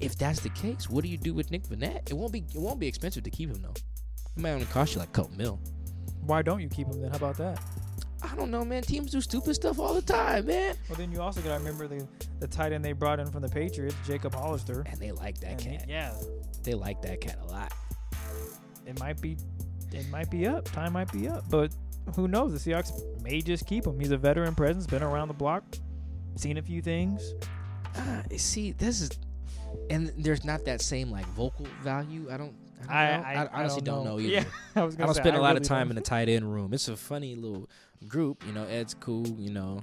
If 0.00 0.16
that's 0.16 0.40
the 0.40 0.50
case, 0.50 0.88
what 0.88 1.02
do 1.02 1.10
you 1.10 1.18
do 1.18 1.34
with 1.34 1.50
Nick 1.50 1.64
Vannett? 1.64 2.08
It 2.10 2.14
won't 2.14 2.32
be 2.32 2.44
it 2.54 2.60
won't 2.60 2.78
be 2.78 2.86
expensive 2.86 3.24
to 3.24 3.30
keep 3.30 3.50
him 3.50 3.60
though. 3.62 3.74
It 4.36 4.40
might 4.40 4.52
only 4.52 4.66
cost 4.66 4.94
you 4.94 5.00
like 5.00 5.08
a 5.08 5.12
couple 5.12 5.36
mil. 5.36 5.60
Why 6.24 6.42
don't 6.42 6.60
you 6.60 6.68
keep 6.68 6.86
him 6.86 7.00
then? 7.00 7.10
How 7.10 7.16
about 7.16 7.36
that? 7.38 7.60
I 8.22 8.34
don't 8.34 8.50
know, 8.50 8.64
man. 8.64 8.82
Teams 8.82 9.10
do 9.12 9.20
stupid 9.20 9.54
stuff 9.54 9.78
all 9.78 9.94
the 9.94 10.02
time, 10.02 10.46
man. 10.46 10.74
Well, 10.88 10.98
then 10.98 11.12
you 11.12 11.20
also 11.20 11.40
got 11.40 11.50
to 11.50 11.58
remember 11.58 11.86
the 11.86 12.06
the 12.40 12.48
tight 12.48 12.72
end 12.72 12.84
they 12.84 12.92
brought 12.92 13.20
in 13.20 13.30
from 13.30 13.42
the 13.42 13.48
Patriots, 13.48 13.94
Jacob 14.06 14.34
Hollister. 14.34 14.84
And 14.90 14.98
they 15.00 15.12
like 15.12 15.38
that 15.40 15.52
And 15.52 15.60
cat. 15.60 15.84
yeah, 15.88 16.14
They 16.64 16.74
like 16.74 17.00
that 17.02 17.20
cat 17.20 17.38
a 17.42 17.46
lot. 17.46 17.72
it 18.86 18.98
might 18.98 19.20
be, 19.20 19.36
it 19.92 20.08
might 20.10 20.30
be 20.30 20.46
up. 20.46 20.64
Time 20.64 20.92
might 20.94 21.12
be 21.12 21.28
up, 21.28 21.44
but 21.50 21.72
who 22.16 22.26
knows? 22.26 22.52
The 22.62 22.70
Seahawks 22.72 23.22
may 23.22 23.40
just 23.40 23.66
keep 23.66 23.86
him. 23.86 23.98
He's 24.00 24.10
a 24.10 24.16
veteran 24.16 24.54
presence, 24.54 24.86
been 24.86 25.02
around 25.02 25.28
the 25.28 25.34
block, 25.34 25.62
seen 26.36 26.56
a 26.58 26.62
few 26.62 26.80
things. 26.82 27.34
Ah, 27.96 28.22
see, 28.36 28.72
this 28.72 29.00
is, 29.00 29.10
and 29.90 30.12
there's 30.16 30.44
not 30.44 30.64
that 30.64 30.80
same 30.80 31.10
like 31.10 31.26
vocal 31.34 31.66
value. 31.82 32.28
I 32.30 32.36
don't. 32.36 32.54
I, 32.88 33.06
don't 33.10 33.24
I- 33.24 33.34
know. 33.34 33.40
I- 33.40 33.44
I, 33.44 33.48
honestly 33.60 33.80
don't 33.82 33.94
don't 33.96 34.04
know. 34.04 34.10
know, 34.16 34.20
either. 34.20 34.32
Yeah, 34.76 34.82
I 34.82 34.84
was 34.84 34.94
I 34.96 34.98
don't 35.04 35.14
say, 35.14 35.20
spend 35.22 35.36
a 35.36 35.40
lot 35.40 35.56
of 35.56 35.62
time 35.64 35.88
don't. 35.88 35.90
in 35.90 35.96
the 35.96 36.02
tight 36.08 36.28
end 36.28 36.50
room. 36.52 36.72
It's 36.72 36.88
a 36.88 36.96
funny 36.96 37.34
little 37.34 37.68
group. 38.06 38.44
You 38.46 38.52
know, 38.52 38.64
Ed's 38.64 38.94
cool. 38.94 39.26
You 39.38 39.50
know, 39.50 39.82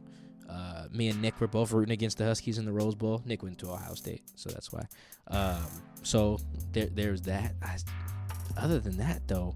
uh, 0.49 0.86
me 0.91 1.09
and 1.09 1.22
Nick 1.22 1.39
were 1.41 1.47
both 1.47 1.72
rooting 1.72 1.93
against 1.93 2.18
the 2.18 2.26
Huskies 2.26 2.57
in 2.57 2.66
the 2.66 2.74
Rose 2.74 2.95
Bowl. 2.95 3.22
Nick 3.26 3.43
went 3.43 3.57
to 3.59 3.70
Ohio 3.70 3.93
State, 3.95 4.24
so 4.36 4.49
that's 4.49 4.72
why. 4.72 4.86
Um, 5.28 5.66
so 6.03 6.38
there, 6.72 6.88
there's 6.88 7.22
that. 7.24 7.53
I, 7.61 7.78
other 8.57 8.80
than 8.80 8.97
that, 8.97 9.28
though, 9.28 9.53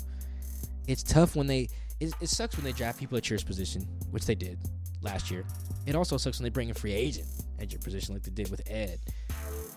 it's 0.87 1.03
tough 1.03 1.35
when 1.35 1.47
they. 1.47 1.69
It, 1.99 2.13
it 2.21 2.29
sucks 2.29 2.55
when 2.55 2.63
they 2.63 2.71
draft 2.71 2.97
people 2.97 3.17
at 3.17 3.29
your 3.29 3.39
position, 3.39 3.81
which 4.11 4.25
they 4.25 4.35
did 4.35 4.57
last 5.01 5.29
year. 5.29 5.45
It 5.85 5.95
also 5.95 6.17
sucks 6.17 6.39
when 6.39 6.43
they 6.43 6.49
bring 6.49 6.71
a 6.71 6.73
free 6.73 6.93
agent 6.93 7.27
at 7.59 7.71
your 7.71 7.81
position, 7.81 8.13
like 8.13 8.23
they 8.23 8.31
did 8.31 8.49
with 8.49 8.61
Ed. 8.67 8.99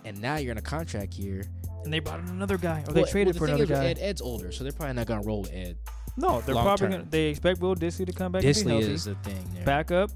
And 0.04 0.20
now 0.20 0.36
you're 0.36 0.52
in 0.52 0.58
a 0.58 0.62
contract 0.62 1.14
year. 1.14 1.44
And 1.84 1.92
they 1.92 1.98
brought 1.98 2.20
in 2.20 2.28
another 2.28 2.58
guy, 2.58 2.84
or 2.86 2.92
they 2.92 3.04
traded 3.04 3.26
well, 3.26 3.32
the 3.32 3.38
for 3.38 3.46
another 3.46 3.66
guy. 3.66 3.86
Ed, 3.86 3.98
Ed's 4.00 4.20
older, 4.20 4.52
so 4.52 4.62
they're 4.62 4.72
probably 4.72 4.94
not 4.94 5.06
gonna 5.06 5.22
roll 5.22 5.42
with 5.42 5.52
Ed. 5.52 5.78
No, 6.16 6.40
they're 6.42 6.54
long 6.54 6.64
probably 6.64 6.84
term. 6.84 6.90
gonna. 6.92 7.10
They 7.10 7.26
expect 7.28 7.60
Will 7.60 7.74
Dissly 7.74 8.06
to 8.06 8.12
come 8.12 8.32
back 8.32 8.44
and 8.44 8.54
be 8.54 8.60
Dissly 8.60 8.70
healthy. 8.70 8.92
is 8.92 9.04
the 9.04 9.14
thing 9.16 9.44
there. 9.54 9.64
Back 9.64 9.90
up, 9.90 10.10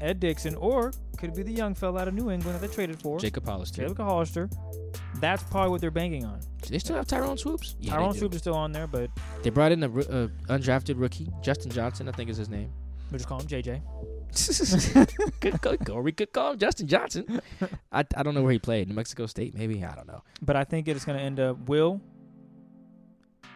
Ed 0.00 0.20
Dickson, 0.20 0.54
or 0.56 0.92
could 1.16 1.30
it 1.30 1.36
be 1.36 1.42
the 1.42 1.52
young 1.52 1.74
fella 1.74 2.02
out 2.02 2.08
of 2.08 2.14
New 2.14 2.30
England 2.30 2.60
that 2.60 2.66
they 2.66 2.72
traded 2.72 3.00
for, 3.00 3.18
Jacob 3.18 3.44
Hollister. 3.46 3.82
Jacob 3.82 4.04
Hollister. 4.04 4.48
That's 5.20 5.42
probably 5.44 5.70
what 5.70 5.80
they're 5.80 5.90
banking 5.90 6.24
on. 6.24 6.40
Do 6.62 6.68
they 6.70 6.78
still 6.78 6.94
have 6.96 7.06
Tyrone 7.06 7.38
Swoopes? 7.38 7.76
Yeah, 7.80 7.92
Tyrone 7.94 8.08
they, 8.10 8.12
do. 8.14 8.18
Swoopes 8.20 8.34
is 8.36 8.42
still 8.42 8.54
on 8.54 8.72
there, 8.72 8.86
but 8.86 9.10
they 9.42 9.50
brought 9.50 9.72
in 9.72 9.82
a 9.82 9.88
roo- 9.88 10.02
uh, 10.02 10.28
undrafted 10.52 10.94
rookie, 11.00 11.28
Justin 11.42 11.70
Johnson, 11.72 12.08
I 12.08 12.12
think 12.12 12.30
is 12.30 12.36
his 12.36 12.48
name. 12.48 12.70
we 13.10 13.16
just 13.18 13.28
call 13.28 13.40
him 13.40 13.46
JJ. 13.48 13.80
good, 15.40 15.60
could, 15.60 15.90
or 15.90 16.02
we 16.02 16.12
could 16.12 16.32
call 16.32 16.52
him 16.52 16.58
Justin 16.58 16.86
Johnson. 16.86 17.40
I, 17.92 18.04
I 18.16 18.22
don't 18.22 18.34
know 18.34 18.42
where 18.42 18.52
he 18.52 18.58
played. 18.58 18.86
New 18.88 18.94
Mexico 18.94 19.26
State, 19.26 19.54
maybe. 19.54 19.82
I 19.84 19.94
don't 19.94 20.06
know. 20.06 20.22
But 20.42 20.54
I 20.56 20.64
think 20.64 20.86
it's 20.86 21.04
going 21.04 21.18
to 21.18 21.24
end 21.24 21.40
up 21.40 21.68
Will, 21.68 22.00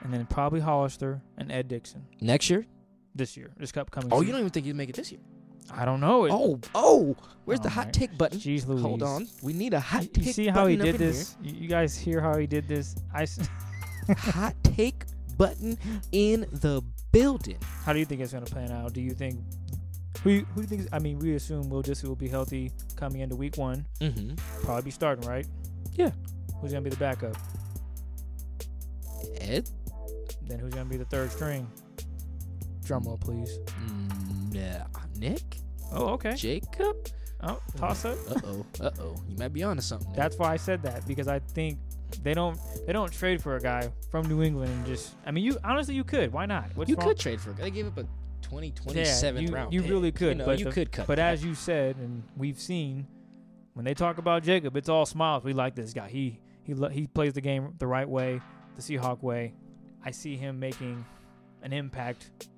and 0.05 0.13
then 0.13 0.27
probably 0.27 0.61
Hollister 0.61 1.23
and 1.39 1.51
Ed 1.53 1.69
Dickson 1.69 2.05
Next 2.21 2.51
year? 2.51 2.67
this 3.15 3.37
year. 3.37 3.51
This 3.59 3.77
upcoming. 3.77 4.11
Oh, 4.13 4.21
you 4.23 4.31
don't 4.33 4.41
even 4.41 4.51
think 4.51 4.67
you'd 4.67 4.77
make 4.77 4.89
it 4.89 4.97
this 4.97 5.13
year? 5.13 5.21
I 5.73 5.85
don't 5.85 6.01
know. 6.01 6.25
It, 6.25 6.33
Oh, 6.33 6.59
oh. 6.75 7.17
Where's 7.45 7.61
the 7.61 7.69
Oh, 7.69 7.71
hot 7.71 7.87
my- 7.87 7.91
take 7.93 8.19
button? 8.19 8.39
Jeez 8.39 8.67
Louise. 8.67 8.83
Hold 8.83 9.03
on. 9.03 9.29
We 9.43 9.53
need 9.53 9.75
a 9.75 9.81
hot 9.81 10.03
You, 10.03 10.09
take 10.09 10.25
you 10.27 10.33
see 10.33 10.47
how 10.49 10.67
he 10.67 10.77
did 10.77 10.97
this? 10.97 11.37
You, 11.43 11.55
you 11.55 11.69
guys 11.69 11.97
hear 11.97 12.21
how 12.21 12.37
he 12.37 12.47
did 12.47 12.67
this? 12.69 12.97
I. 13.15 13.23
s- 13.23 13.49
hot 14.19 14.55
take 14.65 15.05
button 15.37 15.79
in 16.11 16.47
the 16.53 16.83
building. 17.13 17.59
How 17.85 17.93
do 17.93 17.99
you 18.01 18.05
think 18.05 18.21
it's 18.23 18.33
going 18.33 18.45
to 18.45 18.53
plan 18.53 18.73
out? 18.73 18.93
Do 18.93 19.01
you 19.01 19.13
think? 19.13 19.39
Who 20.25 20.41
who 20.55 20.55
do 20.57 20.61
you 20.63 20.67
think? 20.67 20.89
I 20.93 20.99
mean, 20.99 21.19
we 21.21 21.35
assume 21.35 21.69
Will 21.71 21.83
Dissly 21.83 22.09
will 22.09 22.17
be 22.17 22.29
healthy 22.29 22.73
coming 22.97 23.21
into 23.21 23.37
Week 23.37 23.57
One. 23.57 23.87
Mm-hmm. 24.01 24.35
Probably 24.65 24.83
be 24.83 24.91
starting, 24.91 25.29
right? 25.29 25.47
Yeah. 25.95 26.11
Who's 26.61 26.73
going 26.73 26.83
to 26.85 26.91
be 26.91 26.95
the 26.95 26.97
backup? 27.01 27.37
Ed? 29.41 29.69
Then 30.53 30.61
who's 30.61 30.75
going 30.75 30.85
to 30.85 30.91
be 30.91 30.99
the 30.99 31.07
third 31.07 31.33
string? 31.33 31.67
Drum 32.85 33.05
roll, 33.05 33.17
please. 33.17 33.59
Mm, 33.87 34.55
yeah. 34.55 34.85
Nick? 35.19 35.41
Oh, 35.91 36.09
okay. 36.09 36.35
Jacob? 36.35 37.09
Oh, 37.43 37.59
toss 37.79 38.05
up. 38.05 38.19
Uh 38.31 38.41
oh. 38.45 38.67
Uh 38.79 38.91
oh. 39.01 39.17
You 39.31 39.39
might 39.39 39.55
be 39.55 39.63
onto 39.63 39.81
something. 39.81 40.13
there. 40.13 40.17
That's 40.23 40.37
why 40.37 40.53
I 40.53 40.57
said 40.59 40.83
that 40.83 41.07
because 41.07 41.27
I 41.27 41.39
think 41.39 41.79
They 42.23 42.35
don't 42.35 42.59
they 42.87 42.93
don't 42.93 43.11
trade 43.11 43.43
for 43.43 43.57
a 43.57 43.61
guy 43.61 43.91
from 44.11 44.29
New 44.29 44.43
England 44.43 44.71
and 44.71 44.85
just 44.87 45.15
I 45.25 45.31
mean 45.31 45.43
you 45.43 45.57
honestly 45.65 45.95
you 45.95 46.05
could. 46.05 46.35
Why 46.35 46.45
not? 46.45 46.71
What's 46.77 46.91
you 46.91 46.97
wrong? 46.97 47.09
could 47.09 47.19
trade 47.19 47.41
for 47.41 47.53
a 47.53 47.55
guy. 47.55 47.63
They 47.63 47.71
gave 47.71 47.87
up 47.87 47.97
a 47.97 48.07
20, 48.43 48.73
27th 48.73 49.41
you, 49.43 49.49
round. 49.55 49.73
You 49.73 49.81
pick. 49.81 49.91
really 49.91 50.13
could, 50.13 50.29
You, 50.29 50.35
know, 50.35 50.45
but 50.45 50.59
you 50.59 50.67
the- 50.67 50.71
could 50.73 50.93
cut. 50.93 51.07
But 51.07 51.17
that. 51.17 51.33
as 51.33 51.43
you 51.43 51.55
said, 51.55 51.97
and 51.97 52.23
we've 52.37 52.61
seen, 52.61 53.07
when 53.73 53.87
they 53.87 53.95
talk 53.95 54.19
about 54.19 54.43
Jacob, 54.43 54.77
it's 54.77 54.91
all 54.91 55.07
smiles. 55.07 55.45
We 55.45 55.55
like 55.55 55.75
this 55.75 55.95
guy. 55.95 56.11
He 56.11 56.39
he 56.65 56.75
he 56.93 57.07
plays 57.07 57.33
the 57.33 57.41
game 57.41 57.73
the 57.79 57.87
right 57.87 58.09
way, 58.09 58.41
the 58.77 58.83
Seahawk 58.83 59.23
way. 59.23 59.55
I 60.05 60.11
see 60.11 60.37
him 60.37 60.59
making 60.59 61.05
an 61.63 61.73
impact 61.73 62.49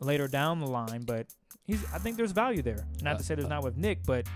later 0.00 0.28
down 0.28 0.60
the 0.60 0.66
line, 0.66 1.02
but 1.06 1.26
he's. 1.66 1.84
I 1.92 1.98
think 1.98 2.16
there's 2.16 2.32
value 2.32 2.62
there. 2.62 2.86
Not 3.02 3.18
to 3.18 3.24
say 3.24 3.34
there's 3.34 3.46
uh, 3.46 3.48
not 3.50 3.58
uh. 3.62 3.66
with 3.66 3.76
Nick, 3.76 4.04
but 4.06 4.26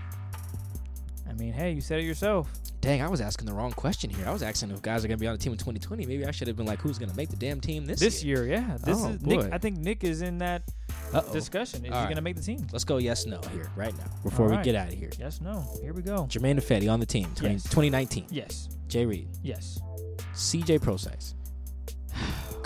I 1.27 1.33
mean, 1.33 1.53
hey, 1.53 1.71
you 1.71 1.81
said 1.81 1.99
it 1.99 2.03
yourself. 2.03 2.49
Dang, 2.81 3.01
I 3.01 3.07
was 3.09 3.19
asking 3.19 3.47
the 3.47 3.53
wrong 3.53 3.71
question 3.71 4.11
here. 4.11 4.27
I 4.27 4.31
was 4.31 4.43
asking 4.43 4.69
if 4.69 4.79
guys 4.83 5.03
are 5.03 5.07
gonna 5.07 5.17
be 5.17 5.25
on 5.25 5.33
the 5.33 5.39
team 5.39 5.51
in 5.53 5.57
2020. 5.57 6.05
Maybe 6.05 6.23
I 6.23 6.29
should 6.29 6.47
have 6.47 6.55
been 6.55 6.67
like, 6.67 6.79
who's 6.81 6.99
gonna 6.99 7.15
make 7.15 7.29
the 7.29 7.35
damn 7.35 7.59
team 7.59 7.85
this, 7.85 7.99
This 7.99 8.23
year, 8.23 8.45
yeah, 8.45 8.77
this 8.83 9.01
Oh, 9.01 9.09
is 9.09 9.21
Nick. 9.23 9.51
I 9.51 9.57
think 9.57 9.77
Nick 9.77 10.03
is 10.03 10.21
in 10.21 10.37
that 10.37 10.61
Uh-oh. 11.11 11.33
discussion. 11.33 11.83
Is 11.83 11.91
All 11.91 11.97
he 11.97 12.01
right. 12.03 12.07
going 12.09 12.15
to 12.17 12.21
make 12.21 12.35
the 12.35 12.43
team? 12.43 12.67
Let's 12.71 12.83
go 12.83 12.97
yes 12.97 13.25
no 13.25 13.41
here 13.53 13.71
right 13.75 13.97
now 13.97 14.05
before 14.23 14.49
we 14.49 14.57
get 14.57 14.75
out 14.75 14.89
of 14.89 14.93
here. 14.93 15.09
Yes, 15.19 15.41
no. 15.41 15.65
Here 15.81 15.93
we 15.93 16.01
go. 16.03 16.27
Germain 16.27 16.59
Ifedi 16.59 16.91
on 16.91 16.99
the 16.99 17.05
team, 17.07 17.27
20, 17.35 17.55
Yes. 17.55 17.63
2019. 17.63 18.27
Yes, 18.29 18.69
Jay 18.87 19.05
Reed, 19.05 19.29
yes. 19.41 19.79
CJ 20.35 20.79
Prosise. 20.81 21.33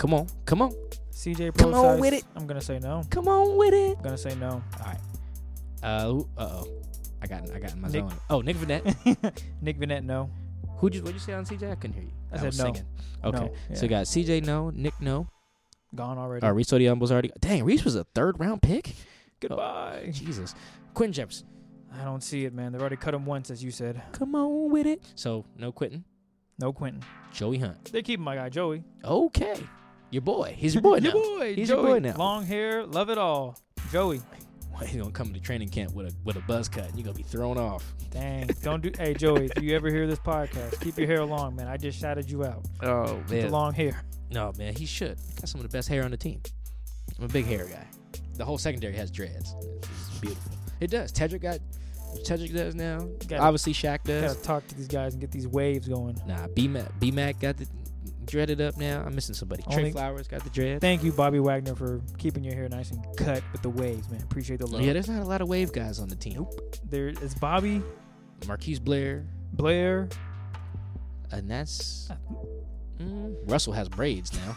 Come 0.00 0.14
on, 0.14 0.26
come 0.46 0.62
on, 0.62 0.72
CJ 1.12 1.58
Come 1.58 1.74
on 1.74 2.00
with 2.00 2.14
it. 2.14 2.24
I'm 2.34 2.46
gonna 2.46 2.62
say 2.62 2.78
no. 2.78 3.02
come 3.10 3.28
on 3.28 3.58
with 3.58 3.74
it. 3.74 3.98
I'm 3.98 4.02
gonna 4.02 4.16
say 4.16 4.34
no. 4.34 4.62
All 4.80 4.86
right. 4.86 4.98
Uh 5.82 6.22
oh. 6.38 6.66
I 7.20 7.26
got 7.26 7.50
I 7.50 7.58
got 7.58 7.74
in 7.74 7.82
my 7.82 7.88
Nick- 7.88 8.08
zone. 8.08 8.14
Oh, 8.30 8.40
Nick 8.40 8.56
Vannett. 8.56 9.42
Nick 9.60 9.78
Vannett, 9.78 10.02
no. 10.04 10.30
Who 10.78 10.88
just 10.88 11.04
what'd 11.04 11.14
you 11.14 11.20
say 11.20 11.34
on 11.34 11.44
CJ? 11.44 11.70
I 11.70 11.74
couldn't 11.74 11.92
hear 11.92 12.04
you. 12.04 12.12
I 12.32 12.42
was 12.42 12.56
said 12.56 12.64
no. 12.66 12.72
singing. 12.72 12.88
Okay. 13.22 13.38
No, 13.38 13.52
So 13.74 13.74
yeah. 13.74 13.82
you 13.82 13.88
got 13.88 14.06
CJ 14.06 14.44
no, 14.46 14.70
Nick 14.70 14.94
no. 15.02 15.28
Gone 15.94 16.16
already. 16.16 16.46
Uh, 16.46 16.52
Rees 16.52 16.68
Odhiambo's 16.68 17.12
already. 17.12 17.30
Dang, 17.38 17.64
Rees 17.64 17.84
was 17.84 17.94
a 17.96 18.04
third 18.14 18.40
round 18.40 18.62
pick. 18.62 18.94
Goodbye. 19.40 20.08
Jesus. 20.12 20.54
Quinton 20.94 21.12
Jefferson. 21.12 21.46
I 21.92 22.04
don't 22.04 22.22
see 22.22 22.46
it, 22.46 22.54
man. 22.54 22.72
They've 22.72 22.80
already 22.80 22.96
cut 22.96 23.12
him 23.12 23.26
once, 23.26 23.50
as 23.50 23.62
you 23.62 23.70
said. 23.70 24.00
Come 24.12 24.34
on 24.34 24.70
with 24.70 24.86
it. 24.86 25.02
So 25.14 25.44
no 25.58 25.72
Quinton. 25.72 26.04
No 26.58 26.72
Quinton. 26.72 27.02
Joey 27.32 27.58
Hunt. 27.58 27.92
They 27.92 28.00
keep 28.02 28.18
my 28.18 28.36
guy 28.36 28.48
Joey. 28.48 28.82
Okay. 29.04 29.56
Your 30.10 30.22
boy. 30.22 30.54
He's 30.56 30.74
your 30.74 30.82
boy 30.82 30.98
now. 31.02 31.10
Your 31.10 31.38
boy. 31.38 31.54
He's 31.54 31.68
your 31.68 31.82
boy 31.82 31.98
now. 32.00 32.16
Long 32.16 32.44
hair, 32.44 32.84
love 32.86 33.10
it 33.10 33.18
all. 33.18 33.58
Joey. 33.92 34.20
Well, 34.72 34.88
he's 34.88 34.98
gonna 34.98 35.10
come 35.12 35.34
to 35.34 35.40
training 35.40 35.68
camp 35.68 35.92
with 35.92 36.06
a 36.06 36.14
with 36.24 36.36
a 36.36 36.40
buzz 36.40 36.66
cut. 36.66 36.86
and 36.88 36.94
You're 36.96 37.04
gonna 37.04 37.14
be 37.16 37.22
thrown 37.22 37.58
off. 37.58 37.92
Dang. 38.10 38.46
don't 38.62 38.80
do. 38.82 38.90
Hey 38.98 39.12
Joey, 39.12 39.50
if 39.54 39.62
you 39.62 39.76
ever 39.76 39.90
hear 39.90 40.06
this 40.06 40.18
podcast, 40.20 40.80
keep 40.80 40.96
your 40.96 41.06
hair 41.06 41.22
long, 41.22 41.54
man. 41.54 41.66
I 41.68 41.76
just 41.76 42.00
shouted 42.00 42.30
you 42.30 42.44
out. 42.46 42.64
Oh 42.82 43.16
With 43.28 43.42
the 43.42 43.48
long 43.50 43.74
hair. 43.74 44.02
No 44.30 44.52
man, 44.56 44.74
he 44.74 44.86
should. 44.86 45.18
Got 45.38 45.50
some 45.50 45.60
of 45.60 45.70
the 45.70 45.76
best 45.76 45.86
hair 45.86 46.02
on 46.02 46.10
the 46.12 46.16
team. 46.16 46.40
I'm 47.18 47.24
a 47.26 47.28
big 47.28 47.44
hair 47.44 47.66
guy. 47.66 47.86
The 48.36 48.44
whole 48.46 48.56
secondary 48.56 48.94
has 48.96 49.10
dreads. 49.10 49.54
It's, 49.58 49.86
it's 50.08 50.18
beautiful. 50.18 50.52
It 50.80 50.90
does. 50.90 51.12
Tedric 51.12 51.42
got. 51.42 51.58
Tedric 52.24 52.54
does 52.54 52.74
now. 52.74 53.00
Gotta- 53.28 53.42
Obviously, 53.42 53.74
Shaq 53.74 54.02
does. 54.04 54.32
Gotta 54.34 54.42
talk 54.46 54.66
to 54.68 54.74
these 54.76 54.88
guys 54.88 55.12
and 55.12 55.20
get 55.20 55.30
these 55.30 55.46
waves 55.46 55.88
going. 55.88 56.18
Nah, 56.26 56.46
B 56.54 56.68
Mac 56.68 56.86
B 56.98 57.10
Mac 57.10 57.38
got 57.38 57.58
the 57.58 57.66
dreaded 58.24 58.60
up 58.60 58.76
now. 58.76 59.02
I'm 59.04 59.14
missing 59.14 59.34
somebody. 59.34 59.62
Trey 59.70 59.90
Flowers 59.90 60.28
got 60.28 60.44
the 60.44 60.50
dread. 60.50 60.80
Thank 60.80 61.02
you, 61.02 61.12
Bobby 61.12 61.40
Wagner, 61.40 61.74
for 61.74 62.00
keeping 62.18 62.44
your 62.44 62.54
hair 62.54 62.68
nice 62.68 62.90
and 62.90 63.04
cut 63.16 63.42
with 63.52 63.62
the 63.62 63.70
waves, 63.70 64.08
man. 64.10 64.22
Appreciate 64.22 64.60
the 64.60 64.66
love. 64.66 64.82
Yeah, 64.82 64.92
there's 64.92 65.08
not 65.08 65.22
a 65.22 65.26
lot 65.26 65.40
of 65.40 65.48
wave 65.48 65.72
guys 65.72 65.98
on 65.98 66.08
the 66.08 66.16
team. 66.16 66.46
There 66.84 67.08
is 67.08 67.34
Bobby, 67.34 67.82
Marquise 68.46 68.78
Blair, 68.78 69.26
Blair. 69.52 70.08
and 71.30 71.50
that's 71.50 72.10
mm, 73.00 73.34
Russell 73.50 73.72
has 73.72 73.88
braids 73.88 74.32
now. 74.34 74.56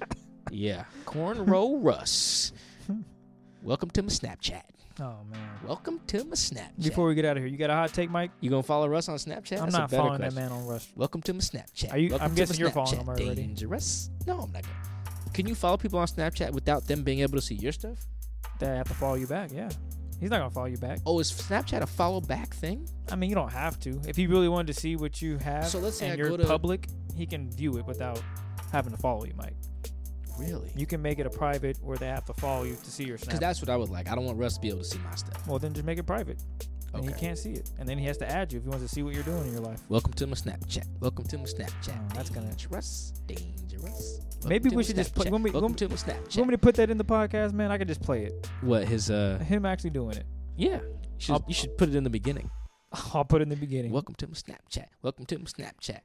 yeah, 0.50 0.84
cornrow 1.06 1.78
Russ. 1.80 2.52
Welcome 3.62 3.90
to 3.90 4.02
my 4.02 4.08
Snapchat. 4.08 4.62
Oh 5.00 5.16
man. 5.28 5.48
Welcome 5.66 6.00
to 6.08 6.18
my 6.24 6.36
Snapchat. 6.36 6.80
Before 6.82 7.08
we 7.08 7.16
get 7.16 7.24
out 7.24 7.36
of 7.36 7.42
here, 7.42 7.50
you 7.50 7.56
got 7.58 7.70
a 7.70 7.74
hot 7.74 7.92
take, 7.92 8.10
Mike? 8.10 8.30
you 8.40 8.48
gonna 8.48 8.62
follow 8.62 8.88
Russ 8.88 9.08
on 9.08 9.16
Snapchat? 9.16 9.58
I'm 9.58 9.64
That's 9.64 9.74
a 9.74 9.78
not 9.78 9.90
better 9.90 10.02
following 10.02 10.18
question. 10.20 10.34
that 10.36 10.40
man 10.40 10.52
on 10.52 10.66
Russ. 10.66 10.88
Welcome 10.94 11.20
to 11.22 11.32
my 11.34 11.40
Snapchat. 11.40 11.92
Are 11.92 11.98
you- 11.98 12.10
Welcome 12.10 12.24
I'm 12.26 12.30
to 12.30 12.36
guessing 12.36 12.54
my 12.56 12.58
you're 12.60 12.70
following 12.70 12.98
Snapchat. 12.98 13.00
him 13.02 13.08
already. 13.08 13.34
Dangerous? 13.34 14.10
No, 14.26 14.34
I'm 14.40 14.52
not 14.52 14.62
gonna. 14.62 15.30
Can 15.32 15.46
you 15.48 15.56
follow 15.56 15.76
people 15.76 15.98
on 15.98 16.06
Snapchat 16.06 16.52
without 16.52 16.86
them 16.86 17.02
being 17.02 17.20
able 17.20 17.34
to 17.34 17.42
see 17.42 17.56
your 17.56 17.72
stuff? 17.72 17.98
They 18.60 18.66
have 18.66 18.86
to 18.86 18.94
follow 18.94 19.16
you 19.16 19.26
back. 19.26 19.50
Yeah, 19.52 19.68
he's 20.20 20.30
not 20.30 20.38
gonna 20.38 20.50
follow 20.50 20.66
you 20.66 20.76
back. 20.78 21.00
Oh, 21.04 21.18
is 21.18 21.32
Snapchat 21.32 21.80
a 21.80 21.86
follow 21.88 22.20
back 22.20 22.54
thing? 22.54 22.88
I 23.10 23.16
mean, 23.16 23.30
you 23.30 23.34
don't 23.34 23.52
have 23.52 23.80
to. 23.80 24.00
If 24.06 24.14
he 24.14 24.28
really 24.28 24.48
wanted 24.48 24.72
to 24.74 24.80
see 24.80 24.94
what 24.94 25.20
you 25.20 25.38
have, 25.38 25.66
So 25.66 25.80
let's 25.80 25.98
say 25.98 26.04
and 26.06 26.12
I 26.12 26.16
you're 26.18 26.28
go 26.28 26.36
to- 26.36 26.46
public, 26.46 26.86
he 27.16 27.26
can 27.26 27.50
view 27.50 27.78
it 27.78 27.86
without 27.86 28.22
having 28.70 28.92
to 28.92 28.98
follow 28.98 29.24
you, 29.24 29.34
Mike. 29.36 29.56
Really? 30.38 30.70
You 30.76 30.86
can 30.86 31.00
make 31.00 31.18
it 31.18 31.26
a 31.26 31.30
private 31.30 31.78
where 31.82 31.96
they 31.96 32.06
have 32.08 32.24
to 32.26 32.32
follow 32.34 32.64
you 32.64 32.74
to 32.74 32.90
see 32.90 33.04
your 33.04 33.16
Because 33.16 33.30
snap. 33.30 33.40
that's 33.40 33.60
what 33.60 33.68
I 33.70 33.76
would 33.76 33.90
like. 33.90 34.10
I 34.10 34.14
don't 34.14 34.24
want 34.24 34.38
Russ 34.38 34.54
to 34.54 34.60
be 34.60 34.68
able 34.68 34.78
to 34.78 34.84
see 34.84 34.98
my 34.98 35.14
stuff. 35.14 35.46
well, 35.46 35.58
then 35.58 35.72
just 35.72 35.86
make 35.86 35.98
it 35.98 36.02
private, 36.04 36.42
and 36.92 37.04
he 37.04 37.10
Okay. 37.10 37.20
can't 37.20 37.38
see 37.38 37.52
it. 37.52 37.70
And 37.78 37.88
then 37.88 37.98
he 37.98 38.06
has 38.06 38.16
to 38.18 38.28
add 38.30 38.52
you 38.52 38.58
if 38.58 38.64
he 38.64 38.68
wants 38.70 38.84
to 38.84 38.88
see 38.88 39.02
what 39.02 39.14
you're 39.14 39.22
doing 39.22 39.46
in 39.46 39.52
your 39.52 39.62
life. 39.62 39.80
Welcome 39.88 40.12
to 40.14 40.26
my 40.26 40.34
Snapchat. 40.34 40.86
Welcome 41.00 41.24
to 41.26 41.38
my 41.38 41.44
Snapchat. 41.44 41.96
Oh, 41.96 42.14
that's 42.14 42.30
gonna- 42.30 42.48
dangerous. 42.48 43.12
Dangerous. 43.26 44.20
Maybe 44.46 44.68
Welcome 44.68 44.70
to 44.70 44.70
we 44.70 44.76
my 44.76 44.82
should 44.82 44.96
just 44.96 45.14
put- 45.14 45.26
Snapchat. 45.28 45.30
when 45.30 45.42
we- 45.44 45.50
Welcome 45.52 45.70
when- 45.72 45.76
to 45.76 45.88
my 45.88 45.92
You 45.94 45.98
Snapchat. 45.98 46.36
want 46.38 46.48
me 46.50 46.54
to 46.54 46.58
put 46.58 46.74
that 46.76 46.90
in 46.90 46.98
the 46.98 47.04
podcast, 47.04 47.52
man? 47.52 47.70
I 47.70 47.78
could 47.78 47.88
just 47.88 48.02
play 48.02 48.24
it. 48.24 48.48
what 48.60 48.88
his 48.88 49.10
uh? 49.10 49.38
Him 49.38 49.64
actually 49.64 49.90
doing 49.90 50.16
it. 50.16 50.26
Yeah. 50.56 50.80
You 50.82 50.90
should, 51.18 51.32
I'll- 51.32 51.44
you 51.48 51.54
should 51.54 51.76
put 51.78 51.88
it 51.88 51.94
in 51.94 52.02
the 52.04 52.10
beginning. 52.10 52.50
I'll 53.14 53.24
put 53.24 53.40
it 53.40 53.44
in 53.44 53.48
the 53.50 53.56
beginning. 53.56 53.92
Welcome 53.92 54.14
to 54.16 54.26
my 54.26 54.34
Snapchat. 54.34 54.86
Welcome 55.02 55.26
to 55.26 55.38
my 55.38 55.44
Snapchat. 55.44 56.00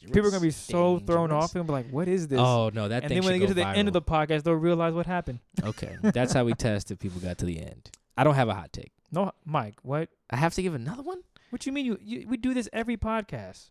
People 0.00 0.26
are 0.26 0.30
gonna 0.30 0.40
be 0.40 0.50
so 0.50 0.98
thrown 1.00 1.30
off 1.32 1.54
and 1.54 1.66
be 1.66 1.72
like, 1.72 1.90
"What 1.90 2.08
is 2.08 2.28
this?" 2.28 2.38
Oh 2.40 2.70
no, 2.72 2.88
that 2.88 3.02
and 3.02 3.08
thing 3.08 3.20
then 3.20 3.24
when 3.24 3.32
they 3.34 3.38
get 3.38 3.48
to 3.48 3.54
the 3.54 3.66
end 3.66 3.88
of 3.88 3.92
the 3.94 4.02
podcast, 4.02 4.42
they'll 4.44 4.54
realize 4.54 4.94
what 4.94 5.06
happened. 5.06 5.40
Okay, 5.64 5.96
that's 6.02 6.32
how 6.32 6.44
we 6.44 6.54
test 6.68 6.90
if 6.90 6.98
people 6.98 7.20
got 7.20 7.38
to 7.38 7.44
the 7.44 7.60
end. 7.60 7.90
I 8.16 8.24
don't 8.24 8.34
have 8.34 8.48
a 8.48 8.54
hot 8.54 8.72
take. 8.72 8.92
No, 9.12 9.32
Mike, 9.44 9.76
what? 9.82 10.08
I 10.30 10.36
have 10.36 10.54
to 10.54 10.62
give 10.62 10.74
another 10.74 11.02
one. 11.02 11.20
What 11.50 11.62
do 11.62 11.68
you 11.70 11.72
mean? 11.74 11.86
You, 11.86 11.98
you 12.00 12.26
we 12.28 12.36
do 12.36 12.54
this 12.54 12.68
every 12.72 12.96
podcast. 12.96 13.68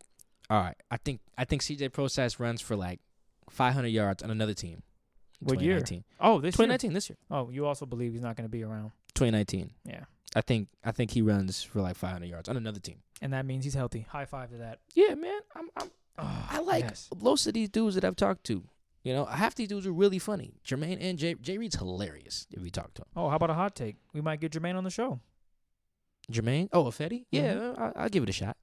All 0.49 0.59
right, 0.61 0.75
I 0.91 0.97
think 0.97 1.21
I 1.37 1.45
think 1.45 1.61
CJ 1.61 1.93
Prosise 1.93 2.39
runs 2.39 2.61
for 2.61 2.75
like 2.75 2.99
500 3.49 3.87
yards 3.87 4.21
on 4.23 4.29
another 4.31 4.53
team. 4.53 4.83
What 5.41 5.61
year? 5.61 5.75
2019. 5.79 6.03
Oh, 6.19 6.41
this 6.41 6.53
year. 6.59 6.67
2019 6.67 6.93
this 6.93 7.09
year. 7.09 7.17
Oh, 7.31 7.49
you 7.49 7.65
also 7.65 7.85
believe 7.85 8.11
he's 8.13 8.21
not 8.21 8.35
going 8.35 8.45
to 8.45 8.51
be 8.51 8.63
around. 8.63 8.91
2019. 9.15 9.71
Yeah, 9.85 10.03
I 10.35 10.41
think 10.41 10.67
I 10.83 10.91
think 10.91 11.11
he 11.11 11.21
runs 11.21 11.63
for 11.63 11.81
like 11.81 11.95
500 11.95 12.25
yards 12.25 12.49
on 12.49 12.57
another 12.57 12.79
team. 12.79 12.97
and 13.21 13.33
that 13.33 13.45
means 13.45 13.63
he's 13.63 13.73
healthy. 13.75 14.05
High 14.09 14.25
five 14.25 14.49
to 14.51 14.57
that. 14.57 14.79
Yeah, 14.95 15.15
man. 15.15 15.39
I'm, 15.55 15.69
I'm 15.77 15.89
Oh, 16.21 16.47
I 16.49 16.59
like 16.59 16.83
yes. 16.83 17.09
most 17.21 17.47
of 17.47 17.53
these 17.53 17.69
dudes 17.69 17.95
that 17.95 18.03
I've 18.03 18.15
talked 18.15 18.43
to. 18.45 18.63
You 19.03 19.13
know, 19.13 19.25
half 19.25 19.55
these 19.55 19.69
dudes 19.69 19.87
are 19.87 19.93
really 19.93 20.19
funny. 20.19 20.55
Germain 20.63 20.97
and 20.99 21.17
Jay 21.17 21.33
Jay 21.35 21.57
Reed's 21.57 21.77
hilarious 21.77 22.47
if 22.51 22.61
we 22.61 22.69
talk 22.69 22.93
to 22.95 23.01
him. 23.01 23.07
Oh, 23.15 23.29
how 23.29 23.37
about 23.37 23.49
a 23.49 23.53
hot 23.53 23.75
take? 23.75 23.95
We 24.13 24.21
might 24.21 24.39
get 24.41 24.51
Germain 24.51 24.75
on 24.75 24.83
the 24.83 24.89
show. 24.89 25.19
Germain, 26.29 26.69
oh, 26.73 26.85
a 26.87 26.91
Fetty, 26.91 27.25
yeah, 27.31 27.53
Mhm. 27.53 27.79
I, 27.79 27.91
I'll 28.03 28.09
give 28.09 28.23
it 28.23 28.29
a 28.29 28.33
shot. 28.33 28.55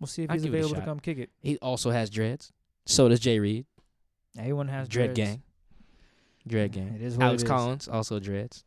We'll 0.00 0.08
see 0.08 0.22
if 0.24 0.30
I'll 0.30 0.34
he's 0.36 0.44
available 0.46 0.74
to 0.76 0.80
come 0.80 0.98
kick 1.00 1.18
it. 1.18 1.30
He 1.42 1.58
also 1.58 1.90
has 1.90 2.10
dreads. 2.10 2.52
So 2.86 3.08
does 3.08 3.20
Jay 3.20 3.38
Reed. 3.38 3.66
Everyone 4.38 4.68
has 4.68 4.88
Dread 4.88 5.14
dreads. 5.14 5.30
Gang. 5.30 5.42
Dread 6.46 6.72
Gang. 6.72 6.94
It 6.94 7.02
is 7.02 7.16
what 7.16 7.26
Alex 7.26 7.42
it 7.42 7.46
is. 7.46 7.50
Collins 7.50 7.88
also 7.88 8.18
dreads. 8.18 8.64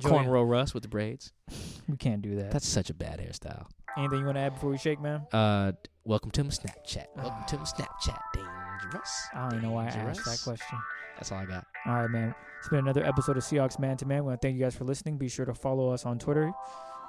Cornrow 0.00 0.48
Russ 0.48 0.72
with 0.74 0.82
the 0.82 0.88
braids. 0.88 1.32
We 1.88 1.96
can't 1.96 2.22
do 2.22 2.36
that. 2.36 2.50
That's 2.52 2.68
such 2.68 2.88
a 2.90 2.94
bad 2.94 3.18
hairstyle. 3.18 3.66
Anything 3.98 4.20
you 4.20 4.24
want 4.24 4.36
to 4.36 4.40
add 4.42 4.54
before 4.54 4.70
we 4.70 4.78
shake, 4.78 5.00
man? 5.00 5.26
Uh, 5.32 5.72
welcome 6.04 6.30
to 6.32 6.44
my 6.44 6.50
Snapchat. 6.50 7.06
Welcome 7.16 7.44
to 7.48 7.56
my 7.56 7.62
ah. 7.62 7.66
Snapchat. 7.66 8.20
Dangerous. 8.34 9.28
I 9.34 9.42
don't 9.42 9.52
even 9.54 9.62
know 9.62 9.72
why 9.72 9.84
I 9.84 9.88
asked 9.88 10.24
that 10.24 10.40
question. 10.42 10.78
That's 11.16 11.32
all 11.32 11.38
I 11.38 11.44
got. 11.44 11.66
All 11.86 11.94
right, 11.94 12.10
man. 12.10 12.34
It's 12.58 12.68
been 12.68 12.80
another 12.80 13.04
episode 13.04 13.36
of 13.36 13.42
Seahawks 13.42 13.78
Man 13.78 13.96
to 13.98 14.06
Man. 14.06 14.24
We 14.24 14.28
want 14.28 14.40
to 14.40 14.46
thank 14.46 14.58
you 14.58 14.64
guys 14.64 14.74
for 14.74 14.84
listening. 14.84 15.18
Be 15.18 15.28
sure 15.28 15.46
to 15.46 15.54
follow 15.54 15.90
us 15.90 16.06
on 16.06 16.18
Twitter. 16.18 16.52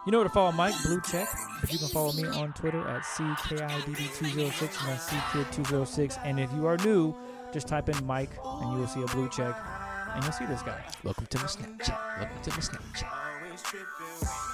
You 0.06 0.12
know 0.12 0.18
where 0.18 0.28
to 0.28 0.34
follow 0.34 0.52
Mike, 0.52 0.74
Blue 0.84 1.00
Check. 1.02 1.30
But 1.60 1.72
you 1.72 1.78
can 1.78 1.88
follow 1.90 2.12
me 2.14 2.26
on 2.26 2.54
Twitter 2.54 2.88
at 2.88 3.04
CKIDD206 3.04 4.62
and 4.62 4.90
that's 4.90 5.10
CKid206. 5.10 6.20
And 6.24 6.40
if 6.40 6.52
you 6.54 6.66
are 6.66 6.78
new, 6.78 7.16
just 7.54 7.68
type 7.68 7.90
in 7.90 8.06
Mike 8.06 8.32
and 8.44 8.74
you 8.74 8.80
will 8.80 8.88
see 8.88 9.04
a 9.04 9.08
blue 9.08 9.30
check 9.30 9.56
and 10.14 10.24
you'll 10.24 10.34
see 10.34 10.46
this 10.46 10.62
guy. 10.64 10.84
Welcome 11.04 11.28
to 11.28 11.38
my 11.38 11.46
Snapchat. 11.46 12.20
Welcome 12.20 12.42
to 12.44 12.50
my 12.50 12.58
Snapchat. 12.58 14.51